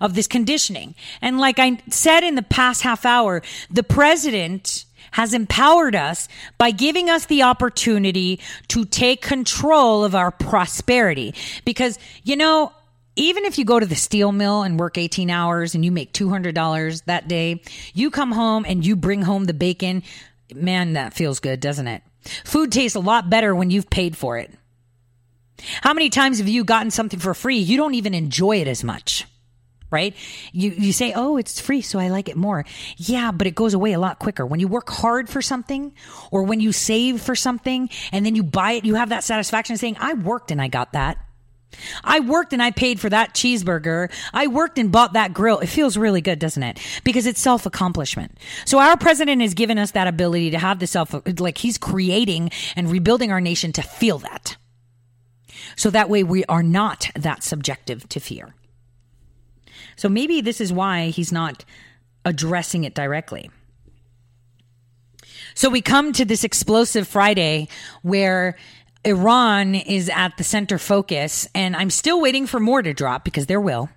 of 0.00 0.14
this 0.14 0.26
conditioning? 0.26 0.94
And 1.20 1.38
like 1.38 1.58
I 1.58 1.82
said 1.90 2.22
in 2.24 2.34
the 2.34 2.42
past 2.42 2.82
half 2.82 3.04
hour, 3.04 3.42
the 3.70 3.82
president 3.82 4.84
has 5.12 5.32
empowered 5.32 5.94
us 5.94 6.28
by 6.58 6.72
giving 6.72 7.08
us 7.08 7.26
the 7.26 7.42
opportunity 7.42 8.40
to 8.66 8.84
take 8.84 9.22
control 9.22 10.04
of 10.04 10.14
our 10.14 10.32
prosperity. 10.32 11.34
Because, 11.64 12.00
you 12.24 12.34
know, 12.34 12.72
even 13.16 13.44
if 13.44 13.58
you 13.58 13.64
go 13.64 13.78
to 13.78 13.86
the 13.86 13.94
steel 13.94 14.32
mill 14.32 14.62
and 14.62 14.78
work 14.78 14.98
18 14.98 15.30
hours 15.30 15.74
and 15.74 15.84
you 15.84 15.92
make 15.92 16.12
$200 16.12 17.04
that 17.04 17.28
day, 17.28 17.62
you 17.92 18.10
come 18.10 18.32
home 18.32 18.64
and 18.66 18.84
you 18.84 18.96
bring 18.96 19.22
home 19.22 19.44
the 19.44 19.54
bacon. 19.54 20.02
Man, 20.54 20.94
that 20.94 21.14
feels 21.14 21.40
good, 21.40 21.60
doesn't 21.60 21.86
it? 21.86 22.02
Food 22.44 22.72
tastes 22.72 22.96
a 22.96 23.00
lot 23.00 23.30
better 23.30 23.54
when 23.54 23.70
you've 23.70 23.90
paid 23.90 24.16
for 24.16 24.38
it. 24.38 24.50
How 25.82 25.94
many 25.94 26.10
times 26.10 26.38
have 26.38 26.48
you 26.48 26.64
gotten 26.64 26.90
something 26.90 27.20
for 27.20 27.34
free? 27.34 27.58
You 27.58 27.76
don't 27.76 27.94
even 27.94 28.14
enjoy 28.14 28.60
it 28.60 28.66
as 28.66 28.82
much, 28.82 29.24
right? 29.90 30.14
You, 30.52 30.70
you 30.70 30.92
say, 30.92 31.12
Oh, 31.14 31.36
it's 31.36 31.60
free. 31.60 31.80
So 31.80 31.98
I 31.98 32.08
like 32.08 32.28
it 32.28 32.36
more. 32.36 32.64
Yeah, 32.96 33.30
but 33.30 33.46
it 33.46 33.54
goes 33.54 33.74
away 33.74 33.92
a 33.92 34.00
lot 34.00 34.18
quicker. 34.18 34.44
When 34.44 34.58
you 34.58 34.66
work 34.66 34.90
hard 34.90 35.28
for 35.28 35.40
something 35.40 35.94
or 36.32 36.42
when 36.42 36.60
you 36.60 36.72
save 36.72 37.22
for 37.22 37.36
something 37.36 37.88
and 38.10 38.26
then 38.26 38.34
you 38.34 38.42
buy 38.42 38.72
it, 38.72 38.84
you 38.84 38.96
have 38.96 39.10
that 39.10 39.22
satisfaction 39.22 39.74
of 39.74 39.80
saying, 39.80 39.96
I 40.00 40.14
worked 40.14 40.50
and 40.50 40.60
I 40.60 40.68
got 40.68 40.92
that. 40.94 41.18
I 42.02 42.20
worked 42.20 42.52
and 42.52 42.62
I 42.62 42.70
paid 42.70 43.00
for 43.00 43.08
that 43.10 43.34
cheeseburger. 43.34 44.10
I 44.32 44.46
worked 44.46 44.78
and 44.78 44.90
bought 44.90 45.14
that 45.14 45.32
grill. 45.32 45.58
It 45.60 45.68
feels 45.68 45.96
really 45.96 46.20
good, 46.20 46.38
doesn't 46.38 46.62
it? 46.62 46.78
Because 47.04 47.26
it's 47.26 47.40
self 47.40 47.66
accomplishment. 47.66 48.38
So 48.64 48.78
our 48.78 48.96
president 48.96 49.42
has 49.42 49.54
given 49.54 49.78
us 49.78 49.92
that 49.92 50.06
ability 50.06 50.50
to 50.50 50.58
have 50.58 50.78
the 50.78 50.86
self, 50.86 51.14
like 51.38 51.58
he's 51.58 51.78
creating 51.78 52.50
and 52.76 52.90
rebuilding 52.90 53.30
our 53.32 53.40
nation 53.40 53.72
to 53.72 53.82
feel 53.82 54.18
that. 54.18 54.56
So 55.76 55.90
that 55.90 56.08
way 56.08 56.22
we 56.22 56.44
are 56.44 56.62
not 56.62 57.10
that 57.14 57.42
subjective 57.42 58.08
to 58.10 58.20
fear. 58.20 58.54
So 59.96 60.08
maybe 60.08 60.40
this 60.40 60.60
is 60.60 60.72
why 60.72 61.08
he's 61.08 61.32
not 61.32 61.64
addressing 62.24 62.84
it 62.84 62.94
directly. 62.94 63.50
So 65.54 65.68
we 65.68 65.80
come 65.80 66.12
to 66.14 66.24
this 66.24 66.42
explosive 66.42 67.06
Friday 67.06 67.68
where 68.02 68.56
Iran 69.04 69.74
is 69.74 70.08
at 70.08 70.36
the 70.36 70.44
center 70.44 70.78
focus, 70.78 71.46
and 71.54 71.76
I'm 71.76 71.90
still 71.90 72.20
waiting 72.20 72.46
for 72.46 72.58
more 72.58 72.82
to 72.82 72.94
drop 72.94 73.24
because 73.24 73.46
there 73.46 73.60
will. 73.60 73.88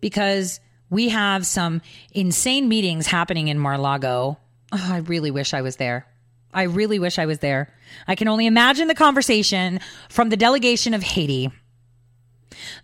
Because 0.00 0.60
we 0.90 1.08
have 1.08 1.44
some 1.44 1.82
insane 2.12 2.68
meetings 2.68 3.08
happening 3.08 3.48
in 3.48 3.58
Mar-Lago. 3.58 4.38
Oh, 4.70 4.88
I 4.92 4.98
really 4.98 5.30
wish 5.30 5.54
I 5.54 5.62
was 5.62 5.76
there. 5.76 6.06
I 6.54 6.62
really 6.62 6.98
wish 6.98 7.18
I 7.18 7.26
was 7.26 7.40
there. 7.40 7.74
I 8.06 8.14
can 8.14 8.28
only 8.28 8.46
imagine 8.46 8.88
the 8.88 8.94
conversation 8.94 9.80
from 10.08 10.28
the 10.28 10.36
delegation 10.36 10.94
of 10.94 11.02
Haiti. 11.02 11.50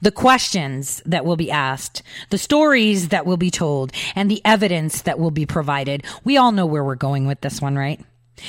The 0.03 0.11
questions 0.11 1.03
that 1.07 1.25
will 1.25 1.37
be 1.37 1.51
asked, 1.51 2.03
the 2.31 2.39
stories 2.39 3.09
that 3.09 3.27
will 3.27 3.37
be 3.37 3.51
told, 3.51 3.93
and 4.15 4.31
the 4.31 4.43
evidence 4.45 5.03
that 5.03 5.19
will 5.19 5.31
be 5.31 5.47
provided. 5.47 6.05
We 6.25 6.37
all 6.37 6.53
know 6.53 6.67
where 6.67 6.85
we're 6.85 6.95
going 6.95 7.27
with 7.27 7.41
this 7.41 7.61
one, 7.63 7.77
right? 7.77 8.01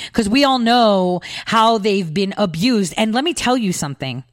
Because 0.06 0.28
we 0.28 0.44
all 0.44 0.58
know 0.58 1.20
how 1.46 1.78
they've 1.78 2.12
been 2.12 2.34
abused. 2.36 2.94
And 2.96 3.14
let 3.14 3.24
me 3.24 3.34
tell 3.34 3.56
you 3.56 3.72
something. 3.72 4.24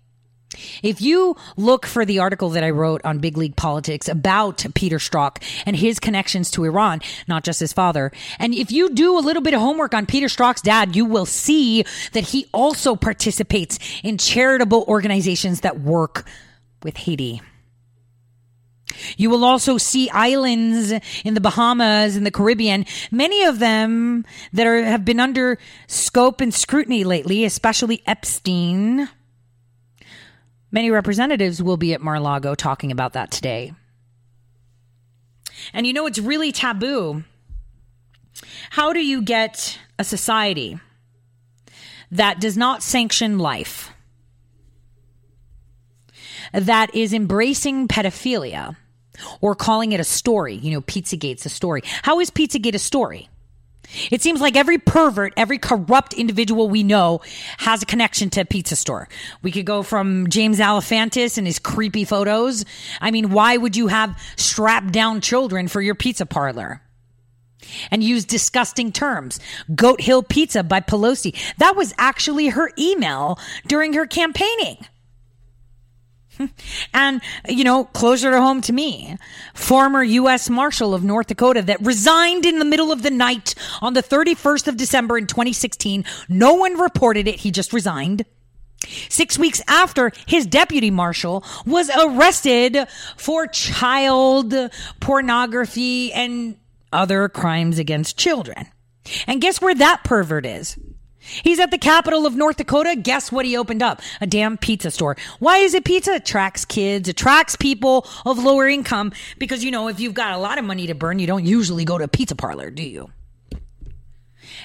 If 0.82 1.02
you 1.02 1.36
look 1.58 1.86
for 1.86 2.06
the 2.06 2.20
article 2.20 2.50
that 2.52 2.64
I 2.64 2.70
wrote 2.70 3.02
on 3.04 3.20
Big 3.20 3.38
League 3.38 3.56
Politics 3.56 4.08
about 4.08 4.66
Peter 4.76 4.98
Strzok 4.98 5.42
and 5.66 5.76
his 5.76 6.00
connections 6.00 6.52
to 6.52 6.64
Iran, 6.64 7.02
not 7.28 7.44
just 7.44 7.60
his 7.60 7.74
father, 7.74 8.12
and 8.40 8.54
if 8.54 8.72
you 8.72 8.90
do 8.90 9.18
a 9.18 9.22
little 9.22 9.42
bit 9.42 9.54
of 9.54 9.62
homework 9.62 9.94
on 9.94 10.06
Peter 10.06 10.28
Strzok's 10.28 10.62
dad, 10.62 10.96
you 10.96 11.06
will 11.06 11.26
see 11.26 11.84
that 12.14 12.26
he 12.26 12.48
also 12.54 12.96
participates 12.96 13.80
in 14.04 14.18
charitable 14.18 14.86
organizations 14.88 15.62
that 15.62 15.80
work 15.80 16.26
with 16.84 16.98
Haiti. 16.98 17.42
You 19.18 19.30
will 19.30 19.44
also 19.44 19.78
see 19.78 20.10
islands 20.10 20.94
in 21.24 21.34
the 21.34 21.42
Bahamas 21.42 22.16
and 22.16 22.26
the 22.26 22.32
Caribbean, 22.32 22.86
many 23.12 23.44
of 23.44 23.60
them 23.60 24.26
that 24.54 24.68
are, 24.68 24.84
have 24.84 25.06
been 25.06 25.20
under 25.20 25.58
scope 25.88 26.42
and 26.42 26.54
scrutiny 26.54 27.04
lately, 27.04 27.46
especially 27.46 28.02
Epstein. 28.06 29.10
Many 30.72 30.92
representatives 30.92 31.62
will 31.62 31.78
be 31.78 31.94
at 31.94 32.02
Mar-Lago 32.02 32.56
talking 32.56 32.92
about 32.92 33.14
that 33.14 33.32
today. 33.32 33.74
And 35.74 35.86
you 35.88 35.94
know, 35.94 36.08
it's 36.08 36.20
really 36.20 36.52
taboo. 36.52 37.24
How 38.72 38.94
do 38.94 39.00
you 39.00 39.22
get 39.22 39.78
a 40.00 40.04
society 40.04 40.80
that 42.12 42.40
does 42.40 42.58
not 42.58 42.84
sanction 42.84 43.40
life, 43.40 43.92
that 46.52 46.94
is 46.94 47.14
embracing 47.14 47.88
pedophilia, 47.88 48.76
or 49.42 49.56
calling 49.56 49.92
it 49.92 50.00
a 50.00 50.04
story? 50.04 50.56
You 50.56 50.72
know, 50.72 50.82
Pizzagate's 50.82 51.46
a 51.46 51.50
story. 51.50 51.82
How 52.02 52.20
is 52.20 52.30
Pizzagate 52.30 52.76
a 52.76 52.80
story? 52.80 53.30
It 54.12 54.22
seems 54.22 54.42
like 54.42 54.56
every 54.56 54.78
pervert, 54.78 55.34
every 55.38 55.58
corrupt 55.58 56.14
individual 56.14 56.70
we 56.70 56.84
know 56.84 57.22
has 57.58 57.84
a 57.84 57.86
connection 57.86 58.30
to 58.32 58.42
a 58.42 58.46
pizza 58.46 58.76
store. 58.76 59.08
We 59.42 59.52
could 59.52 59.66
go 59.66 59.84
from 59.84 60.30
James 60.30 60.60
Alefantis 60.60 61.38
and 61.38 61.46
his 61.46 61.60
creepy 61.60 62.06
photos. 62.06 62.66
I 63.02 63.12
mean, 63.12 63.32
why 63.32 63.58
would 63.58 63.76
you 63.76 63.88
have 63.88 64.20
strapped 64.36 64.92
down 64.92 65.22
children 65.22 65.68
for 65.68 65.82
your 65.82 65.96
pizza 65.96 66.26
parlor? 66.26 66.82
And 67.92 68.04
use 68.04 68.26
disgusting 68.26 68.92
terms. 68.92 69.40
Goat 69.74 70.02
Hill 70.02 70.24
Pizza 70.24 70.64
by 70.64 70.82
Pelosi. 70.82 71.36
That 71.58 71.76
was 71.76 71.94
actually 71.98 72.50
her 72.50 72.72
email 72.78 73.40
during 73.68 73.94
her 73.94 74.06
campaigning. 74.06 74.86
And, 76.94 77.22
you 77.48 77.64
know, 77.64 77.86
closer 77.86 78.32
to 78.32 78.40
home 78.40 78.62
to 78.62 78.74
me, 78.74 79.18
former 79.54 80.04
U.S. 80.04 80.50
Marshal 80.50 80.94
of 80.94 81.04
North 81.04 81.28
Dakota 81.28 81.62
that 81.64 81.82
resigned 81.82 82.46
in 82.46 82.60
the 82.60 82.66
middle 82.66 82.92
of 82.92 83.02
the 83.02 83.10
night 83.10 83.56
on 83.82 83.94
the 83.94 84.04
31st 84.04 84.68
of 84.68 84.78
December 84.78 85.18
in 85.18 85.28
2016. 85.28 86.06
No 86.30 86.54
one 86.54 86.80
reported 86.80 87.28
it. 87.28 87.40
He 87.40 87.52
just 87.52 87.74
resigned. 87.74 88.26
Six 89.10 89.40
weeks 89.40 89.62
after, 89.68 90.12
his 90.28 90.46
deputy 90.46 90.92
marshal 90.92 91.44
was 91.66 91.90
arrested 91.90 92.78
for 93.18 93.48
child 93.48 94.54
pornography 95.00 96.12
and 96.14 96.58
other 96.92 97.30
crimes 97.30 97.80
against 97.80 98.18
children. 98.18 98.68
And 99.28 99.42
guess 99.42 99.62
where 99.62 99.76
that 99.76 100.04
pervert 100.04 100.46
is? 100.46 100.78
He's 101.24 101.60
at 101.60 101.72
the 101.72 101.78
capital 101.78 102.26
of 102.26 102.36
North 102.36 102.58
Dakota. 102.58 102.96
Guess 102.96 103.32
what 103.32 103.46
he 103.46 103.56
opened 103.58 103.82
up? 103.82 104.02
A 104.20 104.28
damn 104.28 104.58
pizza 104.58 104.92
store. 104.92 105.16
Why 105.40 105.60
is 105.60 105.74
it 105.74 105.86
pizza? 105.86 106.14
Attracts 106.14 106.66
kids, 106.66 107.08
attracts 107.08 107.56
people 107.56 108.06
of 108.26 108.38
lower 108.38 108.68
income 108.68 109.14
because, 109.40 109.64
you 109.64 109.72
know, 109.72 109.88
if 109.88 110.00
you've 110.00 110.14
got 110.14 110.34
a 110.34 110.38
lot 110.38 110.58
of 110.58 110.66
money 110.66 110.88
to 110.88 110.96
burn, 110.96 111.20
you 111.20 111.28
don't 111.28 111.46
usually 111.46 111.86
go 111.86 111.98
to 111.98 112.04
a 112.04 112.08
pizza 112.08 112.36
parlor, 112.36 112.70
do 112.70 112.84
you? 112.84 113.10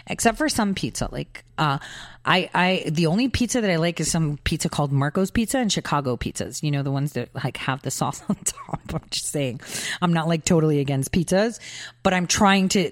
Except 0.07 0.39
for 0.39 0.49
some 0.49 0.75
pizza. 0.75 1.09
Like, 1.11 1.45
uh, 1.59 1.79
I, 2.25 2.51
I, 2.55 2.91
the 2.91 3.07
only 3.07 3.29
pizza 3.29 3.61
that 3.61 3.71
I 3.71 3.77
like 3.77 4.01
is 4.01 4.11
some 4.11 4.39
pizza 4.45 4.69
called 4.69 4.93
Marco's 4.93 5.31
Pizza 5.31 5.59
and 5.59 5.73
Chicago 5.73 6.17
pizzas. 6.17 6.63
You 6.63 6.71
know, 6.71 6.83
the 6.83 6.91
ones 6.91 7.13
that 7.13 7.29
like 7.35 7.57
have 7.59 7.83
the 7.83 7.91
sauce 7.91 8.23
on 8.29 8.37
top. 8.45 8.81
I'm 8.93 9.03
just 9.11 9.29
saying, 9.29 9.61
I'm 10.03 10.13
not 10.13 10.29
like 10.29 10.45
totally 10.45 10.81
against 10.81 11.13
pizzas, 11.13 11.61
but 12.03 12.13
I'm 12.13 12.27
trying 12.27 12.69
to, 12.71 12.91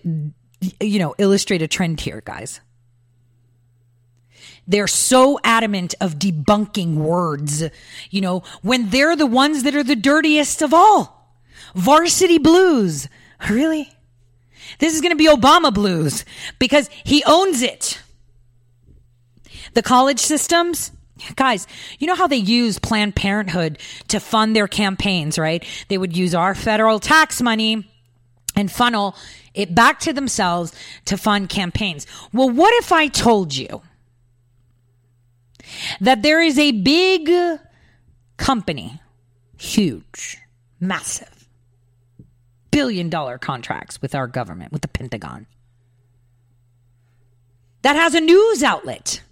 you 0.80 0.98
know, 0.98 1.14
illustrate 1.18 1.62
a 1.62 1.68
trend 1.68 2.00
here, 2.00 2.22
guys. 2.24 2.60
They're 4.66 4.88
so 4.88 5.38
adamant 5.44 5.94
of 6.00 6.18
debunking 6.18 6.94
words, 6.96 7.62
you 8.10 8.20
know, 8.20 8.42
when 8.62 8.90
they're 8.90 9.16
the 9.16 9.26
ones 9.26 9.62
that 9.62 9.76
are 9.76 9.84
the 9.84 9.96
dirtiest 9.96 10.62
of 10.62 10.74
all. 10.74 11.12
Varsity 11.74 12.38
Blues 12.38 13.08
Really? 13.50 13.90
This 14.78 14.94
is 14.94 15.00
going 15.00 15.12
to 15.12 15.16
be 15.16 15.28
Obama 15.28 15.72
blues 15.72 16.24
because 16.58 16.88
he 17.04 17.22
owns 17.24 17.62
it. 17.62 18.00
The 19.74 19.82
college 19.82 20.18
systems, 20.18 20.90
guys, 21.36 21.66
you 21.98 22.06
know 22.06 22.14
how 22.14 22.26
they 22.26 22.36
use 22.36 22.78
Planned 22.78 23.14
Parenthood 23.14 23.78
to 24.08 24.18
fund 24.18 24.56
their 24.56 24.66
campaigns, 24.66 25.38
right? 25.38 25.64
They 25.88 25.98
would 25.98 26.16
use 26.16 26.34
our 26.34 26.54
federal 26.54 26.98
tax 26.98 27.40
money 27.40 27.88
and 28.56 28.72
funnel 28.72 29.14
it 29.54 29.74
back 29.74 30.00
to 30.00 30.12
themselves 30.12 30.72
to 31.04 31.16
fund 31.16 31.48
campaigns. 31.48 32.06
Well, 32.32 32.50
what 32.50 32.74
if 32.74 32.90
I 32.90 33.06
told 33.06 33.54
you 33.54 33.82
that 36.00 36.22
there 36.22 36.40
is 36.40 36.58
a 36.58 36.72
big 36.72 37.30
company, 38.36 39.00
huge, 39.58 40.38
massive, 40.80 41.48
billion 42.70 43.08
dollar 43.08 43.38
contracts 43.38 44.00
with 44.02 44.14
our 44.14 44.26
government, 44.26 44.72
with 44.72 44.82
the 44.82 44.88
Pentagon, 44.88 45.46
that 47.82 47.96
has 47.96 48.14
a 48.14 48.20
news 48.20 48.62
outlet? 48.62 49.22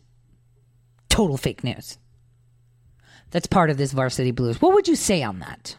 Total 1.09 1.36
fake 1.36 1.65
news. 1.65 1.98
That's 3.31 3.47
part 3.47 3.70
of 3.70 3.77
this 3.77 3.93
varsity 3.93 4.31
blues. 4.31 4.61
What 4.62 4.74
would 4.74 4.86
you 4.86 4.97
say 4.97 5.23
on 5.23 5.40
that? 5.40 5.77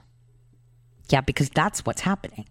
Yeah, 1.09 1.21
because 1.21 1.49
that's 1.49 1.85
what's 1.85 2.01
happening. 2.01 2.45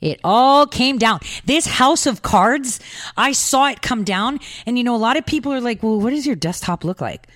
It 0.00 0.20
all 0.22 0.66
came 0.66 0.98
down. 0.98 1.20
This 1.44 1.66
house 1.66 2.06
of 2.06 2.22
cards, 2.22 2.80
I 3.16 3.32
saw 3.32 3.68
it 3.68 3.82
come 3.82 4.04
down. 4.04 4.38
And 4.66 4.78
you 4.78 4.84
know, 4.84 4.94
a 4.94 4.98
lot 4.98 5.16
of 5.16 5.26
people 5.26 5.52
are 5.52 5.60
like, 5.60 5.82
well, 5.82 6.00
what 6.00 6.10
does 6.10 6.26
your 6.26 6.36
desktop 6.36 6.84
look 6.84 7.00
like? 7.00 7.26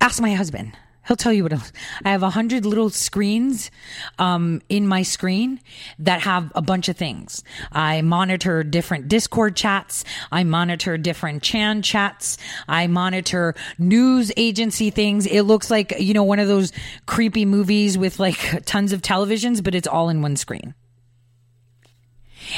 Ask 0.00 0.20
my 0.20 0.34
husband. 0.34 0.76
He'll 1.06 1.16
tell 1.16 1.32
you 1.32 1.42
what 1.42 1.52
else. 1.52 1.72
I 2.04 2.10
have 2.10 2.22
a 2.22 2.30
hundred 2.30 2.64
little 2.64 2.90
screens 2.90 3.70
um, 4.18 4.60
in 4.68 4.86
my 4.86 5.02
screen 5.02 5.58
that 5.98 6.20
have 6.20 6.52
a 6.54 6.62
bunch 6.62 6.88
of 6.88 6.96
things. 6.96 7.42
I 7.72 8.02
monitor 8.02 8.62
different 8.62 9.08
Discord 9.08 9.56
chats. 9.56 10.04
I 10.30 10.44
monitor 10.44 10.98
different 10.98 11.42
Chan 11.42 11.82
chats. 11.82 12.36
I 12.68 12.86
monitor 12.86 13.54
news 13.78 14.30
agency 14.36 14.90
things. 14.90 15.26
It 15.26 15.42
looks 15.42 15.70
like 15.70 15.94
you 15.98 16.14
know 16.14 16.22
one 16.22 16.38
of 16.38 16.48
those 16.48 16.72
creepy 17.06 17.44
movies 17.44 17.98
with 17.98 18.20
like 18.20 18.64
tons 18.64 18.92
of 18.92 19.00
televisions, 19.02 19.64
but 19.64 19.74
it's 19.74 19.88
all 19.88 20.10
in 20.10 20.22
one 20.22 20.36
screen. 20.36 20.74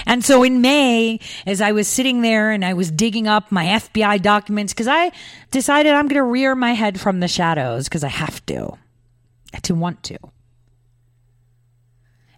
And 0.06 0.24
so 0.24 0.42
in 0.42 0.60
May, 0.60 1.20
as 1.46 1.60
I 1.60 1.72
was 1.72 1.88
sitting 1.88 2.22
there 2.22 2.50
and 2.50 2.64
I 2.64 2.74
was 2.74 2.90
digging 2.90 3.26
up 3.26 3.50
my 3.50 3.66
FBI 3.66 4.22
documents, 4.22 4.72
because 4.72 4.88
I 4.88 5.12
decided 5.50 5.92
I'm 5.92 6.08
going 6.08 6.16
to 6.16 6.24
rear 6.24 6.54
my 6.54 6.72
head 6.72 7.00
from 7.00 7.20
the 7.20 7.28
shadows 7.28 7.88
because 7.88 8.04
I 8.04 8.08
have 8.08 8.44
to, 8.46 8.76
I 9.54 9.58
to 9.58 9.74
want 9.74 10.02
to. 10.04 10.18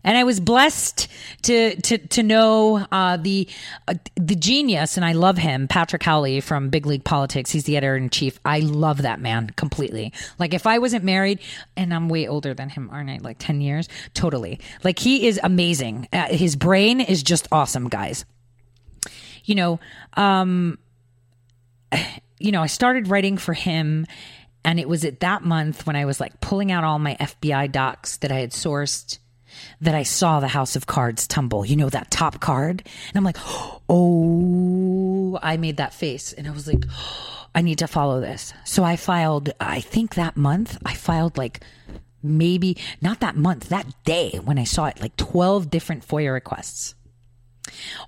And 0.04 0.16
I 0.18 0.24
was 0.24 0.38
blessed 0.38 1.08
to 1.42 1.80
to 1.80 1.98
to 1.98 2.22
know 2.22 2.86
uh, 2.92 3.16
the 3.16 3.48
uh, 3.88 3.94
the 4.16 4.36
genius, 4.36 4.96
and 4.96 5.04
I 5.04 5.12
love 5.12 5.38
him, 5.38 5.66
Patrick 5.66 6.02
Howley 6.02 6.40
from 6.40 6.68
Big 6.68 6.86
League 6.86 7.04
Politics. 7.04 7.50
He's 7.50 7.64
the 7.64 7.76
editor 7.76 7.96
in 7.96 8.10
chief. 8.10 8.38
I 8.44 8.60
love 8.60 9.02
that 9.02 9.20
man 9.20 9.50
completely. 9.56 10.12
Like 10.38 10.52
if 10.52 10.66
I 10.66 10.78
wasn't 10.78 11.04
married, 11.04 11.40
and 11.76 11.92
I'm 11.92 12.08
way 12.08 12.28
older 12.28 12.52
than 12.54 12.68
him, 12.68 12.90
aren't 12.92 13.10
I? 13.10 13.18
Like 13.22 13.38
ten 13.38 13.60
years, 13.60 13.88
totally. 14.12 14.60
Like 14.84 14.98
he 14.98 15.26
is 15.26 15.40
amazing. 15.42 16.08
Uh, 16.12 16.26
his 16.28 16.54
brain 16.54 17.00
is 17.00 17.22
just 17.22 17.48
awesome, 17.50 17.88
guys. 17.88 18.24
You 19.44 19.54
know, 19.54 19.80
um, 20.14 20.78
you 22.38 22.52
know, 22.52 22.62
I 22.62 22.66
started 22.66 23.08
writing 23.08 23.38
for 23.38 23.54
him. 23.54 24.06
And 24.66 24.80
it 24.80 24.88
was 24.88 25.04
at 25.04 25.20
that 25.20 25.44
month 25.44 25.86
when 25.86 25.94
I 25.94 26.06
was 26.06 26.20
like 26.20 26.40
pulling 26.40 26.72
out 26.72 26.84
all 26.84 26.98
my 26.98 27.16
FBI 27.20 27.70
docs 27.70 28.16
that 28.18 28.32
I 28.32 28.36
had 28.36 28.50
sourced 28.50 29.18
that 29.80 29.94
I 29.94 30.02
saw 30.02 30.40
the 30.40 30.48
House 30.48 30.76
of 30.76 30.86
Cards 30.86 31.26
tumble. 31.26 31.64
You 31.64 31.76
know, 31.76 31.90
that 31.90 32.10
top 32.10 32.40
card? 32.40 32.82
And 33.08 33.16
I'm 33.16 33.24
like, 33.24 33.38
oh, 33.88 35.38
I 35.42 35.56
made 35.56 35.78
that 35.78 35.94
face. 35.94 36.32
And 36.32 36.46
I 36.46 36.50
was 36.50 36.66
like, 36.66 36.84
oh, 36.90 37.30
I 37.56 37.62
need 37.62 37.78
to 37.78 37.86
follow 37.86 38.20
this. 38.20 38.52
So 38.64 38.82
I 38.82 38.96
filed, 38.96 39.52
I 39.60 39.80
think 39.80 40.16
that 40.16 40.36
month, 40.36 40.76
I 40.84 40.94
filed 40.94 41.38
like 41.38 41.60
maybe 42.20 42.76
not 43.00 43.20
that 43.20 43.36
month, 43.36 43.68
that 43.68 43.86
day 44.04 44.40
when 44.42 44.58
I 44.58 44.64
saw 44.64 44.86
it, 44.86 45.00
like 45.00 45.16
12 45.16 45.70
different 45.70 46.06
FOIA 46.06 46.32
requests. 46.32 46.96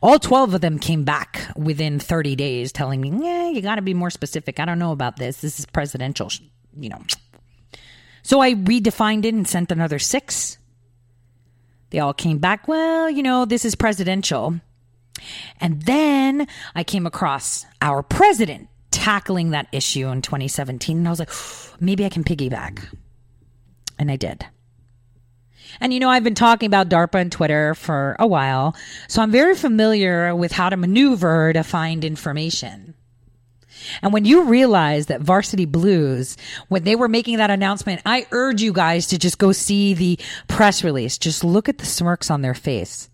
All 0.03 0.19
12 0.19 0.55
of 0.55 0.61
them 0.61 0.79
came 0.79 1.05
back 1.05 1.49
within 1.57 1.99
30 1.99 2.37
days 2.37 2.73
telling 2.73 3.01
me, 3.01 3.13
yeah, 3.25 3.49
you 3.49 3.63
got 3.63 3.77
to 3.77 3.83
be 3.83 3.95
more 3.95 4.11
specific. 4.11 4.61
I 4.61 4.65
don't 4.65 4.79
know 4.79 4.93
about 4.93 5.17
this. 5.17 5.41
This 5.41 5.59
is 5.59 5.67
presidential, 5.67 6.31
you 6.79 6.89
know. 6.89 7.03
So 8.23 8.41
I 8.41 8.55
redefined 8.55 9.25
it 9.25 9.35
and 9.35 9.47
sent 9.47 9.71
another 9.71 9.99
six. 9.99 10.59
They 11.91 11.99
all 11.99 12.15
came 12.15 12.39
back, 12.39 12.69
well, 12.69 13.09
you 13.09 13.23
know, 13.23 13.45
this 13.45 13.65
is 13.65 13.75
presidential. 13.75 14.61
And 15.61 15.83
then 15.83 16.47
I 16.75 16.85
came 16.85 17.07
across 17.07 17.65
our 17.81 18.03
president 18.03 18.69
tackling 18.91 19.51
that 19.51 19.69
issue 19.73 20.09
in 20.09 20.23
2017. 20.23 20.99
And 20.99 21.07
I 21.07 21.11
was 21.11 21.19
like, 21.19 21.31
maybe 21.81 22.05
I 22.05 22.09
can 22.09 22.25
piggyback. 22.25 22.85
And 23.99 24.11
I 24.11 24.17
did. 24.17 24.45
And 25.81 25.93
you 25.93 26.01
know, 26.01 26.09
I've 26.09 26.25
been 26.25 26.35
talking 26.35 26.67
about 26.67 26.89
DARPA 26.89 27.21
and 27.21 27.33
Twitter 27.33 27.75
for 27.75 28.17
a 28.19 28.27
while, 28.27 28.75
so 29.09 29.23
I'm 29.23 29.31
very 29.31 29.55
familiar 29.55 30.35
with 30.35 30.53
how 30.53 30.71
to 30.71 30.77
maneuver 30.77 31.53
to 31.53 31.63
find 31.63 32.05
information. 32.05 32.95
And 34.03 34.13
when 34.13 34.25
you 34.25 34.45
realize 34.45 35.07
that 35.07 35.21
Varsity 35.21 35.65
Blues, 35.65 36.37
when 36.69 36.85
they 36.85 36.97
were 36.97 37.09
making 37.09 37.39
that 37.39 37.51
announcement, 37.51 38.03
I 38.05 38.27
urge 38.31 38.63
you 38.63 38.73
guys 38.73 39.07
to 39.09 39.19
just 39.19 39.39
go 39.39 39.53
see 39.53 39.95
the 39.95 40.19
press 40.49 40.85
release. 40.85 41.19
Just 41.19 41.45
look 41.45 41.69
at 41.69 41.79
the 41.79 41.87
smirks 41.87 42.31
on 42.31 42.43
their 42.43 42.55
face. 42.55 43.09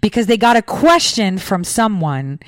Because 0.00 0.26
they 0.26 0.36
got 0.36 0.56
a 0.56 0.62
question 0.62 1.38
from 1.38 1.64
someone 1.64 2.40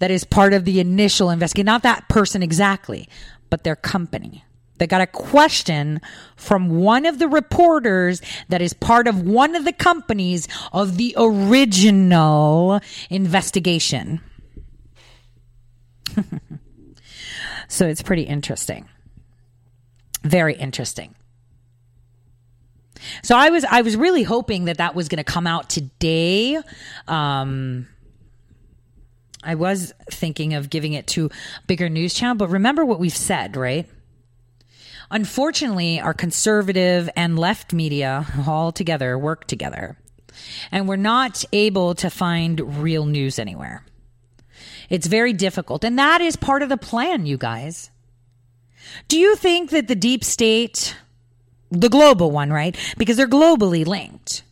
that 0.00 0.10
is 0.10 0.24
part 0.24 0.52
of 0.52 0.64
the 0.64 0.80
initial 0.80 1.30
investigation. 1.30 1.66
Not 1.66 1.82
that 1.82 2.08
person 2.08 2.42
exactly, 2.42 3.08
but 3.48 3.64
their 3.64 3.76
company. 3.76 4.44
They 4.80 4.86
got 4.86 5.02
a 5.02 5.06
question 5.06 6.00
from 6.36 6.80
one 6.80 7.04
of 7.04 7.18
the 7.18 7.28
reporters 7.28 8.22
that 8.48 8.62
is 8.62 8.72
part 8.72 9.06
of 9.06 9.20
one 9.20 9.54
of 9.54 9.66
the 9.66 9.74
companies 9.74 10.48
of 10.72 10.96
the 10.96 11.14
original 11.18 12.80
investigation. 13.10 14.22
so 17.68 17.86
it's 17.86 18.02
pretty 18.02 18.22
interesting. 18.22 18.88
Very 20.22 20.54
interesting. 20.54 21.14
So 23.22 23.36
I 23.36 23.50
was 23.50 23.64
I 23.64 23.82
was 23.82 23.96
really 23.96 24.22
hoping 24.22 24.66
that 24.66 24.78
that 24.78 24.94
was 24.94 25.08
going 25.08 25.18
to 25.18 25.24
come 25.24 25.46
out 25.46 25.70
today. 25.70 26.58
Um, 27.08 27.86
I 29.42 29.54
was 29.54 29.94
thinking 30.10 30.54
of 30.54 30.68
giving 30.68 30.92
it 30.92 31.06
to 31.08 31.30
bigger 31.66 31.88
news 31.88 32.12
channel, 32.12 32.36
but 32.36 32.48
remember 32.48 32.84
what 32.84 33.00
we've 33.00 33.16
said, 33.16 33.56
right? 33.56 33.88
Unfortunately, 35.10 35.98
our 35.98 36.14
conservative 36.14 37.08
and 37.16 37.38
left 37.38 37.72
media 37.72 38.26
all 38.46 38.70
together 38.70 39.18
work 39.18 39.46
together, 39.46 39.96
and 40.70 40.86
we're 40.86 40.96
not 40.96 41.44
able 41.52 41.94
to 41.96 42.10
find 42.10 42.82
real 42.82 43.06
news 43.06 43.38
anywhere. 43.38 43.84
It's 44.90 45.06
very 45.06 45.32
difficult. 45.32 45.84
And 45.84 45.98
that 45.98 46.20
is 46.20 46.36
part 46.36 46.62
of 46.62 46.68
the 46.68 46.76
plan, 46.76 47.24
you 47.24 47.38
guys. 47.38 47.90
Do 49.08 49.18
you 49.18 49.36
think 49.36 49.70
that 49.70 49.88
the 49.88 49.94
deep 49.94 50.24
state, 50.24 50.96
the 51.70 51.88
global 51.88 52.30
one, 52.30 52.52
right? 52.52 52.76
Because 52.98 53.16
they're 53.16 53.28
globally 53.28 53.86
linked, 53.86 54.42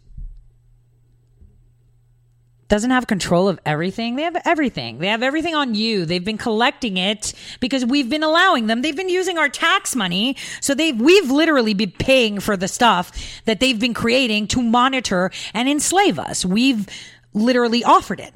doesn't 2.68 2.90
have 2.90 3.06
control 3.06 3.48
of 3.48 3.58
everything. 3.64 4.16
They 4.16 4.22
have 4.22 4.36
everything. 4.44 4.98
They 4.98 5.06
have 5.08 5.22
everything 5.22 5.54
on 5.54 5.74
you. 5.74 6.04
They've 6.04 6.24
been 6.24 6.38
collecting 6.38 6.98
it 6.98 7.32
because 7.60 7.84
we've 7.84 8.10
been 8.10 8.22
allowing 8.22 8.66
them. 8.66 8.82
They've 8.82 8.96
been 8.96 9.08
using 9.08 9.38
our 9.38 9.48
tax 9.48 9.96
money. 9.96 10.36
So 10.60 10.74
they've, 10.74 10.98
we've 10.98 11.30
literally 11.30 11.72
been 11.72 11.92
paying 11.92 12.40
for 12.40 12.58
the 12.58 12.68
stuff 12.68 13.10
that 13.46 13.58
they've 13.60 13.78
been 13.78 13.94
creating 13.94 14.48
to 14.48 14.62
monitor 14.62 15.30
and 15.54 15.66
enslave 15.66 16.18
us. 16.18 16.44
We've 16.44 16.86
literally 17.32 17.82
offered 17.84 18.20
it. 18.20 18.34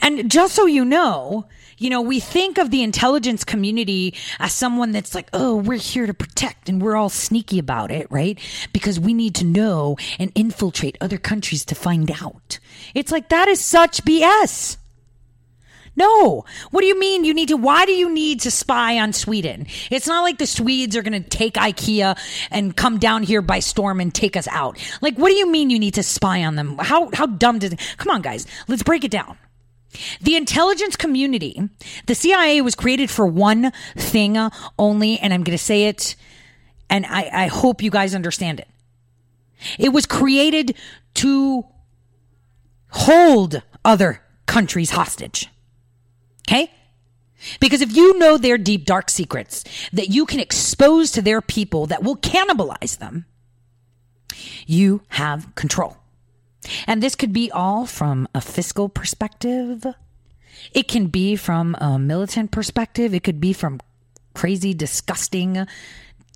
And 0.00 0.30
just 0.30 0.54
so 0.54 0.66
you 0.66 0.84
know, 0.84 1.46
you 1.78 1.88
know, 1.88 2.02
we 2.02 2.20
think 2.20 2.58
of 2.58 2.70
the 2.70 2.82
intelligence 2.82 3.42
community 3.42 4.14
as 4.38 4.52
someone 4.52 4.92
that's 4.92 5.14
like, 5.14 5.28
oh, 5.32 5.56
we're 5.56 5.78
here 5.78 6.06
to 6.06 6.14
protect 6.14 6.68
and 6.68 6.80
we're 6.80 6.96
all 6.96 7.08
sneaky 7.08 7.58
about 7.58 7.90
it, 7.90 8.06
right? 8.10 8.38
Because 8.72 9.00
we 9.00 9.14
need 9.14 9.34
to 9.36 9.44
know 9.44 9.96
and 10.18 10.30
infiltrate 10.34 10.98
other 11.00 11.18
countries 11.18 11.64
to 11.66 11.74
find 11.74 12.10
out. 12.22 12.58
It's 12.94 13.10
like, 13.10 13.30
that 13.30 13.48
is 13.48 13.60
such 13.60 14.04
BS. 14.04 14.76
No. 15.96 16.44
What 16.70 16.82
do 16.82 16.86
you 16.86 16.98
mean 16.98 17.24
you 17.24 17.34
need 17.34 17.48
to? 17.48 17.56
Why 17.56 17.84
do 17.86 17.92
you 17.92 18.12
need 18.12 18.40
to 18.40 18.50
spy 18.50 18.98
on 18.98 19.12
Sweden? 19.12 19.66
It's 19.90 20.06
not 20.06 20.22
like 20.22 20.38
the 20.38 20.46
Swedes 20.46 20.96
are 20.96 21.02
going 21.02 21.20
to 21.22 21.28
take 21.28 21.54
IKEA 21.54 22.18
and 22.50 22.76
come 22.76 22.98
down 22.98 23.22
here 23.22 23.42
by 23.42 23.58
storm 23.58 24.00
and 24.00 24.14
take 24.14 24.36
us 24.36 24.48
out. 24.48 24.78
Like, 25.00 25.16
what 25.16 25.28
do 25.28 25.34
you 25.34 25.50
mean 25.50 25.70
you 25.70 25.78
need 25.78 25.94
to 25.94 26.02
spy 26.02 26.44
on 26.44 26.56
them? 26.56 26.78
How, 26.78 27.10
how 27.12 27.26
dumb 27.26 27.58
does 27.58 27.72
it? 27.72 27.96
Come 27.96 28.14
on, 28.14 28.22
guys. 28.22 28.46
Let's 28.68 28.82
break 28.82 29.04
it 29.04 29.10
down. 29.10 29.36
The 30.20 30.36
intelligence 30.36 30.96
community, 30.96 31.68
the 32.06 32.14
CIA 32.14 32.60
was 32.62 32.74
created 32.74 33.10
for 33.10 33.26
one 33.26 33.72
thing 33.96 34.38
only, 34.78 35.18
and 35.18 35.34
I'm 35.34 35.42
going 35.42 35.56
to 35.56 35.62
say 35.62 35.84
it, 35.86 36.14
and 36.88 37.06
I, 37.06 37.30
I 37.32 37.46
hope 37.46 37.82
you 37.82 37.90
guys 37.90 38.14
understand 38.14 38.60
it. 38.60 38.68
It 39.78 39.90
was 39.90 40.06
created 40.06 40.76
to 41.14 41.64
hold 42.90 43.62
other 43.84 44.22
countries 44.46 44.90
hostage. 44.90 45.48
Okay? 46.48 46.70
Because 47.58 47.80
if 47.80 47.94
you 47.94 48.18
know 48.18 48.36
their 48.36 48.58
deep, 48.58 48.84
dark 48.84 49.10
secrets 49.10 49.64
that 49.92 50.08
you 50.08 50.26
can 50.26 50.40
expose 50.40 51.10
to 51.12 51.22
their 51.22 51.40
people 51.40 51.86
that 51.86 52.02
will 52.02 52.16
cannibalize 52.16 52.98
them, 52.98 53.24
you 54.66 55.02
have 55.08 55.54
control. 55.54 55.96
And 56.86 57.02
this 57.02 57.14
could 57.14 57.32
be 57.32 57.50
all 57.50 57.86
from 57.86 58.28
a 58.34 58.40
fiscal 58.40 58.88
perspective. 58.88 59.86
It 60.72 60.88
can 60.88 61.06
be 61.06 61.36
from 61.36 61.74
a 61.80 61.98
militant 61.98 62.50
perspective. 62.50 63.14
It 63.14 63.24
could 63.24 63.40
be 63.40 63.52
from 63.52 63.80
crazy, 64.34 64.74
disgusting, 64.74 65.66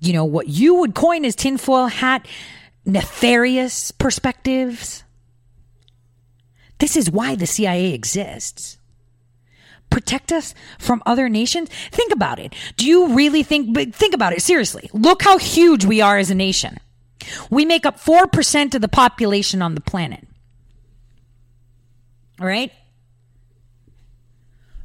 you 0.01 0.12
know, 0.12 0.24
what 0.24 0.48
you 0.48 0.76
would 0.76 0.94
coin 0.94 1.24
as 1.24 1.36
tinfoil 1.36 1.86
hat, 1.86 2.26
nefarious 2.84 3.90
perspectives. 3.90 5.05
This 6.78 6.96
is 6.96 7.10
why 7.10 7.34
the 7.34 7.46
CIA 7.46 7.92
exists. 7.94 8.78
Protect 9.90 10.32
us 10.32 10.55
from 10.78 11.02
other 11.06 11.28
nations? 11.28 11.68
Think 11.92 12.12
about 12.12 12.40
it. 12.40 12.52
Do 12.76 12.86
you 12.86 13.14
really 13.14 13.42
think, 13.42 13.94
think 13.94 14.14
about 14.14 14.32
it 14.32 14.42
seriously. 14.42 14.90
Look 14.92 15.22
how 15.22 15.38
huge 15.38 15.84
we 15.84 16.01
are 16.01 16.18
as 16.18 16.30
a 16.30 16.34
nation. 16.34 16.78
We 17.51 17.64
make 17.64 17.86
up 17.86 17.98
4% 17.98 18.74
of 18.74 18.80
the 18.80 18.88
population 18.88 19.62
on 19.62 19.74
the 19.74 19.80
planet. 19.80 20.26
All 22.40 22.46
right? 22.46 22.72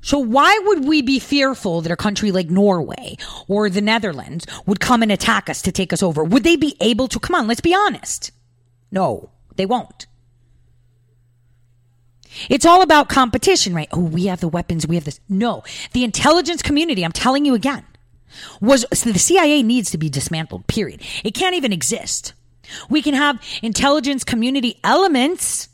So 0.02 0.18
why 0.18 0.58
would 0.64 0.86
we 0.86 1.02
be 1.02 1.20
fearful 1.20 1.82
that 1.82 1.92
a 1.92 1.98
country 1.98 2.32
like 2.32 2.50
Norway 2.50 3.18
or 3.48 3.70
the 3.70 3.82
Netherlands 3.82 4.46
would 4.66 4.80
come 4.80 5.04
and 5.04 5.12
attack 5.12 5.50
us 5.50 5.62
to 5.64 5.72
take 5.72 5.92
us 5.92 6.02
over? 6.02 6.24
Would 6.24 6.44
they 6.44 6.56
be 6.56 6.78
able 6.80 7.08
to? 7.10 7.20
Come 7.20 7.36
on, 7.36 7.48
let's 7.48 7.62
be 7.62 7.76
honest. 7.76 8.32
No, 8.92 9.30
they 9.56 9.66
won't. 9.66 10.08
It's 12.50 12.66
all 12.66 12.82
about 12.82 13.10
competition, 13.10 13.74
right? 13.74 13.90
Oh, 13.92 14.00
we 14.00 14.28
have 14.28 14.40
the 14.40 14.48
weapons, 14.48 14.88
we 14.88 14.96
have 14.96 15.04
this. 15.04 15.20
No, 15.28 15.64
the 15.94 16.04
intelligence 16.04 16.62
community, 16.62 17.04
I'm 17.04 17.12
telling 17.12 17.44
you 17.44 17.54
again, 17.54 17.86
was 18.62 18.86
so 18.94 19.12
the 19.12 19.20
CIA 19.20 19.64
needs 19.64 19.92
to 19.92 19.98
be 19.98 20.10
dismantled, 20.10 20.68
period. 20.68 21.02
It 21.24 21.34
can't 21.34 21.56
even 21.56 21.74
exist. 21.74 22.34
We 22.90 23.02
can 23.02 23.14
have 23.16 23.44
intelligence 23.62 24.24
community 24.24 24.80
elements 24.84 25.70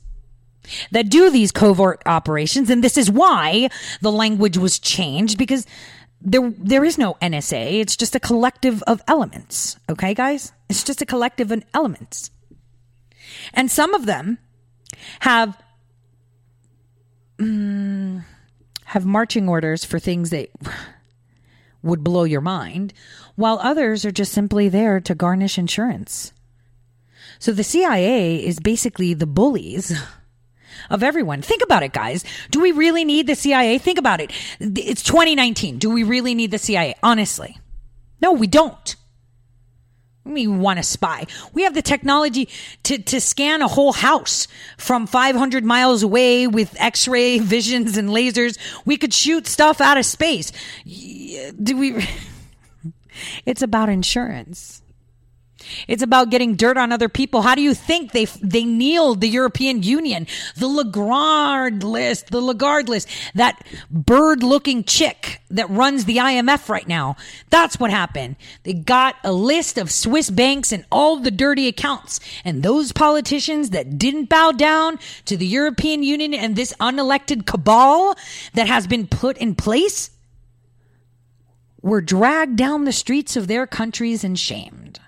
that 0.92 1.10
do 1.10 1.30
these 1.30 1.52
covert 1.52 2.02
operations, 2.06 2.70
and 2.70 2.84
this 2.84 2.98
is 2.98 3.12
why 3.12 3.70
the 4.02 4.12
language 4.12 4.58
was 4.58 4.80
changed 4.80 5.38
because 5.38 5.66
there 6.22 6.52
there 6.58 6.84
is 6.84 6.98
no 6.98 7.16
NSA. 7.22 7.80
It's 7.80 7.96
just 7.96 8.16
a 8.16 8.20
collective 8.20 8.82
of 8.84 9.02
elements. 9.08 9.78
Okay, 9.90 10.14
guys? 10.14 10.52
It's 10.70 10.84
just 10.84 11.02
a 11.02 11.06
collective 11.06 11.52
of 11.52 11.64
elements. 11.74 12.32
And 13.54 13.70
some 13.70 13.94
of 13.94 14.06
them 14.06 14.40
have 15.20 15.62
mm, 17.38 18.24
have 18.86 19.06
marching 19.06 19.48
orders 19.48 19.86
for 19.86 20.00
things 20.00 20.30
that 20.32 20.50
would 21.86 22.04
blow 22.04 22.24
your 22.24 22.42
mind, 22.42 22.94
while 23.36 23.60
others 23.62 24.04
are 24.04 24.12
just 24.12 24.34
simply 24.34 24.68
there 24.68 25.00
to 25.00 25.16
garnish 25.16 25.58
insurance. 25.58 26.34
So 27.40 27.52
the 27.52 27.64
CIA 27.64 28.44
is 28.44 28.60
basically 28.60 29.14
the 29.14 29.28
bullies 29.28 29.98
of 30.90 31.04
everyone. 31.04 31.42
Think 31.42 31.62
about 31.64 31.84
it, 31.84 31.94
guys. 31.94 32.24
Do 32.52 32.60
we 32.60 32.72
really 32.72 33.06
need 33.06 33.28
the 33.28 33.36
CIA? 33.36 33.78
Think 33.78 33.98
about 34.00 34.20
it. 34.20 34.32
It's 34.60 35.04
2019. 35.04 35.78
Do 35.78 35.90
we 35.90 36.04
really 36.04 36.36
need 36.36 36.52
the 36.52 36.58
CIA? 36.58 36.96
Honestly. 37.04 37.58
No, 38.22 38.32
we 38.32 38.48
don't. 38.48 38.96
We 40.26 40.48
want 40.48 40.78
to 40.78 40.84
spy. 40.84 41.28
We 41.54 41.64
have 41.64 41.76
the 41.76 41.84
technology 41.84 42.50
to, 42.84 42.98
to 42.98 43.22
scan 43.22 43.62
a 43.62 43.68
whole 43.68 43.94
house 43.94 44.48
from 44.78 45.06
500 45.06 45.64
miles 45.64 46.02
away 46.02 46.48
with 46.48 46.76
x 46.80 47.08
ray 47.08 47.38
visions 47.40 47.96
and 47.96 48.10
lasers. 48.10 48.58
We 48.86 48.98
could 48.98 49.14
shoot 49.14 49.48
stuff 49.48 49.80
out 49.80 49.98
of 49.98 50.06
space. 50.06 50.52
Do 50.84 51.78
we? 51.78 52.08
It's 53.46 53.62
about 53.62 53.88
insurance. 53.88 54.82
It's 55.88 56.04
about 56.04 56.30
getting 56.30 56.56
dirt 56.56 56.78
on 56.78 56.92
other 56.92 57.10
people. 57.10 57.42
How 57.42 57.56
do 57.56 57.62
you 57.62 57.74
think 57.74 58.12
they 58.12 58.26
they 58.42 58.64
kneeled 58.64 59.22
the 59.22 59.30
European 59.30 59.84
Union, 59.84 60.28
the 60.56 60.68
Lagarde 60.68 61.86
list, 61.86 62.28
the 62.32 62.42
Lagarde 62.42 62.90
list, 62.90 63.08
that 63.36 63.62
bird-looking 63.90 64.84
chick 64.84 65.42
that 65.50 65.70
runs 65.70 66.06
the 66.06 66.18
IMF 66.18 66.70
right 66.70 66.88
now? 66.88 67.16
That's 67.50 67.80
what 67.80 67.92
happened. 67.92 68.36
They 68.64 68.74
got 68.74 69.16
a 69.24 69.32
list 69.32 69.78
of 69.78 69.92
Swiss 69.92 70.30
banks 70.30 70.72
and 70.72 70.86
all 70.92 71.18
the 71.18 71.32
dirty 71.32 71.68
accounts, 71.68 72.20
and 72.44 72.64
those 72.64 72.92
politicians 72.92 73.72
that 73.72 73.98
didn't 73.98 74.30
bow 74.30 74.52
down 74.52 75.00
to 75.26 75.38
the 75.38 75.48
European 75.48 76.04
Union 76.04 76.34
and 76.34 76.56
this 76.56 76.74
unelected 76.80 77.46
cabal 77.46 78.16
that 78.54 78.68
has 78.68 78.88
been 78.88 79.08
put 79.08 79.38
in 79.38 79.56
place 79.56 80.12
were 81.82 82.02
dragged 82.02 82.56
down 82.56 82.86
the 82.86 82.92
streets 82.92 83.36
of 83.36 83.48
their 83.48 83.68
countries 83.68 84.24
and 84.24 84.40
shamed 84.40 85.00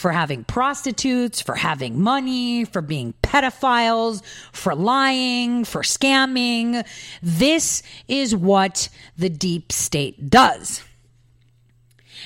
for 0.00 0.12
having 0.12 0.44
prostitutes, 0.44 1.42
for 1.42 1.54
having 1.54 2.00
money, 2.00 2.64
for 2.64 2.80
being 2.80 3.12
pedophiles, 3.22 4.24
for 4.50 4.74
lying, 4.74 5.62
for 5.62 5.82
scamming. 5.82 6.86
This 7.22 7.82
is 8.08 8.34
what 8.34 8.88
the 9.18 9.28
deep 9.28 9.70
state 9.70 10.30
does. 10.30 10.82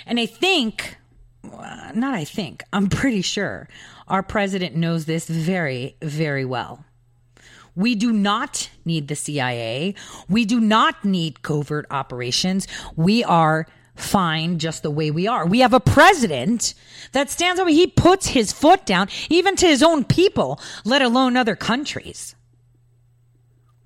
And 0.06 0.20
I 0.20 0.26
think, 0.26 0.98
uh, 1.52 1.90
not 1.96 2.14
I 2.14 2.24
think, 2.24 2.62
I'm 2.72 2.88
pretty 2.88 3.22
sure 3.22 3.68
our 4.06 4.22
president 4.22 4.76
knows 4.76 5.06
this 5.06 5.26
very, 5.26 5.96
very 6.00 6.44
well. 6.44 6.84
We 7.74 7.96
do 7.96 8.12
not 8.12 8.70
need 8.84 9.08
the 9.08 9.16
CIA. 9.16 9.96
We 10.28 10.44
do 10.44 10.60
not 10.60 11.04
need 11.04 11.42
covert 11.42 11.86
operations. 11.90 12.68
We 12.94 13.24
are 13.24 13.66
fine 13.94 14.58
just 14.58 14.82
the 14.82 14.90
way 14.90 15.10
we 15.10 15.26
are. 15.26 15.46
We 15.46 15.60
have 15.60 15.72
a 15.72 15.80
president 15.80 16.74
that 17.12 17.30
stands 17.30 17.60
over, 17.60 17.70
he 17.70 17.86
puts 17.86 18.28
his 18.28 18.52
foot 18.52 18.84
down, 18.84 19.08
even 19.30 19.56
to 19.56 19.66
his 19.66 19.82
own 19.82 20.04
people, 20.04 20.60
let 20.84 21.02
alone 21.02 21.36
other 21.36 21.56
countries. 21.56 22.34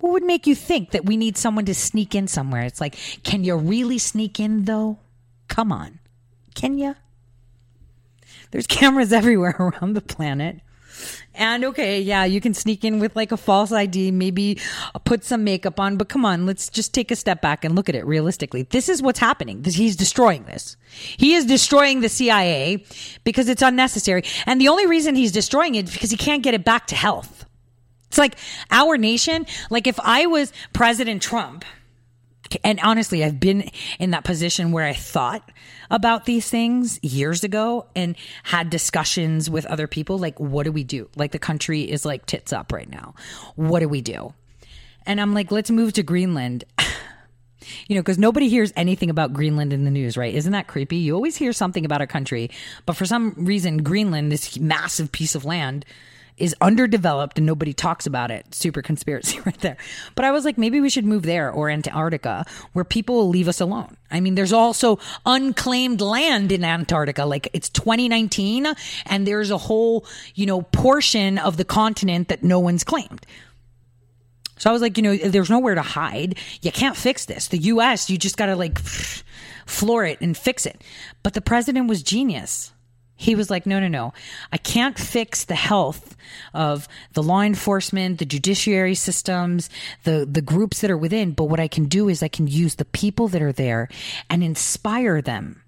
What 0.00 0.12
would 0.12 0.24
make 0.24 0.46
you 0.46 0.54
think 0.54 0.92
that 0.92 1.06
we 1.06 1.16
need 1.16 1.36
someone 1.36 1.64
to 1.64 1.74
sneak 1.74 2.14
in 2.14 2.28
somewhere? 2.28 2.62
It's 2.62 2.80
like, 2.80 2.96
can 3.24 3.44
you 3.44 3.56
really 3.56 3.98
sneak 3.98 4.38
in 4.38 4.64
though? 4.64 4.98
Come 5.48 5.72
on. 5.72 5.98
Can 6.54 6.78
you? 6.78 6.94
There's 8.50 8.66
cameras 8.68 9.12
everywhere 9.12 9.56
around 9.58 9.94
the 9.94 10.00
planet. 10.00 10.60
And 11.34 11.64
okay, 11.64 12.00
yeah, 12.00 12.24
you 12.24 12.40
can 12.40 12.54
sneak 12.54 12.84
in 12.84 12.98
with 12.98 13.14
like 13.14 13.32
a 13.32 13.36
false 13.36 13.70
ID, 13.72 14.10
maybe 14.10 14.58
put 15.04 15.24
some 15.24 15.44
makeup 15.44 15.78
on, 15.78 15.96
but 15.96 16.08
come 16.08 16.24
on, 16.24 16.46
let's 16.46 16.68
just 16.68 16.92
take 16.92 17.10
a 17.10 17.16
step 17.16 17.40
back 17.40 17.64
and 17.64 17.76
look 17.76 17.88
at 17.88 17.94
it 17.94 18.04
realistically. 18.06 18.62
This 18.62 18.88
is 18.88 19.00
what's 19.00 19.18
happening. 19.18 19.62
He's 19.64 19.96
destroying 19.96 20.44
this. 20.44 20.76
He 20.88 21.34
is 21.34 21.46
destroying 21.46 22.00
the 22.00 22.08
CIA 22.08 22.84
because 23.24 23.48
it's 23.48 23.62
unnecessary. 23.62 24.24
And 24.46 24.60
the 24.60 24.68
only 24.68 24.86
reason 24.86 25.14
he's 25.14 25.32
destroying 25.32 25.74
it 25.74 25.86
is 25.86 25.92
because 25.92 26.10
he 26.10 26.16
can't 26.16 26.42
get 26.42 26.54
it 26.54 26.64
back 26.64 26.86
to 26.88 26.96
health. 26.96 27.44
It's 28.08 28.18
like 28.18 28.36
our 28.70 28.96
nation, 28.96 29.46
like 29.70 29.86
if 29.86 30.00
I 30.00 30.26
was 30.26 30.52
President 30.72 31.22
Trump, 31.22 31.64
and 32.64 32.80
honestly, 32.80 33.24
I've 33.24 33.40
been 33.40 33.70
in 33.98 34.10
that 34.12 34.24
position 34.24 34.72
where 34.72 34.86
I 34.86 34.92
thought 34.92 35.50
about 35.90 36.24
these 36.24 36.48
things 36.48 36.98
years 37.02 37.44
ago 37.44 37.86
and 37.94 38.16
had 38.42 38.70
discussions 38.70 39.50
with 39.50 39.66
other 39.66 39.86
people. 39.86 40.18
Like, 40.18 40.38
what 40.38 40.64
do 40.64 40.72
we 40.72 40.84
do? 40.84 41.08
Like, 41.16 41.32
the 41.32 41.38
country 41.38 41.82
is 41.82 42.04
like 42.04 42.26
tits 42.26 42.52
up 42.52 42.72
right 42.72 42.88
now. 42.88 43.14
What 43.56 43.80
do 43.80 43.88
we 43.88 44.00
do? 44.00 44.34
And 45.06 45.20
I'm 45.20 45.34
like, 45.34 45.50
let's 45.50 45.70
move 45.70 45.94
to 45.94 46.02
Greenland. 46.02 46.64
you 47.88 47.96
know, 47.96 48.02
because 48.02 48.18
nobody 48.18 48.48
hears 48.48 48.72
anything 48.76 49.10
about 49.10 49.32
Greenland 49.32 49.72
in 49.72 49.84
the 49.84 49.90
news, 49.90 50.16
right? 50.16 50.34
Isn't 50.34 50.52
that 50.52 50.66
creepy? 50.66 50.96
You 50.96 51.14
always 51.14 51.36
hear 51.36 51.52
something 51.52 51.84
about 51.84 52.00
a 52.00 52.06
country, 52.06 52.50
but 52.86 52.96
for 52.96 53.06
some 53.06 53.34
reason, 53.36 53.82
Greenland, 53.82 54.30
this 54.32 54.58
massive 54.58 55.10
piece 55.12 55.34
of 55.34 55.44
land, 55.44 55.84
is 56.38 56.54
underdeveloped 56.60 57.38
and 57.38 57.46
nobody 57.46 57.72
talks 57.72 58.06
about 58.06 58.30
it. 58.30 58.54
Super 58.54 58.82
conspiracy 58.82 59.40
right 59.46 59.58
there. 59.60 59.76
But 60.14 60.24
I 60.24 60.30
was 60.30 60.44
like, 60.44 60.58
maybe 60.58 60.80
we 60.80 60.90
should 60.90 61.04
move 61.04 61.22
there 61.22 61.50
or 61.50 61.70
Antarctica 61.70 62.44
where 62.72 62.84
people 62.84 63.16
will 63.16 63.28
leave 63.28 63.48
us 63.48 63.60
alone. 63.60 63.96
I 64.10 64.20
mean, 64.20 64.34
there's 64.34 64.52
also 64.52 64.98
unclaimed 65.26 66.00
land 66.00 66.52
in 66.52 66.64
Antarctica. 66.64 67.24
Like 67.24 67.48
it's 67.52 67.68
2019 67.68 68.66
and 69.06 69.26
there's 69.26 69.50
a 69.50 69.58
whole, 69.58 70.06
you 70.34 70.46
know, 70.46 70.62
portion 70.62 71.38
of 71.38 71.56
the 71.56 71.64
continent 71.64 72.28
that 72.28 72.42
no 72.42 72.58
one's 72.58 72.84
claimed. 72.84 73.26
So 74.58 74.70
I 74.70 74.72
was 74.72 74.82
like, 74.82 74.96
you 74.96 75.02
know, 75.02 75.16
there's 75.16 75.50
nowhere 75.50 75.76
to 75.76 75.82
hide. 75.82 76.36
You 76.62 76.72
can't 76.72 76.96
fix 76.96 77.26
this. 77.26 77.48
The 77.48 77.58
US, 77.58 78.10
you 78.10 78.18
just 78.18 78.36
got 78.36 78.46
to 78.46 78.56
like 78.56 78.78
floor 78.78 80.04
it 80.04 80.20
and 80.20 80.36
fix 80.36 80.66
it. 80.66 80.82
But 81.22 81.34
the 81.34 81.40
president 81.40 81.88
was 81.88 82.02
genius. 82.02 82.72
He 83.20 83.34
was 83.34 83.50
like, 83.50 83.66
no, 83.66 83.80
no, 83.80 83.88
no. 83.88 84.12
I 84.52 84.58
can't 84.58 84.96
fix 84.96 85.44
the 85.44 85.56
health 85.56 86.16
of 86.54 86.86
the 87.14 87.22
law 87.22 87.42
enforcement, 87.42 88.18
the 88.20 88.24
judiciary 88.24 88.94
systems, 88.94 89.68
the, 90.04 90.24
the 90.30 90.40
groups 90.40 90.80
that 90.80 90.90
are 90.90 90.96
within. 90.96 91.32
But 91.32 91.50
what 91.50 91.58
I 91.58 91.66
can 91.66 91.86
do 91.86 92.08
is 92.08 92.22
I 92.22 92.28
can 92.28 92.46
use 92.46 92.76
the 92.76 92.84
people 92.84 93.26
that 93.28 93.42
are 93.42 93.52
there 93.52 93.88
and 94.30 94.44
inspire 94.44 95.20
them 95.20 95.62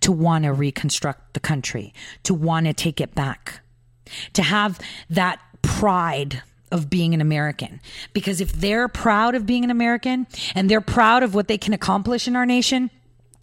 to 0.00 0.12
want 0.12 0.44
to 0.44 0.52
reconstruct 0.52 1.34
the 1.34 1.40
country, 1.40 1.92
to 2.22 2.32
want 2.32 2.66
to 2.66 2.72
take 2.72 3.00
it 3.02 3.14
back. 3.14 3.60
to 4.32 4.42
have 4.42 4.78
that 5.10 5.40
pride 5.62 6.42
of 6.70 6.88
being 6.88 7.14
an 7.14 7.20
American. 7.20 7.80
Because 8.12 8.40
if 8.40 8.52
they're 8.52 8.88
proud 8.88 9.34
of 9.34 9.46
being 9.46 9.64
an 9.64 9.70
American 9.70 10.26
and 10.54 10.70
they're 10.70 10.80
proud 10.80 11.22
of 11.22 11.34
what 11.34 11.48
they 11.48 11.58
can 11.58 11.74
accomplish 11.74 12.26
in 12.26 12.36
our 12.36 12.46
nation, 12.46 12.90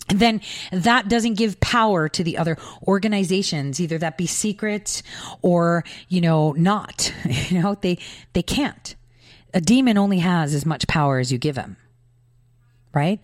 then 0.09 0.41
that 0.71 1.07
doesn't 1.07 1.35
give 1.35 1.59
power 1.59 2.09
to 2.09 2.23
the 2.23 2.37
other 2.37 2.57
organizations, 2.87 3.79
either 3.79 3.97
that 3.99 4.17
be 4.17 4.27
secret 4.27 5.01
or, 5.41 5.83
you 6.07 6.21
know, 6.21 6.53
not. 6.53 7.13
You 7.49 7.61
know, 7.61 7.75
they 7.75 7.97
they 8.33 8.43
can't. 8.43 8.95
A 9.53 9.61
demon 9.61 9.97
only 9.97 10.19
has 10.19 10.53
as 10.53 10.65
much 10.65 10.87
power 10.87 11.19
as 11.19 11.31
you 11.31 11.37
give 11.37 11.55
him. 11.55 11.77
Right? 12.93 13.19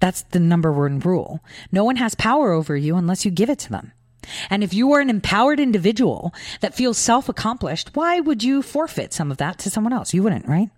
That's 0.00 0.22
the 0.22 0.40
number 0.40 0.72
one 0.72 1.00
rule. 1.00 1.40
No 1.70 1.84
one 1.84 1.96
has 1.96 2.14
power 2.14 2.52
over 2.52 2.76
you 2.76 2.96
unless 2.96 3.24
you 3.24 3.30
give 3.30 3.50
it 3.50 3.58
to 3.60 3.70
them. 3.70 3.92
And 4.50 4.64
if 4.64 4.74
you 4.74 4.92
are 4.92 5.00
an 5.00 5.10
empowered 5.10 5.60
individual 5.60 6.34
that 6.60 6.74
feels 6.74 6.98
self 6.98 7.28
accomplished, 7.28 7.90
why 7.94 8.20
would 8.20 8.42
you 8.42 8.62
forfeit 8.62 9.12
some 9.12 9.30
of 9.30 9.38
that 9.38 9.58
to 9.60 9.70
someone 9.70 9.92
else? 9.92 10.12
You 10.12 10.22
wouldn't, 10.22 10.48
right? 10.48 10.70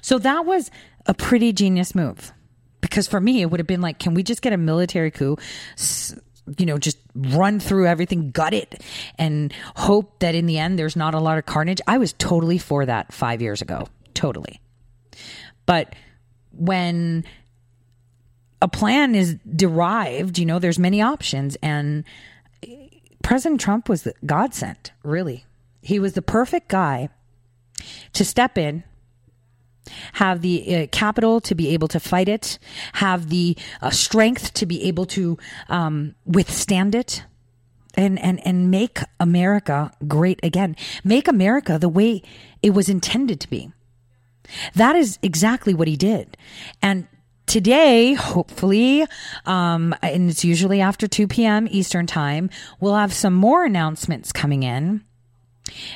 So 0.00 0.18
that 0.18 0.44
was 0.44 0.70
a 1.06 1.14
pretty 1.14 1.52
genius 1.52 1.94
move. 1.94 2.32
Because 2.82 3.08
for 3.08 3.18
me, 3.18 3.40
it 3.40 3.46
would 3.46 3.58
have 3.58 3.66
been 3.66 3.80
like, 3.80 3.98
can 3.98 4.12
we 4.12 4.22
just 4.22 4.42
get 4.42 4.52
a 4.52 4.58
military 4.58 5.10
coup? 5.10 5.38
You 6.58 6.66
know, 6.66 6.76
just 6.76 6.98
run 7.14 7.58
through 7.60 7.86
everything, 7.86 8.32
gut 8.32 8.52
it, 8.52 8.82
and 9.18 9.54
hope 9.76 10.18
that 10.18 10.34
in 10.34 10.44
the 10.44 10.58
end 10.58 10.78
there's 10.78 10.96
not 10.96 11.14
a 11.14 11.20
lot 11.20 11.38
of 11.38 11.46
carnage. 11.46 11.80
I 11.86 11.96
was 11.96 12.12
totally 12.12 12.58
for 12.58 12.84
that 12.84 13.14
five 13.14 13.40
years 13.40 13.62
ago. 13.62 13.88
Totally. 14.12 14.60
But 15.64 15.94
when 16.50 17.24
a 18.60 18.68
plan 18.68 19.14
is 19.14 19.36
derived, 19.56 20.38
you 20.38 20.44
know, 20.44 20.58
there's 20.58 20.78
many 20.78 21.00
options. 21.00 21.56
And 21.62 22.04
President 23.22 23.60
Trump 23.60 23.88
was 23.88 24.06
God 24.26 24.52
sent, 24.52 24.92
really. 25.02 25.46
He 25.80 25.98
was 25.98 26.12
the 26.12 26.22
perfect 26.22 26.68
guy 26.68 27.08
to 28.12 28.24
step 28.24 28.58
in 28.58 28.84
have 30.14 30.42
the 30.42 30.76
uh, 30.76 30.86
capital 30.92 31.40
to 31.42 31.54
be 31.54 31.70
able 31.70 31.88
to 31.88 32.00
fight 32.00 32.28
it, 32.28 32.58
have 32.94 33.28
the 33.28 33.56
uh, 33.80 33.90
strength 33.90 34.54
to 34.54 34.66
be 34.66 34.84
able 34.84 35.06
to 35.06 35.38
um, 35.68 36.14
withstand 36.24 36.94
it, 36.94 37.24
and 37.94 38.18
and 38.20 38.44
and 38.46 38.70
make 38.70 39.00
America 39.20 39.92
great 40.06 40.40
again. 40.42 40.76
Make 41.04 41.28
America 41.28 41.78
the 41.78 41.88
way 41.88 42.22
it 42.62 42.70
was 42.70 42.88
intended 42.88 43.40
to 43.40 43.50
be. 43.50 43.72
That 44.74 44.96
is 44.96 45.18
exactly 45.22 45.74
what 45.74 45.88
he 45.88 45.96
did, 45.96 46.36
and. 46.80 47.06
Today, 47.44 48.14
hopefully, 48.14 49.04
um, 49.44 49.94
and 50.00 50.30
it's 50.30 50.44
usually 50.44 50.80
after 50.80 51.08
2 51.08 51.26
p.m. 51.26 51.66
Eastern 51.70 52.06
Time, 52.06 52.48
we'll 52.80 52.94
have 52.94 53.12
some 53.12 53.34
more 53.34 53.64
announcements 53.64 54.32
coming 54.32 54.62
in 54.62 55.02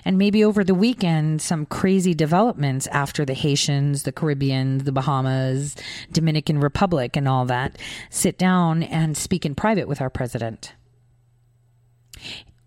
and 0.04 0.18
maybe 0.18 0.44
over 0.44 0.64
the 0.64 0.74
weekend, 0.74 1.42
some 1.42 1.66
crazy 1.66 2.14
developments 2.14 2.86
after 2.88 3.24
the 3.24 3.34
Haitians, 3.34 4.02
the 4.02 4.12
Caribbean, 4.12 4.78
the 4.78 4.92
Bahamas, 4.92 5.76
Dominican 6.10 6.60
Republic, 6.60 7.16
and 7.16 7.28
all 7.28 7.44
that. 7.46 7.78
Sit 8.10 8.38
down 8.38 8.82
and 8.82 9.16
speak 9.16 9.46
in 9.46 9.54
private 9.54 9.88
with 9.88 10.00
our 10.00 10.10
president. 10.10 10.74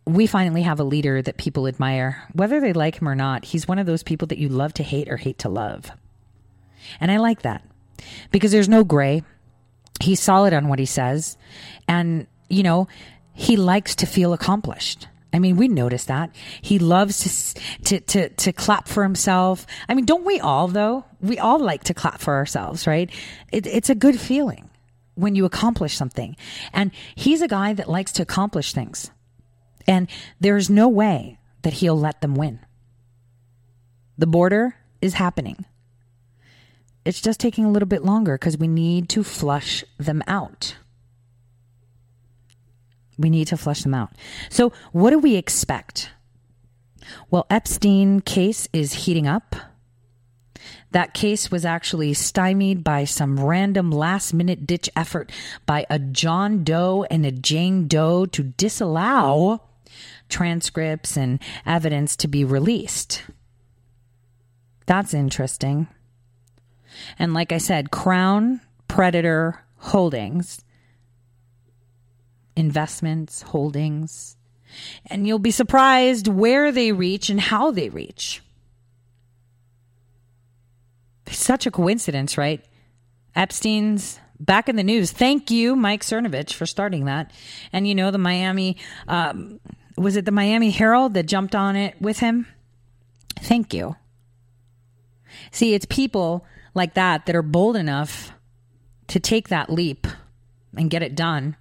We 0.05 0.25
finally 0.25 0.63
have 0.63 0.79
a 0.79 0.83
leader 0.83 1.21
that 1.21 1.37
people 1.37 1.67
admire. 1.67 2.23
Whether 2.33 2.59
they 2.59 2.73
like 2.73 2.99
him 2.99 3.07
or 3.07 3.15
not, 3.15 3.45
he's 3.45 3.67
one 3.67 3.79
of 3.79 3.85
those 3.85 4.03
people 4.03 4.27
that 4.27 4.39
you 4.39 4.49
love 4.49 4.73
to 4.75 4.83
hate 4.83 5.09
or 5.09 5.17
hate 5.17 5.39
to 5.39 5.49
love. 5.49 5.91
And 6.99 7.11
I 7.11 7.17
like 7.17 7.41
that 7.43 7.63
because 8.31 8.51
there's 8.51 8.69
no 8.69 8.83
gray. 8.83 9.23
He's 10.01 10.21
solid 10.21 10.53
on 10.53 10.69
what 10.69 10.79
he 10.79 10.85
says. 10.85 11.37
And, 11.87 12.25
you 12.49 12.63
know, 12.63 12.87
he 13.33 13.57
likes 13.57 13.95
to 13.95 14.05
feel 14.05 14.33
accomplished. 14.33 15.08
I 15.31 15.39
mean, 15.39 15.57
we 15.57 15.67
notice 15.67 16.05
that 16.05 16.35
he 16.61 16.79
loves 16.79 17.53
to, 17.83 17.83
to 17.83 17.99
to 17.99 18.29
to 18.29 18.53
clap 18.53 18.87
for 18.87 19.03
himself. 19.03 19.65
I 19.87 19.93
mean, 19.93 20.05
don't 20.05 20.25
we 20.25 20.39
all 20.39 20.67
though? 20.67 21.05
We 21.21 21.37
all 21.37 21.59
like 21.59 21.83
to 21.85 21.93
clap 21.93 22.19
for 22.19 22.35
ourselves, 22.35 22.87
right? 22.87 23.11
It, 23.51 23.67
it's 23.67 23.89
a 23.89 23.95
good 23.95 24.19
feeling 24.19 24.69
when 25.15 25.35
you 25.35 25.45
accomplish 25.45 25.95
something, 25.95 26.35
and 26.73 26.91
he's 27.15 27.41
a 27.41 27.47
guy 27.47 27.73
that 27.73 27.89
likes 27.89 28.11
to 28.13 28.23
accomplish 28.23 28.73
things, 28.73 29.11
and 29.87 30.09
there's 30.39 30.69
no 30.69 30.87
way 30.87 31.37
that 31.61 31.73
he'll 31.73 31.99
let 31.99 32.21
them 32.21 32.35
win. 32.35 32.59
The 34.17 34.27
border 34.27 34.75
is 35.01 35.13
happening. 35.13 35.65
It's 37.05 37.21
just 37.21 37.39
taking 37.39 37.65
a 37.65 37.71
little 37.71 37.87
bit 37.87 38.03
longer 38.03 38.37
because 38.37 38.57
we 38.57 38.67
need 38.67 39.09
to 39.09 39.23
flush 39.23 39.83
them 39.97 40.23
out. 40.27 40.75
We 43.19 43.29
need 43.29 43.47
to 43.47 43.57
flush 43.57 43.83
them 43.83 43.93
out. 43.93 44.13
So, 44.49 44.71
what 44.93 45.11
do 45.11 45.19
we 45.19 45.35
expect? 45.35 46.09
Well, 47.29 47.45
Epstein 47.49 48.21
case 48.21 48.67
is 48.71 49.05
heating 49.05 49.27
up. 49.27 49.55
That 50.91 51.13
case 51.13 51.51
was 51.51 51.65
actually 51.65 52.13
stymied 52.15 52.83
by 52.83 53.03
some 53.03 53.39
random 53.39 53.91
last 53.91 54.33
minute 54.33 54.65
ditch 54.65 54.89
effort 54.95 55.31
by 55.65 55.85
a 55.89 55.99
John 55.99 56.63
Doe 56.63 57.05
and 57.11 57.25
a 57.25 57.31
Jane 57.31 57.87
Doe 57.87 58.25
to 58.27 58.43
disallow 58.43 59.61
transcripts 60.29 61.17
and 61.17 61.39
evidence 61.65 62.15
to 62.15 62.27
be 62.27 62.43
released. 62.43 63.23
That's 64.85 65.13
interesting. 65.13 65.87
And 67.19 67.33
like 67.33 67.51
I 67.51 67.59
said, 67.59 67.91
Crown 67.91 68.61
Predator 68.87 69.63
Holdings 69.77 70.63
investments, 72.59 73.41
holdings, 73.41 74.35
and 75.07 75.25
you'll 75.25 75.39
be 75.39 75.51
surprised 75.51 76.27
where 76.27 76.71
they 76.71 76.91
reach 76.91 77.29
and 77.29 77.39
how 77.39 77.71
they 77.71 77.89
reach. 77.89 78.41
Such 81.27 81.65
a 81.65 81.71
coincidence, 81.71 82.37
right? 82.37 82.63
Epstein's 83.35 84.19
back 84.39 84.69
in 84.69 84.75
the 84.75 84.83
news. 84.83 85.11
Thank 85.11 85.51
you, 85.51 85.75
Mike 85.75 86.01
Cernovich, 86.01 86.53
for 86.53 86.65
starting 86.65 87.05
that. 87.05 87.31
And 87.71 87.87
you 87.87 87.95
know, 87.95 88.11
the 88.11 88.17
Miami, 88.17 88.77
um, 89.07 89.59
was 89.97 90.15
it 90.15 90.25
the 90.25 90.31
Miami 90.31 90.71
Herald 90.71 91.13
that 91.13 91.23
jumped 91.23 91.55
on 91.55 91.75
it 91.75 91.99
with 92.01 92.19
him? 92.19 92.47
Thank 93.39 93.73
you. 93.73 93.95
See, 95.51 95.73
it's 95.73 95.85
people 95.85 96.45
like 96.73 96.95
that 96.95 97.25
that 97.25 97.35
are 97.35 97.43
bold 97.43 97.75
enough 97.75 98.31
to 99.07 99.19
take 99.19 99.49
that 99.49 99.69
leap 99.69 100.07
and 100.75 100.89
get 100.89 101.01
it 101.01 101.15
done 101.15 101.55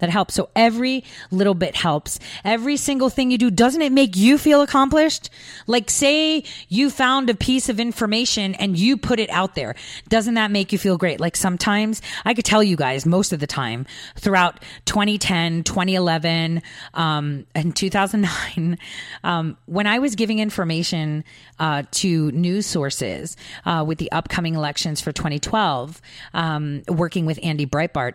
that 0.00 0.10
helps. 0.10 0.34
So 0.34 0.50
every 0.56 1.04
little 1.30 1.54
bit 1.54 1.76
helps. 1.76 2.18
Every 2.44 2.76
single 2.76 3.08
thing 3.08 3.30
you 3.30 3.38
do, 3.38 3.50
doesn't 3.50 3.80
it 3.80 3.92
make 3.92 4.16
you 4.16 4.36
feel 4.36 4.62
accomplished? 4.62 5.30
Like 5.66 5.88
say 5.90 6.44
you 6.68 6.90
found 6.90 7.30
a 7.30 7.34
piece 7.34 7.68
of 7.68 7.78
information 7.78 8.54
and 8.56 8.78
you 8.78 8.96
put 8.96 9.20
it 9.20 9.30
out 9.30 9.54
there. 9.54 9.74
Doesn't 10.08 10.34
that 10.34 10.50
make 10.50 10.72
you 10.72 10.78
feel 10.78 10.96
great? 10.96 11.20
Like 11.20 11.36
sometimes 11.36 12.02
I 12.24 12.34
could 12.34 12.44
tell 12.44 12.62
you 12.62 12.76
guys 12.76 13.06
most 13.06 13.32
of 13.32 13.40
the 13.40 13.46
time 13.46 13.86
throughout 14.16 14.62
2010, 14.86 15.64
2011, 15.64 16.62
um, 16.94 17.46
and 17.54 17.76
2009, 17.76 18.78
um, 19.24 19.56
when 19.66 19.86
I 19.86 19.98
was 19.98 20.14
giving 20.14 20.38
information, 20.38 21.24
uh, 21.58 21.82
to 21.90 22.30
news 22.32 22.66
sources, 22.66 23.36
uh, 23.64 23.84
with 23.86 23.98
the 23.98 24.10
upcoming 24.12 24.54
elections 24.54 25.00
for 25.00 25.12
2012, 25.12 26.00
um, 26.34 26.82
working 26.88 27.26
with 27.26 27.38
Andy 27.42 27.66
Breitbart, 27.66 28.14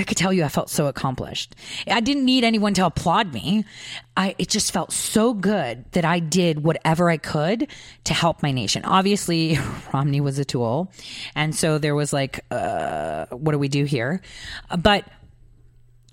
I 0.00 0.04
could 0.04 0.16
tell 0.16 0.32
you 0.32 0.44
I 0.44 0.48
felt 0.48 0.70
so 0.70 0.86
accomplished. 0.86 1.54
I 1.86 2.00
didn't 2.00 2.24
need 2.24 2.42
anyone 2.42 2.72
to 2.74 2.86
applaud 2.86 3.34
me. 3.34 3.66
I 4.16 4.34
it 4.38 4.48
just 4.48 4.72
felt 4.72 4.92
so 4.92 5.34
good 5.34 5.84
that 5.92 6.06
I 6.06 6.20
did 6.20 6.64
whatever 6.64 7.10
I 7.10 7.18
could 7.18 7.68
to 8.04 8.14
help 8.14 8.42
my 8.42 8.50
nation. 8.50 8.82
Obviously, 8.86 9.58
Romney 9.92 10.22
was 10.22 10.38
a 10.38 10.44
tool, 10.46 10.90
and 11.34 11.54
so 11.54 11.76
there 11.76 11.94
was 11.94 12.14
like, 12.14 12.40
uh, 12.50 13.26
what 13.26 13.52
do 13.52 13.58
we 13.58 13.68
do 13.68 13.84
here? 13.84 14.22
But 14.78 15.04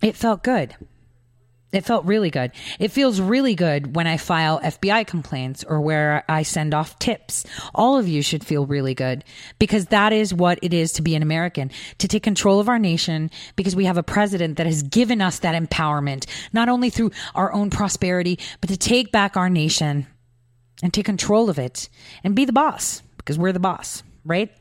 it 0.03 0.18
felt 0.18 0.43
good. 0.43 0.76
It 1.73 1.84
felt 1.84 2.06
really 2.06 2.30
good. 2.30 2.52
It 2.80 2.91
feels 2.91 3.19
really 3.19 3.53
good 3.53 3.94
when 3.94 4.07
I 4.07 4.15
file 4.15 4.61
FBI 4.61 5.06
complaints 5.06 5.65
or 5.68 5.81
where 5.81 6.23
I 6.30 6.44
send 6.44 6.73
off 6.73 6.98
tips. 6.98 7.45
All 7.76 7.98
of 7.98 8.07
you 8.07 8.22
should 8.22 8.45
feel 8.45 8.65
really 8.65 8.94
good 8.94 9.26
because 9.60 9.88
that 9.88 10.14
is 10.14 10.34
what 10.34 10.60
it 10.61 10.73
is 10.73 10.94
to 10.94 11.02
be 11.02 11.14
an 11.14 11.23
American, 11.23 11.69
to 11.98 12.07
take 12.07 12.23
control 12.23 12.61
of 12.61 12.69
our 12.69 12.80
nation 12.80 13.30
because 13.57 13.76
we 13.76 13.84
have 13.84 13.98
a 13.98 14.03
president 14.03 14.57
that 14.57 14.65
has 14.65 14.81
given 14.81 15.22
us 15.22 15.39
that 15.39 15.61
empowerment, 15.61 16.26
not 16.53 16.69
only 16.69 16.89
through 16.89 17.11
our 17.35 17.52
own 17.52 17.69
prosperity, 17.69 18.39
but 18.61 18.69
to 18.69 18.77
take 18.77 19.11
back 19.11 19.35
our 19.35 19.49
nation 19.49 20.07
and 20.81 20.94
take 20.94 21.06
control 21.06 21.49
of 21.49 21.60
it 21.60 21.89
and 22.23 22.34
be 22.34 22.45
the 22.45 22.53
boss 22.53 23.02
because 23.18 23.38
we're 23.38 23.52
the 23.52 23.60
boss, 23.60 24.03
right? 24.23 24.52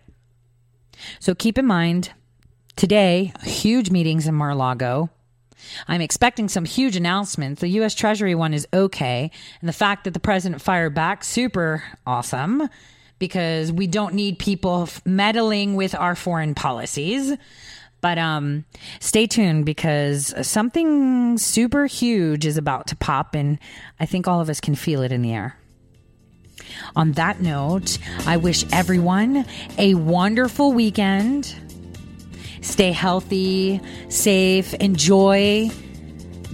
So 1.21 1.37
keep 1.37 1.57
in 1.57 1.67
mind 1.67 2.11
today, 2.75 3.33
huge 3.45 3.91
meetings 3.91 4.27
in 4.27 4.35
Mar-a-Lago 4.35 5.11
I'm 5.89 6.01
expecting 6.01 6.49
some 6.49 6.65
huge 6.65 6.97
announcements. 6.97 7.61
The 7.61 7.69
U.S. 7.69 7.95
Treasury 7.95 8.35
one 8.35 8.55
is 8.55 8.67
okay. 8.73 9.31
And 9.61 9.69
the 9.69 9.73
fact 9.73 10.05
that 10.05 10.15
the 10.15 10.21
president 10.21 10.63
fired 10.63 10.95
back, 10.95 11.25
super 11.25 11.85
awesome 12.07 12.69
because 13.19 13.73
we 13.73 13.87
don't 13.87 14.15
need 14.15 14.39
people 14.39 14.89
meddling 15.05 15.75
with 15.75 15.95
our 15.95 16.15
foreign 16.15 16.55
policies. 16.55 17.37
But 18.01 18.19
um, 18.19 18.65
stay 19.01 19.27
tuned 19.27 19.65
because 19.65 20.35
something 20.47 21.39
super 21.39 21.87
huge 21.87 22.45
is 22.47 22.57
about 22.57 22.89
to 22.89 22.97
pop, 22.97 23.35
and 23.35 23.59
I 23.99 24.07
think 24.07 24.29
all 24.29 24.41
of 24.41 24.51
us 24.51 24.61
can 24.61 24.75
feel 24.75 25.03
it 25.03 25.13
in 25.13 25.23
the 25.23 25.33
air. 25.33 25.57
On 26.95 27.13
that 27.13 27.41
note, 27.41 27.99
I 28.27 28.37
wish 28.37 28.65
everyone 28.71 29.47
a 29.79 29.95
wonderful 29.95 30.73
weekend. 30.73 31.55
Stay 32.67 32.91
healthy, 32.93 33.81
safe, 34.09 34.75
enjoy 34.75 35.71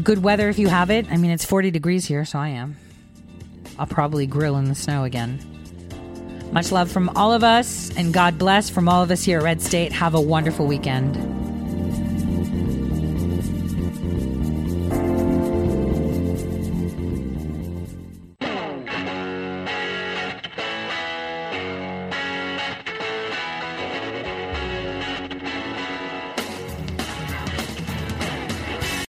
good 0.02 0.22
weather 0.22 0.48
if 0.48 0.58
you 0.58 0.68
have 0.68 0.90
it. 0.90 1.10
I 1.10 1.16
mean, 1.16 1.30
it's 1.30 1.44
40 1.44 1.70
degrees 1.70 2.04
here, 2.04 2.24
so 2.24 2.38
I 2.38 2.48
am. 2.48 2.76
I'll 3.78 3.86
probably 3.86 4.26
grill 4.26 4.56
in 4.58 4.66
the 4.66 4.74
snow 4.74 5.04
again. 5.04 5.40
Much 6.52 6.70
love 6.70 6.90
from 6.90 7.08
all 7.16 7.32
of 7.32 7.42
us, 7.42 7.90
and 7.96 8.12
God 8.12 8.38
bless 8.38 8.68
from 8.68 8.88
all 8.88 9.02
of 9.02 9.10
us 9.10 9.24
here 9.24 9.38
at 9.38 9.44
Red 9.44 9.62
State. 9.62 9.90
Have 9.92 10.14
a 10.14 10.20
wonderful 10.20 10.66
weekend. 10.66 11.16